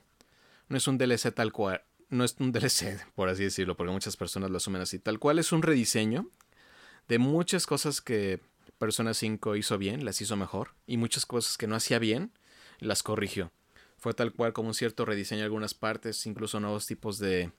no 0.69 0.77
es 0.77 0.87
un 0.87 0.97
DLC 0.97 1.33
tal 1.33 1.51
cual, 1.51 1.81
no 2.09 2.23
es 2.23 2.35
un 2.39 2.51
DLC, 2.51 3.05
por 3.15 3.29
así 3.29 3.43
decirlo, 3.43 3.75
porque 3.75 3.91
muchas 3.91 4.17
personas 4.17 4.51
lo 4.51 4.57
asumen 4.57 4.81
así. 4.81 4.99
Tal 4.99 5.19
cual 5.19 5.39
es 5.39 5.51
un 5.51 5.61
rediseño 5.61 6.29
de 7.07 7.19
muchas 7.19 7.65
cosas 7.65 8.01
que 8.01 8.41
Persona 8.77 9.13
5 9.13 9.55
hizo 9.55 9.77
bien, 9.77 10.05
las 10.05 10.21
hizo 10.21 10.35
mejor, 10.35 10.73
y 10.85 10.97
muchas 10.97 11.25
cosas 11.25 11.57
que 11.57 11.67
no 11.67 11.75
hacía 11.75 11.99
bien, 11.99 12.31
las 12.79 13.01
corrigió. 13.01 13.51
Fue 13.97 14.13
tal 14.13 14.33
cual 14.33 14.53
como 14.53 14.69
un 14.69 14.73
cierto 14.73 15.05
rediseño 15.05 15.39
de 15.39 15.45
algunas 15.45 15.73
partes, 15.73 16.25
incluso 16.27 16.59
nuevos 16.59 16.85
tipos 16.85 17.17
de 17.17 17.51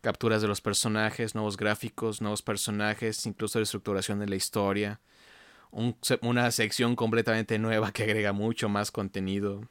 capturas 0.00 0.42
de 0.42 0.48
los 0.48 0.60
personajes, 0.60 1.34
nuevos 1.34 1.56
gráficos, 1.56 2.20
nuevos 2.20 2.42
personajes, 2.42 3.26
incluso 3.26 3.58
reestructuración 3.58 4.18
de 4.20 4.28
la 4.28 4.36
historia, 4.36 5.00
una 6.22 6.50
sección 6.50 6.96
completamente 6.96 7.58
nueva 7.58 7.92
que 7.92 8.04
agrega 8.04 8.32
mucho 8.32 8.68
más 8.68 8.90
contenido. 8.90 9.68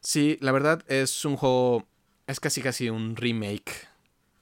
Sí, 0.00 0.36
la 0.40 0.52
verdad 0.52 0.84
es 0.88 1.24
un 1.24 1.36
juego, 1.36 1.86
es 2.26 2.40
casi 2.40 2.60
casi 2.60 2.90
un 2.90 3.16
remake 3.16 3.88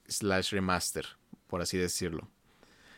slash 0.08 0.50
remaster, 0.50 1.06
por 1.46 1.62
así 1.62 1.78
decirlo. 1.78 2.28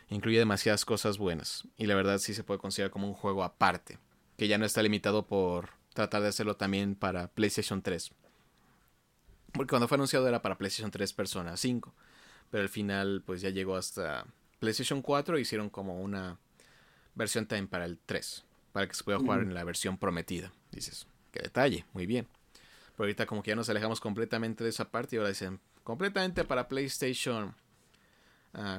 Incluye 0.09 0.39
demasiadas 0.39 0.85
cosas 0.85 1.19
buenas 1.19 1.67
y 1.77 1.87
la 1.87 1.95
verdad 1.95 2.19
sí 2.19 2.35
se 2.35 2.45
puede 2.45 2.61
considerar 2.61 2.91
como 2.91 3.09
un 3.09 3.15
juego 3.15 3.45
aparte, 3.45 3.99
que 4.37 4.49
ya 4.49 4.59
no 4.59 4.65
está 4.65 4.83
limitado 4.83 5.27
por 5.27 5.71
tratar 5.93 6.23
de 6.23 6.29
hacerlo 6.29 6.57
también 6.57 6.95
para 6.95 7.29
PlayStation 7.29 7.83
3. 7.83 8.13
Porque 9.55 9.71
cuando 9.71 9.89
fue 9.89 9.97
anunciado 9.97 10.29
era 10.29 10.43
para 10.43 10.59
PlayStation 10.59 10.91
3 10.91 11.13
Persona 11.13 11.57
5. 11.57 11.95
Pero 12.51 12.63
al 12.63 12.69
final 12.69 13.23
pues 13.25 13.41
ya 13.41 13.51
llegó 13.51 13.77
hasta 13.77 14.27
PlayStation 14.59 15.01
4 15.01 15.37
e 15.37 15.41
hicieron 15.41 15.71
como 15.71 16.01
una 16.01 16.39
versión 17.15 17.47
también 17.47 17.69
para 17.69 17.85
el 17.85 17.99
3. 18.05 18.45
Para 18.73 18.89
que 18.89 18.95
se 18.95 19.05
pueda 19.05 19.19
jugar 19.19 19.41
en 19.41 19.55
la 19.55 19.65
versión 19.65 19.97
prometida. 19.97 20.53
Dices, 20.73 21.07
qué 21.31 21.41
detalle, 21.41 21.87
muy 21.93 22.07
bien. 22.07 22.27
Pero 22.97 23.05
ahorita 23.05 23.27
como 23.27 23.43
que 23.43 23.51
ya 23.51 23.57
nos 23.57 23.69
alejamos 23.69 24.01
completamente 24.01 24.65
de 24.65 24.71
esa 24.71 24.91
parte 24.91 25.17
y 25.17 25.19
ahora 25.19 25.31
dicen 25.31 25.61
completamente 25.85 26.45
para 26.45 26.69
PlayStation 26.69 27.55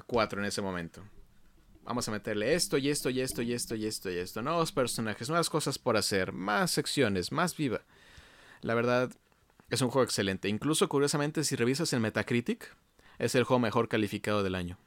4 0.05 0.39
en 0.39 0.45
ese 0.45 0.61
momento. 0.61 1.01
Vamos 1.83 2.07
a 2.07 2.11
meterle 2.11 2.55
esto 2.55 2.77
y 2.77 2.89
esto 2.89 3.09
y 3.09 3.21
esto 3.21 3.41
y 3.41 3.53
esto 3.53 3.75
y 3.75 3.85
esto 3.85 4.09
y 4.09 4.17
esto. 4.17 4.41
Nuevos 4.41 4.71
personajes, 4.71 5.29
nuevas 5.29 5.49
cosas 5.49 5.77
por 5.77 5.97
hacer, 5.97 6.33
más 6.33 6.71
secciones, 6.71 7.31
más 7.31 7.55
viva. 7.55 7.81
La 8.61 8.73
verdad, 8.73 9.11
es 9.69 9.81
un 9.81 9.89
juego 9.89 10.03
excelente. 10.03 10.49
Incluso, 10.49 10.87
curiosamente, 10.89 11.43
si 11.43 11.55
revisas 11.55 11.91
en 11.93 12.01
Metacritic, 12.01 12.75
es 13.17 13.35
el 13.35 13.43
juego 13.43 13.59
mejor 13.59 13.87
calificado 13.87 14.43
del 14.43 14.55
año. 14.55 14.77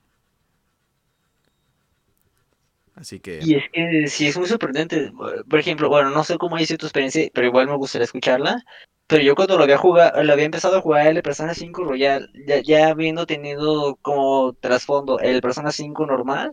Así 2.95 3.21
que. 3.21 3.39
Y 3.43 3.55
es 3.55 3.65
que 3.73 4.07
sí 4.09 4.27
es 4.27 4.37
muy 4.37 4.47
sorprendente. 4.47 5.13
Por 5.49 5.59
ejemplo, 5.59 5.89
bueno, 5.89 6.11
no 6.11 6.25
sé 6.25 6.37
cómo 6.37 6.57
ha 6.57 6.61
sido 6.61 6.79
tu 6.79 6.87
experiencia, 6.87 7.29
pero 7.33 7.47
igual 7.47 7.69
me 7.69 7.77
gustaría 7.77 8.05
escucharla. 8.05 8.65
Pero 9.07 9.23
yo 9.23 9.35
cuando 9.35 9.57
lo 9.57 9.63
había 9.63 9.79
jugado, 9.79 10.23
lo 10.23 10.33
había 10.33 10.45
empezado 10.45 10.77
a 10.77 10.81
jugar 10.83 11.07
el 11.07 11.23
Persona 11.23 11.55
5 11.55 11.85
Royal, 11.85 12.31
ya, 12.65 12.89
habiendo 12.89 13.25
tenido 13.25 13.97
como 14.03 14.53
trasfondo 14.53 15.19
el 15.21 15.41
Persona 15.41 15.73
5 15.73 16.05
normal, 16.05 16.53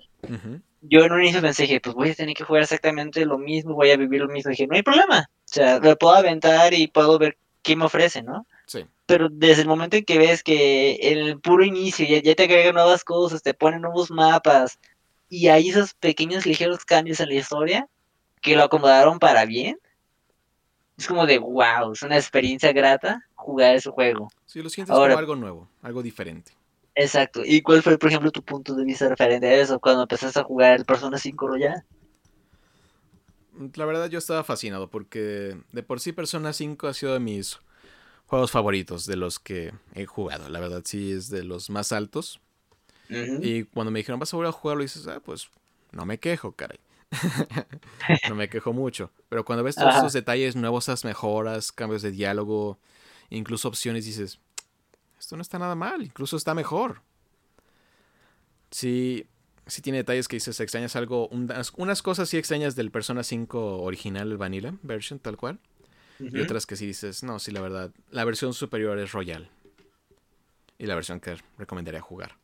yo 0.82 1.04
en 1.04 1.12
un 1.12 1.22
inicio 1.22 1.42
pensé, 1.42 1.64
dije, 1.64 1.82
pues 1.82 1.96
voy 1.96 2.12
a 2.12 2.16
tener 2.16 2.34
que 2.34 2.46
jugar 2.46 2.64
exactamente 2.64 3.26
lo 3.26 3.38
mismo, 3.38 3.74
voy 3.74 3.92
a 3.92 3.98
vivir 3.98 4.22
lo 4.22 4.30
mismo. 4.30 4.52
Dije, 4.52 4.68
no 4.68 4.76
hay 4.76 4.84
problema. 4.84 5.30
O 5.30 5.48
sea, 5.48 5.80
lo 5.80 5.98
puedo 5.98 6.16
aventar 6.16 6.74
y 6.74 6.88
puedo 6.88 7.20
ver 7.20 7.38
qué 7.66 7.76
me 7.76 7.86
ofrece, 7.86 8.22
¿no? 8.22 8.46
Sí. 8.68 8.86
Pero 9.06 9.28
desde 9.30 9.64
el 9.64 9.68
momento 9.68 9.98
en 9.98 10.06
que 10.06 10.18
ves 10.18 10.44
que 10.44 10.98
en 11.02 11.18
el 11.18 11.40
puro 11.40 11.66
inicio 11.66 12.06
ya, 12.08 12.22
ya 12.22 12.36
te 12.36 12.44
agregan 12.44 12.76
nuevas 12.76 13.04
cosas, 13.04 13.42
te 13.42 13.54
ponen 13.54 13.82
nuevos 13.82 14.12
mapas, 14.12 14.80
y 15.28 15.48
hay 15.48 15.70
esos 15.70 15.94
pequeños 15.96 16.46
ligeros 16.46 16.86
cambios 16.86 17.20
en 17.20 17.30
la 17.30 17.36
historia 17.36 17.90
que 18.42 18.56
lo 18.56 18.64
acomodaron 18.64 19.20
para 19.20 19.46
bien 19.46 19.78
es 20.98 21.08
como 21.08 21.26
de 21.26 21.40
wow, 21.40 21.92
es 21.92 22.02
una 22.04 22.16
experiencia 22.16 22.72
grata 22.72 23.26
jugar 23.36 23.76
ese 23.76 23.90
juego. 23.90 24.30
Sí, 24.46 24.62
lo 24.62 24.70
sientes 24.70 24.94
como 24.94 25.04
algo 25.04 25.36
nuevo, 25.36 25.68
algo 25.82 26.02
diferente. 26.02 26.54
Exacto. 26.96 27.42
¿Y 27.44 27.62
cuál 27.62 27.84
fue, 27.84 27.98
por 27.98 28.10
ejemplo, 28.10 28.32
tu 28.32 28.42
punto 28.42 28.74
de 28.74 28.86
vista 28.86 29.10
referente 29.10 29.48
a 29.48 29.56
eso 29.56 29.80
cuando 29.80 30.04
empezaste 30.04 30.40
a 30.40 30.44
jugar 30.44 30.78
el 30.78 30.86
Persona 30.86 31.18
5 31.18 31.48
Royal? 31.48 31.84
La 33.76 33.86
verdad 33.86 34.10
yo 34.10 34.20
estaba 34.20 34.44
fascinado 34.44 34.90
porque 34.90 35.58
de 35.72 35.84
por 35.84 36.00
sí 36.00 36.12
Persona 36.12 36.54
5 36.54 36.88
ha 36.88 36.94
sido 36.94 37.14
de 37.14 37.20
mis 37.20 37.60
juegos 38.28 38.52
favoritos 38.52 39.06
de 39.06 39.16
los 39.16 39.40
que 39.40 39.74
he 39.94 40.06
jugado. 40.06 40.50
La 40.50 40.60
verdad 40.60 40.82
sí 40.84 41.12
es 41.12 41.30
de 41.30 41.44
los 41.44 41.70
más 41.70 41.92
altos. 41.92 42.42
Y 43.08 43.64
cuando 43.66 43.92
me 43.92 44.00
dijeron 44.00 44.20
vas 44.20 44.34
a 44.34 44.38
volver 44.38 44.50
a 44.50 44.52
jugarlo, 44.52 44.82
dices, 44.82 45.08
ah, 45.08 45.20
pues 45.24 45.50
no 45.92 46.06
me 46.06 46.20
quejo, 46.20 46.54
caray. 46.54 46.80
no 48.30 48.36
me 48.36 48.50
quejo 48.50 48.74
mucho. 48.74 49.12
Pero 49.30 49.46
cuando 49.46 49.64
ves 49.64 49.76
todos 49.76 49.96
esos 49.96 50.14
detalles 50.14 50.56
nuevos, 50.56 50.86
esas 50.86 51.06
mejoras, 51.06 51.72
cambios 51.72 52.02
de 52.02 52.12
diálogo, 52.12 52.80
incluso 53.30 53.68
opciones, 53.68 54.06
dices, 54.06 54.40
esto 55.20 55.36
no 55.36 55.42
está 55.42 55.60
nada 55.60 55.76
mal, 55.76 56.02
incluso 56.02 56.36
está 56.36 56.54
mejor. 56.54 57.02
Sí, 58.72 59.28
sí 59.68 59.82
tiene 59.82 60.00
detalles 60.00 60.28
que 60.28 60.36
dices, 60.36 60.60
extrañas 60.60 60.96
algo, 60.96 61.28
unas, 61.30 62.02
cosas 62.02 62.30
sí 62.30 62.38
extrañas 62.38 62.76
del 62.76 62.92
Persona 62.92 63.24
5 63.24 63.82
original, 63.82 64.32
el 64.32 64.38
Vanilla 64.38 64.74
version, 64.84 65.20
tal 65.20 65.38
cual. 65.38 65.60
Y 66.20 66.40
otras 66.40 66.66
que 66.66 66.76
sí 66.76 66.86
dices, 66.86 67.24
no, 67.24 67.40
sí, 67.40 67.52
la 67.52 67.62
verdad, 67.62 67.92
la 68.10 68.24
versión 68.24 68.54
superior 68.54 68.98
es 69.00 69.12
Royal. 69.12 69.50
Y 70.78 70.86
la 70.86 70.96
versión 70.96 71.20
que 71.20 71.38
recomendaría 71.58 72.02
jugar. 72.02 72.38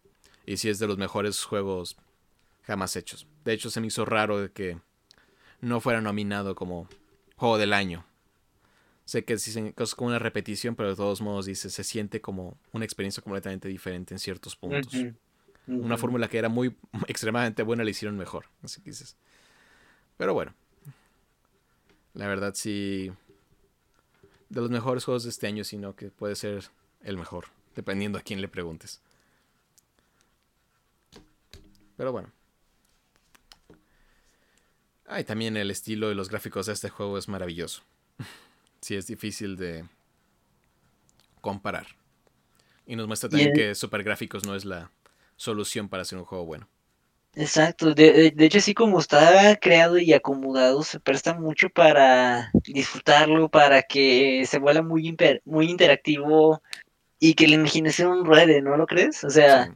Y 0.45 0.57
sí 0.57 0.69
es 0.69 0.79
de 0.79 0.87
los 0.87 0.97
mejores 0.97 1.43
juegos 1.43 1.95
jamás 2.63 2.95
hechos. 2.95 3.27
De 3.45 3.53
hecho, 3.53 3.69
se 3.69 3.79
me 3.81 3.87
hizo 3.87 4.03
raro 4.05 4.51
que 4.53 4.79
no 5.61 5.79
fuera 5.79 6.01
nominado 6.01 6.55
como 6.55 6.87
juego 7.35 7.57
del 7.57 7.73
año. 7.73 8.05
Sé 9.05 9.25
que 9.25 9.33
es 9.33 9.95
como 9.95 10.09
una 10.09 10.19
repetición, 10.19 10.75
pero 10.75 10.89
de 10.89 10.95
todos 10.95 11.21
modos 11.21 11.45
dice, 11.45 11.69
se 11.69 11.83
siente 11.83 12.21
como 12.21 12.57
una 12.71 12.85
experiencia 12.85 13.21
completamente 13.21 13.67
diferente 13.67 14.13
en 14.13 14.19
ciertos 14.19 14.55
puntos. 14.55 14.93
Una 15.67 15.97
fórmula 15.97 16.27
que 16.27 16.37
era 16.37 16.49
muy 16.49 16.75
extremadamente 17.07 17.63
buena 17.63 17.83
la 17.83 17.89
hicieron 17.89 18.17
mejor. 18.17 18.45
Así 18.63 18.81
que 18.81 18.89
dices. 18.91 19.15
Pero 20.17 20.33
bueno. 20.33 20.53
La 22.13 22.27
verdad 22.27 22.53
sí. 22.55 23.11
De 24.49 24.61
los 24.61 24.69
mejores 24.69 25.05
juegos 25.05 25.23
de 25.23 25.29
este 25.29 25.47
año, 25.47 25.63
sino 25.63 25.95
que 25.95 26.09
puede 26.09 26.35
ser 26.35 26.65
el 27.03 27.17
mejor. 27.17 27.45
Dependiendo 27.75 28.19
a 28.19 28.21
quién 28.21 28.41
le 28.41 28.47
preguntes. 28.47 29.01
Pero 31.95 32.11
bueno. 32.11 32.31
Ah, 35.07 35.19
y 35.19 35.23
también 35.23 35.57
el 35.57 35.71
estilo 35.71 36.11
y 36.11 36.15
los 36.15 36.29
gráficos 36.29 36.65
de 36.65 36.73
este 36.73 36.89
juego 36.89 37.17
es 37.17 37.27
maravilloso. 37.27 37.83
sí, 38.81 38.95
es 38.95 39.07
difícil 39.07 39.57
de 39.57 39.85
comparar. 41.41 41.87
Y 42.85 42.95
nos 42.95 43.07
muestra 43.07 43.29
también 43.29 43.53
que 43.53 43.75
Super 43.75 44.03
Gráficos 44.03 44.45
no 44.45 44.55
es 44.55 44.65
la 44.65 44.89
solución 45.41 45.89
para 45.89 46.03
hacer 46.03 46.19
un 46.19 46.25
juego 46.25 46.45
bueno. 46.45 46.67
Exacto, 47.33 47.93
de, 47.93 48.31
de, 48.31 48.45
hecho 48.45 48.57
así 48.57 48.73
como 48.73 48.99
está 48.99 49.55
creado 49.55 49.97
y 49.97 50.11
acomodado, 50.13 50.83
se 50.83 50.99
presta 50.99 51.33
mucho 51.33 51.69
para 51.69 52.51
disfrutarlo, 52.65 53.49
para 53.49 53.83
que 53.83 54.45
se 54.45 54.59
vuelva 54.59 54.81
muy, 54.81 55.15
muy 55.45 55.69
interactivo 55.69 56.61
y 57.19 57.33
que 57.33 57.47
la 57.47 57.55
imaginación 57.55 58.25
ruede, 58.25 58.61
¿no 58.61 58.75
lo 58.75 58.85
crees? 58.85 59.23
O 59.23 59.29
sea, 59.29 59.73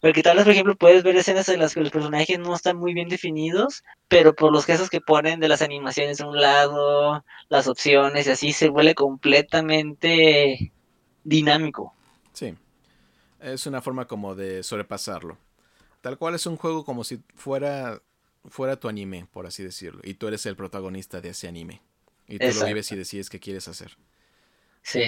porque 0.00 0.22
tal 0.22 0.36
vez, 0.36 0.44
por 0.44 0.52
ejemplo, 0.52 0.76
puedes 0.76 1.02
ver 1.02 1.16
escenas 1.16 1.48
en 1.50 1.60
las 1.60 1.74
que 1.74 1.80
los 1.80 1.90
personajes 1.90 2.38
no 2.38 2.54
están 2.54 2.78
muy 2.78 2.94
bien 2.94 3.08
definidos, 3.08 3.84
pero 4.08 4.34
por 4.34 4.50
los 4.50 4.64
gestos 4.64 4.88
que 4.88 5.02
ponen 5.02 5.40
de 5.40 5.48
las 5.48 5.60
animaciones 5.60 6.22
a 6.22 6.26
un 6.26 6.40
lado, 6.40 7.22
las 7.50 7.68
opciones 7.68 8.26
y 8.26 8.30
así, 8.30 8.52
se 8.52 8.70
vuelve 8.70 8.94
completamente 8.94 10.72
dinámico. 11.22 11.94
Sí, 12.32 12.54
es 13.40 13.66
una 13.66 13.80
forma 13.80 14.06
como 14.06 14.34
de 14.34 14.62
sobrepasarlo. 14.62 15.38
Tal 16.00 16.18
cual 16.18 16.34
es 16.34 16.46
un 16.46 16.56
juego 16.56 16.84
como 16.84 17.04
si 17.04 17.20
fuera, 17.34 18.00
fuera 18.48 18.78
tu 18.78 18.88
anime, 18.88 19.26
por 19.32 19.46
así 19.46 19.62
decirlo, 19.62 20.00
y 20.04 20.14
tú 20.14 20.28
eres 20.28 20.46
el 20.46 20.56
protagonista 20.56 21.20
de 21.20 21.30
ese 21.30 21.48
anime. 21.48 21.82
Y 22.28 22.38
tú 22.38 22.46
lo 22.46 22.66
vives 22.66 22.92
y 22.92 22.96
decides 22.96 23.30
qué 23.30 23.40
quieres 23.40 23.68
hacer. 23.68 23.96
Sí. 24.82 25.00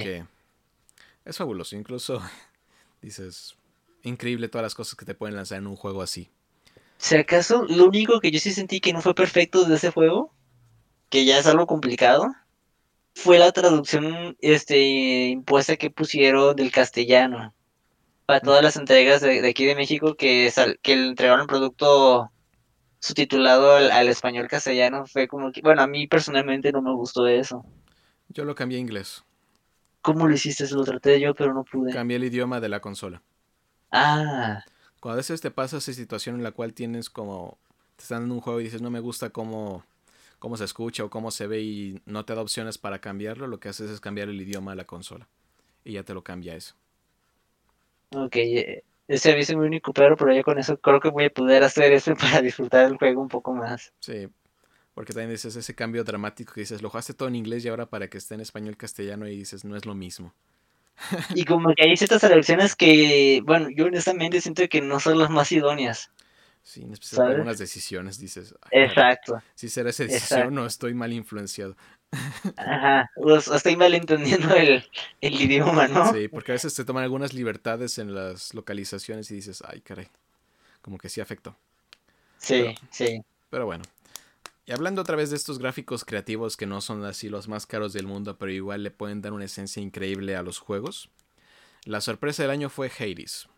es 1.25 1.37
fabuloso, 1.37 1.77
incluso 1.77 2.23
dices, 3.03 3.57
increíble 4.03 4.49
todas 4.49 4.65
las 4.65 4.75
cosas 4.75 4.95
que 4.95 5.05
te 5.05 5.15
pueden 5.15 5.37
lanzar 5.37 5.59
en 5.59 5.67
un 5.67 5.77
juego 5.77 6.03
así. 6.03 6.31
Si 6.99 7.17
acaso, 7.17 7.65
lo 7.69 7.87
único 7.87 8.21
que 8.21 8.31
yo 8.31 8.39
sí 8.41 8.53
sentí 8.53 8.81
que 8.81 8.93
no 8.93 9.01
fue 9.01 9.15
perfecto 9.15 9.65
de 9.65 9.77
ese 9.77 9.91
juego, 9.91 10.35
que 11.09 11.25
ya 11.25 11.39
es 11.39 11.47
algo 11.47 11.67
complicado, 11.67 12.27
fue 13.15 13.39
la 13.39 13.53
traducción 13.53 14.37
este 14.41 15.29
impuesta 15.29 15.77
que 15.77 15.91
pusieron 15.91 16.57
del 16.57 16.71
castellano 16.71 17.55
para 18.31 18.41
todas 18.41 18.63
las 18.63 18.77
entregas 18.77 19.21
de, 19.23 19.45
aquí 19.49 19.67
de 19.67 19.75
México 19.75 20.15
que, 20.15 20.53
que 20.83 20.93
entregaron 20.93 21.41
el 21.41 21.47
producto 21.49 22.31
subtitulado 23.01 23.75
al, 23.75 24.07
español 24.07 24.47
castellano 24.47 25.05
fue 25.05 25.27
como 25.27 25.51
que, 25.51 25.61
bueno, 25.63 25.83
a 25.83 25.89
mí 25.89 26.07
personalmente 26.07 26.71
no 26.71 26.81
me 26.81 26.95
gustó 26.95 27.27
eso. 27.27 27.67
Yo 28.29 28.45
lo 28.45 28.55
cambié 28.55 28.79
a 28.79 28.83
inglés. 28.83 29.25
¿Cómo 30.01 30.29
lo 30.29 30.35
hiciste? 30.35 30.65
Lo 30.71 30.85
traté 30.85 31.19
yo, 31.19 31.35
pero 31.35 31.53
no 31.53 31.65
pude. 31.65 31.93
Cambié 31.93 32.19
el 32.19 32.25
idioma 32.25 32.61
de 32.61 32.69
la 32.69 32.79
consola. 32.79 33.21
Ah. 33.91 34.63
Cuando 35.01 35.15
a 35.15 35.17
veces 35.17 35.41
te 35.41 35.51
pasa 35.51 35.79
esa 35.79 35.93
situación 35.93 36.37
en 36.37 36.45
la 36.45 36.53
cual 36.53 36.73
tienes 36.73 37.11
como, 37.11 37.59
te 37.97 38.05
están 38.05 38.21
dando 38.21 38.37
un 38.37 38.41
juego 38.41 38.61
y 38.61 38.65
dices, 38.65 38.81
no 38.81 38.91
me 38.91 39.01
gusta 39.01 39.31
cómo, 39.31 39.85
cómo 40.39 40.57
se 40.57 40.67
escucha 40.67 41.03
o 41.03 41.11
cómo 41.11 41.33
se 41.33 41.49
ve 41.49 41.63
y 41.63 42.01
no 42.07 42.25
te 42.25 42.37
da 42.37 42.43
opciones 42.43 42.79
para 42.79 43.01
cambiarlo, 43.01 43.49
lo 43.49 43.59
que 43.59 43.71
haces 43.71 43.91
es 43.91 43.99
cambiar 43.99 44.29
el 44.29 44.41
idioma 44.41 44.71
de 44.71 44.77
la 44.77 44.85
consola. 44.85 45.27
Y 45.85 45.95
ya 45.95 46.05
te 46.05 46.15
lo 46.15 46.23
cambia 46.23 46.55
eso. 46.55 46.77
Ok, 48.15 48.37
eh, 48.37 48.85
ese 49.09 49.33
aviso 49.33 49.53
es 49.53 49.59
mi 49.59 49.67
único 49.67 49.93
pero, 49.93 50.17
pero 50.17 50.33
ya 50.33 50.43
con 50.43 50.59
eso 50.59 50.79
creo 50.79 51.01
que 51.01 51.11
voy 51.11 51.25
a 51.25 51.31
poder 51.31 51.65
hacer 51.65 51.93
eso 51.93 52.15
para 52.17 52.43
disfrutar 52.43 52.87
del 52.89 52.97
juego 52.97 53.23
un 53.23 53.29
poco 53.29 53.55
más. 53.55 53.93
Sí, 54.01 54.29
porque 54.95 55.13
también 55.13 55.31
dices 55.31 55.57
ese 55.57 55.75
cambio 55.75 56.05
dramático 56.05 56.53
que 56.53 56.61
dices, 56.61 56.83
lo 56.83 56.91
jugaste 56.91 57.15
todo 57.15 57.29
en 57.29 57.37
inglés 57.37 57.65
y 57.65 57.69
ahora 57.69 57.87
para 57.87 58.09
que 58.09 58.19
esté 58.19 58.35
en 58.35 58.41
español 58.41 58.77
castellano 58.77 59.27
y 59.27 59.37
dices, 59.37 59.65
no 59.65 59.77
es 59.77 59.87
lo 59.87 59.95
mismo. 59.95 60.35
Y 61.35 61.45
como 61.45 61.75
que 61.75 61.85
hay 61.85 61.97
ciertas 61.97 62.21
traducciones 62.21 62.77
que, 62.77 63.43
bueno, 63.45 63.69
yo 63.71 63.87
honestamente 63.87 64.41
siento 64.41 64.69
que 64.69 64.81
no 64.81 65.01
son 65.01 65.19
las 65.19 65.31
más 65.31 65.51
idóneas. 65.53 66.11
Sí, 66.63 66.83
en 66.83 66.93
especial 66.93 67.29
algunas 67.29 67.59
decisiones 67.59 68.19
dices. 68.19 68.55
Exacto. 68.71 69.43
Si 69.55 69.69
será 69.69 69.91
esa 69.91 70.05
decisión 70.05 70.57
o 70.59 70.67
estoy 70.67 70.93
mal 70.95 71.13
influenciado. 71.13 71.77
Ajá, 72.57 73.11
pues, 73.15 73.49
estoy 73.49 73.77
mal 73.77 73.95
entendiendo 73.95 74.49
el, 74.55 74.85
idioma, 75.21 75.89
¿no? 75.89 76.13
Sí, 76.13 76.29
porque 76.29 76.53
a 76.53 76.55
veces 76.55 76.73
se 76.73 76.85
toman 76.85 77.05
algunas 77.05 77.33
libertades 77.33 77.99
en 77.99 78.15
las 78.15 78.55
localizaciones 78.55 79.31
y 79.31 79.35
dices, 79.37 79.63
ay, 79.67 79.81
caray, 79.81 80.09
como 80.83 80.99
que 80.99 81.09
sí 81.09 81.21
afectó. 81.21 81.57
Sí, 82.39 82.75
sí. 82.91 83.23
Pero 83.51 83.67
bueno. 83.67 83.85
Y 84.67 84.73
hablando 84.73 85.03
otra 85.03 85.17
vez 85.17 85.31
de 85.31 85.37
estos 85.37 85.59
gráficos 85.59 86.05
creativos 86.05 86.57
que 86.57 86.67
no 86.67 86.81
son 86.81 87.05
así 87.05 87.29
los 87.29 87.49
más 87.49 87.67
caros 87.67 87.93
del 87.93 88.07
mundo, 88.07 88.39
pero 88.39 88.53
igual 88.53 88.83
le 88.83 88.91
pueden 88.91 89.21
dar 89.21 89.33
una 89.33 89.47
esencia 89.47 89.83
increíble 89.83 90.37
a 90.37 90.43
los 90.43 90.59
juegos. 90.59 91.11
La 91.85 92.01
sorpresa 92.01 92.43
del 92.43 92.53
año 92.53 92.69
fue 92.69 92.91
Hades. 92.97 93.49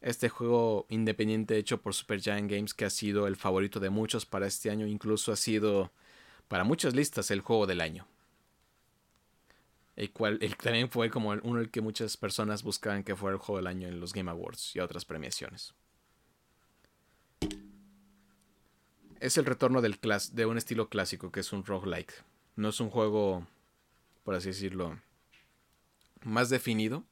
Este 0.00 0.28
juego 0.28 0.86
independiente 0.88 1.56
hecho 1.56 1.80
por 1.80 1.94
Supergiant 1.94 2.50
Games 2.50 2.74
que 2.74 2.84
ha 2.84 2.90
sido 2.90 3.26
el 3.26 3.36
favorito 3.36 3.80
de 3.80 3.90
muchos 3.90 4.26
para 4.26 4.46
este 4.46 4.70
año, 4.70 4.86
incluso 4.86 5.32
ha 5.32 5.36
sido 5.36 5.92
para 6.48 6.64
muchas 6.64 6.94
listas 6.94 7.30
el 7.30 7.40
juego 7.40 7.66
del 7.66 7.80
año. 7.80 8.06
El 9.96 10.10
cual 10.10 10.40
también 10.60 10.90
fue 10.90 11.08
como 11.10 11.30
uno 11.30 11.60
el 11.60 11.70
que 11.70 11.80
muchas 11.80 12.16
personas 12.16 12.62
buscaban 12.62 13.04
que 13.04 13.14
fuera 13.14 13.34
el 13.34 13.40
juego 13.40 13.58
del 13.58 13.68
año 13.68 13.88
en 13.88 14.00
los 14.00 14.12
Game 14.12 14.30
Awards 14.30 14.74
y 14.74 14.80
otras 14.80 15.04
premiaciones. 15.04 15.74
Es 19.20 19.38
el 19.38 19.46
retorno 19.46 19.80
del 19.80 19.98
de 20.32 20.46
un 20.46 20.58
estilo 20.58 20.88
clásico 20.88 21.30
que 21.30 21.40
es 21.40 21.52
un 21.52 21.64
roguelike. 21.64 22.12
No 22.56 22.68
es 22.68 22.80
un 22.80 22.90
juego, 22.90 23.46
por 24.24 24.34
así 24.34 24.48
decirlo, 24.48 24.98
más 26.22 26.50
definido, 26.50 27.04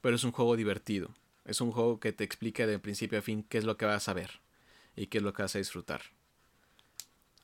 pero 0.00 0.16
es 0.16 0.24
un 0.24 0.32
juego 0.32 0.56
divertido. 0.56 1.14
Es 1.44 1.60
un 1.60 1.72
juego 1.72 1.98
que 1.98 2.12
te 2.12 2.22
explica 2.22 2.66
de 2.66 2.78
principio 2.78 3.18
a 3.18 3.22
fin 3.22 3.42
qué 3.42 3.58
es 3.58 3.64
lo 3.64 3.76
que 3.76 3.86
vas 3.86 4.08
a 4.08 4.14
ver 4.14 4.40
y 4.94 5.08
qué 5.08 5.18
es 5.18 5.24
lo 5.24 5.32
que 5.32 5.42
vas 5.42 5.54
a 5.56 5.58
disfrutar 5.58 6.02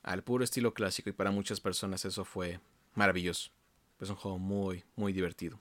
al 0.07 0.23
puro 0.23 0.43
estilo 0.43 0.73
clásico 0.73 1.09
y 1.09 1.13
para 1.13 1.31
muchas 1.31 1.59
personas 1.59 2.05
eso 2.05 2.23
fue 2.23 2.59
maravilloso. 2.95 3.51
Es 3.99 4.09
un 4.09 4.15
juego 4.15 4.39
muy, 4.39 4.83
muy 4.95 5.11
divertido. 5.11 5.59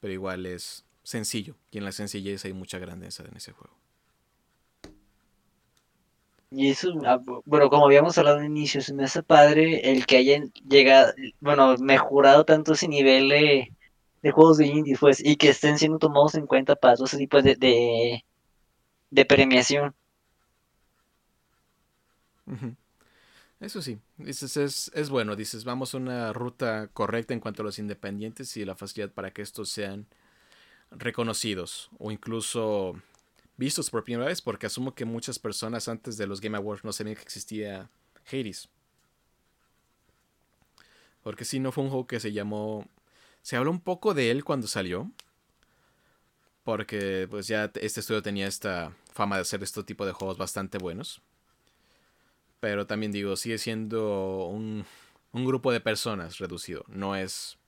Pero 0.00 0.12
igual 0.12 0.44
es 0.44 0.84
sencillo 1.02 1.56
y 1.70 1.78
en 1.78 1.84
la 1.84 1.92
sencillez 1.92 2.44
hay 2.44 2.52
mucha 2.52 2.78
grandeza 2.78 3.24
en 3.24 3.36
ese 3.36 3.52
juego. 3.52 3.74
Y 6.50 6.68
eso, 6.68 6.92
ah, 7.06 7.18
bueno, 7.46 7.70
como 7.70 7.86
habíamos 7.86 8.18
hablado 8.18 8.36
al 8.38 8.44
inicio, 8.44 8.82
se 8.82 8.92
me 8.92 9.04
hace 9.04 9.22
padre 9.22 9.90
el 9.90 10.04
que 10.04 10.18
hayan 10.18 10.52
llegado, 10.68 11.14
bueno, 11.40 11.74
mejorado 11.78 12.44
tanto 12.44 12.74
ese 12.74 12.88
nivel 12.88 13.30
de, 13.30 13.72
juegos 14.30 14.58
de 14.58 14.66
indie, 14.66 14.98
pues, 15.00 15.24
y 15.24 15.36
que 15.36 15.48
estén 15.48 15.78
siendo 15.78 15.98
tomados 15.98 16.34
en 16.34 16.46
cuenta 16.46 16.76
para 16.76 16.96
todo 16.96 17.06
ese 17.06 17.16
tipo 17.16 17.40
de, 17.40 17.56
de, 17.56 18.24
de 19.10 19.24
premiación. 19.24 19.94
Eso 23.62 23.80
sí, 23.80 24.00
dices, 24.18 24.56
es, 24.56 24.90
es 24.92 25.08
bueno, 25.08 25.36
dices, 25.36 25.62
vamos 25.62 25.94
a 25.94 25.98
una 25.98 26.32
ruta 26.32 26.88
correcta 26.92 27.32
en 27.32 27.38
cuanto 27.38 27.62
a 27.62 27.64
los 27.64 27.78
independientes 27.78 28.56
y 28.56 28.64
la 28.64 28.74
facilidad 28.74 29.12
para 29.12 29.30
que 29.30 29.40
estos 29.40 29.68
sean 29.68 30.08
reconocidos 30.90 31.88
o 32.00 32.10
incluso 32.10 33.00
vistos 33.56 33.88
por 33.88 34.02
primera 34.02 34.26
vez, 34.26 34.42
porque 34.42 34.66
asumo 34.66 34.96
que 34.96 35.04
muchas 35.04 35.38
personas 35.38 35.86
antes 35.86 36.16
de 36.16 36.26
los 36.26 36.40
Game 36.40 36.56
Awards 36.56 36.82
no 36.82 36.92
sabían 36.92 37.14
que 37.14 37.22
existía 37.22 37.88
Hades. 38.26 38.68
Porque 41.22 41.44
si 41.44 41.60
no 41.60 41.70
fue 41.70 41.84
un 41.84 41.90
juego 41.90 42.08
que 42.08 42.18
se 42.18 42.32
llamó... 42.32 42.88
Se 43.42 43.56
habló 43.56 43.70
un 43.70 43.80
poco 43.80 44.12
de 44.12 44.32
él 44.32 44.42
cuando 44.42 44.66
salió. 44.66 45.08
Porque 46.64 47.28
pues 47.30 47.46
ya 47.46 47.70
este 47.80 48.00
estudio 48.00 48.22
tenía 48.22 48.48
esta 48.48 48.92
fama 49.12 49.36
de 49.36 49.42
hacer 49.42 49.62
este 49.62 49.84
tipo 49.84 50.04
de 50.04 50.10
juegos 50.10 50.36
bastante 50.36 50.78
buenos. 50.78 51.22
Pero 52.62 52.86
también 52.86 53.10
digo, 53.10 53.34
sigue 53.34 53.58
siendo 53.58 54.46
un, 54.46 54.86
un 55.32 55.44
grupo 55.44 55.72
de 55.72 55.80
personas 55.80 56.38
reducido. 56.38 56.84
No 56.86 57.16
es. 57.16 57.58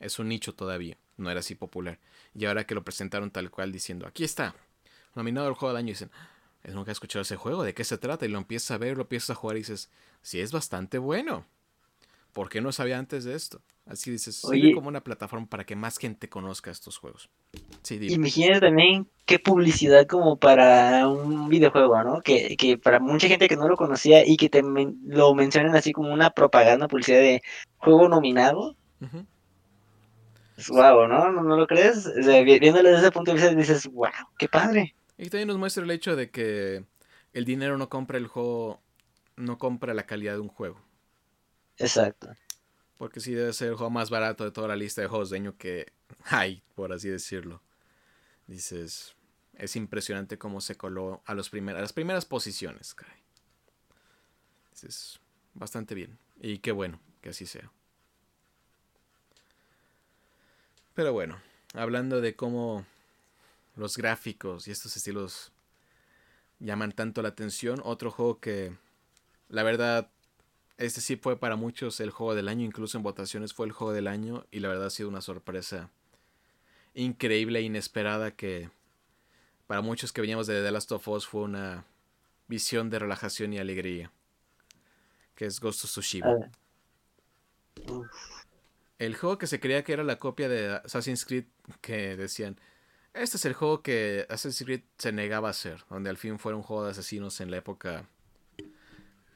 Es 0.00 0.18
un 0.18 0.28
nicho 0.30 0.54
todavía. 0.54 0.96
No 1.18 1.30
era 1.30 1.40
así 1.40 1.54
popular. 1.54 1.98
Y 2.34 2.46
ahora 2.46 2.64
que 2.66 2.74
lo 2.74 2.82
presentaron 2.82 3.30
tal 3.30 3.50
cual 3.50 3.72
diciendo, 3.72 4.06
aquí 4.06 4.24
está. 4.24 4.54
Nominado 5.14 5.48
al 5.48 5.52
juego 5.52 5.74
del 5.74 5.80
año. 5.80 5.88
Y 5.88 5.92
dicen, 5.92 6.10
nunca 6.64 6.90
he 6.90 6.94
escuchado 6.94 7.20
ese 7.20 7.36
juego. 7.36 7.62
¿De 7.62 7.74
qué 7.74 7.84
se 7.84 7.98
trata? 7.98 8.24
Y 8.24 8.30
lo 8.30 8.38
empiezas 8.38 8.70
a 8.70 8.78
ver, 8.78 8.96
lo 8.96 9.02
empiezas 9.02 9.28
a 9.28 9.34
jugar 9.34 9.58
y 9.58 9.60
dices, 9.60 9.90
sí 10.22 10.40
es 10.40 10.50
bastante 10.50 10.96
bueno. 10.96 11.44
¿Por 12.32 12.48
qué 12.48 12.62
no 12.62 12.72
sabía 12.72 12.98
antes 12.98 13.24
de 13.24 13.34
esto? 13.34 13.60
Así 13.84 14.10
dices, 14.12 14.44
Oye, 14.44 14.72
como 14.74 14.88
una 14.88 15.02
plataforma 15.02 15.46
para 15.46 15.64
que 15.64 15.74
más 15.74 15.98
gente 15.98 16.28
conozca 16.28 16.70
estos 16.70 16.98
juegos. 16.98 17.28
Sí, 17.82 17.98
Imagínate 18.10 18.60
también 18.60 19.08
qué 19.26 19.40
publicidad 19.40 20.06
como 20.06 20.36
para 20.36 21.08
un 21.08 21.48
videojuego, 21.48 22.02
¿no? 22.04 22.22
Que, 22.22 22.56
que 22.56 22.78
para 22.78 23.00
mucha 23.00 23.26
gente 23.26 23.48
que 23.48 23.56
no 23.56 23.68
lo 23.68 23.76
conocía 23.76 24.24
y 24.24 24.36
que 24.36 24.48
te 24.48 24.62
lo 24.62 25.34
mencionen 25.34 25.74
así 25.74 25.92
como 25.92 26.12
una 26.12 26.30
propaganda, 26.30 26.86
publicidad 26.86 27.18
de 27.18 27.42
juego 27.78 28.08
nominado. 28.08 28.76
Es 30.56 30.68
guau, 30.68 31.08
¿no? 31.08 31.32
¿no? 31.32 31.56
lo 31.56 31.66
crees? 31.66 32.08
viéndolo 32.44 32.88
desde 32.88 33.02
ese 33.02 33.10
punto 33.10 33.32
de 33.32 33.38
vista 33.38 33.54
dices, 33.54 33.88
wow, 33.88 34.10
qué 34.38 34.48
padre. 34.48 34.94
Y 35.18 35.28
también 35.28 35.48
nos 35.48 35.58
muestra 35.58 35.82
el 35.82 35.90
hecho 35.90 36.14
de 36.14 36.30
que 36.30 36.84
el 37.32 37.44
dinero 37.44 37.78
no 37.78 37.88
compra 37.88 38.16
el 38.18 38.28
juego, 38.28 38.80
no 39.36 39.58
compra 39.58 39.92
la 39.92 40.06
calidad 40.06 40.34
de 40.34 40.40
un 40.40 40.48
juego. 40.48 40.80
Exacto. 41.78 42.28
Porque 43.02 43.18
sí 43.18 43.34
debe 43.34 43.52
ser 43.52 43.66
el 43.66 43.74
juego 43.74 43.90
más 43.90 44.10
barato 44.10 44.44
de 44.44 44.52
toda 44.52 44.68
la 44.68 44.76
lista 44.76 45.00
de 45.00 45.08
juegos 45.08 45.28
de 45.28 45.36
año 45.36 45.56
que 45.58 45.92
hay, 46.26 46.62
por 46.76 46.92
así 46.92 47.08
decirlo. 47.08 47.60
Dices, 48.46 49.16
es 49.54 49.74
impresionante 49.74 50.38
cómo 50.38 50.60
se 50.60 50.76
coló 50.76 51.20
a, 51.26 51.34
los 51.34 51.52
a 51.52 51.58
las 51.58 51.92
primeras 51.92 52.24
posiciones. 52.26 52.94
Es 54.84 55.18
bastante 55.52 55.96
bien. 55.96 56.16
Y 56.40 56.58
qué 56.58 56.70
bueno 56.70 57.00
que 57.20 57.30
así 57.30 57.44
sea. 57.44 57.72
Pero 60.94 61.12
bueno, 61.12 61.42
hablando 61.74 62.20
de 62.20 62.36
cómo 62.36 62.86
los 63.74 63.96
gráficos 63.96 64.68
y 64.68 64.70
estos 64.70 64.96
estilos 64.96 65.50
llaman 66.60 66.92
tanto 66.92 67.20
la 67.20 67.30
atención, 67.30 67.80
otro 67.82 68.12
juego 68.12 68.38
que 68.38 68.76
la 69.48 69.64
verdad 69.64 70.08
este 70.78 71.00
sí 71.00 71.16
fue 71.16 71.38
para 71.38 71.56
muchos 71.56 72.00
el 72.00 72.10
juego 72.10 72.34
del 72.34 72.48
año, 72.48 72.64
incluso 72.64 72.96
en 72.96 73.04
votaciones 73.04 73.52
fue 73.52 73.66
el 73.66 73.72
juego 73.72 73.92
del 73.92 74.06
año 74.06 74.46
y 74.50 74.60
la 74.60 74.68
verdad 74.68 74.86
ha 74.86 74.90
sido 74.90 75.08
una 75.08 75.20
sorpresa 75.20 75.90
increíble 76.94 77.60
e 77.60 77.62
inesperada 77.62 78.32
que 78.32 78.70
para 79.66 79.80
muchos 79.80 80.12
que 80.12 80.20
veníamos 80.20 80.46
de 80.46 80.62
The 80.62 80.70
Last 80.70 80.92
of 80.92 81.08
Us 81.08 81.26
fue 81.26 81.42
una 81.42 81.84
visión 82.48 82.90
de 82.90 82.98
relajación 82.98 83.52
y 83.52 83.58
alegría, 83.58 84.12
que 85.34 85.46
es 85.46 85.60
Ghost 85.60 85.84
of 85.84 85.90
Tsushima. 85.90 86.50
El 88.98 89.16
juego 89.16 89.38
que 89.38 89.46
se 89.46 89.60
creía 89.60 89.82
que 89.82 89.94
era 89.94 90.04
la 90.04 90.18
copia 90.18 90.48
de 90.48 90.76
Assassin's 90.84 91.24
Creed 91.24 91.46
que 91.80 92.16
decían, 92.16 92.58
este 93.14 93.36
es 93.36 93.44
el 93.44 93.54
juego 93.54 93.82
que 93.82 94.26
Assassin's 94.28 94.64
Creed 94.64 94.82
se 94.98 95.12
negaba 95.12 95.48
a 95.48 95.52
hacer, 95.52 95.84
donde 95.88 96.10
al 96.10 96.16
fin 96.16 96.38
fue 96.38 96.54
un 96.54 96.62
juego 96.62 96.84
de 96.84 96.90
asesinos 96.90 97.40
en 97.40 97.50
la 97.50 97.58
época 97.58 98.06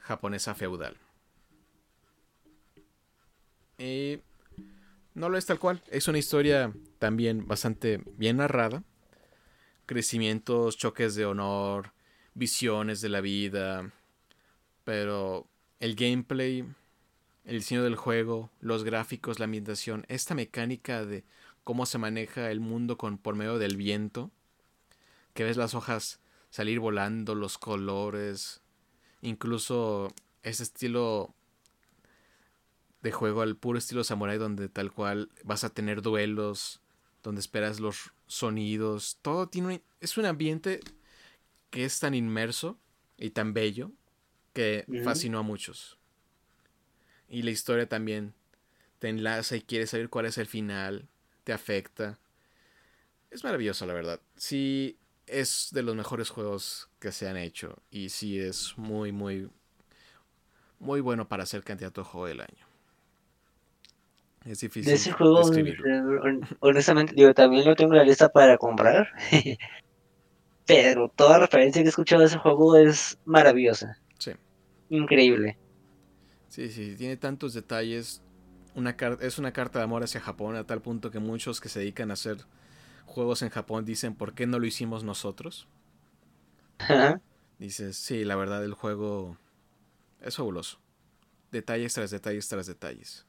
japonesa 0.01 0.55
feudal. 0.55 0.97
Y 3.79 4.21
no 5.15 5.29
lo 5.29 5.39
es 5.39 5.47
tal 5.47 5.59
cual. 5.59 5.83
Es 5.89 6.09
una 6.09 6.19
historia 6.19 6.73
también 6.99 7.47
bastante 7.47 8.03
bien 8.17 8.39
narrada. 8.39 8.83
Crecimientos, 9.87 10.77
choques 10.77 11.15
de 11.15 11.27
honor, 11.27 11.93
visiones 12.35 13.01
de 13.01 13.09
la 13.09 13.21
vida. 13.21 13.93
Pero 14.85 15.47
el 15.81 15.95
gameplay, 15.95 16.65
el 17.45 17.59
diseño 17.59 17.83
del 17.83 17.97
juego, 17.97 18.51
los 18.61 18.85
gráficos, 18.85 19.39
la 19.39 19.45
ambientación, 19.45 20.05
esta 20.09 20.35
mecánica 20.35 21.05
de 21.05 21.25
cómo 21.65 21.87
se 21.87 21.99
maneja 21.99 22.51
el 22.51 22.61
mundo 22.61 22.97
con, 22.97 23.19
por 23.19 23.37
medio 23.37 23.59
del 23.59 23.77
viento. 23.77 24.31
Que 25.35 25.45
ves 25.45 25.57
las 25.57 25.75
hojas 25.75 26.21
salir 26.51 26.81
volando, 26.81 27.35
los 27.35 27.59
colores. 27.59 28.63
Incluso 29.21 30.13
ese 30.43 30.63
estilo 30.63 31.36
de 33.07 33.13
juego 33.13 33.43
al 33.43 33.57
puro 33.57 33.79
estilo 33.79 34.03
samurai 34.03 34.37
donde 34.37 34.69
tal 34.69 34.91
cual 34.91 35.31
vas 35.45 35.63
a 35.63 35.71
tener 35.71 36.03
duelos, 36.03 36.81
donde 37.23 37.41
esperas 37.41 37.79
los 37.79 38.11
sonidos, 38.27 39.19
todo 39.23 39.49
tiene 39.49 39.81
es 40.01 40.19
un 40.19 40.27
ambiente 40.27 40.81
que 41.71 41.85
es 41.85 42.01
tan 42.01 42.15
inmerso 42.15 42.81
y 43.17 43.31
tan 43.31 43.55
bello 43.55 43.93
que 44.53 44.85
fascinó 45.05 45.39
a 45.39 45.43
muchos. 45.43 45.99
Y 47.29 47.43
la 47.43 47.53
historia 47.53 47.89
también 47.89 48.35
te 48.99 49.09
enlaza 49.09 49.55
y 49.55 49.63
quieres 49.63 49.91
saber 49.91 50.09
cuál 50.09 50.27
es 50.27 50.37
el 50.37 50.47
final, 50.47 51.07
te 51.45 51.53
afecta. 51.53 52.19
Es 53.31 53.45
maravilloso, 53.45 53.87
la 53.87 53.95
verdad. 53.95 54.21
Sí, 54.35 54.99
es 55.27 55.69
de 55.71 55.85
los 55.85 55.95
mejores 55.95 56.31
juegos 56.31 56.89
que 56.99 57.13
se 57.13 57.29
han 57.29 57.37
hecho. 57.37 57.81
Y 57.89 58.09
sí 58.09 58.41
es 58.41 58.77
muy, 58.77 59.13
muy, 59.13 59.49
muy 60.81 61.01
bueno 61.01 61.29
para 61.29 61.47
ser 61.47 61.63
candidato 61.63 62.01
a 62.01 62.05
juego 62.05 62.27
del 62.27 62.41
año. 62.41 62.66
Es 64.47 64.61
difícil. 64.61 64.85
De 64.85 64.95
ese 64.95 65.13
juego, 65.13 65.43
honestamente, 66.61 67.13
digo, 67.17 67.35
también 67.35 67.65
lo 67.65 67.75
tengo 67.75 67.93
en 67.93 67.99
la 67.99 68.05
lista 68.05 68.29
para 68.29 68.57
comprar. 68.57 69.09
Pero 70.67 71.09
toda 71.15 71.39
referencia 71.39 71.83
que 71.83 71.87
he 71.87 71.91
escuchado 71.91 72.21
de 72.21 72.29
ese 72.29 72.39
juego 72.39 72.77
es 72.77 73.19
maravillosa. 73.25 73.99
Sí. 74.19 74.33
Increíble. 74.89 75.59
Sí, 76.49 76.71
sí, 76.71 76.95
tiene 76.97 77.17
tantos 77.17 77.55
detalles. 77.55 78.23
Una 78.75 78.97
es 79.21 79.39
una 79.39 79.53
carta 79.53 79.79
de 79.79 79.85
amor 79.85 80.03
hacia 80.03 80.21
Japón 80.21 80.55
a 80.57 80.65
tal 80.65 80.81
punto 80.81 81.11
que 81.11 81.19
muchos 81.19 81.61
que 81.61 81.69
se 81.69 81.81
dedican 81.81 82.11
a 82.11 82.15
hacer 82.15 82.39
juegos 83.07 83.43
en 83.43 83.49
Japón 83.49 83.85
dicen, 83.85 84.15
¿por 84.15 84.35
qué 84.35 84.47
no 84.47 84.59
lo 84.59 84.67
hicimos 84.67 85.03
nosotros? 85.03 85.67
Dices, 87.59 87.97
sí, 87.97 88.25
la 88.25 88.37
verdad 88.37 88.63
el 88.65 88.75
juego 88.75 89.39
es 90.21 90.37
fabuloso. 90.37 90.79
Detalles 91.51 91.95
tras 91.95 92.11
detalles 92.11 92.49
tras 92.49 92.67
detalles. 92.67 93.27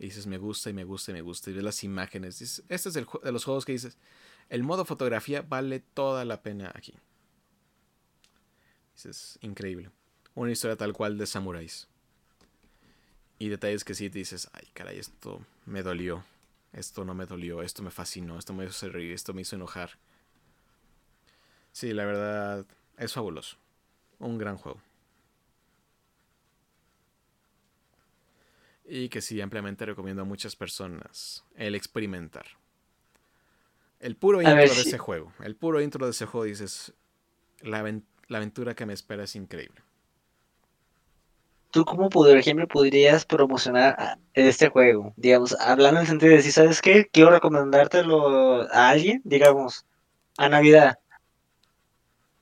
Y 0.00 0.04
dices, 0.04 0.26
me 0.26 0.38
gusta 0.38 0.70
y 0.70 0.72
me 0.72 0.84
gusta 0.84 1.10
y 1.10 1.14
me 1.14 1.20
gusta. 1.20 1.50
Y 1.50 1.52
ves 1.52 1.62
las 1.62 1.84
imágenes. 1.84 2.38
Dices, 2.38 2.64
este 2.70 2.88
es 2.88 2.96
el, 2.96 3.06
de 3.22 3.32
los 3.32 3.44
juegos 3.44 3.66
que 3.66 3.72
dices, 3.72 3.98
el 4.48 4.62
modo 4.62 4.86
fotografía 4.86 5.42
vale 5.42 5.80
toda 5.80 6.24
la 6.24 6.42
pena 6.42 6.72
aquí. 6.74 6.94
Dices, 8.94 9.38
increíble. 9.42 9.90
Una 10.34 10.52
historia 10.52 10.76
tal 10.76 10.94
cual 10.94 11.18
de 11.18 11.26
samuráis. 11.26 11.86
Y 13.38 13.50
detalles 13.50 13.84
que 13.84 13.94
sí 13.94 14.08
te 14.08 14.18
dices, 14.18 14.48
ay 14.54 14.68
caray, 14.72 14.98
esto 14.98 15.44
me 15.66 15.82
dolió. 15.82 16.24
Esto 16.72 17.04
no 17.04 17.12
me 17.12 17.26
dolió, 17.26 17.60
esto 17.60 17.82
me 17.82 17.90
fascinó, 17.90 18.38
esto 18.38 18.54
me 18.54 18.64
hizo 18.64 18.88
reír, 18.88 19.12
esto 19.12 19.34
me 19.34 19.42
hizo 19.42 19.56
enojar. 19.56 19.98
Sí, 21.72 21.92
la 21.92 22.06
verdad, 22.06 22.64
es 22.96 23.12
fabuloso. 23.12 23.58
Un 24.18 24.38
gran 24.38 24.56
juego. 24.56 24.80
Y 28.90 29.08
que 29.08 29.22
sí 29.22 29.40
ampliamente 29.40 29.86
recomiendo 29.86 30.22
a 30.22 30.24
muchas 30.24 30.56
personas 30.56 31.44
el 31.56 31.76
experimentar. 31.76 32.46
El 34.00 34.16
puro 34.16 34.42
intro 34.42 34.56
de 34.56 34.64
ese 34.64 34.98
juego, 34.98 35.32
el 35.44 35.54
puro 35.54 35.80
intro 35.80 36.06
de 36.06 36.10
ese 36.10 36.26
juego 36.26 36.44
dices, 36.44 36.92
la, 37.60 37.78
aventura 38.30 38.74
que 38.74 38.86
me 38.86 38.92
espera 38.92 39.24
es 39.24 39.36
increíble. 39.36 39.80
¿Tú 41.70 41.84
cómo, 41.84 42.08
por 42.08 42.36
ejemplo, 42.36 42.66
podrías 42.66 43.24
promocionar 43.24 44.18
este 44.34 44.70
juego? 44.70 45.12
Digamos, 45.16 45.54
hablando 45.60 46.00
en 46.00 46.06
el 46.06 46.08
sentido 46.08 46.30
de 46.30 46.38
decir, 46.38 46.52
¿sabes 46.52 46.82
qué? 46.82 47.08
Quiero 47.12 47.30
recomendártelo 47.30 48.62
a 48.72 48.88
alguien, 48.88 49.22
digamos, 49.24 49.86
a 50.36 50.48
Navidad. 50.48 50.98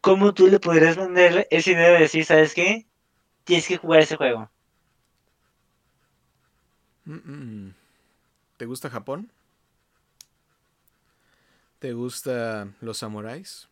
¿Cómo 0.00 0.32
tú 0.32 0.46
le 0.46 0.60
podrías 0.60 0.96
vender 0.96 1.46
esa 1.50 1.70
idea 1.72 1.90
de 1.90 1.98
decir, 1.98 2.24
¿sabes 2.24 2.54
qué? 2.54 2.86
Tienes 3.44 3.68
que 3.68 3.76
jugar 3.76 4.00
ese 4.00 4.16
juego. 4.16 4.48
¿Te 8.58 8.66
gusta 8.66 8.90
Japón? 8.90 9.32
¿Te 11.78 11.92
gustan 11.94 12.76
los 12.80 12.98
samuráis? 12.98 13.68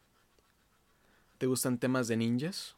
¿Te 1.38 1.46
gustan 1.46 1.78
temas 1.78 2.08
de 2.08 2.16
ninjas? 2.16 2.76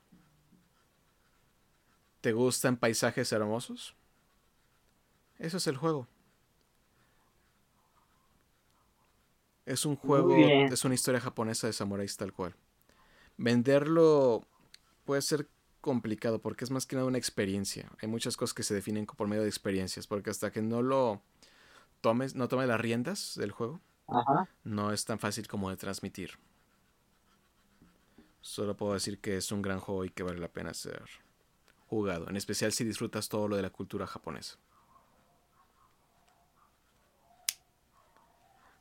¿Te 2.21 2.33
gustan 2.33 2.77
paisajes 2.77 3.31
hermosos? 3.31 3.95
Eso 5.39 5.59
es 5.59 5.67
el 5.69 5.77
juego. 5.77 6.09
Es 9.65 9.85
un 9.85 9.95
juego, 9.95 10.35
es 10.73 10.85
una 10.85 10.95
historia 10.95 11.21
japonesa 11.21 11.69
de 11.69 11.73
samuráis 11.73 12.17
tal 12.17 12.33
cual. 12.33 12.57
Venderlo 13.37 14.45
puede 15.05 15.23
ser 15.23 15.47
complicado 15.89 16.39
porque 16.39 16.67
es 16.67 16.71
más 16.71 16.85
que 16.85 16.97
nada 16.97 17.09
una 17.09 17.17
experiencia. 17.17 17.91
Hay 18.03 18.09
muchas 18.09 18.37
cosas 18.37 18.53
que 18.53 18.63
se 18.63 18.75
definen 18.75 19.07
por 19.07 19.27
medio 19.27 19.43
de 19.43 19.49
experiencias, 19.49 20.07
porque 20.07 20.29
hasta 20.29 20.53
que 20.53 20.61
no 20.61 20.83
lo 20.83 21.23
tomes, 22.03 22.35
no 22.35 22.47
tomes 22.47 22.69
las 22.69 22.79
riendas 22.79 23.37
del 23.37 23.53
juego, 23.53 23.81
no 24.65 24.93
es 24.93 25.07
tan 25.07 25.19
fácil 25.19 25.49
como 25.49 25.71
de 25.71 25.79
transmitir. 25.79 26.33
Solo 28.43 28.77
puedo 28.77 28.93
decir 28.93 29.19
que 29.19 29.39
es 29.39 29.51
un 29.51 29.63
gran 29.63 29.81
juego 29.81 30.05
y 30.05 30.11
que 30.11 30.23
vale 30.23 30.39
la 30.39 30.49
pena 30.49 30.75
ser 30.75 31.03
jugado, 31.89 32.29
en 32.29 32.37
especial 32.37 32.71
si 32.73 32.85
disfrutas 32.85 33.31
todo 33.31 33.49
lo 33.49 33.57
de 33.57 33.63
la 33.63 33.71
cultura 33.71 34.07
japonesa. 34.07 34.59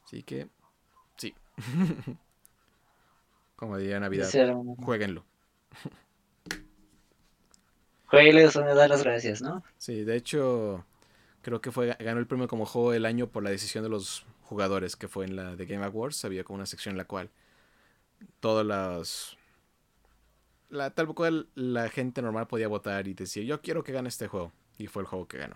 Así 0.04 0.24
que, 0.24 0.50
sí. 1.16 1.34
como 3.56 3.78
diría 3.78 3.98
Navidad, 4.02 4.30
jueguenlo. 4.84 5.24
Juegues 8.08 8.56
me 8.56 8.74
da 8.74 8.88
las 8.88 9.04
gracias, 9.04 9.42
¿no? 9.42 9.64
Sí, 9.78 10.04
de 10.04 10.16
hecho, 10.16 10.86
creo 11.42 11.62
que 11.62 11.72
fue 11.72 11.96
ganó 12.00 12.20
el 12.20 12.28
premio 12.28 12.48
como 12.48 12.66
juego 12.66 12.92
del 12.92 13.06
año 13.06 13.28
por 13.28 13.44
la 13.44 13.50
decisión 13.50 13.84
de 13.84 13.90
los 13.90 14.26
jugadores, 14.44 14.96
que 14.96 15.08
fue 15.08 15.26
en 15.26 15.36
la 15.36 15.56
de 15.56 15.66
Game 15.66 15.86
Awards. 15.86 16.24
Había 16.24 16.44
como 16.44 16.56
una 16.56 16.66
sección 16.66 16.94
en 16.94 16.98
la 16.98 17.06
cual 17.06 17.30
todas 18.40 18.66
las. 18.66 19.38
La, 20.70 20.90
tal 20.92 21.08
cual 21.14 21.48
la 21.56 21.90
gente 21.90 22.22
normal 22.22 22.48
podía 22.48 22.68
votar 22.68 23.08
y 23.08 23.14
decir, 23.14 23.46
yo 23.46 23.62
quiero 23.62 23.84
que 23.84 23.92
gane 23.92 24.10
este 24.10 24.28
juego. 24.28 24.52
Y 24.78 24.88
fue 24.88 25.02
el 25.02 25.08
juego 25.08 25.28
que 25.28 25.40
ganó. 25.40 25.56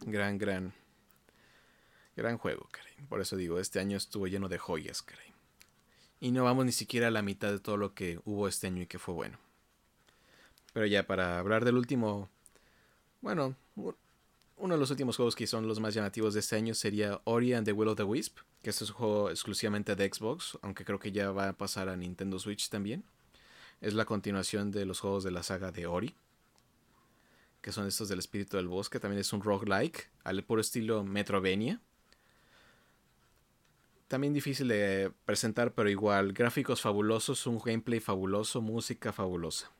Gran, 0.00 0.38
gran. 0.38 0.72
Gran 2.16 2.38
juego, 2.38 2.68
caray. 2.70 2.94
Por 3.08 3.20
eso 3.20 3.36
digo, 3.36 3.60
este 3.60 3.78
año 3.78 3.96
estuvo 3.96 4.26
lleno 4.26 4.48
de 4.48 4.58
joyas, 4.58 5.02
caray. 5.02 5.35
Y 6.20 6.30
no 6.30 6.44
vamos 6.44 6.64
ni 6.64 6.72
siquiera 6.72 7.08
a 7.08 7.10
la 7.10 7.22
mitad 7.22 7.50
de 7.50 7.60
todo 7.60 7.76
lo 7.76 7.94
que 7.94 8.20
hubo 8.24 8.48
este 8.48 8.66
año 8.66 8.82
y 8.82 8.86
que 8.86 8.98
fue 8.98 9.14
bueno. 9.14 9.38
Pero 10.72 10.86
ya 10.86 11.06
para 11.06 11.38
hablar 11.38 11.64
del 11.64 11.76
último, 11.76 12.28
bueno, 13.20 13.54
uno 14.56 14.74
de 14.74 14.80
los 14.80 14.90
últimos 14.90 15.16
juegos 15.16 15.36
que 15.36 15.46
son 15.46 15.68
los 15.68 15.80
más 15.80 15.94
llamativos 15.94 16.34
de 16.34 16.40
este 16.40 16.56
año 16.56 16.74
sería 16.74 17.20
Ori 17.24 17.52
and 17.52 17.66
the 17.66 17.72
Will 17.72 17.88
of 17.88 17.96
the 17.96 18.02
Wisp, 18.02 18.38
que 18.62 18.70
este 18.70 18.84
es 18.84 18.90
un 18.90 18.96
juego 18.96 19.30
exclusivamente 19.30 19.94
de 19.94 20.10
Xbox, 20.12 20.58
aunque 20.62 20.84
creo 20.84 20.98
que 20.98 21.12
ya 21.12 21.30
va 21.30 21.48
a 21.48 21.52
pasar 21.52 21.88
a 21.88 21.96
Nintendo 21.96 22.38
Switch 22.38 22.68
también. 22.68 23.04
Es 23.80 23.92
la 23.94 24.06
continuación 24.06 24.70
de 24.70 24.86
los 24.86 25.00
juegos 25.00 25.24
de 25.24 25.30
la 25.30 25.42
saga 25.42 25.70
de 25.72 25.86
Ori, 25.86 26.14
que 27.60 27.72
son 27.72 27.86
estos 27.86 28.08
del 28.08 28.18
espíritu 28.18 28.56
del 28.56 28.68
bosque. 28.68 28.98
También 29.00 29.20
es 29.20 29.32
un 29.32 29.42
roguelike, 29.42 30.10
al 30.24 30.42
puro 30.44 30.60
estilo 30.60 31.04
Metrovenia. 31.04 31.80
También 34.08 34.32
difícil 34.32 34.68
de 34.68 35.12
presentar, 35.24 35.72
pero 35.72 35.90
igual, 35.90 36.32
gráficos 36.32 36.80
fabulosos, 36.80 37.46
un 37.46 37.58
gameplay 37.58 37.98
fabuloso, 37.98 38.60
música 38.60 39.12
fabulosa. 39.12 39.70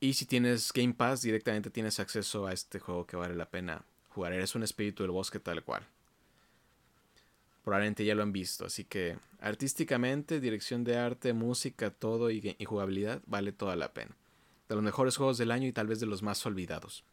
Y 0.00 0.14
si 0.14 0.26
tienes 0.26 0.72
Game 0.72 0.94
Pass, 0.94 1.22
directamente 1.22 1.70
tienes 1.70 1.98
acceso 2.00 2.46
a 2.46 2.52
este 2.52 2.78
juego 2.78 3.06
que 3.06 3.16
vale 3.16 3.34
la 3.34 3.50
pena 3.50 3.84
jugar. 4.10 4.32
Eres 4.32 4.54
un 4.54 4.62
espíritu 4.62 5.02
del 5.02 5.12
bosque 5.12 5.38
tal 5.38 5.62
cual. 5.64 5.86
Probablemente 7.64 8.04
ya 8.04 8.14
lo 8.14 8.22
han 8.22 8.32
visto, 8.32 8.64
así 8.64 8.84
que 8.84 9.18
artísticamente, 9.40 10.40
dirección 10.40 10.84
de 10.84 10.96
arte, 10.96 11.32
música, 11.32 11.90
todo 11.90 12.30
y, 12.30 12.56
jugabilidad 12.64 13.22
vale 13.26 13.52
toda 13.52 13.76
la 13.76 13.92
pena. 13.92 14.16
De 14.68 14.74
los 14.74 14.84
mejores 14.84 15.16
juegos 15.16 15.38
del 15.38 15.50
año 15.50 15.66
y 15.68 15.72
tal 15.72 15.86
vez 15.86 16.00
de 16.00 16.06
los 16.06 16.22
más 16.22 16.44
olvidados. 16.46 17.04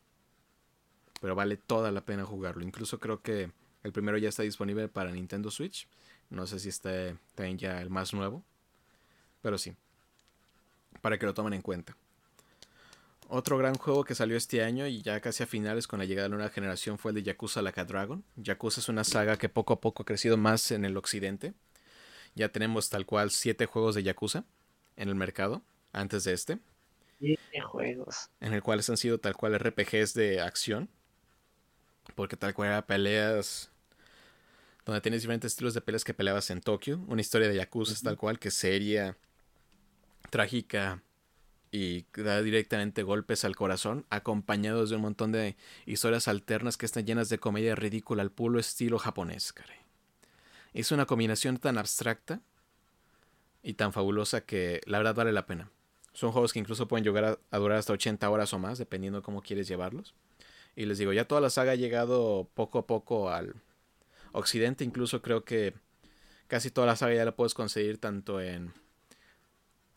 Pero 1.21 1.35
vale 1.35 1.57
toda 1.57 1.91
la 1.91 2.05
pena 2.05 2.25
jugarlo. 2.25 2.63
Incluso 2.63 2.99
creo 2.99 3.21
que 3.21 3.51
el 3.85 3.91
primero 3.91 4.17
ya 4.17 4.29
está 4.29 4.41
disponible 4.41 4.87
para 4.87 5.11
Nintendo 5.11 5.51
Switch. 5.51 5.87
No 6.31 6.47
sé 6.47 6.59
si 6.59 6.69
está 6.69 7.15
también 7.35 7.59
ya 7.59 7.79
el 7.79 7.91
más 7.91 8.15
nuevo. 8.15 8.43
Pero 9.43 9.59
sí. 9.59 9.75
Para 11.01 11.19
que 11.19 11.27
lo 11.27 11.35
tomen 11.35 11.53
en 11.53 11.61
cuenta. 11.61 11.95
Otro 13.27 13.59
gran 13.59 13.75
juego 13.75 14.03
que 14.03 14.15
salió 14.15 14.37
este 14.37 14.63
año 14.63 14.87
y 14.87 15.03
ya 15.03 15.19
casi 15.19 15.43
a 15.43 15.45
finales 15.45 15.85
con 15.85 15.99
la 15.99 16.05
llegada 16.05 16.25
de 16.25 16.29
la 16.29 16.37
nueva 16.37 16.51
generación 16.51 16.97
fue 16.97 17.11
el 17.11 17.15
de 17.15 17.23
Yakuza 17.23 17.61
Like 17.61 17.79
a 17.79 17.85
Dragon. 17.85 18.23
Yakuza 18.37 18.79
es 18.79 18.89
una 18.89 19.03
saga 19.03 19.37
que 19.37 19.49
poco 19.49 19.73
a 19.73 19.81
poco 19.81 20.01
ha 20.01 20.05
crecido 20.05 20.35
más 20.35 20.71
en 20.71 20.83
el 20.83 20.97
occidente. 20.97 21.53
Ya 22.33 22.49
tenemos 22.49 22.89
tal 22.89 23.05
cual 23.05 23.29
siete 23.29 23.67
juegos 23.67 23.93
de 23.93 24.01
Yakuza 24.01 24.45
en 24.95 25.09
el 25.09 25.15
mercado 25.15 25.61
antes 25.93 26.23
de 26.23 26.33
este. 26.33 26.57
Siete 27.19 27.61
juegos. 27.61 28.31
En 28.39 28.53
el 28.53 28.63
cual 28.63 28.81
han 28.87 28.97
sido 28.97 29.19
tal 29.19 29.35
cual 29.35 29.59
RPGs 29.59 30.15
de 30.15 30.41
acción. 30.41 30.89
Porque 32.15 32.35
tal 32.35 32.55
cual 32.55 32.69
era 32.69 32.87
peleas 32.87 33.71
donde 34.85 35.01
tienes 35.01 35.21
diferentes 35.21 35.51
estilos 35.51 35.73
de 35.73 35.81
peleas 35.81 36.03
que 36.03 36.13
peleabas 36.13 36.49
en 36.51 36.61
Tokio. 36.61 37.03
Una 37.07 37.21
historia 37.21 37.47
de 37.47 37.55
Yakuza 37.55 37.95
tal 38.03 38.17
cual 38.17 38.39
que 38.39 38.51
seria, 38.51 39.17
trágica, 40.29 41.01
y 41.75 42.05
da 42.15 42.41
directamente 42.41 43.03
golpes 43.03 43.43
al 43.43 43.55
corazón, 43.55 44.05
acompañados 44.09 44.89
de 44.89 44.95
un 44.95 45.01
montón 45.01 45.31
de 45.33 45.57
historias 45.85 46.27
alternas 46.27 46.77
que 46.77 46.85
están 46.85 47.05
llenas 47.05 47.27
de 47.27 47.37
comedia 47.37 47.75
ridícula 47.75 48.21
al 48.21 48.31
puro 48.31 48.59
estilo 48.59 48.97
japonés, 48.97 49.51
caray. 49.51 49.79
Es 50.73 50.91
una 50.91 51.05
combinación 51.05 51.57
tan 51.57 51.77
abstracta 51.77 52.41
y 53.61 53.73
tan 53.73 53.91
fabulosa 53.91 54.41
que 54.41 54.81
la 54.85 54.99
verdad 54.99 55.15
vale 55.15 55.33
la 55.33 55.45
pena. 55.45 55.69
Son 56.13 56.31
juegos 56.31 56.53
que 56.53 56.59
incluso 56.59 56.87
pueden 56.87 57.03
llegar 57.03 57.39
a, 57.51 57.57
durar 57.57 57.77
hasta 57.77 57.91
80 57.91 58.29
horas 58.29 58.53
o 58.53 58.59
más, 58.59 58.77
dependiendo 58.77 59.21
cómo 59.21 59.41
quieres 59.41 59.67
llevarlos. 59.67 60.13
Y 60.77 60.85
les 60.85 60.97
digo, 60.97 61.11
ya 61.11 61.25
toda 61.25 61.41
la 61.41 61.49
saga 61.49 61.73
ha 61.73 61.75
llegado 61.75 62.47
poco 62.53 62.79
a 62.79 62.87
poco 62.87 63.29
al 63.29 63.55
occidente, 64.35 64.83
incluso 64.83 65.21
creo 65.21 65.43
que 65.43 65.73
casi 66.47 66.69
toda 66.69 66.87
la 66.87 66.95
saga 66.95 67.15
ya 67.15 67.25
la 67.25 67.35
puedes 67.35 67.53
conseguir 67.53 67.97
tanto 67.97 68.41
en 68.41 68.73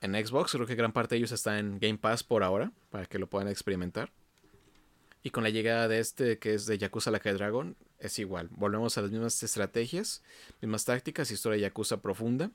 en 0.01 0.15
Xbox. 0.15 0.53
Creo 0.53 0.67
que 0.67 0.75
gran 0.75 0.93
parte 0.93 1.15
de 1.15 1.19
ellos 1.19 1.33
está 1.33 1.59
en 1.59 1.79
Game 1.79 1.99
Pass 1.99 2.23
por 2.23 2.43
ahora, 2.43 2.73
para 2.91 3.07
que 3.07 3.19
lo 3.19 3.29
puedan 3.29 3.49
experimentar. 3.49 4.11
Y 5.23 5.31
con 5.31 5.43
la 5.43 5.51
llegada 5.51 5.89
de 5.89 5.99
este, 5.99 6.39
que 6.39 6.55
es 6.55 6.67
de 6.67 6.79
Yakuza 6.79 7.11
la 7.11 7.19
Dragon, 7.19 7.77
es 7.99 8.19
igual. 8.19 8.49
Volvemos 8.53 8.97
a 8.97 9.03
las 9.03 9.11
mismas 9.11 9.43
estrategias, 9.43 10.23
mismas 10.63 10.85
tácticas, 10.85 11.31
historia 11.31 11.57
de 11.57 11.63
Yakuza 11.63 12.01
profunda, 12.01 12.51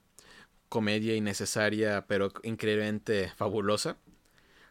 comedia 0.70 1.16
innecesaria, 1.16 2.06
pero 2.08 2.32
increíblemente 2.44 3.32
fabulosa. 3.36 3.98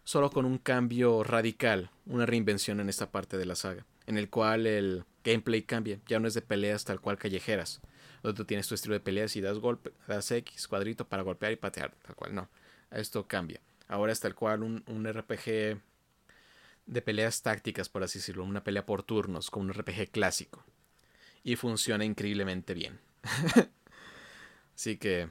Solo 0.05 0.31
con 0.31 0.47
un 0.47 0.59
cambio 0.59 1.23
radical, 1.23 1.91
una 2.07 2.27
reinvención 2.27 2.81
en 2.81 2.89
esta 2.89 3.13
parte 3.13 3.39
de 3.39 3.47
la 3.47 3.55
saga, 3.55 3.87
en 4.07 4.19
el 4.19 4.31
cual 4.31 4.67
el 4.67 5.05
gameplay 5.25 5.63
cambia. 5.63 6.01
Ya 6.07 6.19
no 6.19 6.29
es 6.29 6.35
de 6.35 6.43
peleas 6.43 6.85
tal 6.85 7.01
cual 7.01 7.19
callejeras, 7.19 7.81
donde 8.23 8.37
tú 8.37 8.45
tienes 8.45 8.67
tu 8.69 8.75
estilo 8.75 8.95
de 8.95 9.01
peleas 9.01 9.37
y 9.37 9.41
das 9.41 9.59
golpe, 9.59 9.93
das 10.07 10.31
X 10.31 10.69
cuadrito 10.69 11.09
para 11.09 11.23
golpear 11.23 11.53
y 11.53 11.57
patear, 11.57 11.95
tal 12.03 12.15
cual. 12.17 12.35
No, 12.35 12.49
esto 12.91 13.27
cambia. 13.27 13.61
Ahora 13.89 14.13
es 14.13 14.21
tal 14.21 14.35
cual 14.35 14.63
un, 14.63 15.05
RPG 15.05 15.81
de 16.87 17.03
peleas 17.03 17.43
tácticas, 17.43 17.89
por 17.89 18.03
así 18.03 18.19
decirlo, 18.19 18.45
una 18.45 18.65
pelea 18.65 18.87
por 18.87 19.03
turnos, 19.03 19.51
como 19.51 19.67
un 19.67 19.73
RPG 19.73 20.11
clásico. 20.11 20.65
Y 21.45 21.57
funciona 21.57 22.05
increíblemente 22.05 22.75
bien. 22.75 23.01
Así 24.75 24.97
que 24.97 25.29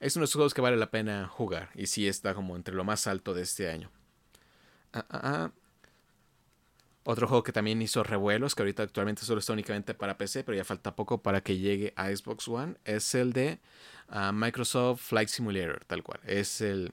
es 0.00 0.16
uno 0.16 0.22
de 0.22 0.24
esos 0.24 0.34
juegos 0.34 0.54
que 0.54 0.60
vale 0.60 0.76
la 0.76 0.90
pena 0.90 1.28
jugar. 1.28 1.70
Y 1.74 1.86
sí 1.86 2.06
está 2.06 2.34
como 2.34 2.56
entre 2.56 2.74
lo 2.74 2.84
más 2.84 3.06
alto 3.06 3.34
de 3.34 3.42
este 3.42 3.68
año. 3.68 3.90
Ah, 4.92 5.04
ah, 5.10 5.20
ah. 5.24 5.52
Otro 7.08 7.28
juego 7.28 7.44
que 7.44 7.52
también 7.52 7.80
hizo 7.82 8.02
revuelos, 8.02 8.56
que 8.56 8.62
ahorita 8.62 8.82
actualmente 8.82 9.22
solo 9.22 9.38
está 9.38 9.52
únicamente 9.52 9.94
para 9.94 10.18
PC, 10.18 10.42
pero 10.42 10.56
ya 10.56 10.64
falta 10.64 10.96
poco 10.96 11.22
para 11.22 11.40
que 11.40 11.56
llegue 11.56 11.92
a 11.94 12.08
Xbox 12.08 12.48
One, 12.48 12.74
es 12.84 13.14
el 13.14 13.32
de 13.32 13.60
Microsoft 14.32 15.02
Flight 15.02 15.28
Simulator, 15.28 15.84
tal 15.84 16.02
cual. 16.02 16.18
Es 16.26 16.60
el 16.60 16.92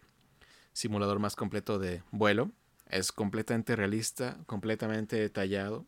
simulador 0.72 1.18
más 1.18 1.36
completo 1.36 1.80
de 1.80 2.04
vuelo. 2.12 2.52
Es 2.88 3.12
completamente 3.12 3.76
realista, 3.76 4.38
completamente 4.46 5.16
detallado, 5.16 5.88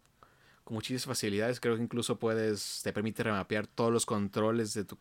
con 0.63 0.73
muchísimas 0.73 1.05
facilidades. 1.05 1.59
Creo 1.59 1.75
que 1.75 1.83
incluso 1.83 2.17
puedes, 2.17 2.81
te 2.81 2.91
permite 2.91 3.21
remapear 3.21 3.67
todos 3.67 3.93
los 3.93 4.07
controles 4.07 4.73
de 4.73 4.85
tu, 4.85 4.97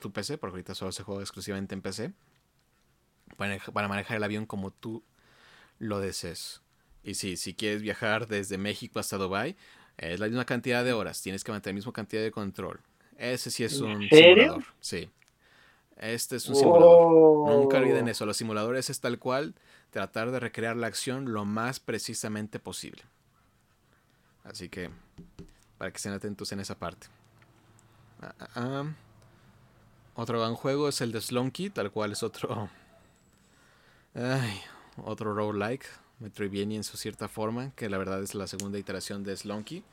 tu 0.00 0.12
PC, 0.12 0.36
porque 0.36 0.52
ahorita 0.52 0.74
solo 0.74 0.92
se 0.92 1.02
juega 1.02 1.22
exclusivamente 1.22 1.74
en 1.74 1.80
PC, 1.80 2.12
para, 3.38 3.58
para 3.72 3.88
manejar 3.88 4.18
el 4.18 4.24
avión 4.24 4.44
como 4.44 4.70
tú 4.70 5.02
lo 5.78 5.98
desees. 5.98 6.60
Y 7.06 7.14
sí, 7.14 7.36
si 7.36 7.54
quieres 7.54 7.82
viajar 7.82 8.26
desde 8.26 8.58
México 8.58 8.98
hasta 8.98 9.16
Dubai, 9.16 9.56
es 9.96 10.18
la 10.18 10.26
misma 10.26 10.44
cantidad 10.44 10.84
de 10.84 10.92
horas, 10.92 11.22
tienes 11.22 11.44
que 11.44 11.52
mantener 11.52 11.74
la 11.74 11.76
misma 11.76 11.92
cantidad 11.92 12.20
de 12.20 12.32
control. 12.32 12.80
Ese 13.16 13.52
sí 13.52 13.62
es 13.62 13.80
un 13.80 14.08
simulador. 14.08 14.64
Sí. 14.80 15.08
Este 15.96 16.34
es 16.34 16.48
un 16.48 16.56
simulador. 16.56 17.48
Nunca 17.48 17.78
olviden 17.78 18.08
eso. 18.08 18.26
Los 18.26 18.36
simuladores 18.36 18.90
es 18.90 18.98
tal 18.98 19.20
cual 19.20 19.54
tratar 19.90 20.32
de 20.32 20.40
recrear 20.40 20.76
la 20.76 20.88
acción 20.88 21.32
lo 21.32 21.44
más 21.44 21.78
precisamente 21.78 22.58
posible. 22.58 23.02
Así 24.42 24.68
que, 24.68 24.90
para 25.78 25.92
que 25.92 25.98
estén 25.98 26.12
atentos 26.12 26.50
en 26.50 26.58
esa 26.58 26.76
parte. 26.76 27.06
Ah, 28.20 28.34
ah, 28.40 28.48
ah. 28.56 28.84
Otro 30.16 30.40
gran 30.40 30.56
juego 30.56 30.88
es 30.88 31.00
el 31.00 31.12
de 31.12 31.20
Slonky, 31.20 31.70
tal 31.70 31.92
cual 31.92 32.10
es 32.10 32.24
otro. 32.24 32.68
Ay, 34.12 34.60
otro 35.04 35.34
roguelike. 35.34 35.86
Metroidvania 36.18 36.76
en 36.76 36.84
su 36.84 36.96
cierta 36.96 37.28
forma, 37.28 37.72
que 37.76 37.88
la 37.88 37.98
verdad 37.98 38.22
es 38.22 38.34
la 38.34 38.46
segunda 38.46 38.78
iteración 38.78 39.24
de 39.24 39.36
Slonky. 39.36 39.84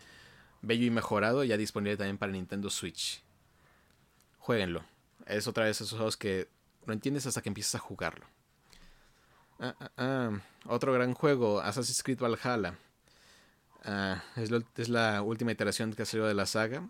Bello 0.62 0.86
y 0.86 0.92
mejorado, 0.92 1.44
ya 1.44 1.58
disponible 1.58 1.98
también 1.98 2.18
para 2.18 2.32
Nintendo 2.32 2.70
Switch. 2.70 3.22
Jueguenlo 4.40 4.84
es 5.26 5.48
otra 5.48 5.66
vez 5.66 5.80
esos 5.80 5.92
juegos 5.92 6.18
que 6.18 6.48
no 6.86 6.94
entiendes 6.94 7.26
hasta 7.26 7.42
que 7.42 7.50
empiezas 7.50 7.76
a 7.76 7.80
jugarlo. 7.80 8.26
Ah, 9.60 9.76
ah, 9.80 9.92
ah. 9.98 10.32
Otro 10.66 10.94
gran 10.94 11.14
juego, 11.14 11.62
Assassin's 11.62 12.04
Creed 12.04 12.20
Valhalla. 12.20 12.78
es, 14.36 14.90
la 14.90 15.22
última 15.22 15.52
iteración 15.52 15.94
que 15.94 16.04
ha 16.04 16.06
salido 16.06 16.28
de 16.28 16.34
la 16.34 16.46
saga. 16.46 16.88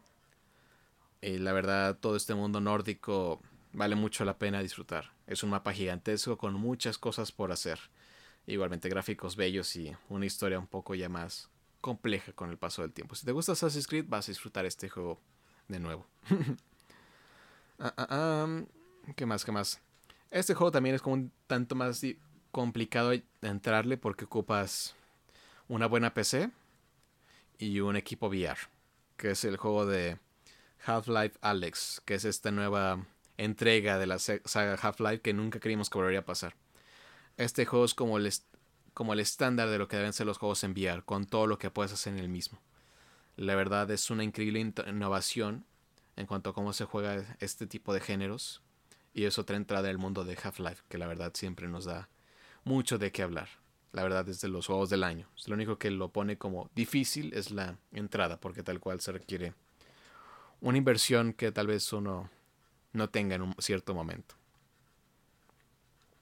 Y 1.22 1.38
la 1.38 1.54
verdad, 1.54 1.98
todo 1.98 2.16
este 2.16 2.34
mundo 2.34 2.60
nórdico 2.60 3.42
vale 3.72 3.96
mucho 3.96 4.26
la 4.26 4.38
pena 4.38 4.62
disfrutar. 4.62 5.12
Es 5.28 5.44
un 5.44 5.52
mapa 5.52 5.74
gigantesco 5.74 6.38
con 6.38 6.54
muchas 6.54 6.98
cosas 6.98 7.32
por 7.32 7.52
hacer. 7.52 7.80
Igualmente 8.46 8.89
gráficos 8.89 9.36
bellos 9.36 9.76
y 9.76 9.96
una 10.10 10.26
historia 10.26 10.60
un 10.60 10.68
poco 10.68 10.96
ya 10.96 11.10
más 11.10 11.50
compleja 11.82 12.32
con 12.34 12.50
el 12.50 12.58
paso 12.58 12.82
del 12.82 12.91
tiempo. 12.91 13.16
Si 13.16 13.26
te 13.26 13.32
gusta 13.32 13.54
Assassin's 13.54 13.88
Creed, 13.88 14.06
vas 14.08 14.28
a 14.28 14.32
disfrutar 14.32 14.66
este 14.66 14.89
juego 14.89 15.20
de 15.68 15.80
nuevo. 15.80 16.06
Ah, 17.80 17.91
ah, 17.98 18.08
ah, 18.12 18.64
¿Qué 19.16 19.26
más? 19.26 19.44
¿Qué 19.44 19.52
más? 19.52 19.82
Este 20.30 20.54
juego 20.54 20.72
también 20.72 20.96
es 20.96 21.02
como 21.02 21.16
un 21.16 21.32
tanto 21.48 21.76
más 21.76 22.02
complicado 22.52 23.10
de 23.10 23.24
entrarle 23.41 23.98
porque 23.98 24.26
ocupas 24.26 24.96
una 25.68 25.88
buena 25.88 26.14
PC 26.14 26.52
y 27.58 27.80
un 27.80 27.96
equipo 27.96 28.28
VR, 28.28 28.58
que 29.18 29.32
es 29.32 29.44
el 29.44 29.58
juego 29.58 29.86
de 29.86 30.20
Half-Life 30.86 31.38
Alex, 31.41 32.02
que 32.06 32.14
es 32.14 32.26
esta 32.26 32.52
nueva 32.52 33.06
entrega 33.38 33.98
de 33.98 34.06
la 34.06 34.20
saga 34.20 34.76
Half-Life 34.76 35.22
que 35.22 35.34
nunca 35.34 35.60
creímos 35.60 35.89
que 35.89 35.98
volvería 35.98 36.20
a 36.20 36.26
pasar. 36.26 36.56
Este 37.38 37.66
juego 37.66 37.86
es 37.86 37.94
como 37.94 38.18
el, 38.18 38.32
como 38.94 39.14
el 39.14 39.20
estándar 39.20 39.70
de 39.70 39.78
lo 39.78 39.88
que 39.88 39.98
deben 39.98 40.14
ser 40.14 40.28
los 40.28 40.38
juegos 40.38 40.64
en 40.64 40.72
VR, 40.72 41.04
con 41.04 41.26
todo 41.26 41.48
lo 41.48 41.58
que 41.58 41.72
puedes 41.72 41.92
hacer 41.92 42.14
en 42.14 42.20
el 42.20 42.30
mismo. 42.30 42.60
La 43.36 43.56
verdad 43.56 43.90
es 43.90 44.12
una 44.12 44.24
increíble 44.24 44.60
innovación 44.60 45.66
en 46.16 46.28
cuanto 46.28 46.52
a 46.52 46.54
cómo 46.54 46.74
se 46.74 46.86
juega 46.86 47.36
este 47.40 47.66
tipo 47.66 47.94
de 47.94 48.02
géneros. 48.02 48.62
Y 49.16 49.26
es 49.26 49.38
otra 49.38 49.58
entrada 49.58 49.88
del 49.88 49.98
mundo 49.98 50.24
de 50.24 50.38
Half-Life, 50.42 50.84
que 50.90 50.98
la 50.98 51.08
verdad 51.08 51.32
siempre 51.36 51.68
nos 51.68 51.86
da 51.86 52.10
mucho 52.64 52.98
de 52.98 53.12
qué 53.12 53.24
hablar. 53.24 53.50
la 53.92 54.02
verdad, 54.02 54.28
es 54.28 54.42
de 54.42 54.48
los 54.48 54.66
juegos 54.66 54.90
del 54.90 55.04
año. 55.04 55.28
Lo 55.46 55.54
único 55.54 55.78
que 55.78 55.92
lo 55.92 56.10
pone 56.10 56.38
como 56.38 56.70
difícil 56.74 57.32
es 57.36 57.52
la 57.52 57.78
entrada, 57.92 58.40
porque 58.40 58.64
tal 58.64 58.80
cual 58.80 59.02
se 59.02 59.12
requiere 59.12 59.54
una 60.62 60.78
inversión 60.78 61.34
que 61.34 61.52
tal 61.52 61.68
vez 61.68 61.92
uno 61.94 62.30
no 62.92 63.10
tenga 63.10 63.36
en 63.36 63.44
un 63.44 63.54
cierto 63.60 63.94
momento. 63.94 64.36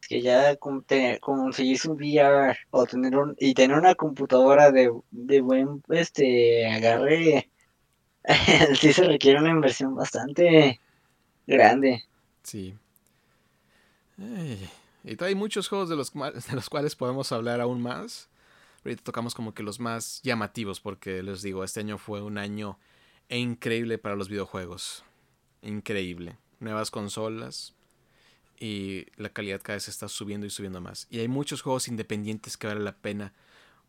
Que 0.08 0.22
ya 0.22 0.56
conseguirse 0.58 1.90
un 1.90 1.96
VR 1.96 2.58
o 2.72 2.86
tener 2.86 3.16
un, 3.16 3.36
y 3.40 3.54
tener 3.54 3.78
una 3.78 3.96
computadora 3.96 4.72
de, 4.72 4.92
de 5.12 5.42
buen 5.42 5.82
este 5.90 6.68
agarre, 6.68 7.50
sí 8.80 8.94
se 8.94 9.04
requiere 9.04 9.40
una 9.40 9.52
inversión 9.52 9.96
bastante 9.96 10.80
grande. 11.48 12.04
Sí. 12.44 12.76
y 15.04 15.24
hay 15.24 15.36
muchos 15.36 15.68
juegos 15.68 15.90
de 15.90 15.96
los, 15.96 16.14
de 16.14 16.56
los 16.56 16.70
cuales 16.70 16.96
podemos 16.96 17.32
hablar 17.32 17.62
aún 17.62 17.82
más. 17.82 18.30
Ahorita 18.84 19.04
tocamos 19.04 19.36
como 19.36 19.54
que 19.54 19.64
los 19.64 19.80
más 19.80 20.22
llamativos, 20.24 20.80
porque 20.80 21.22
les 21.22 21.44
digo, 21.44 21.64
este 21.64 21.82
año 21.82 21.98
fue 22.00 22.22
un 22.22 22.38
año 22.40 22.80
increíble 23.30 23.98
para 24.00 24.16
los 24.16 24.28
videojuegos. 24.28 25.04
Increíble. 25.62 26.38
Nuevas 26.60 26.90
consolas. 26.90 27.76
Y 28.62 29.08
la 29.16 29.30
calidad 29.30 29.60
cada 29.64 29.78
vez 29.78 29.88
está 29.88 30.08
subiendo 30.08 30.46
y 30.46 30.52
subiendo 30.52 30.82
más. 30.82 31.08
Y 31.10 31.18
hay 31.18 31.28
muchos 31.28 31.64
juegos 31.64 31.88
independientes 31.88 32.58
que 32.58 32.68
vale 32.68 32.82
la 32.82 32.96
pena 32.96 33.34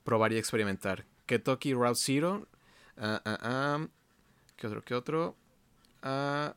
probar 0.02 0.32
y 0.32 0.38
experimentar. 0.38 1.04
Ketoki 1.26 1.74
Route 1.74 1.94
Zero. 1.94 2.48
Uh, 2.96 3.18
uh, 3.28 3.88
¿Qué 4.56 4.66
otro? 4.66 4.82
¿Qué 4.82 4.94
otro? 4.94 5.36
ah, 6.02 6.54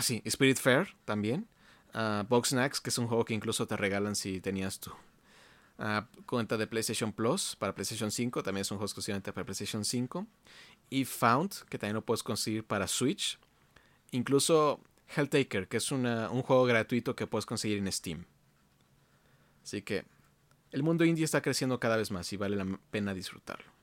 sí, 0.00 0.22
Spirit 0.24 0.56
Fair 0.56 0.96
también. 1.04 1.46
Box 2.28 2.48
Snacks, 2.48 2.80
que 2.80 2.88
es 2.88 2.96
un 2.96 3.08
juego 3.08 3.26
que 3.26 3.34
incluso 3.34 3.66
te 3.66 3.76
regalan 3.76 4.16
si 4.16 4.40
tenías 4.40 4.80
tu 4.80 4.92
cuenta 6.24 6.56
de 6.56 6.66
PlayStation 6.66 7.12
Plus 7.12 7.56
para 7.56 7.74
PlayStation 7.74 8.10
5. 8.10 8.42
También 8.42 8.62
es 8.62 8.70
un 8.70 8.78
juego 8.78 8.86
exclusivamente 8.86 9.34
para 9.34 9.44
PlayStation 9.44 9.84
5. 9.84 10.26
Y 10.88 11.04
Found, 11.04 11.64
que 11.68 11.78
también 11.78 11.94
lo 11.94 12.04
puedes 12.06 12.22
conseguir 12.22 12.64
para 12.64 12.86
Switch. 12.86 13.38
Incluso 14.12 14.80
Helltaker, 15.14 15.68
que 15.68 15.76
es 15.76 15.92
un 15.92 16.42
juego 16.42 16.64
gratuito 16.64 17.14
que 17.14 17.26
puedes 17.26 17.46
conseguir 17.46 17.78
en 17.78 17.90
Steam. 17.92 18.26
Así 19.62 19.82
que 19.82 20.04
el 20.72 20.82
mundo 20.82 21.04
indie 21.04 21.24
está 21.24 21.42
creciendo 21.42 21.80
cada 21.80 21.96
vez 21.96 22.10
más 22.10 22.32
y 22.32 22.36
vale 22.36 22.56
la 22.56 22.78
pena 22.90 23.14
disfrutarlo. 23.14 23.76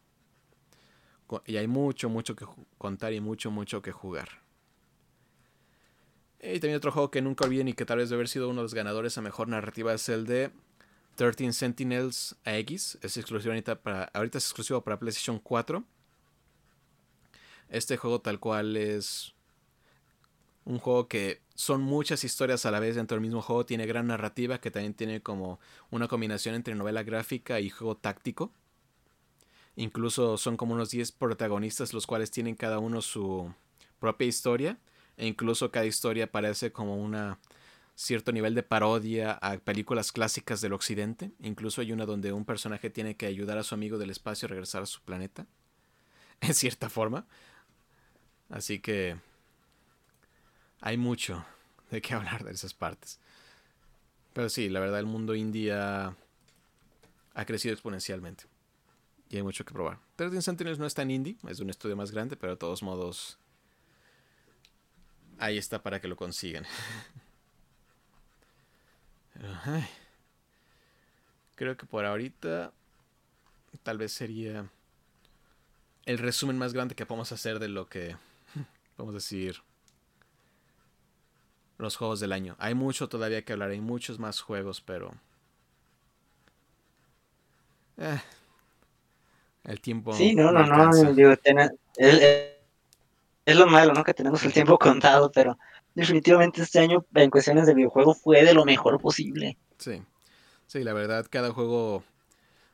Y 1.45 1.57
hay 1.57 1.67
mucho, 1.67 2.09
mucho 2.09 2.35
que 2.35 2.45
contar 2.77 3.13
y 3.13 3.19
mucho, 3.19 3.49
mucho 3.49 3.81
que 3.81 3.91
jugar. 3.91 4.43
Y 6.39 6.59
también 6.59 6.75
otro 6.75 6.91
juego 6.91 7.09
que 7.09 7.21
nunca 7.21 7.45
olviden 7.45 7.69
y 7.69 7.73
que 7.73 7.85
tal 7.85 7.99
vez 7.99 8.09
debe 8.09 8.19
haber 8.19 8.27
sido 8.27 8.49
uno 8.49 8.61
de 8.61 8.63
los 8.63 8.73
ganadores 8.73 9.17
a 9.17 9.21
mejor 9.21 9.47
narrativa 9.47 9.93
es 9.93 10.09
el 10.09 10.25
de 10.25 10.51
13 11.15 11.53
Sentinels 11.53 12.35
AX. 12.43 12.97
Es 13.01 13.17
exclusivo 13.17 13.53
ahorita 13.53 13.81
para. 13.81 14.03
Ahorita 14.13 14.37
es 14.37 14.45
exclusivo 14.45 14.81
para 14.81 14.99
PlayStation 14.99 15.39
4. 15.39 15.83
Este 17.69 17.97
juego 17.97 18.19
tal 18.19 18.39
cual 18.39 18.75
es 18.75 19.33
un 20.65 20.79
juego 20.79 21.07
que 21.07 21.41
son 21.55 21.81
muchas 21.81 22.23
historias 22.23 22.65
a 22.65 22.71
la 22.71 22.79
vez 22.79 22.95
dentro 22.95 23.15
del 23.15 23.21
mismo 23.21 23.41
juego. 23.41 23.65
Tiene 23.65 23.85
gran 23.85 24.07
narrativa 24.07 24.59
que 24.59 24.71
también 24.71 24.93
tiene 24.93 25.21
como 25.21 25.59
una 25.91 26.07
combinación 26.07 26.55
entre 26.55 26.75
novela 26.75 27.03
gráfica 27.03 27.59
y 27.59 27.69
juego 27.69 27.97
táctico. 27.97 28.51
Incluso 29.75 30.37
son 30.37 30.57
como 30.57 30.73
unos 30.73 30.91
10 30.91 31.11
protagonistas 31.13 31.93
los 31.93 32.07
cuales 32.07 32.31
tienen 32.31 32.55
cada 32.55 32.79
uno 32.79 33.01
su 33.01 33.53
propia 33.99 34.27
historia. 34.27 34.79
E 35.17 35.27
incluso 35.27 35.71
cada 35.71 35.85
historia 35.85 36.31
parece 36.31 36.71
como 36.71 36.97
una 36.97 37.39
cierto 37.95 38.31
nivel 38.31 38.55
de 38.55 38.63
parodia 38.63 39.33
a 39.33 39.57
películas 39.57 40.11
clásicas 40.11 40.61
del 40.61 40.73
occidente. 40.73 41.31
Incluso 41.39 41.81
hay 41.81 41.91
una 41.91 42.05
donde 42.05 42.33
un 42.33 42.45
personaje 42.45 42.89
tiene 42.89 43.15
que 43.15 43.25
ayudar 43.25 43.57
a 43.57 43.63
su 43.63 43.75
amigo 43.75 43.97
del 43.97 44.09
espacio 44.09 44.47
a 44.47 44.49
regresar 44.49 44.83
a 44.83 44.87
su 44.87 45.01
planeta. 45.01 45.45
En 46.41 46.53
cierta 46.53 46.89
forma. 46.89 47.25
Así 48.49 48.79
que 48.79 49.17
hay 50.83 50.97
mucho 50.97 51.43
de 51.89 52.01
qué 52.01 52.13
hablar 52.15 52.43
de 52.43 52.51
esas 52.51 52.73
partes. 52.73 53.17
Pero 54.33 54.49
sí, 54.49 54.69
la 54.69 54.79
verdad 54.79 54.99
el 54.99 55.05
mundo 55.05 55.33
indie 55.33 55.73
ha, 55.73 56.15
crecido 57.45 57.73
exponencialmente. 57.73 58.43
Y 59.29 59.37
hay 59.37 59.43
mucho 59.43 59.65
que 59.65 59.73
probar. 59.73 59.97
13 60.17 60.41
Sentinels 60.41 60.77
no 60.77 60.85
es 60.85 60.93
tan 60.93 61.09
indie, 61.09 61.37
es 61.47 61.59
un 61.59 61.69
estudio 61.69 61.95
más 61.95 62.11
grande, 62.11 62.35
pero 62.35 62.51
de 62.53 62.57
todos 62.57 62.83
modos 62.83 63.39
ahí 65.39 65.57
está 65.57 65.81
para 65.81 65.99
que 65.99 66.07
lo 66.07 66.15
consigan. 66.15 66.65
Creo 71.55 71.77
que 71.77 71.85
por 71.85 72.05
ahorita 72.05 72.71
tal 73.83 73.97
vez 73.97 74.11
sería 74.11 74.69
el 76.05 76.17
resumen 76.17 76.57
más 76.57 76.73
grande 76.73 76.93
que 76.95 77.05
podemos 77.05 77.31
hacer 77.31 77.59
de 77.59 77.69
lo 77.69 77.87
que 77.87 78.17
vamos 78.97 79.13
a 79.13 79.17
decir 79.17 79.63
los 81.77 81.95
juegos 81.95 82.19
del 82.19 82.31
año. 82.31 82.55
Hay 82.59 82.75
mucho 82.75 83.09
todavía 83.09 83.43
que 83.43 83.53
hablar, 83.53 83.71
hay 83.71 83.81
muchos 83.81 84.19
más 84.19 84.41
juegos, 84.41 84.81
pero 84.81 85.11
eh, 87.97 88.19
el 89.63 89.79
tiempo. 89.79 90.13
Sí, 90.13 90.35
no, 90.35 90.51
no, 90.51 90.65
no. 90.65 90.91
es, 93.45 93.55
lo 93.55 93.67
malo, 93.67 93.93
¿no? 93.93 94.03
Que 94.03 94.13
tenemos 94.13 94.43
el 94.43 94.53
tiempo 94.53 94.77
contado, 94.77 95.31
pero 95.31 95.57
definitivamente 95.93 96.61
este 96.61 96.79
año 96.79 97.05
en 97.13 97.29
cuestiones 97.29 97.65
de 97.65 97.73
videojuego 97.73 98.13
fue 98.13 98.43
de 98.43 98.53
lo 98.53 98.65
mejor 98.65 98.99
posible. 98.99 99.57
Sí, 99.77 100.01
sí, 100.67 100.83
la 100.83 100.93
verdad, 100.93 101.27
cada 101.29 101.51
juego 101.51 102.03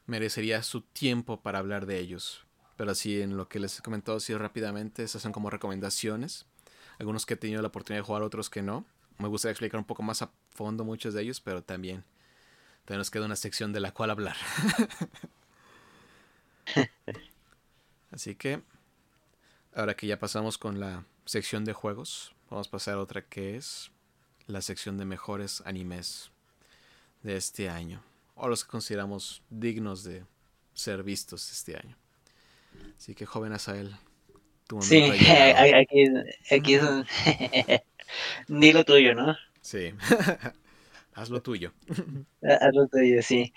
merecería 0.06 0.64
su 0.64 0.82
tiempo 0.82 1.42
para 1.42 1.60
hablar 1.60 1.86
de 1.86 2.00
ellos. 2.00 2.46
Pero 2.76 2.92
así, 2.92 3.22
en 3.22 3.36
lo 3.36 3.50
que 3.50 3.60
les 3.60 3.78
he 3.78 3.82
comentado 3.82 4.18
así 4.18 4.34
rápidamente, 4.34 5.04
esas 5.04 5.22
son 5.22 5.34
como 5.34 5.50
recomendaciones. 5.50 6.46
Algunos 7.00 7.26
que 7.26 7.34
he 7.34 7.38
tenido 7.38 7.62
la 7.62 7.70
oportunidad 7.70 8.04
de 8.04 8.06
jugar, 8.06 8.22
otros 8.22 8.50
que 8.50 8.62
no. 8.62 8.86
Me 9.18 9.28
gustaría 9.28 9.54
explicar 9.54 9.80
un 9.80 9.86
poco 9.86 10.04
más 10.04 10.22
a 10.22 10.32
fondo 10.52 10.84
muchos 10.84 11.14
de 11.14 11.24
ellos, 11.24 11.42
pero 11.42 11.64
también, 11.64 12.04
también 12.86 13.00
nos 13.00 13.10
queda 13.10 13.26
una 13.26 13.36
sección 13.36 13.74
de 13.74 13.80
la 13.80 13.92
cual 13.92 14.12
hablar. 14.12 14.36
Así 18.12 18.36
que, 18.36 18.62
ahora 19.74 19.96
que 19.96 20.06
ya 20.08 20.20
pasamos 20.20 20.58
con 20.58 20.80
la 20.80 21.06
sección 21.26 21.66
de 21.66 21.74
juegos, 21.74 22.34
Vamos 22.50 22.68
a 22.68 22.72
pasar 22.72 22.96
a 22.96 23.00
otra 23.00 23.22
que 23.22 23.56
es 23.56 23.92
la 24.48 24.64
sección 24.64 24.98
de 24.98 25.06
mejores 25.06 25.62
animes 25.66 26.32
de 27.22 27.38
este 27.38 27.70
año. 27.70 28.02
O 28.34 28.48
los 28.48 28.64
que 28.64 28.72
consideramos 28.72 29.44
dignos 29.52 30.04
de 30.04 30.26
ser 30.74 31.04
vistos 31.04 31.52
este 31.52 31.78
año. 31.78 31.96
Así 32.98 33.14
que, 33.14 33.28
joven 33.28 33.54
Asael, 33.54 33.96
tu. 34.70 34.82
Sí, 34.82 35.02
aquí, 35.76 36.06
aquí 36.52 36.74
es 36.76 36.84
un... 36.84 37.06
Ni 38.48 38.72
lo 38.72 38.86
tuyo, 38.86 39.14
¿no? 39.16 39.36
Sí. 39.62 39.94
Haz 41.14 41.30
lo 41.30 41.42
tuyo. 41.42 41.74
Haz 42.42 42.74
lo 42.74 42.88
tuyo, 42.88 43.22
sí. 43.22 43.52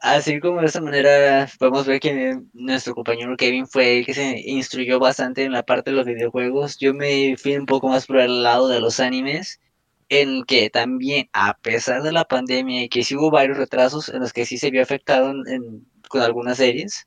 Así 0.00 0.40
como 0.40 0.60
de 0.60 0.66
esta 0.66 0.80
manera 0.80 1.48
podemos 1.58 1.86
ver 1.86 2.00
que 2.00 2.40
nuestro 2.54 2.94
compañero 2.94 3.36
Kevin 3.36 3.68
fue 3.68 3.98
el 3.98 4.06
que 4.06 4.14
se 4.14 4.40
instruyó 4.40 4.98
bastante 4.98 5.44
en 5.44 5.52
la 5.52 5.62
parte 5.62 5.90
de 5.90 5.96
los 5.96 6.06
videojuegos. 6.06 6.76
Yo 6.78 6.94
me 6.94 7.36
fui 7.36 7.56
un 7.56 7.66
poco 7.66 7.88
más 7.88 8.06
por 8.06 8.18
el 8.18 8.42
lado 8.42 8.66
de 8.66 8.80
los 8.80 8.98
animes, 8.98 9.60
en 10.08 10.42
que 10.42 10.70
también, 10.70 11.28
a 11.32 11.56
pesar 11.58 12.02
de 12.02 12.10
la 12.10 12.24
pandemia 12.24 12.82
y 12.82 12.88
que 12.88 13.04
sí 13.04 13.14
hubo 13.14 13.30
varios 13.30 13.58
retrasos 13.58 14.08
en 14.08 14.20
los 14.20 14.32
que 14.32 14.44
sí 14.44 14.58
se 14.58 14.70
vio 14.70 14.82
afectado 14.82 15.32
con 16.08 16.22
algunas 16.22 16.56
series, 16.56 17.06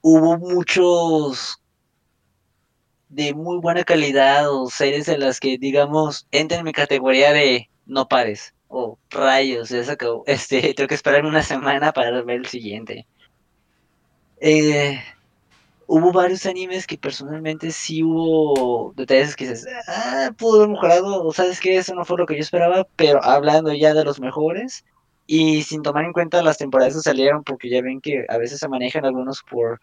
hubo 0.00 0.38
muchos 0.38 1.60
de 3.14 3.34
muy 3.34 3.58
buena 3.58 3.84
calidad 3.84 4.50
o 4.50 4.68
series 4.68 5.08
en 5.08 5.20
las 5.20 5.40
que, 5.40 5.58
digamos, 5.58 6.26
entran 6.30 6.60
en 6.60 6.66
mi 6.66 6.72
categoría 6.72 7.32
de 7.32 7.68
no 7.86 8.08
pares 8.08 8.54
oh, 8.74 8.98
rayos, 9.10 9.68
ya 9.68 9.84
se 9.84 9.96
Este, 10.26 10.74
tengo 10.74 10.88
que 10.88 10.94
esperar 10.94 11.24
una 11.24 11.42
semana 11.42 11.92
para 11.92 12.22
ver 12.22 12.40
el 12.40 12.46
siguiente. 12.46 13.06
Eh, 14.40 15.00
hubo 15.86 16.12
varios 16.12 16.44
animes 16.46 16.86
que 16.86 16.98
personalmente 16.98 17.70
sí 17.70 18.02
hubo 18.02 18.92
detalles 18.96 19.36
que 19.36 19.48
dices, 19.48 19.66
ah, 19.88 20.30
pudo 20.36 20.56
haber 20.56 20.70
mejorado, 20.70 21.24
o 21.24 21.32
sabes 21.32 21.60
que 21.60 21.76
eso 21.76 21.94
no 21.94 22.04
fue 22.04 22.18
lo 22.18 22.26
que 22.26 22.34
yo 22.34 22.40
esperaba, 22.40 22.86
pero 22.96 23.22
hablando 23.22 23.72
ya 23.72 23.94
de 23.94 24.04
los 24.04 24.20
mejores 24.20 24.84
y 25.26 25.62
sin 25.62 25.82
tomar 25.82 26.04
en 26.04 26.12
cuenta 26.12 26.42
las 26.42 26.58
temporadas 26.58 26.94
que 26.94 27.00
salieron, 27.00 27.44
porque 27.44 27.70
ya 27.70 27.80
ven 27.80 28.00
que 28.00 28.26
a 28.28 28.38
veces 28.38 28.60
se 28.60 28.68
manejan 28.68 29.04
algunos 29.04 29.42
por 29.42 29.80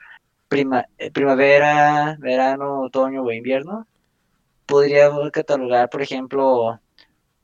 prima, 0.52 0.86
eh, 0.98 1.10
primavera, 1.12 2.18
verano, 2.20 2.82
otoño 2.82 3.24
o 3.24 3.32
invierno, 3.32 3.88
podría 4.66 5.10
catalogar, 5.32 5.90
por 5.90 6.02
ejemplo, 6.02 6.78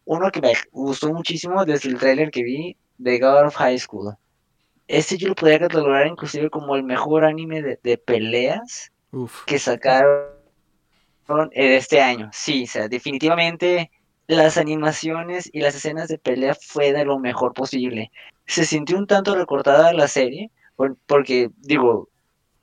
uno 0.03 0.29
que 0.29 0.41
me 0.41 0.51
gustó 0.73 1.13
muchísimo 1.13 1.63
desde 1.63 1.88
el 1.88 1.99
trailer 1.99 2.31
que 2.31 2.43
vi 2.43 2.75
de 2.97 3.17
God 3.17 3.45
of 3.45 3.55
High 3.55 3.79
School. 3.79 4.13
Este 4.89 5.17
yo 5.17 5.29
lo 5.29 5.35
podría 5.35 5.59
catalogar 5.59 6.05
inclusive 6.05 6.49
como 6.49 6.75
el 6.75 6.84
mejor 6.84 7.23
anime 7.23 7.61
de, 7.61 7.97
peleas 7.97 8.91
que 9.45 9.57
sacaron 9.57 10.27
este 11.51 12.01
año. 12.01 12.29
Sí, 12.34 12.65
o 12.65 12.67
sea, 12.67 12.89
definitivamente 12.89 13.89
las 14.27 14.57
animaciones 14.57 15.49
y 15.53 15.61
las 15.61 15.75
escenas 15.75 16.09
de 16.09 16.17
pelea 16.17 16.55
fue 16.55 16.91
de 16.91 17.05
lo 17.05 17.19
mejor 17.19 17.53
posible. 17.53 18.11
se 18.45 18.65
sintió 18.65 18.97
un 18.97 19.07
tanto 19.07 19.34
recortada 19.34 19.93
la 19.93 20.09
serie, 20.09 20.51
porque, 21.05 21.51
digo, 21.59 22.09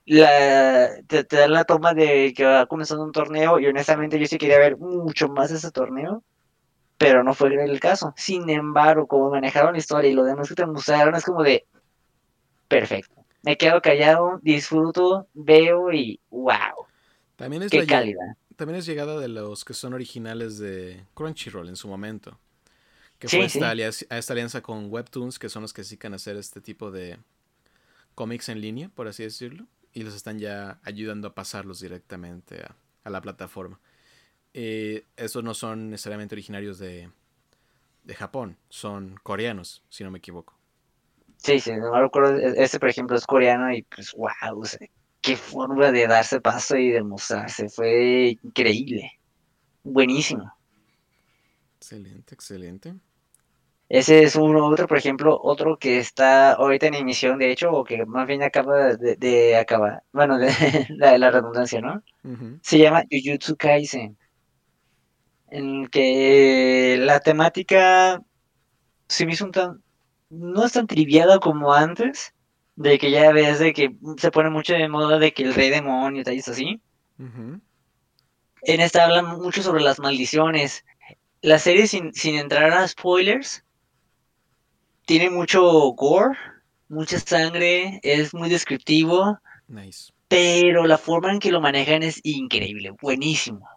la, 0.07 0.91
te, 1.07 1.25
te 1.25 1.37
da 1.37 1.49
la 1.49 1.65
toma 1.65 1.95
de 1.95 2.33
que 2.37 2.45
va 2.45 2.67
comenzando 2.67 3.05
un 3.05 3.13
torneo 3.13 3.59
y 3.59 3.67
honestamente 3.67 4.19
yo 4.19 4.27
sí 4.27 4.39
quería 4.39 4.59
ver 4.59 4.77
mucho 4.77 5.29
más 5.29 5.51
ese 5.51 5.71
torneo, 5.71 6.23
pero 6.99 7.25
no 7.25 7.35
fue 7.35 7.55
el 7.55 7.81
caso. 7.81 8.13
Sin 8.17 8.49
embargo, 8.51 9.07
como 9.07 9.31
manejaron 9.31 9.73
la 9.73 9.79
historia 9.79 10.11
y 10.11 10.15
lo 10.15 10.25
demás 10.25 10.49
que 10.49 10.55
te 10.55 10.67
mostraron 10.67 11.15
es 11.15 11.25
como 11.25 11.43
de 11.43 11.67
perfecto. 12.69 13.25
Me 13.43 13.57
quedo 13.57 13.81
callado, 13.83 14.41
disfruto, 14.43 15.29
veo 15.35 15.93
y 15.93 16.21
wow. 16.31 16.87
También 17.37 17.63
es 17.63 17.71
Qué 17.71 17.87
calidad. 17.87 18.37
También 18.57 18.79
es 18.79 18.87
llegada 18.87 19.19
de 19.19 19.29
los 19.29 19.65
que 19.65 19.75
son 19.75 19.95
originales 19.95 20.59
de 20.59 21.05
Crunchyroll 21.15 21.69
en 21.69 21.77
su 21.77 21.89
momento. 21.89 22.39
Que 23.19 23.29
fue 23.29 23.45
esta, 23.45 23.71
Alianza, 23.71 24.07
esta 24.11 24.33
alianza 24.33 24.61
con 24.61 24.91
Webtoons, 24.93 25.39
que 25.39 25.49
son 25.49 25.63
los 25.63 25.73
que 25.73 25.83
se 25.83 25.91
dedican 25.91 26.13
a 26.13 26.17
hacer 26.17 26.37
este 26.37 26.61
tipo 26.61 26.91
de 26.91 27.19
cómics 28.15 28.49
en 28.49 28.61
línea, 28.61 28.91
por 28.95 29.09
así 29.09 29.23
decirlo. 29.23 29.67
Y 29.95 30.03
los 30.03 30.15
están 30.15 30.39
ya 30.39 30.81
ayudando 30.83 31.29
a 31.29 31.35
pasarlos 31.35 31.81
directamente 31.81 32.63
a, 33.05 33.11
la 33.11 33.21
plataforma. 33.21 33.81
Eh, 34.53 35.07
estos 35.17 35.43
no 35.43 35.55
son 35.55 35.91
necesariamente 35.91 36.35
originarios 36.35 36.79
de, 36.79 37.11
de 38.05 38.15
Japón, 38.15 38.59
son 38.69 39.19
coreanos, 39.23 39.83
si 39.89 40.05
no 40.05 40.11
me 40.11 40.19
equivoco. 40.19 40.59
Sí, 41.37 41.61
sí, 41.61 41.73
no 41.77 42.01
recuerdo. 42.01 42.37
Este, 42.37 42.81
por 42.81 42.89
ejemplo, 42.89 43.17
es 43.17 43.27
coreano 43.27 43.73
y 43.73 43.83
pues, 43.83 44.13
wow, 44.15 44.63
qué 45.21 45.37
forma 45.37 45.91
de 45.91 46.07
darse 46.07 46.41
paso 46.41 46.77
y 46.77 46.91
de 46.91 47.03
mostrarse. 47.03 47.69
Fue 47.69 48.39
increíble. 48.43 49.21
Buenísimo. 49.83 50.51
Excelente, 51.77 52.35
excelente. 52.35 52.95
Ese 53.89 54.23
es 54.23 54.35
uno, 54.37 54.67
otro, 54.67 54.87
por 54.87 54.97
ejemplo, 54.97 55.39
otro 55.43 55.79
que 55.79 55.99
está 55.99 56.53
ahorita 56.53 56.87
en 56.87 56.95
emisión, 56.95 57.39
de 57.39 57.51
hecho, 57.51 57.71
o 57.71 57.85
que 57.85 58.07
más 58.07 58.27
bien 58.27 58.43
acaba 58.43 58.95
de, 58.97 59.57
acabar, 59.57 60.03
bueno, 60.13 60.39
de, 60.39 60.49
la, 61.19 61.31
redundancia, 61.31 61.81
¿no? 61.81 62.03
Se 62.63 62.79
llama 62.79 63.05
Jujutsu 63.11 63.57
Kaisen, 63.57 64.17
en 65.51 65.87
que 65.89 66.97
la 66.99 67.21
temática 67.21 68.23
se 69.07 69.27
me 69.27 69.33
hizo 69.33 69.45
un 69.45 69.53
tan, 69.53 69.83
no 70.31 70.65
es 70.65 70.73
tan 70.73 70.87
triviada 70.87 71.39
como 71.39 71.73
antes, 71.73 72.35
de 72.77 72.99
que 72.99 73.11
ya 73.11 73.33
ves 73.33 73.59
de 73.59 73.73
que 73.73 73.95
se 74.17 74.31
pone 74.31 74.51
mucho 74.51 74.75
de 74.75 74.89
moda 74.89 75.19
de 75.19 75.33
que 75.33 75.45
el 75.45 75.55
rey 75.55 75.71
demonio 75.71 76.23
y 76.23 76.25
tal, 76.25 76.39
así. 76.39 76.81
En 77.19 78.81
esta 78.81 79.05
habla 79.05 79.23
mucho 79.23 79.63
sobre 79.63 79.83
las 79.83 80.01
maldiciones. 80.01 80.85
La 81.43 81.59
serie, 81.59 81.87
sin, 81.87 82.13
sin 82.15 82.37
entrar 82.37 82.73
a 82.73 82.89
spoilers, 82.89 83.65
tiene 85.05 85.31
mucho 85.31 85.63
gore, 85.93 86.37
mucha 86.89 87.19
sangre, 87.19 88.01
es 88.03 88.35
muy 88.35 88.49
descriptivo. 88.49 89.39
Nice. 89.69 90.13
Pero 90.29 90.87
la 90.87 90.99
forma 90.99 91.33
en 91.33 91.39
que 91.39 91.53
lo 91.53 91.61
manejan 91.61 92.03
es 92.03 92.21
increíble, 92.23 92.93
buenísimo. 93.01 93.69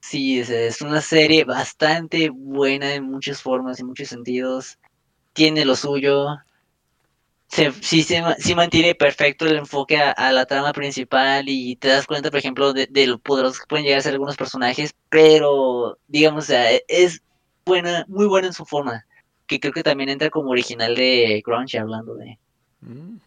Sí, 0.00 0.40
es, 0.40 0.80
una 0.82 1.00
serie 1.00 1.44
bastante 1.44 2.30
buena 2.30 2.94
en 2.94 3.04
muchas 3.04 3.42
formas, 3.42 3.78
en 3.78 3.86
muchos 3.86 4.08
sentidos. 4.08 4.78
Tiene 5.32 5.64
lo 5.64 5.76
suyo. 5.76 6.26
Se, 7.46 7.72
sí, 7.80 8.02
se, 8.02 8.54
mantiene 8.54 8.94
perfecto 8.94 9.46
el 9.46 9.56
enfoque 9.56 9.98
a, 9.98 10.32
la 10.32 10.46
trama 10.46 10.72
principal 10.72 11.48
y 11.48 11.76
te 11.76 11.88
das 11.88 12.06
cuenta, 12.06 12.30
por 12.30 12.38
ejemplo, 12.38 12.72
de, 12.72 13.06
lo 13.06 13.18
poderosos 13.18 13.60
que 13.60 13.66
pueden 13.66 13.84
llegar 13.84 14.00
a 14.00 14.02
ser 14.02 14.12
algunos 14.12 14.36
personajes, 14.36 14.94
pero, 15.08 15.98
digamos, 16.08 16.50
es 16.88 17.22
buena, 17.64 18.04
muy 18.08 18.26
buena 18.26 18.48
en 18.48 18.52
su 18.52 18.64
forma, 18.64 19.06
que 19.46 19.60
creo 19.60 19.72
que 19.72 19.82
también 19.82 20.08
entra 20.08 20.30
como 20.30 20.50
original 20.50 20.94
de 20.94 21.42
Crunchy 21.44 21.78
hablando 21.78 22.14
de... 22.14 22.38
Mm. 22.80 23.18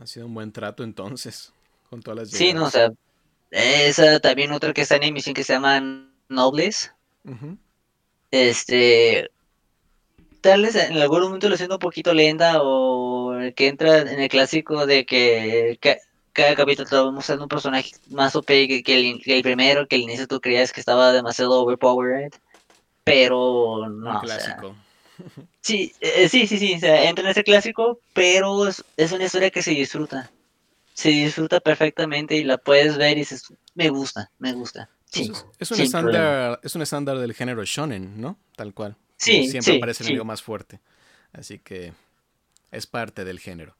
Ha 0.00 0.06
sido 0.06 0.26
un 0.26 0.34
buen 0.34 0.50
trato 0.50 0.82
entonces, 0.82 1.52
con 1.88 2.02
todas 2.02 2.20
las... 2.20 2.30
Sí, 2.30 2.52
no, 2.54 2.64
o 2.64 2.70
sea, 2.70 2.90
esa 3.50 4.20
también 4.20 4.52
otra 4.52 4.72
que 4.72 4.82
está 4.82 4.96
en 4.96 5.04
emisión 5.04 5.34
que 5.34 5.44
se 5.44 5.52
llama 5.52 6.08
Nobles. 6.28 6.92
Este. 8.30 9.30
Tal 10.40 10.62
vez 10.62 10.76
en 10.76 10.96
algún 10.96 11.22
momento 11.22 11.48
lo 11.48 11.56
siento 11.56 11.74
un 11.74 11.80
poquito 11.80 12.14
lenta 12.14 12.62
o 12.62 13.34
que 13.54 13.68
entra 13.68 13.98
en 13.98 14.20
el 14.20 14.28
clásico 14.28 14.86
de 14.86 15.04
que, 15.04 15.78
cada 16.32 16.54
capítulo 16.54 16.84
está 16.84 17.10
mostrando 17.10 17.44
un 17.44 17.48
personaje 17.48 17.92
más 18.08 18.36
OP 18.36 18.46
que, 18.46 18.82
el, 18.86 19.42
primero, 19.42 19.86
que 19.86 19.96
al 19.96 20.02
inicio 20.02 20.26
tú 20.26 20.40
creías 20.40 20.72
que 20.72 20.80
estaba 20.80 21.12
demasiado 21.12 21.62
overpowered. 21.62 22.32
Pero 23.04 23.88
no. 23.88 24.20
clásico. 24.20 24.76
sí, 25.60 25.92
eh, 26.00 26.28
sí, 26.28 26.46
sí, 26.46 26.58
sí, 26.58 26.72
entra 26.82 27.24
en 27.24 27.30
ese 27.30 27.44
clásico, 27.44 28.00
pero 28.12 28.68
es 28.68 29.12
una 29.12 29.24
historia 29.24 29.50
que 29.50 29.62
se 29.62 29.70
disfruta 29.70 30.30
se 31.00 31.08
disfruta 31.08 31.60
perfectamente 31.60 32.36
y 32.36 32.44
la 32.44 32.58
puedes 32.58 32.98
ver 32.98 33.16
y 33.16 33.20
dices, 33.20 33.44
me 33.74 33.88
gusta, 33.88 34.30
me 34.38 34.52
gusta. 34.52 34.90
Sí, 35.06 35.32
es, 35.58 35.70
un 35.70 35.80
estándar, 35.80 36.60
es 36.62 36.74
un 36.74 36.82
estándar 36.82 37.18
del 37.18 37.32
género 37.32 37.64
shonen, 37.64 38.20
¿no? 38.20 38.38
Tal 38.54 38.74
cual. 38.74 38.96
Sí, 39.16 39.48
siempre 39.48 39.78
aparece 39.78 40.04
el 40.04 40.24
más 40.24 40.42
fuerte. 40.42 40.78
Así 41.32 41.58
que 41.58 41.94
es 42.70 42.86
parte 42.86 43.24
del 43.24 43.40
género. 43.40 43.74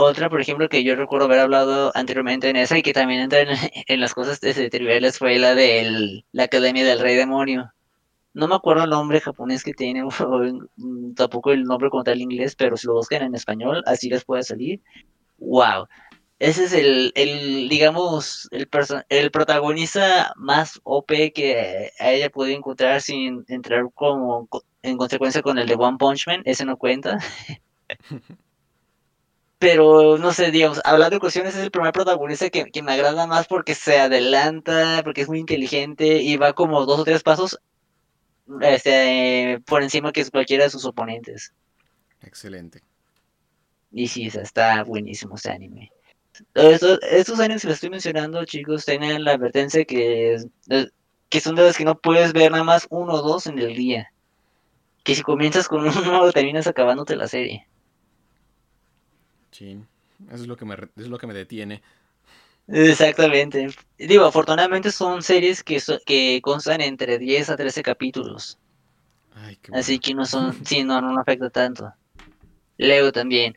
Otra, 0.00 0.30
por 0.30 0.40
ejemplo, 0.40 0.68
que 0.68 0.84
yo 0.84 0.94
recuerdo 0.94 1.26
haber 1.26 1.40
hablado 1.40 1.90
anteriormente 1.92 2.48
en 2.48 2.54
esa 2.54 2.78
y 2.78 2.82
que 2.82 2.92
también 2.92 3.20
entra 3.20 3.40
en, 3.40 3.48
las 4.00 4.14
cosas 4.14 4.40
de 4.40 4.70
triviales 4.70 5.18
fue 5.18 5.40
la 5.40 5.56
de 5.56 6.22
la 6.30 6.44
Academia 6.44 6.84
del 6.84 7.00
Rey 7.00 7.16
Demonio. 7.16 7.72
No 8.32 8.46
me 8.46 8.54
acuerdo 8.54 8.84
el 8.84 8.90
nombre 8.90 9.20
japonés 9.20 9.64
que 9.64 9.74
tiene, 9.74 10.04
tampoco 11.16 11.50
el 11.50 11.64
nombre 11.64 11.90
como 11.90 12.04
tal 12.04 12.20
inglés, 12.20 12.54
pero 12.54 12.76
si 12.76 12.86
lo 12.86 12.94
buscan 12.94 13.22
en 13.22 13.34
español, 13.34 13.82
así 13.86 14.08
les 14.08 14.24
puede 14.24 14.44
salir 14.44 14.80
wow. 15.38 15.88
Ese 16.38 16.66
es 16.66 16.72
el, 16.74 17.10
el 17.16 17.68
digamos, 17.68 18.48
el, 18.52 18.68
el 19.08 19.30
protagonista 19.32 20.32
más 20.36 20.80
OP 20.84 21.32
que 21.34 21.90
haya 21.98 22.30
podido 22.30 22.56
encontrar 22.56 23.00
sin 23.00 23.44
entrar 23.48 23.90
como 23.94 24.48
en 24.82 24.96
consecuencia 24.96 25.42
con 25.42 25.58
el 25.58 25.66
de 25.66 25.74
One 25.74 25.98
Punch 25.98 26.28
Man. 26.28 26.42
Ese 26.44 26.64
no 26.64 26.76
cuenta. 26.76 27.18
Pero 29.58 30.18
no 30.18 30.32
sé, 30.32 30.52
digamos, 30.52 30.80
hablando 30.84 31.16
de 31.16 31.20
cuestiones, 31.20 31.56
es 31.56 31.62
el 31.62 31.72
primer 31.72 31.92
protagonista 31.92 32.48
que, 32.48 32.70
me 32.82 32.92
agrada 32.92 33.26
más 33.26 33.48
porque 33.48 33.74
se 33.74 33.98
adelanta, 33.98 35.00
porque 35.02 35.22
es 35.22 35.28
muy 35.28 35.40
inteligente 35.40 36.22
y 36.22 36.36
va 36.36 36.52
como 36.52 36.86
dos 36.86 37.00
o 37.00 37.04
tres 37.04 37.24
pasos 37.24 37.58
este, 38.60 39.60
por 39.66 39.82
encima 39.82 40.12
que 40.12 40.24
cualquiera 40.30 40.64
de 40.64 40.70
sus 40.70 40.84
oponentes. 40.84 41.52
Excelente. 42.22 42.82
Y 43.90 44.06
sí, 44.06 44.26
está 44.26 44.84
buenísimo 44.84 45.34
ese 45.34 45.50
anime. 45.50 45.90
Estos, 46.54 47.00
estos 47.02 47.40
animes 47.40 47.62
que 47.62 47.68
les 47.68 47.76
estoy 47.76 47.90
mencionando, 47.90 48.44
chicos, 48.44 48.84
tienen 48.84 49.24
la 49.24 49.32
advertencia 49.32 49.84
que, 49.84 50.36
que 51.28 51.40
son 51.40 51.56
de 51.56 51.62
los 51.62 51.76
que 51.76 51.84
no 51.84 51.98
puedes 51.98 52.32
ver 52.32 52.52
nada 52.52 52.64
más 52.64 52.86
uno 52.90 53.14
o 53.14 53.22
dos 53.22 53.46
en 53.48 53.58
el 53.58 53.74
día. 53.74 54.12
Que 55.02 55.16
si 55.16 55.22
comienzas 55.22 55.66
con 55.66 55.88
uno, 55.88 56.30
terminas 56.32 56.68
acabándote 56.68 57.16
la 57.16 57.26
serie. 57.26 57.66
Sí, 59.58 59.76
eso 60.28 60.42
es 60.42 60.46
lo 60.46 60.56
que 60.56 60.64
me, 60.64 60.76
es 60.96 61.08
lo 61.08 61.18
que 61.18 61.26
me 61.26 61.34
detiene. 61.34 61.82
Exactamente. 62.68 63.68
Digo, 63.98 64.24
afortunadamente 64.24 64.92
son 64.92 65.22
series 65.22 65.64
que, 65.64 65.82
que 66.06 66.40
constan 66.42 66.80
entre 66.80 67.18
10 67.18 67.50
a 67.50 67.56
13 67.56 67.82
capítulos. 67.82 68.58
Así 69.72 69.98
que 69.98 70.14
no 70.14 70.26
son, 70.26 70.52
sí, 70.64 70.84
no, 70.84 71.00
no 71.00 71.18
afecta 71.18 71.50
tanto. 71.50 71.92
Leo 72.76 73.10
también 73.10 73.56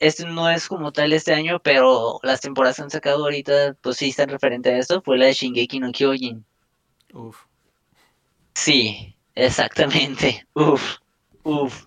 este 0.00 0.24
no 0.24 0.48
es 0.48 0.68
como 0.68 0.92
tal 0.92 1.12
este 1.12 1.32
año, 1.32 1.60
pero 1.60 2.18
las 2.22 2.40
temporadas 2.40 2.76
que 2.76 2.82
han 2.82 2.90
sacado 2.90 3.24
ahorita, 3.24 3.76
pues 3.80 3.98
sí 3.98 4.08
están 4.08 4.28
referente 4.28 4.70
a 4.70 4.78
esto, 4.78 5.02
fue 5.02 5.18
la 5.18 5.26
de 5.26 5.32
Shingeki 5.32 5.80
no 5.80 5.92
Kyojin. 5.92 6.44
Uf. 7.12 7.44
Sí, 8.54 9.16
exactamente. 9.34 10.46
Uf, 10.54 10.96
uf. 11.44 11.86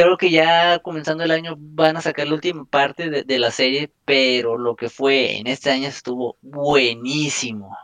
Creo 0.00 0.16
que 0.16 0.30
ya 0.30 0.78
comenzando 0.78 1.24
el 1.24 1.30
año 1.32 1.56
van 1.58 1.96
a 1.96 2.00
sacar 2.00 2.28
la 2.28 2.34
última 2.34 2.64
parte 2.64 3.10
de, 3.10 3.24
de 3.24 3.38
la 3.38 3.50
serie, 3.50 3.90
pero 4.04 4.56
lo 4.56 4.76
que 4.76 4.88
fue 4.88 5.38
en 5.38 5.48
este 5.48 5.70
año 5.70 5.88
estuvo 5.88 6.36
buenísimo. 6.40 7.76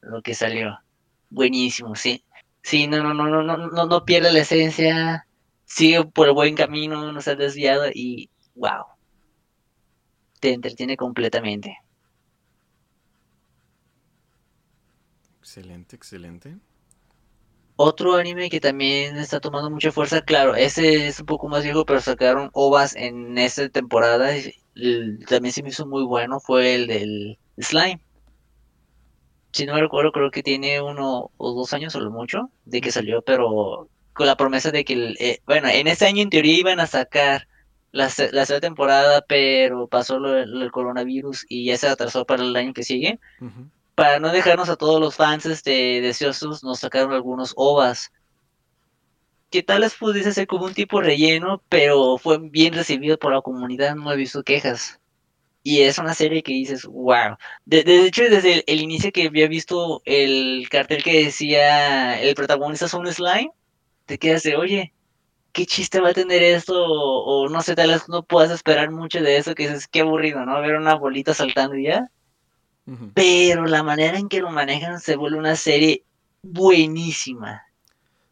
Lo 0.00 0.20
que 0.20 0.34
salió. 0.34 0.78
Buenísimo, 1.30 1.94
sí. 1.94 2.24
Sí, 2.62 2.86
no, 2.88 3.02
no, 3.02 3.14
no, 3.14 3.28
no, 3.28 3.42
no, 3.42 3.68
no, 3.68 3.86
no 3.86 4.04
pierde 4.04 4.32
la 4.32 4.40
esencia 4.40 5.26
sigue 5.64 6.04
por 6.04 6.28
el 6.28 6.34
buen 6.34 6.54
camino, 6.54 7.12
no 7.12 7.20
se 7.20 7.32
ha 7.32 7.34
desviado 7.36 7.86
y 7.92 8.30
wow, 8.54 8.86
te 10.40 10.52
entretiene 10.52 10.96
completamente. 10.96 11.78
Excelente, 15.40 15.96
excelente. 15.96 16.56
Otro 17.76 18.14
anime 18.16 18.50
que 18.50 18.60
también 18.60 19.16
está 19.16 19.40
tomando 19.40 19.70
mucha 19.70 19.90
fuerza, 19.92 20.22
claro, 20.22 20.54
ese 20.54 21.08
es 21.08 21.20
un 21.20 21.26
poco 21.26 21.48
más 21.48 21.64
viejo, 21.64 21.84
pero 21.84 22.00
sacaron 22.00 22.50
ovas 22.52 22.94
en 22.94 23.36
esta 23.38 23.68
temporada. 23.68 24.30
también 25.28 25.52
se 25.52 25.62
me 25.62 25.70
hizo 25.70 25.86
muy 25.86 26.04
bueno, 26.04 26.38
fue 26.40 26.74
el 26.76 26.86
del 26.86 27.38
Slime. 27.58 28.00
si 29.52 29.66
no 29.66 29.74
me 29.74 29.80
recuerdo, 29.80 30.12
creo 30.12 30.30
que 30.30 30.42
tiene 30.42 30.80
uno 30.82 31.30
o 31.36 31.54
dos 31.54 31.72
años 31.72 31.94
o 31.94 32.00
lo 32.00 32.10
mucho 32.10 32.50
de 32.64 32.80
que 32.80 32.90
salió, 32.92 33.22
pero 33.22 33.88
con 34.12 34.26
la 34.26 34.36
promesa 34.36 34.70
de 34.70 34.84
que, 34.84 35.14
eh, 35.18 35.40
bueno, 35.46 35.68
en 35.68 35.86
este 35.88 36.06
año 36.06 36.22
en 36.22 36.30
teoría 36.30 36.58
iban 36.58 36.80
a 36.80 36.86
sacar 36.86 37.48
la, 37.92 38.04
la 38.32 38.46
segunda 38.46 38.60
temporada, 38.60 39.24
pero 39.28 39.86
pasó 39.88 40.18
lo, 40.18 40.36
el 40.38 40.70
coronavirus 40.72 41.46
y 41.48 41.66
ya 41.66 41.76
se 41.78 41.88
atrasó 41.88 42.24
para 42.24 42.42
el 42.42 42.54
año 42.56 42.72
que 42.74 42.82
sigue. 42.84 43.20
Para 43.94 44.18
no 44.18 44.32
dejarnos 44.32 44.68
a 44.68 44.76
todos 44.76 45.00
los 45.00 45.16
fans 45.16 45.46
este, 45.46 46.00
deseosos, 46.00 46.64
nos 46.64 46.80
sacaron 46.80 47.12
algunos 47.12 47.52
OVAs. 47.56 48.12
Que 49.50 49.62
tal 49.62 49.82
vez 49.82 49.94
pudiese 49.94 50.32
ser 50.32 50.46
como 50.46 50.66
un 50.66 50.74
tipo 50.74 51.00
relleno, 51.00 51.62
pero 51.68 52.18
fue 52.18 52.38
bien 52.38 52.74
recibido 52.74 53.18
por 53.18 53.32
la 53.32 53.40
comunidad, 53.40 53.94
no 53.94 54.12
he 54.12 54.16
visto 54.16 54.42
quejas. 54.42 55.00
Y 55.62 55.80
es 55.82 55.98
una 55.98 56.14
serie 56.14 56.42
que 56.42 56.52
dices, 56.52 56.84
wow. 56.84 57.36
De, 57.64 57.80
hecho, 58.06 58.24
desde 58.24 58.64
el, 58.70 58.80
inicio 58.82 59.12
que 59.12 59.28
había 59.28 59.48
visto 59.48 60.02
el 60.04 60.68
cartel 60.70 61.02
que 61.02 61.24
decía 61.24 62.20
el 62.20 62.34
protagonista 62.34 62.86
es 62.86 62.94
un 62.94 63.06
slime, 63.10 63.50
te 64.06 64.18
quedas 64.18 64.42
de, 64.42 64.56
oye, 64.56 64.92
¿qué 65.52 65.66
chiste 65.66 66.00
va 66.00 66.10
a 66.10 66.14
tener 66.14 66.42
esto? 66.42 66.74
O, 66.76 67.48
no 67.48 67.62
sé, 67.62 67.74
tal 67.76 67.90
vez 67.90 68.08
no 68.08 68.24
puedas 68.24 68.50
esperar 68.50 68.90
mucho 68.90 69.22
de 69.22 69.38
eso, 69.38 69.54
que 69.54 69.68
dices, 69.68 69.88
qué 69.88 70.00
aburrido, 70.00 70.44
¿no? 70.44 70.60
Ver 70.60 70.76
una 70.76 70.96
bolita 70.96 71.32
saltando 71.32 71.76
y 71.76 71.84
ya. 71.84 72.10
Pero 73.14 73.64
la 73.66 73.82
manera 73.82 74.18
en 74.18 74.28
que 74.28 74.40
lo 74.40 74.50
manejan 74.50 75.00
se 75.00 75.16
vuelve 75.16 75.38
una 75.38 75.56
serie 75.56 76.04
buenísima. 76.42 77.62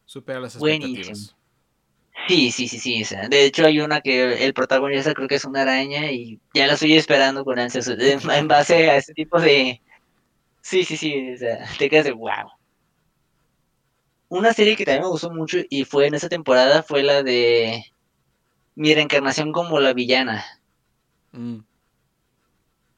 Supera 0.05 0.39
las 0.39 0.55
expectativas. 0.55 1.35
Sí, 2.27 2.51
sí, 2.51 2.67
sí, 2.67 3.03
sí. 3.03 3.15
de 3.29 3.45
hecho, 3.45 3.65
hay 3.65 3.79
una 3.81 3.99
que 3.99 4.45
el 4.45 4.53
protagonista 4.53 5.13
creo 5.13 5.27
que 5.27 5.35
es 5.35 5.45
una 5.45 5.63
araña 5.63 6.11
y 6.11 6.39
ya 6.53 6.67
la 6.67 6.73
estoy 6.73 6.93
esperando 6.93 7.43
con 7.43 7.59
ansias 7.59 7.87
en 7.87 8.47
base 8.47 8.89
a 8.89 8.97
este 8.97 9.13
tipo 9.13 9.39
de. 9.41 9.81
Sí, 10.61 10.85
sí, 10.85 10.95
sí. 10.95 11.33
O 11.33 11.37
sea, 11.37 11.65
te 11.77 11.89
quedas 11.89 12.05
de 12.05 12.11
wow. 12.11 12.51
Una 14.29 14.53
serie 14.53 14.75
que 14.75 14.85
también 14.85 15.03
me 15.03 15.09
gustó 15.09 15.31
mucho 15.31 15.57
y 15.69 15.83
fue 15.83 16.07
en 16.07 16.13
esa 16.13 16.29
temporada 16.29 16.81
fue 16.81 17.03
la 17.03 17.23
de 17.23 17.85
Mi 18.75 18.93
reencarnación 18.93 19.51
como 19.51 19.79
la 19.79 19.93
villana. 19.93 20.45
Mm. 21.33 21.59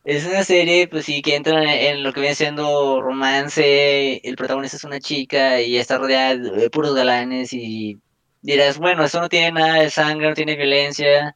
Es 0.05 0.23
una 0.27 0.43
serie, 0.43 0.87
pues 0.87 1.05
sí, 1.05 1.23
que 1.23 1.35
entra 1.35 1.63
en 1.75 2.03
lo 2.03 2.13
que 2.13 2.19
viene 2.19 2.35
siendo 2.35 3.01
romance. 3.01 4.21
El 4.23 4.35
protagonista 4.35 4.77
es 4.77 4.83
una 4.83 4.99
chica 4.99 5.61
y 5.61 5.77
está 5.77 5.97
rodeada 5.97 6.35
de 6.35 6.69
puros 6.69 6.93
galanes 6.93 7.51
y 7.53 7.99
dirás, 8.43 8.77
bueno, 8.77 9.03
eso 9.03 9.19
no 9.19 9.29
tiene 9.29 9.51
nada 9.53 9.81
de 9.81 9.89
sangre, 9.89 10.29
no 10.29 10.35
tiene 10.35 10.55
violencia. 10.55 11.35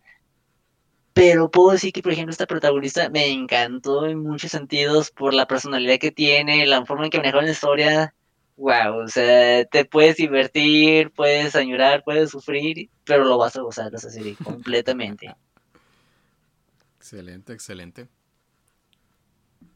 Pero 1.13 1.49
puedo 1.49 1.71
decir 1.71 1.91
que, 1.91 2.03
por 2.03 2.11
ejemplo, 2.11 2.31
esta 2.31 2.45
protagonista 2.45 3.09
me 3.09 3.27
encantó 3.27 4.05
en 4.05 4.19
muchos 4.19 4.51
sentidos 4.51 5.09
por 5.09 5.33
la 5.33 5.47
personalidad 5.47 5.97
que 5.97 6.11
tiene, 6.11 6.67
la 6.67 6.85
forma 6.85 7.05
en 7.05 7.11
que 7.11 7.17
manejó 7.17 7.41
la 7.41 7.51
historia. 7.51 8.13
Wow, 8.55 8.99
o 9.03 9.07
sea, 9.07 9.65
te 9.65 9.85
puedes 9.85 10.17
divertir, 10.17 11.11
puedes 11.11 11.55
añorar, 11.55 12.03
puedes 12.03 12.29
sufrir, 12.29 12.89
pero 13.03 13.23
lo 13.23 13.39
vas 13.39 13.55
a 13.55 13.61
gozar 13.61 13.89
de 13.89 13.97
esa 13.97 14.11
serie 14.11 14.35
completamente. 14.43 15.33
Excelente, 16.99 17.53
excelente. 17.53 18.18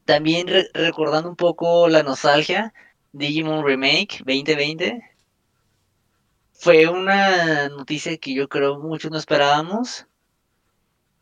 También 0.06 0.48
recordando 0.74 1.30
un 1.30 1.36
poco 1.36 1.88
la 1.88 2.04
nostalgia, 2.04 2.74
Digimon 3.14 3.66
Remake 3.66 4.20
2020 4.26 5.02
fue 6.64 6.88
una 6.88 7.68
noticia 7.70 8.18
que 8.18 8.34
yo 8.34 8.48
creo 8.48 8.80
muchos 8.80 9.12
no 9.12 9.18
esperábamos. 9.18 10.08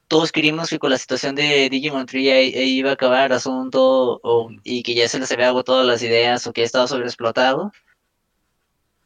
Todos 0.07 0.31
queríamos 0.31 0.69
que 0.69 0.77
con 0.77 0.91
la 0.91 0.97
situación 0.99 1.35
de 1.35 1.67
Digimon 1.69 2.05
Tree 2.05 2.49
iba 2.65 2.91
a 2.91 2.93
acabar 2.93 3.31
el 3.31 3.37
asunto 3.37 4.21
y 4.63 4.83
que 4.83 4.93
ya 4.93 5.07
se 5.07 5.19
les 5.19 5.31
había 5.31 5.47
agotado 5.47 5.83
las 5.83 6.03
ideas 6.03 6.45
o 6.45 6.53
que 6.53 6.63
estaba 6.63 6.87
sobreexplotado. 6.87 7.71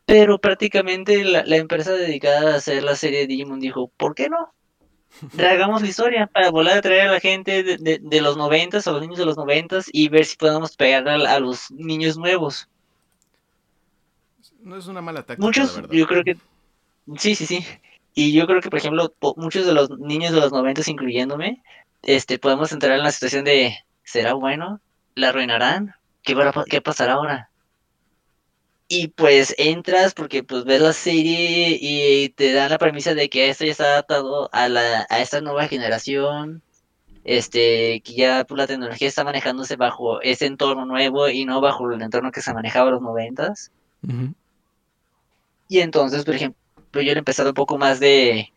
Pero 0.06 0.39
prácticamente 0.39 1.23
la, 1.23 1.56
empresa 1.56 1.93
dedicada 1.93 2.53
a 2.53 2.57
hacer 2.57 2.84
la 2.84 2.95
serie 2.95 3.19
de 3.19 3.27
Digimon 3.27 3.60
dijo, 3.60 3.91
¿por 3.95 4.14
qué 4.14 4.30
no? 4.30 4.53
Hagamos 5.37 5.81
la 5.81 5.87
historia 5.87 6.27
para 6.27 6.49
volver 6.51 6.77
a 6.77 6.81
traer 6.81 7.07
a 7.07 7.11
la 7.13 7.19
gente 7.19 7.63
de, 7.63 8.21
los 8.21 8.37
noventas, 8.37 8.87
a 8.87 8.91
los 8.91 9.01
niños 9.01 9.17
de 9.17 9.25
los 9.25 9.37
noventas 9.37 9.89
y 9.91 10.09
ver 10.09 10.25
si 10.25 10.37
podemos 10.37 10.75
pegar 10.75 11.07
a 11.07 11.39
los 11.39 11.71
niños 11.71 12.17
nuevos. 12.17 12.67
No 14.61 14.77
es 14.77 14.87
una 14.87 15.01
mala 15.01 15.23
táctica. 15.23 15.45
Muchos, 15.45 15.81
yo 15.91 16.07
creo 16.07 16.23
que. 16.23 16.37
Sí, 17.17 17.35
sí, 17.35 17.45
sí. 17.45 17.65
Y 18.13 18.33
yo 18.33 18.47
creo 18.47 18.61
que, 18.61 18.69
por 18.69 18.79
ejemplo, 18.79 19.13
muchos 19.35 19.65
de 19.65 19.73
los 19.73 19.89
niños 19.99 20.33
de 20.33 20.39
los 20.39 20.51
90, 20.51 20.81
incluyéndome, 20.89 21.61
este, 22.01 22.39
podemos 22.39 22.71
entrar 22.71 22.97
en 22.97 23.03
la 23.03 23.11
situación 23.11 23.45
de: 23.45 23.77
¿será 24.03 24.33
bueno? 24.33 24.81
¿La 25.13 25.29
arruinarán? 25.29 25.93
¿Qué, 26.23 26.35
qué 26.69 26.81
pasará 26.81 27.13
ahora? 27.13 27.49
Y 28.88 29.07
pues 29.10 29.56
entras 29.57 30.14
porque 30.14 30.44
pues 30.44 30.64
ves 30.64 30.82
la 30.82 30.94
serie 30.94 31.78
y 31.82 32.30
te 32.30 32.53
dan 32.53 32.70
la 32.70 32.78
premisa 32.78 33.16
de 33.16 33.30
que 33.30 33.49
esto 33.49 33.66
ya 33.66 33.72
está 33.72 33.84
adaptado 33.86 34.49
a, 34.53 34.70
la, 34.70 35.07
a 35.10 35.20
esta 35.22 35.41
nueva 35.41 35.68
generación, 35.68 36.62
este, 37.24 38.02
que 38.02 38.14
ya 38.14 38.45
pues, 38.45 38.57
la 38.57 38.68
tecnología 38.68 39.07
está 39.07 39.24
manejándose 39.24 39.76
bajo 39.76 40.22
ese 40.22 40.45
entorno 40.45 40.86
nuevo 40.86 41.28
y 41.30 41.45
no 41.45 41.62
bajo 41.62 41.91
el 41.91 42.02
entorno 42.02 42.32
que 42.32 42.41
se 42.41 42.53
manejaba 42.53 42.90
en 42.90 42.94
los 42.94 43.02
noventas. 43.02 43.72
Y 45.68 45.80
entonces, 45.80 46.24
por 46.24 46.36
ejemplo, 46.36 47.02
yo 47.02 47.12
he 47.12 47.18
empezado 47.18 47.49
un 47.49 47.56
poco 47.56 47.80
más 47.80 47.99
de, 47.99 48.53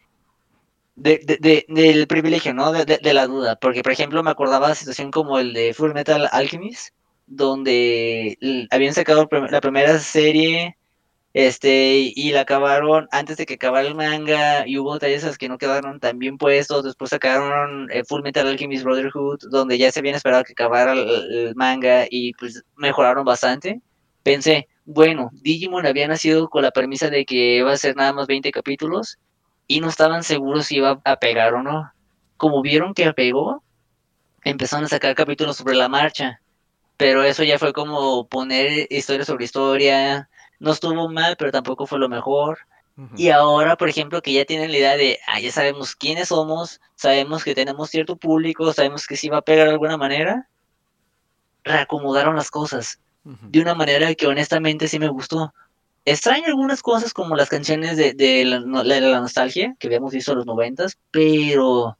de, 0.97 1.65
del 1.69 2.07
privilegio, 2.07 2.53
¿no? 2.53 2.73
De, 2.73 3.13
la 3.15 3.27
duda. 3.27 3.57
Porque, 3.57 3.83
por 3.83 3.93
ejemplo, 3.93 4.23
me 4.23 4.31
acordaba 4.31 4.69
de 4.69 4.75
situación 4.75 5.11
como 5.11 5.39
el 5.39 5.53
de 5.55 5.73
Full 5.73 5.93
Metal 5.93 6.29
Alchemist, 6.33 6.95
donde 7.29 8.39
habían 8.71 8.95
sacado 8.95 9.29
la 9.51 9.61
primera 9.61 9.99
serie 9.99 10.77
este 11.35 12.13
y 12.15 12.33
la 12.33 12.41
acabaron 12.41 13.07
antes 13.13 13.37
de 13.37 13.47
que 13.47 13.55
acabara 13.55 13.87
el 13.87 13.95
manga 13.95 14.67
y 14.67 14.79
hubo 14.79 14.95
detalles 14.95 15.39
que 15.39 15.49
no 15.49 15.59
quedaron 15.59 16.01
tan 16.01 16.19
bien 16.19 16.39
puestos 16.39 16.85
después 16.85 17.11
sacaron 17.11 17.91
eh, 17.93 18.03
Full 18.05 18.23
Metal 18.23 18.47
Alchemist 18.47 18.85
Brotherhood 18.85 19.39
donde 19.51 19.79
ya 19.79 19.93
se 19.93 20.01
habían 20.01 20.17
esperado 20.17 20.45
que 20.45 20.53
acabara 20.53 20.95
el 20.95 21.55
manga 21.55 22.07
y 22.11 22.33
pues 22.35 22.65
mejoraron 22.77 23.25
bastante 23.25 23.81
pensé 24.23 24.67
bueno, 24.91 25.29
Digimon 25.43 25.85
había 25.85 26.09
nacido 26.09 26.49
con 26.49 26.63
la 26.63 26.71
premisa 26.71 27.11
de 27.11 27.27
que 27.27 27.59
iba 27.59 27.71
a 27.71 27.77
ser 27.77 27.95
nada 27.95 28.15
más 28.15 28.27
20 28.27 28.51
capítulos 28.51 29.19
y 29.67 29.81
no 29.81 29.89
estaban 29.91 30.23
seguros 30.25 30.65
si 30.65 30.77
iba 30.77 30.99
a 31.05 31.17
pegar 31.17 31.53
o 31.53 31.63
no. 31.63 31.93
Como 32.39 32.63
vieron 32.63 32.95
que 32.95 33.13
pegó, 33.13 33.63
empezaron 34.45 34.87
a 34.87 34.89
sacar 34.89 35.15
capítulos 35.15 35.59
sobre 35.59 35.75
la 35.77 35.91
marcha. 35.91 36.41
Pero 36.99 37.23
eso 37.23 37.45
ya 37.45 37.59
fue 37.59 37.73
como 37.73 38.29
poner 38.29 38.87
historia 38.91 39.25
sobre 39.25 39.47
historia. 39.47 40.29
No 40.61 40.73
estuvo 40.73 41.09
mal, 41.09 41.37
pero 41.39 41.51
tampoco 41.51 41.87
fue 41.87 41.99
lo 41.99 42.11
mejor. 42.11 42.59
Y 43.17 43.31
ahora, 43.31 43.77
por 43.77 43.89
ejemplo, 43.89 44.21
que 44.21 44.33
ya 44.33 44.45
tienen 44.45 44.73
la 44.73 44.79
idea 44.79 44.97
de, 44.97 45.21
ah, 45.29 45.39
ya 45.39 45.53
sabemos 45.53 45.95
quiénes 45.95 46.29
somos, 46.29 46.81
sabemos 46.97 47.45
que 47.45 47.55
tenemos 47.55 47.91
cierto 47.91 48.17
público, 48.17 48.73
sabemos 48.73 49.07
que 49.07 49.17
sí 49.17 49.29
va 49.29 49.39
a 49.39 49.43
pegar 49.43 49.69
de 49.69 49.75
alguna 49.75 49.97
manera, 49.97 50.49
reacomodaron 51.63 52.35
las 52.35 52.51
cosas 52.51 52.99
de 53.23 53.61
una 53.61 53.75
manera 53.75 54.13
que 54.15 54.27
honestamente 54.27 54.89
sí 54.89 54.99
me 54.99 55.09
gustó. 55.09 55.55
Extraño 56.05 56.47
algunas 56.47 56.83
cosas 56.83 57.13
como 57.13 57.37
las 57.37 57.49
canciones 57.49 57.97
de, 57.97 58.45
la, 58.45 58.61
nostalgia 59.21 59.77
que 59.79 59.89
habíamos 59.89 60.13
visto 60.13 60.33
en 60.33 60.39
los 60.39 60.47
noventas, 60.47 60.99
pero 61.11 61.99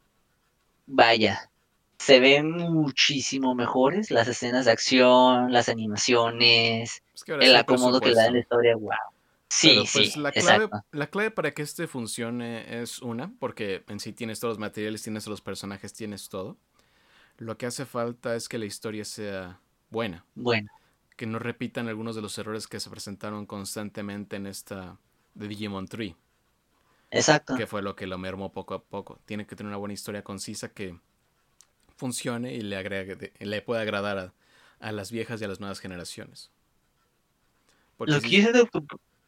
vaya, 0.87 1.48
se 1.99 2.21
ven 2.21 2.51
muchísimo 2.51 3.55
mejores 3.55 4.11
las 4.11 4.29
escenas 4.29 4.65
de 4.67 4.73
acción, 4.73 5.53
las 5.53 5.69
animaciones, 5.69 7.03
el 7.27 7.57
acomodo 7.57 8.01
que 8.01 8.11
le 8.11 8.15
da 8.15 8.31
la 8.31 8.39
historia, 8.39 8.77
wow. 8.77 8.91
Sí, 9.51 9.85
pues, 9.93 10.13
sí, 10.13 10.21
la 10.21 10.31
clave, 10.31 10.69
la 10.93 11.07
clave 11.07 11.31
para 11.31 11.53
que 11.53 11.63
este 11.63 11.87
funcione 11.87 12.83
es 12.83 13.01
una, 13.01 13.33
porque 13.39 13.83
en 13.89 13.99
sí 13.99 14.13
tienes 14.13 14.41
todos 14.41 14.53
los 14.53 14.59
materiales, 14.59 15.03
tienes 15.03 15.27
los 15.27 15.41
personajes, 15.41 15.95
tienes 15.95 16.29
todo. 16.29 16.59
Lo 17.39 17.57
que 17.57 17.67
hace 17.67 17.87
falta 17.87 18.35
es 18.37 18.49
que 18.49 18.59
la 18.59 18.67
historia 18.67 19.05
sea 19.05 19.61
buena. 19.91 20.25
Buena 20.35 20.71
que 21.19 21.27
no 21.27 21.41
repitan 21.41 21.89
algunos 21.89 22.15
de 22.15 22.23
los 22.23 22.39
errores 22.39 22.69
que 22.69 22.79
se 22.79 22.89
presentaron 22.89 23.45
constantemente 23.45 24.37
en 24.37 24.47
esta 24.47 24.99
de 25.35 25.49
Digimon 25.49 25.89
Tree. 25.89 26.15
Exacto. 27.11 27.57
Que 27.57 27.67
fue 27.67 27.83
lo 27.83 27.97
que 27.97 28.07
lo 28.07 28.19
mermó 28.19 28.53
poco 28.53 28.75
a 28.75 28.85
poco. 28.85 29.19
Tiene 29.27 29.45
que 29.45 29.57
tener 29.57 29.69
una 29.69 29.79
buena 29.79 29.95
historia 29.95 30.23
concisa 30.23 30.69
que 30.69 30.97
funcione 31.99 32.55
y 32.55 32.63
le, 32.63 32.77
agregue, 32.77 33.33
le 33.39 33.63
pueda 33.63 33.83
agradar 33.83 34.33
a, 34.81 34.93
las 34.93 35.11
viejas 35.11 35.41
y 35.41 35.45
a 35.45 35.49
las 35.49 35.61
nuevas 35.61 35.81
generaciones. 35.81 36.51
Porque 37.97 38.13
lo 38.13 38.21
que 38.21 38.53
de... 38.53 38.69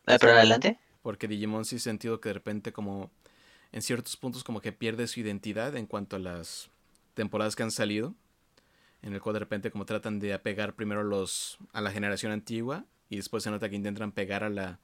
Ah, 0.07 0.17
pero 0.19 0.33
adelante. 0.33 0.79
Porque 1.03 1.29
Digimon 1.29 1.65
sí 1.65 1.79
sentido 1.79 2.21
que 2.21 2.31
de 2.31 2.35
repente 2.35 2.73
como 2.73 3.11
en 3.73 3.83
ciertos 3.83 4.17
puntos 4.17 4.45
como 4.45 4.61
que 4.61 4.73
pierde 4.73 5.07
su 5.07 5.21
identidad 5.21 5.77
en 5.77 5.87
cuanto 5.87 6.17
a 6.17 6.19
las 6.19 6.71
temporadas 7.15 7.57
que 7.57 7.63
han 7.63 7.71
salido 7.71 8.15
en 9.03 9.13
el 9.15 9.21
cual 9.21 9.35
de 9.35 9.41
repente 9.41 9.71
como 9.71 9.87
tratan 9.87 10.19
de 10.21 10.33
apegar 10.33 10.75
primero 10.75 11.03
los 11.03 11.59
a 11.73 11.81
la 11.81 11.91
generación 11.91 12.33
antigua 12.33 12.85
y 13.09 13.17
después 13.17 13.43
se 13.43 13.51
nota 13.51 13.69
que 13.69 13.77
intentan 13.77 14.13
pegar 14.13 14.45
a 14.45 14.51
la 14.51 14.79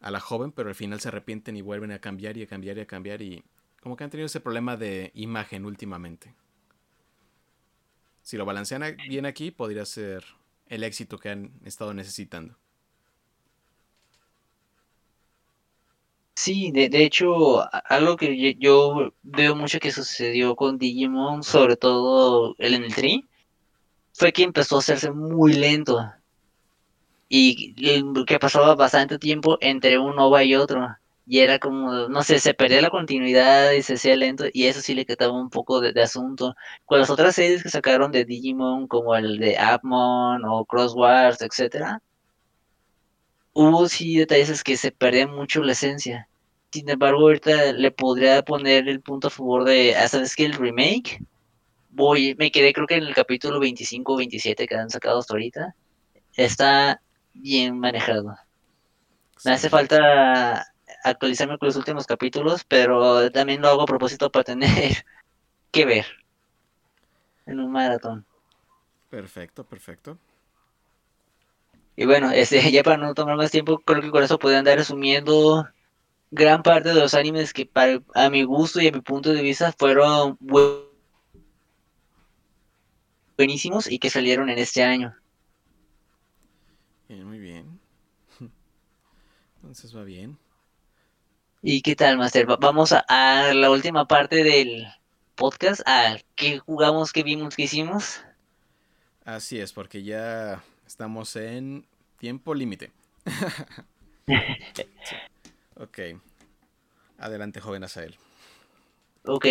a 0.00 0.10
la 0.10 0.18
joven, 0.18 0.50
pero 0.50 0.68
al 0.68 0.74
final 0.74 1.00
se 1.00 1.08
arrepienten 1.08 1.56
y 1.56 1.62
vuelven 1.62 1.92
a 1.92 2.00
cambiar 2.00 2.36
y 2.36 2.42
a 2.42 2.46
cambiar 2.48 2.76
y 2.76 2.80
a 2.80 2.86
cambiar 2.86 3.22
y 3.22 3.44
como 3.80 3.96
que 3.96 4.04
han 4.04 4.10
tenido 4.10 4.26
ese 4.26 4.40
problema 4.40 4.76
de 4.76 5.12
imagen 5.14 5.64
últimamente. 5.64 6.34
Si 8.22 8.36
lo 8.36 8.44
balancean 8.44 8.96
bien 9.08 9.26
aquí, 9.26 9.50
podría 9.50 9.84
ser 9.84 10.24
el 10.68 10.84
éxito 10.84 11.18
que 11.18 11.30
han 11.30 11.52
estado 11.64 11.92
necesitando. 11.92 12.56
Sí, 16.34 16.72
de, 16.72 16.88
de 16.88 17.04
hecho, 17.04 17.62
algo 17.88 18.16
que 18.16 18.56
yo, 18.58 19.12
veo 19.22 19.54
mucho 19.54 19.78
que 19.78 19.92
sucedió 19.92 20.56
con 20.56 20.78
Digimon, 20.78 21.42
sobre 21.42 21.76
todo 21.76 22.54
el 22.58 22.74
en 22.74 22.84
el 22.84 22.94
Tree, 22.94 23.28
fue 24.14 24.32
que 24.32 24.42
empezó 24.44 24.76
a 24.76 24.78
hacerse 24.80 25.10
muy 25.12 25.54
lento. 25.54 26.00
Y 27.28 27.74
que 28.26 28.38
pasaba 28.38 28.74
bastante 28.74 29.18
tiempo 29.18 29.58
entre 29.60 29.98
un 29.98 30.18
OVA 30.18 30.44
y 30.44 30.54
otro. 30.54 30.96
Y 31.32 31.40
era 31.40 31.58
como, 31.58 32.10
no 32.10 32.22
sé, 32.22 32.38
se 32.40 32.52
perdía 32.52 32.82
la 32.82 32.90
continuidad 32.90 33.72
y 33.72 33.80
se 33.82 33.94
hacía 33.94 34.14
lento. 34.16 34.44
Y 34.52 34.66
eso 34.66 34.82
sí 34.82 34.94
le 34.94 35.06
quitaba 35.06 35.32
un 35.32 35.48
poco 35.48 35.80
de, 35.80 35.98
asunto. 36.02 36.54
Con 36.84 36.98
las 36.98 37.08
otras 37.08 37.34
series 37.36 37.62
que 37.62 37.70
sacaron 37.70 38.12
de 38.12 38.26
Digimon, 38.26 38.86
como 38.86 39.16
el 39.16 39.38
de 39.38 39.56
Appmon 39.56 40.44
o 40.44 40.66
Crosswars, 40.66 41.40
etcétera, 41.40 42.02
hubo 43.54 43.88
sí 43.88 44.16
detalles 44.18 44.62
que 44.62 44.76
se 44.76 44.92
perdían 44.92 45.34
mucho 45.34 45.62
la 45.62 45.72
esencia. 45.72 46.28
Sin 46.70 46.90
embargo, 46.90 47.20
ahorita 47.20 47.72
le 47.72 47.90
podría 47.90 48.42
poner 48.42 48.86
el 48.86 49.00
punto 49.00 49.28
a 49.28 49.30
favor 49.30 49.64
de, 49.64 49.96
hasta 49.96 50.20
es 50.20 50.36
que 50.36 50.44
el 50.44 50.52
remake, 50.52 51.18
voy, 51.88 52.34
me 52.38 52.50
quedé 52.50 52.74
creo 52.74 52.86
que 52.86 52.96
en 52.96 53.04
el 53.04 53.14
capítulo 53.14 53.58
25 53.58 54.12
o 54.12 54.16
27 54.18 54.66
que 54.66 54.74
han 54.74 54.90
sacado 54.90 55.20
hasta 55.20 55.32
ahorita, 55.32 55.74
está 56.36 57.00
bien 57.32 57.78
manejado. 57.78 58.36
Me 59.46 59.52
hace 59.52 59.70
falta 59.70 60.71
actualizarme 61.04 61.58
con 61.58 61.66
los 61.68 61.76
últimos 61.76 62.06
capítulos, 62.06 62.64
pero 62.64 63.30
también 63.30 63.62
lo 63.62 63.68
hago 63.68 63.82
a 63.82 63.86
propósito 63.86 64.30
para 64.30 64.44
tener 64.44 65.04
que 65.70 65.84
ver 65.84 66.06
en 67.46 67.60
un 67.60 67.72
maratón. 67.72 68.24
Perfecto, 69.10 69.64
perfecto. 69.64 70.18
Y 71.96 72.06
bueno, 72.06 72.30
este, 72.30 72.60
ya 72.72 72.82
para 72.82 72.96
no 72.96 73.14
tomar 73.14 73.36
más 73.36 73.50
tiempo, 73.50 73.78
creo 73.80 74.00
que 74.00 74.10
con 74.10 74.22
eso 74.22 74.38
podría 74.38 74.60
andar 74.60 74.78
resumiendo 74.78 75.68
gran 76.30 76.62
parte 76.62 76.88
de 76.88 76.94
los 76.94 77.14
animes 77.14 77.52
que 77.52 77.66
para, 77.66 78.00
a 78.14 78.30
mi 78.30 78.42
gusto 78.44 78.80
y 78.80 78.88
a 78.88 78.92
mi 78.92 79.00
punto 79.00 79.32
de 79.32 79.42
vista 79.42 79.72
fueron 79.72 80.38
buenísimos 83.36 83.90
y 83.90 83.98
que 83.98 84.08
salieron 84.08 84.48
en 84.48 84.58
este 84.58 84.82
año. 84.82 85.14
muy 87.08 87.38
bien. 87.38 87.78
Entonces 89.56 89.94
va 89.94 90.04
bien. 90.04 90.38
¿Y 91.64 91.82
qué 91.82 91.94
tal, 91.94 92.18
Master? 92.18 92.46
Vamos 92.58 92.92
a, 92.92 93.54
la 93.54 93.70
última 93.70 94.08
parte 94.08 94.42
del 94.42 94.84
podcast, 95.36 95.80
a 95.86 96.18
qué 96.34 96.58
jugamos, 96.58 97.12
qué 97.12 97.22
vimos, 97.22 97.54
qué 97.54 97.62
hicimos. 97.62 98.20
Así 99.24 99.60
es, 99.60 99.72
porque 99.72 100.02
ya 100.02 100.60
estamos 100.88 101.36
en 101.36 101.86
tiempo 102.18 102.54
límite. 102.54 102.90
Ok. 105.74 105.98
Adelante, 107.18 107.60
joven 107.60 107.82
Asael. 107.82 108.16
Ok, 109.24 109.46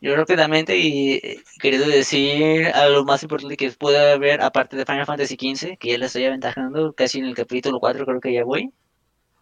yo 0.00 0.16
rápidamente 0.16 0.76
y 0.76 1.12
eh, 1.12 1.42
querido 1.60 1.86
decir 1.86 2.66
a 2.68 2.88
lo 2.88 3.04
más 3.04 3.22
importante 3.22 3.56
que 3.56 3.70
puede 3.70 4.12
haber, 4.12 4.40
aparte 4.40 4.76
de 4.76 4.84
Final 4.86 5.06
Fantasy 5.06 5.36
XV, 5.36 5.78
que 5.78 5.90
ya 5.90 5.98
le 5.98 6.06
estoy 6.06 6.24
aventajando, 6.24 6.92
casi 6.94 7.18
en 7.18 7.26
el 7.26 7.34
capítulo 7.36 7.78
4 7.78 8.04
creo 8.04 8.20
que 8.20 8.32
ya 8.32 8.42
voy. 8.42 8.72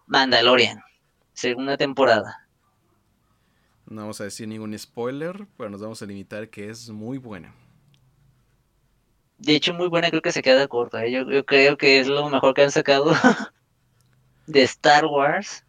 Mandalorian, 0.07 0.83
segunda 1.35 1.77
temporada. 1.77 2.49
No 3.87 4.03
vamos 4.03 4.21
a 4.21 4.25
decir 4.25 4.49
ningún 4.49 4.77
spoiler, 4.79 5.47
pero 5.59 5.69
nos 5.69 5.83
vamos 5.83 6.01
a 6.01 6.07
limitar 6.07 6.49
que 6.49 6.71
es 6.71 6.89
muy 6.89 7.19
buena. 7.19 7.55
De 9.37 9.55
hecho, 9.55 9.75
muy 9.75 9.89
buena, 9.89 10.09
creo 10.09 10.23
que 10.23 10.33
se 10.33 10.43
queda 10.43 10.67
corta. 10.69 11.05
¿eh? 11.05 11.13
Yo, 11.13 11.31
yo 11.31 11.45
creo 11.45 11.77
que 11.77 12.01
es 12.01 12.07
lo 12.07 12.31
mejor 12.31 12.55
que 12.55 12.63
han 12.63 12.71
sacado 12.71 13.13
de 14.47 14.63
Star 14.63 15.05
Wars 15.05 15.65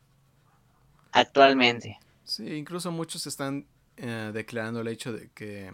actualmente. 1.12 2.00
Sí, 2.24 2.56
incluso 2.56 2.92
muchos 2.92 3.28
están 3.28 3.68
eh, 3.98 4.32
declarando 4.34 4.82
el 4.82 4.88
hecho 4.88 5.12
de 5.12 5.30
que 5.34 5.74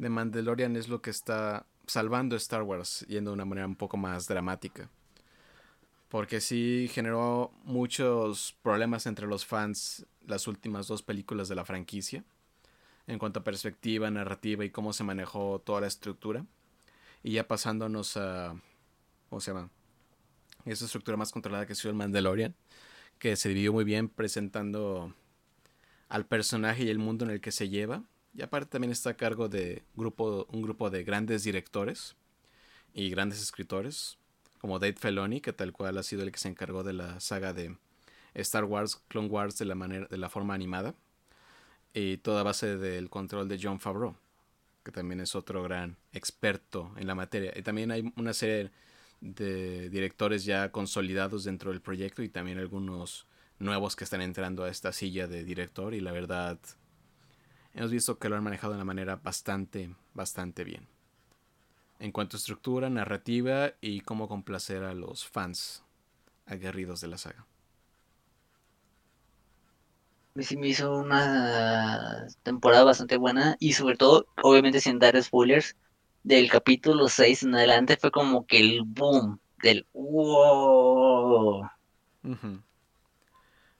The 0.00 0.08
Mandalorian 0.08 0.76
es 0.76 0.88
lo 0.88 1.00
que 1.00 1.10
está 1.10 1.66
salvando 1.86 2.36
Star 2.36 2.62
Wars 2.62 3.04
yendo 3.08 3.30
de 3.30 3.34
una 3.34 3.44
manera 3.44 3.66
un 3.66 3.76
poco 3.76 3.96
más 3.96 4.26
dramática. 4.26 4.90
Porque 6.08 6.40
sí 6.40 6.88
generó 6.92 7.52
muchos 7.64 8.56
problemas 8.62 9.06
entre 9.06 9.26
los 9.26 9.44
fans 9.44 10.06
las 10.26 10.46
últimas 10.46 10.86
dos 10.86 11.02
películas 11.02 11.48
de 11.48 11.54
la 11.54 11.64
franquicia. 11.64 12.24
En 13.06 13.18
cuanto 13.18 13.40
a 13.40 13.44
perspectiva, 13.44 14.10
narrativa 14.10 14.64
y 14.64 14.70
cómo 14.70 14.92
se 14.92 15.04
manejó 15.04 15.60
toda 15.64 15.82
la 15.82 15.86
estructura. 15.86 16.44
Y 17.22 17.32
ya 17.32 17.46
pasándonos 17.46 18.16
a... 18.16 18.54
¿Cómo 19.28 19.40
se 19.40 19.52
llama? 19.52 19.70
Esa 20.64 20.84
estructura 20.84 21.16
más 21.16 21.32
controlada 21.32 21.66
que 21.66 21.74
sido 21.74 21.90
el 21.90 21.96
Mandalorian 21.96 22.54
que 23.18 23.36
se 23.36 23.48
dividió 23.48 23.72
muy 23.72 23.84
bien 23.84 24.08
presentando 24.08 25.14
al 26.08 26.26
personaje 26.26 26.84
y 26.84 26.88
el 26.88 26.98
mundo 26.98 27.24
en 27.24 27.32
el 27.32 27.40
que 27.40 27.52
se 27.52 27.68
lleva. 27.68 28.04
Y 28.34 28.42
aparte 28.42 28.70
también 28.70 28.92
está 28.92 29.10
a 29.10 29.16
cargo 29.16 29.48
de 29.48 29.82
grupo, 29.94 30.46
un 30.50 30.62
grupo 30.62 30.90
de 30.90 31.02
grandes 31.02 31.44
directores 31.44 32.16
y 32.94 33.10
grandes 33.10 33.42
escritores, 33.42 34.18
como 34.58 34.78
Dave 34.78 34.96
Filoni, 34.98 35.40
que 35.40 35.52
tal 35.52 35.72
cual 35.72 35.98
ha 35.98 36.02
sido 36.02 36.22
el 36.22 36.32
que 36.32 36.38
se 36.38 36.48
encargó 36.48 36.82
de 36.82 36.92
la 36.92 37.20
saga 37.20 37.52
de 37.52 37.76
Star 38.34 38.64
Wars, 38.64 39.02
Clone 39.08 39.28
Wars 39.28 39.58
de 39.58 39.64
la, 39.64 39.74
manera, 39.74 40.06
de 40.06 40.18
la 40.18 40.28
forma 40.28 40.54
animada. 40.54 40.94
Y 41.94 42.18
toda 42.18 42.42
base 42.42 42.76
del 42.76 43.08
control 43.10 43.48
de 43.48 43.58
John 43.60 43.80
Favreau, 43.80 44.14
que 44.84 44.92
también 44.92 45.20
es 45.20 45.34
otro 45.34 45.62
gran 45.62 45.96
experto 46.12 46.92
en 46.96 47.06
la 47.06 47.14
materia. 47.14 47.52
Y 47.56 47.62
también 47.62 47.90
hay 47.90 48.12
una 48.16 48.34
serie 48.34 48.70
de 49.20 49.90
directores 49.90 50.44
ya 50.44 50.70
consolidados 50.70 51.44
dentro 51.44 51.70
del 51.70 51.80
proyecto 51.80 52.22
y 52.22 52.28
también 52.28 52.58
algunos 52.58 53.26
nuevos 53.58 53.96
que 53.96 54.04
están 54.04 54.22
entrando 54.22 54.64
a 54.64 54.70
esta 54.70 54.92
silla 54.92 55.26
de 55.26 55.44
director 55.44 55.94
y 55.94 56.00
la 56.00 56.12
verdad 56.12 56.58
hemos 57.74 57.90
visto 57.90 58.18
que 58.18 58.28
lo 58.28 58.36
han 58.36 58.44
manejado 58.44 58.72
de 58.72 58.76
una 58.76 58.84
manera 58.84 59.16
bastante, 59.16 59.90
bastante 60.14 60.64
bien. 60.64 60.86
En 61.98 62.12
cuanto 62.12 62.36
a 62.36 62.38
estructura, 62.38 62.90
narrativa 62.90 63.72
y 63.80 64.00
cómo 64.00 64.28
complacer 64.28 64.84
a 64.84 64.94
los 64.94 65.26
fans 65.26 65.82
aguerridos 66.46 67.00
de 67.00 67.08
la 67.08 67.18
saga. 67.18 67.46
Sí 70.36 70.56
me 70.56 70.68
hizo 70.68 70.96
una 70.96 72.26
temporada 72.44 72.84
bastante 72.84 73.16
buena 73.16 73.56
y 73.58 73.72
sobre 73.72 73.96
todo, 73.96 74.26
obviamente 74.42 74.80
sin 74.80 75.00
dar 75.00 75.20
spoilers, 75.20 75.76
del 76.22 76.48
capítulo 76.50 77.08
6 77.08 77.42
en 77.42 77.54
adelante 77.54 77.96
fue 77.96 78.10
como 78.10 78.46
que 78.46 78.60
el 78.60 78.82
boom 78.84 79.40
del 79.62 79.86
wow. 79.92 81.68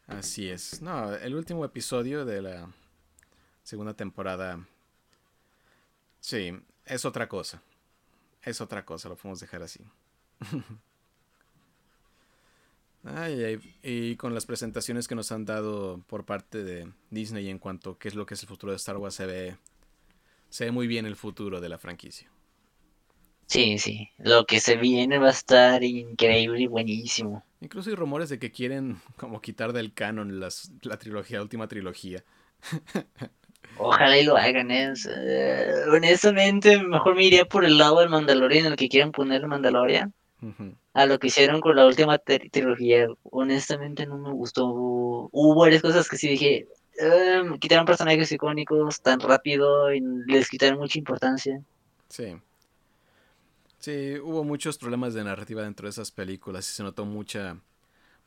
Así 0.09 0.49
es. 0.49 0.83
No, 0.83 1.15
el 1.15 1.35
último 1.35 1.65
episodio 1.65 2.25
de 2.25 2.43
la 2.43 2.69
segunda 3.63 3.95
temporada. 3.95 4.67
Sí, 6.21 6.53
es 6.87 7.05
otra 7.05 7.29
cosa. 7.29 7.63
Es 8.49 8.61
otra 8.61 8.85
cosa, 8.85 9.09
lo 9.09 9.17
podemos 9.17 9.41
dejar 9.41 9.63
así. 9.63 9.81
y 13.83 14.17
con 14.17 14.35
las 14.35 14.47
presentaciones 14.47 15.07
que 15.07 15.15
nos 15.15 15.33
han 15.33 15.45
dado 15.45 16.03
por 16.07 16.25
parte 16.25 16.65
de 16.65 16.91
Disney 17.11 17.49
en 17.51 17.59
cuanto 17.59 17.91
a 17.91 17.99
qué 17.99 18.09
es 18.09 18.15
lo 18.15 18.25
que 18.27 18.35
es 18.35 18.43
el 18.43 18.49
futuro 18.49 18.73
de 18.73 18.77
Star 18.77 18.97
Wars, 18.97 19.15
se 19.15 19.27
ve, 19.27 19.57
se 20.49 20.65
ve 20.65 20.71
muy 20.71 20.87
bien 20.87 21.05
el 21.05 21.17
futuro 21.17 21.61
de 21.61 21.69
la 21.69 21.79
franquicia. 21.79 22.31
Sí, 23.47 23.79
sí. 23.79 24.11
Lo 24.19 24.45
que 24.45 24.61
se 24.61 24.77
viene 24.77 25.19
va 25.19 25.29
a 25.29 25.33
estar 25.33 25.83
increíble 25.83 26.61
y 26.61 26.67
buenísimo. 26.67 27.45
Incluso 27.61 27.91
hay 27.91 27.97
rumores 27.97 28.29
de 28.29 28.39
que 28.39 28.51
quieren 28.51 29.01
como 29.17 29.41
quitar 29.41 29.73
del 29.73 29.93
canon 29.95 30.39
las, 30.39 30.71
la 30.83 30.99
trilogía, 30.99 31.39
la 31.39 31.43
última 31.43 31.67
trilogía. 31.67 32.25
Ojalá 33.79 34.19
y 34.19 34.25
lo 34.25 34.37
hagan. 34.37 34.71
Eh, 34.71 34.95
honestamente, 35.93 36.83
mejor 36.83 37.15
me 37.15 37.25
iría 37.25 37.45
por 37.45 37.65
el 37.65 37.79
lado 37.79 38.01
del 38.01 38.09
Mandalorian, 38.09 38.67
el 38.67 38.77
que 38.77 38.89
quieran 38.89 39.13
poner 39.13 39.43
el 39.43 39.49
Mandalorian. 39.49 40.13
A 40.95 41.07
lo 41.07 41.19
que 41.19 41.29
hicieron 41.29 41.61
con 41.61 41.77
la 41.77 41.87
última 41.87 42.19
trilogía. 42.19 43.07
Honestamente 43.25 44.07
no 44.07 44.19
me 44.19 44.33
gustó. 44.33 44.67
Hubo 44.69 45.55
varias 45.55 45.83
cosas 45.83 46.09
que 46.09 46.17
sí 46.17 46.29
dije. 46.29 46.67
Em, 46.99 47.59
quitaron 47.59 47.87
personajes 47.87 48.31
icónicos 48.33 49.01
tan 49.01 49.21
rápido 49.21 49.93
y 49.93 50.01
les 50.27 50.49
quitaron 50.49 50.79
mucha 50.79 50.99
importancia. 50.99 51.61
Sí. 52.09 52.37
Sí, 53.79 54.19
hubo 54.19 54.43
muchos 54.43 54.77
problemas 54.77 55.15
de 55.15 55.23
narrativa 55.23 55.63
dentro 55.63 55.87
de 55.87 55.91
esas 55.91 56.11
películas 56.11 56.69
y 56.69 56.75
se 56.75 56.83
notó 56.83 57.05
mucha 57.05 57.57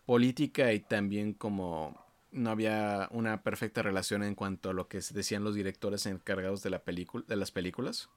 política 0.05 0.71
y 0.71 0.79
también 0.79 1.33
como 1.33 1.97
no 2.31 2.49
había 2.49 3.07
una 3.11 3.43
perfecta 3.43 3.81
relación 3.81 4.23
en 4.23 4.35
cuanto 4.35 4.69
a 4.69 4.73
lo 4.73 4.87
que 4.87 4.99
decían 5.13 5.43
los 5.43 5.55
directores 5.55 6.05
encargados 6.05 6.63
de 6.63 6.69
la 6.69 6.81
de 6.85 7.35
las 7.35 7.51
películas. 7.51 8.09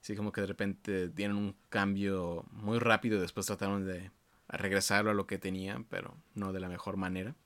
Así 0.00 0.16
como 0.16 0.32
que 0.32 0.40
de 0.40 0.48
repente 0.48 1.08
dieron 1.08 1.36
un 1.36 1.56
cambio 1.68 2.44
muy 2.50 2.78
rápido 2.80 3.18
y 3.18 3.20
después 3.20 3.46
trataron 3.46 3.86
de 3.86 4.10
regresarlo 4.48 5.12
a 5.12 5.14
lo 5.14 5.26
que 5.26 5.38
tenían, 5.38 5.84
pero 5.84 6.16
no 6.34 6.52
de 6.52 6.60
la 6.60 6.68
mejor 6.68 6.96
manera. 6.96 7.36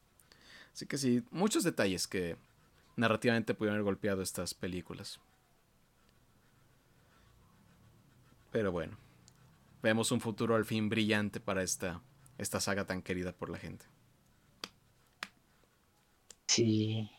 Así 0.72 0.86
que 0.86 0.98
sí, 0.98 1.22
muchos 1.30 1.64
detalles 1.64 2.06
que 2.06 2.36
narrativamente 2.96 3.54
pudieron 3.54 3.76
haber 3.76 3.84
golpeado 3.84 4.22
estas 4.22 4.54
películas. 4.54 5.20
Pero 8.50 8.72
bueno. 8.72 8.96
vemos 9.82 10.10
un 10.10 10.20
futuro 10.20 10.56
al 10.56 10.64
fin 10.64 10.88
brillante 10.88 11.40
para 11.40 11.62
esta, 11.62 12.00
esta 12.38 12.58
saga 12.58 12.86
tan 12.86 13.02
querida 13.02 13.32
por 13.32 13.50
la 13.50 13.58
gente. 13.58 13.84
Sí. 16.46 17.10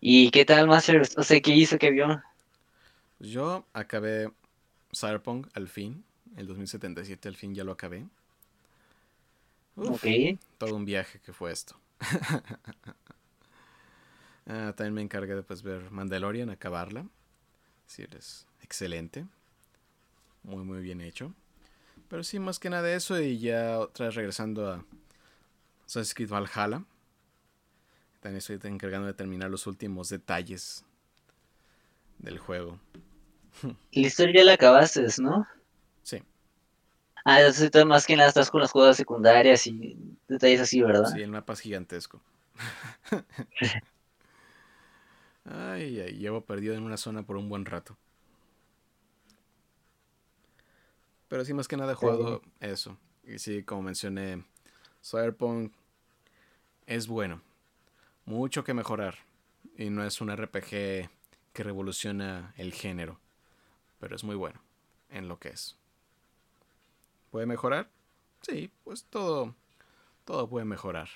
¿Y 0.00 0.30
qué 0.30 0.44
tal, 0.44 0.66
Master? 0.66 1.02
O 1.16 1.22
sea, 1.22 1.40
¿qué 1.40 1.54
hizo 1.54 1.78
que 1.78 1.90
vio? 1.90 2.22
Yo 3.18 3.66
acabé 3.74 4.32
Cyberpunk 4.94 5.48
al 5.54 5.68
fin, 5.68 6.04
el 6.36 6.46
2077 6.46 7.28
al 7.28 7.36
fin 7.36 7.54
ya 7.54 7.64
lo 7.64 7.72
acabé. 7.72 8.06
ok. 9.76 10.06
Todo 10.58 10.74
un 10.74 10.84
viaje 10.84 11.20
que 11.20 11.32
fue 11.32 11.52
esto. 11.52 11.78
Ah, 14.46 14.72
también 14.76 14.94
me 14.94 15.02
encargué 15.02 15.36
de 15.36 15.44
pues, 15.44 15.62
ver 15.62 15.92
Mandalorian, 15.92 16.50
acabarla. 16.50 17.06
Sí, 17.86 18.04
es 18.18 18.48
excelente. 18.62 19.24
Muy, 20.42 20.64
muy 20.64 20.80
bien 20.80 21.00
hecho. 21.00 21.32
Pero 22.08 22.24
sí, 22.24 22.40
más 22.40 22.58
que 22.58 22.68
nada 22.68 22.92
eso 22.92 23.20
y 23.20 23.38
ya 23.38 23.78
otra 23.78 24.06
vez 24.06 24.16
regresando 24.16 24.68
a 24.68 24.84
Assassin's 25.86 26.14
Creed 26.14 26.30
Valhalla. 26.30 26.84
También 28.20 28.36
estoy 28.36 28.58
encargando 28.64 29.06
de 29.06 29.14
terminar 29.14 29.50
los 29.50 29.66
últimos 29.66 30.10
detalles 30.10 30.84
del 32.18 32.38
juego. 32.38 32.78
La 33.92 34.06
historia 34.06 34.40
ya 34.40 34.44
la 34.44 34.52
acabaste, 34.54 35.06
¿no? 35.18 35.46
Sí. 36.02 36.22
Ah, 37.24 37.40
entonces 37.40 37.70
más 37.86 38.06
que 38.06 38.16
nada 38.16 38.28
estás 38.28 38.50
con 38.50 38.60
las 38.60 38.72
cosas 38.72 38.96
secundarias 38.96 39.66
y 39.66 39.96
detalles 40.28 40.60
así, 40.60 40.82
¿verdad? 40.82 41.06
Sí, 41.12 41.22
el 41.22 41.30
mapa 41.30 41.54
es 41.54 41.60
gigantesco. 41.60 42.20
ay, 45.44 46.00
ay, 46.00 46.12
llevo 46.18 46.42
perdido 46.42 46.74
en 46.74 46.82
una 46.82 46.98
zona 46.98 47.22
por 47.22 47.36
un 47.36 47.48
buen 47.48 47.64
rato. 47.64 47.96
Pero 51.28 51.44
sí, 51.44 51.54
más 51.54 51.68
que 51.68 51.76
nada 51.76 51.92
he 51.92 51.94
jugado 51.94 52.42
eso. 52.60 52.98
Y 53.24 53.38
sí, 53.38 53.62
como 53.62 53.82
mencioné, 53.82 54.44
Cyberpunk 55.02 55.72
es 56.86 57.06
bueno 57.06 57.40
mucho 58.30 58.64
que 58.64 58.74
mejorar. 58.74 59.16
Y 59.76 59.90
no 59.90 60.04
es 60.04 60.20
un 60.20 60.30
RPG 60.30 60.70
que 61.52 61.62
revoluciona 61.64 62.54
el 62.56 62.72
género. 62.72 63.18
Pero 63.98 64.16
es 64.16 64.24
muy 64.24 64.36
bueno 64.36 64.62
en 65.10 65.28
lo 65.28 65.38
que 65.38 65.48
es. 65.48 65.76
¿Puede 67.30 67.46
mejorar? 67.46 67.90
Sí, 68.42 68.70
pues 68.84 69.04
todo, 69.04 69.54
todo 70.24 70.48
puede 70.48 70.64
mejorar. 70.64 71.08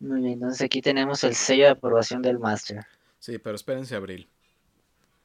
Muy 0.00 0.20
bien, 0.20 0.32
entonces 0.34 0.62
aquí 0.62 0.82
tenemos 0.82 1.22
el 1.24 1.34
sello 1.34 1.64
de 1.64 1.70
aprobación 1.70 2.20
del 2.20 2.38
máster. 2.38 2.84
Sí, 3.18 3.38
pero 3.38 3.54
espérense 3.54 3.94
abril. 3.94 4.28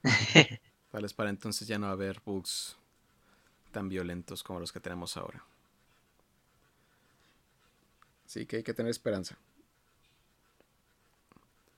Tal 0.92 1.02
vez 1.02 1.14
para 1.14 1.30
entonces 1.30 1.68
ya 1.68 1.78
no 1.80 1.88
va 1.88 1.92
a 1.92 1.94
haber 1.94 2.22
bugs 2.24 2.78
tan 3.72 3.90
violentos 3.90 4.44
como 4.44 4.60
los 4.60 4.72
que 4.72 4.80
tenemos 4.80 5.18
ahora. 5.18 5.44
Así 8.30 8.46
que 8.46 8.58
hay 8.58 8.64
que 8.64 8.76
tener 8.76 8.92
esperanza. 8.92 9.40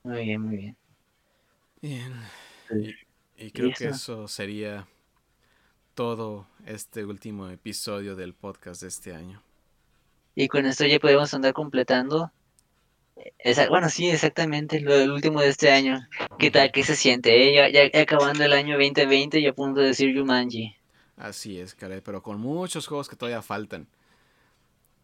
Muy 0.03 0.25
bien, 0.25 0.41
muy 0.41 0.57
bien. 0.57 0.77
Bien. 1.81 2.13
Y, 3.37 3.51
creo 3.51 3.71
que 3.71 3.87
eso 3.87 4.27
sería 4.27 4.85
todo 5.95 6.45
este 6.65 7.05
último 7.05 7.47
episodio 7.47 8.17
del 8.17 8.33
podcast 8.33 8.81
de 8.81 8.89
este 8.89 9.15
año. 9.15 9.41
Y 10.35 10.49
con 10.49 10.65
esto 10.65 10.85
ya 10.85 10.99
podemos 10.99 11.33
andar 11.33 11.53
completando. 11.53 12.33
bueno, 13.69 13.87
sí, 13.87 14.09
exactamente, 14.09 14.81
lo 14.81 14.97
del 14.97 15.11
último 15.11 15.39
de 15.39 15.47
este 15.47 15.71
año. 15.71 16.05
¿Qué 16.37 16.51
tal? 16.51 16.73
¿Qué 16.73 16.83
se 16.83 16.97
siente? 16.97 17.47
Eh? 17.47 17.71
Ya, 17.71 18.01
acabando 18.01 18.43
el 18.43 18.51
año 18.51 18.77
2020 18.77 19.39
y 19.39 19.47
a 19.47 19.53
punto 19.53 19.79
de 19.79 19.87
decir 19.87 20.13
Yumanji. 20.13 20.75
Así 21.15 21.61
es, 21.61 21.73
caray, 21.75 22.01
pero 22.01 22.21
con 22.21 22.41
muchos 22.41 22.87
juegos 22.87 23.07
que 23.07 23.15
todavía 23.15 23.41
faltan. 23.41 23.87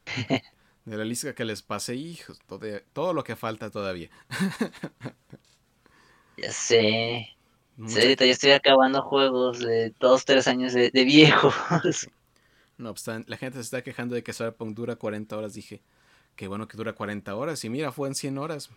De 0.87 0.95
la 0.95 1.03
lista 1.03 1.35
que 1.35 1.43
les 1.43 1.61
pasé, 1.61 1.95
hijos, 1.95 2.39
todo, 2.47 2.65
todo 2.93 3.13
lo 3.13 3.21
que 3.21 3.35
falta 3.35 3.69
todavía. 3.69 4.09
ya 6.37 6.53
sé. 6.53 7.35
ahorita 7.77 8.25
yo 8.25 8.31
estoy 8.31 8.51
acabando 8.51 9.01
juegos 9.01 9.59
de 9.59 9.93
dos, 9.99 10.23
tres 10.23 10.47
años 10.47 10.71
de, 10.71 10.89
viejos. 11.03 11.53
No 12.77 12.91
obstante, 12.91 13.29
la 13.29 13.37
gente 13.37 13.57
se 13.57 13.63
está 13.63 13.81
quejando 13.81 14.15
de 14.15 14.23
que 14.23 14.31
Cyberpunk 14.31 14.77
dura 14.77 14.95
40 14.95 15.35
horas. 15.35 15.55
Dije, 15.55 15.81
qué 16.37 16.47
bueno 16.47 16.69
que 16.69 16.77
dura 16.77 16.93
40 16.93 17.35
horas. 17.35 17.65
Y 17.65 17.69
mira, 17.69 17.91
fue 17.91 18.07
en 18.07 18.15
100 18.15 18.37
horas. 18.37 18.69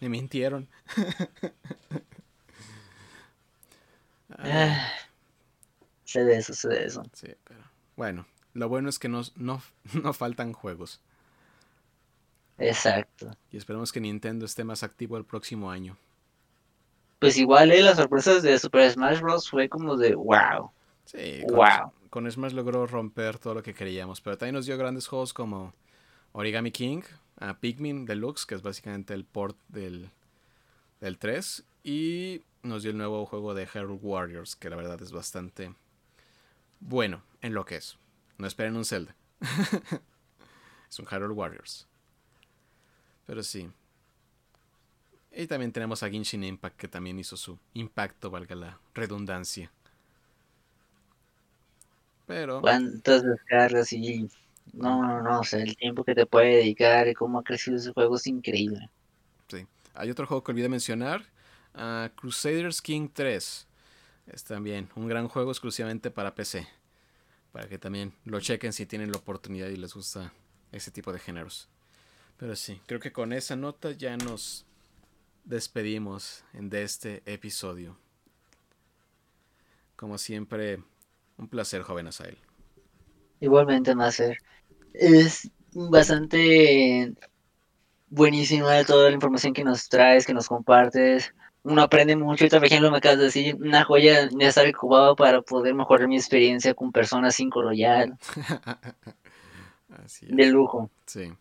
Me 0.00 0.08
mintieron. 0.08 0.68
ah, 4.38 4.90
sé 6.04 6.24
de 6.24 6.38
eso, 6.38 6.54
sé 6.54 6.68
de 6.68 6.86
eso. 6.86 7.02
Sí, 7.12 7.28
pero 7.44 7.60
bueno, 7.94 8.26
lo 8.54 8.70
bueno 8.70 8.88
es 8.88 8.98
que 8.98 9.10
no, 9.10 9.20
no, 9.36 9.60
no 10.02 10.14
faltan 10.14 10.54
juegos. 10.54 11.02
Exacto. 12.58 13.30
Y 13.50 13.56
esperemos 13.56 13.92
que 13.92 14.00
Nintendo 14.00 14.44
esté 14.44 14.64
más 14.64 14.82
activo 14.82 15.16
el 15.16 15.24
próximo 15.24 15.70
año. 15.70 15.96
Pues 17.18 17.36
igual, 17.36 17.72
¿eh? 17.72 17.82
las 17.82 17.96
sorpresas 17.96 18.42
de 18.42 18.58
Super 18.58 18.90
Smash 18.90 19.20
Bros. 19.20 19.48
fue 19.48 19.68
como 19.68 19.96
de 19.96 20.14
wow. 20.14 20.70
Sí, 21.04 21.42
con, 21.46 21.56
wow. 21.56 21.92
con 22.10 22.30
Smash 22.30 22.52
logró 22.52 22.86
romper 22.86 23.38
todo 23.38 23.54
lo 23.54 23.62
que 23.62 23.74
queríamos, 23.74 24.20
pero 24.20 24.38
también 24.38 24.54
nos 24.54 24.66
dio 24.66 24.76
grandes 24.76 25.08
juegos 25.08 25.32
como 25.32 25.72
Origami 26.32 26.70
King, 26.70 27.02
a 27.40 27.58
Pikmin 27.58 28.04
Deluxe, 28.06 28.46
que 28.46 28.54
es 28.54 28.62
básicamente 28.62 29.14
el 29.14 29.24
port 29.24 29.56
del, 29.68 30.10
del 31.00 31.18
3, 31.18 31.64
y 31.82 32.42
nos 32.62 32.82
dio 32.82 32.92
el 32.92 32.98
nuevo 32.98 33.26
juego 33.26 33.54
de 33.54 33.68
Hero 33.72 33.94
Warriors, 33.94 34.54
que 34.54 34.70
la 34.70 34.76
verdad 34.76 35.00
es 35.02 35.10
bastante 35.10 35.74
bueno 36.78 37.22
en 37.42 37.54
lo 37.54 37.64
que 37.64 37.76
es. 37.76 37.98
No 38.36 38.46
esperen 38.46 38.76
un 38.76 38.84
Zelda. 38.84 39.16
es 40.88 40.98
un 40.98 41.06
Hero 41.10 41.32
Warriors. 41.32 41.87
Pero 43.28 43.42
sí. 43.42 43.70
Y 45.30 45.46
también 45.46 45.70
tenemos 45.70 46.02
a 46.02 46.08
Genshin 46.08 46.42
Impact 46.44 46.76
que 46.76 46.88
también 46.88 47.18
hizo 47.18 47.36
su 47.36 47.58
impacto, 47.74 48.30
valga 48.30 48.56
la 48.56 48.78
redundancia. 48.94 49.70
Pero. 52.26 52.62
¿Cuántas 52.62 53.22
descargas 53.22 53.92
y.? 53.92 54.30
No, 54.72 55.06
no, 55.06 55.22
no, 55.22 55.40
o 55.40 55.44
sea, 55.44 55.60
el 55.62 55.76
tiempo 55.76 56.04
que 56.04 56.14
te 56.14 56.24
puede 56.24 56.56
dedicar 56.56 57.06
y 57.06 57.12
cómo 57.12 57.38
ha 57.38 57.44
crecido 57.44 57.76
ese 57.76 57.92
juego 57.92 58.16
es 58.16 58.26
increíble. 58.26 58.88
Sí. 59.48 59.66
Hay 59.94 60.10
otro 60.10 60.26
juego 60.26 60.42
que 60.42 60.52
olvidé 60.52 60.70
mencionar: 60.70 61.26
Crusaders 62.16 62.80
King 62.80 63.08
3. 63.12 63.66
Es 64.28 64.44
también 64.44 64.88
un 64.96 65.06
gran 65.06 65.28
juego 65.28 65.50
exclusivamente 65.50 66.10
para 66.10 66.34
PC. 66.34 66.66
Para 67.52 67.68
que 67.68 67.78
también 67.78 68.14
lo 68.24 68.40
chequen 68.40 68.72
si 68.72 68.86
tienen 68.86 69.12
la 69.12 69.18
oportunidad 69.18 69.68
y 69.68 69.76
les 69.76 69.92
gusta 69.92 70.32
ese 70.72 70.90
tipo 70.90 71.12
de 71.12 71.18
géneros. 71.18 71.68
Pero 72.38 72.54
sí, 72.54 72.80
creo 72.86 73.00
que 73.00 73.12
con 73.12 73.32
esa 73.32 73.56
nota 73.56 73.90
ya 73.90 74.16
nos 74.16 74.64
despedimos 75.44 76.44
de 76.52 76.84
este 76.84 77.22
episodio. 77.26 77.96
Como 79.96 80.18
siempre, 80.18 80.80
un 81.36 81.48
placer, 81.48 81.82
joven 81.82 82.06
Asael. 82.06 82.38
Igualmente, 83.40 83.94
Master. 83.94 84.38
Es 84.94 85.50
bastante 85.72 87.12
buenísima 88.08 88.84
toda 88.84 89.08
la 89.08 89.14
información 89.14 89.52
que 89.52 89.64
nos 89.64 89.88
traes, 89.88 90.24
que 90.24 90.34
nos 90.34 90.48
compartes. 90.48 91.34
Uno 91.64 91.82
aprende 91.82 92.14
mucho 92.14 92.44
y 92.44 92.48
también 92.48 92.82
lo 92.82 92.92
me 92.92 92.98
acabas 92.98 93.18
de 93.18 93.24
decir, 93.24 93.56
una 93.56 93.84
joya 93.84 94.28
necesaria 94.30 94.72
cubado 94.72 95.16
para 95.16 95.42
poder 95.42 95.74
mejorar 95.74 96.06
mi 96.06 96.16
experiencia 96.16 96.72
con 96.72 96.92
personas 96.92 97.34
sin. 97.34 97.50
Así 100.04 100.26
De 100.26 100.46
lujo. 100.46 100.88
Sí. 101.06 101.32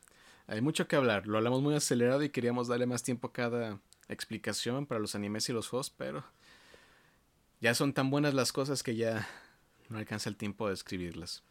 Hay 0.48 0.62
mucho 0.62 0.88
que 0.88 0.96
hablar. 0.96 1.28
Lo 1.28 1.38
hablamos 1.38 1.62
muy 1.62 1.76
acelerado 1.76 2.24
y 2.24 2.30
queríamos 2.30 2.70
darle 2.70 2.86
más 2.86 3.04
tiempo 3.04 3.28
a 3.28 3.34
cada 3.34 3.80
explicación 4.08 4.86
para 4.86 5.00
los 5.00 5.14
animes 5.14 5.50
y 5.50 5.54
los 5.54 5.68
juegos, 5.68 5.90
pero 5.90 6.24
ya 7.60 7.76
son 7.76 7.94
tan 7.94 8.10
buenas 8.10 8.34
las 8.34 8.54
cosas 8.54 8.82
que 8.82 8.96
ya 8.96 9.28
no 9.90 9.98
alcanza 9.98 10.30
el 10.30 10.38
tiempo 10.38 10.68
de 10.70 10.74
escribirlas. 10.74 11.44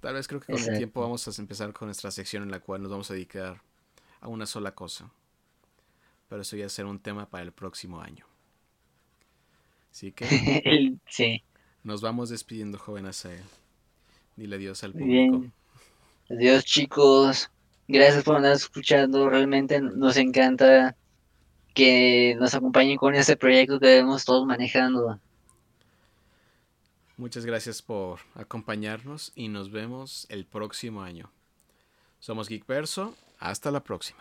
Tal 0.00 0.14
vez 0.14 0.28
creo 0.28 0.40
que 0.40 0.52
con 0.52 0.62
el 0.62 0.78
tiempo 0.78 1.00
vamos 1.00 1.26
a 1.26 1.42
empezar 1.42 1.72
con 1.72 1.88
nuestra 1.88 2.12
sección 2.12 2.44
en 2.44 2.52
la 2.52 2.60
cual 2.60 2.82
nos 2.82 2.92
vamos 2.92 3.10
a 3.10 3.14
dedicar 3.14 3.60
a 4.20 4.28
una 4.28 4.46
sola 4.46 4.72
cosa. 4.72 5.10
Pero 6.28 6.42
eso 6.42 6.56
ya 6.56 6.68
será 6.68 6.88
un 6.88 7.00
tema 7.00 7.28
para 7.28 7.42
el 7.42 7.52
próximo 7.52 8.00
año. 8.00 8.24
Así 9.90 10.12
que 10.12 10.26
sí. 11.08 11.42
nos 11.82 12.00
vamos 12.02 12.28
despidiendo, 12.28 12.78
joven 12.78 13.06
Asael. 13.06 13.42
Dile 14.36 14.54
adiós 14.54 14.84
al 14.84 14.92
público. 14.92 15.46
Adiós, 16.30 16.64
chicos. 16.64 17.50
Gracias 17.88 18.22
por 18.22 18.36
andar 18.36 18.52
escuchando. 18.52 19.30
Realmente 19.30 19.80
nos 19.80 20.18
encanta 20.18 20.94
que 21.74 22.36
nos 22.38 22.54
acompañen 22.54 22.98
con 22.98 23.14
este 23.14 23.36
proyecto 23.36 23.80
que 23.80 23.86
debemos 23.86 24.24
todos 24.24 24.46
manejando. 24.46 25.18
Muchas 27.16 27.46
gracias 27.46 27.82
por 27.82 28.20
acompañarnos 28.34 29.32
y 29.34 29.48
nos 29.48 29.72
vemos 29.72 30.26
el 30.28 30.44
próximo 30.44 31.02
año. 31.02 31.32
Somos 32.20 32.48
Geek 32.48 32.66
Verso. 32.66 33.14
Hasta 33.40 33.70
la 33.70 33.80
próxima. 33.80 34.20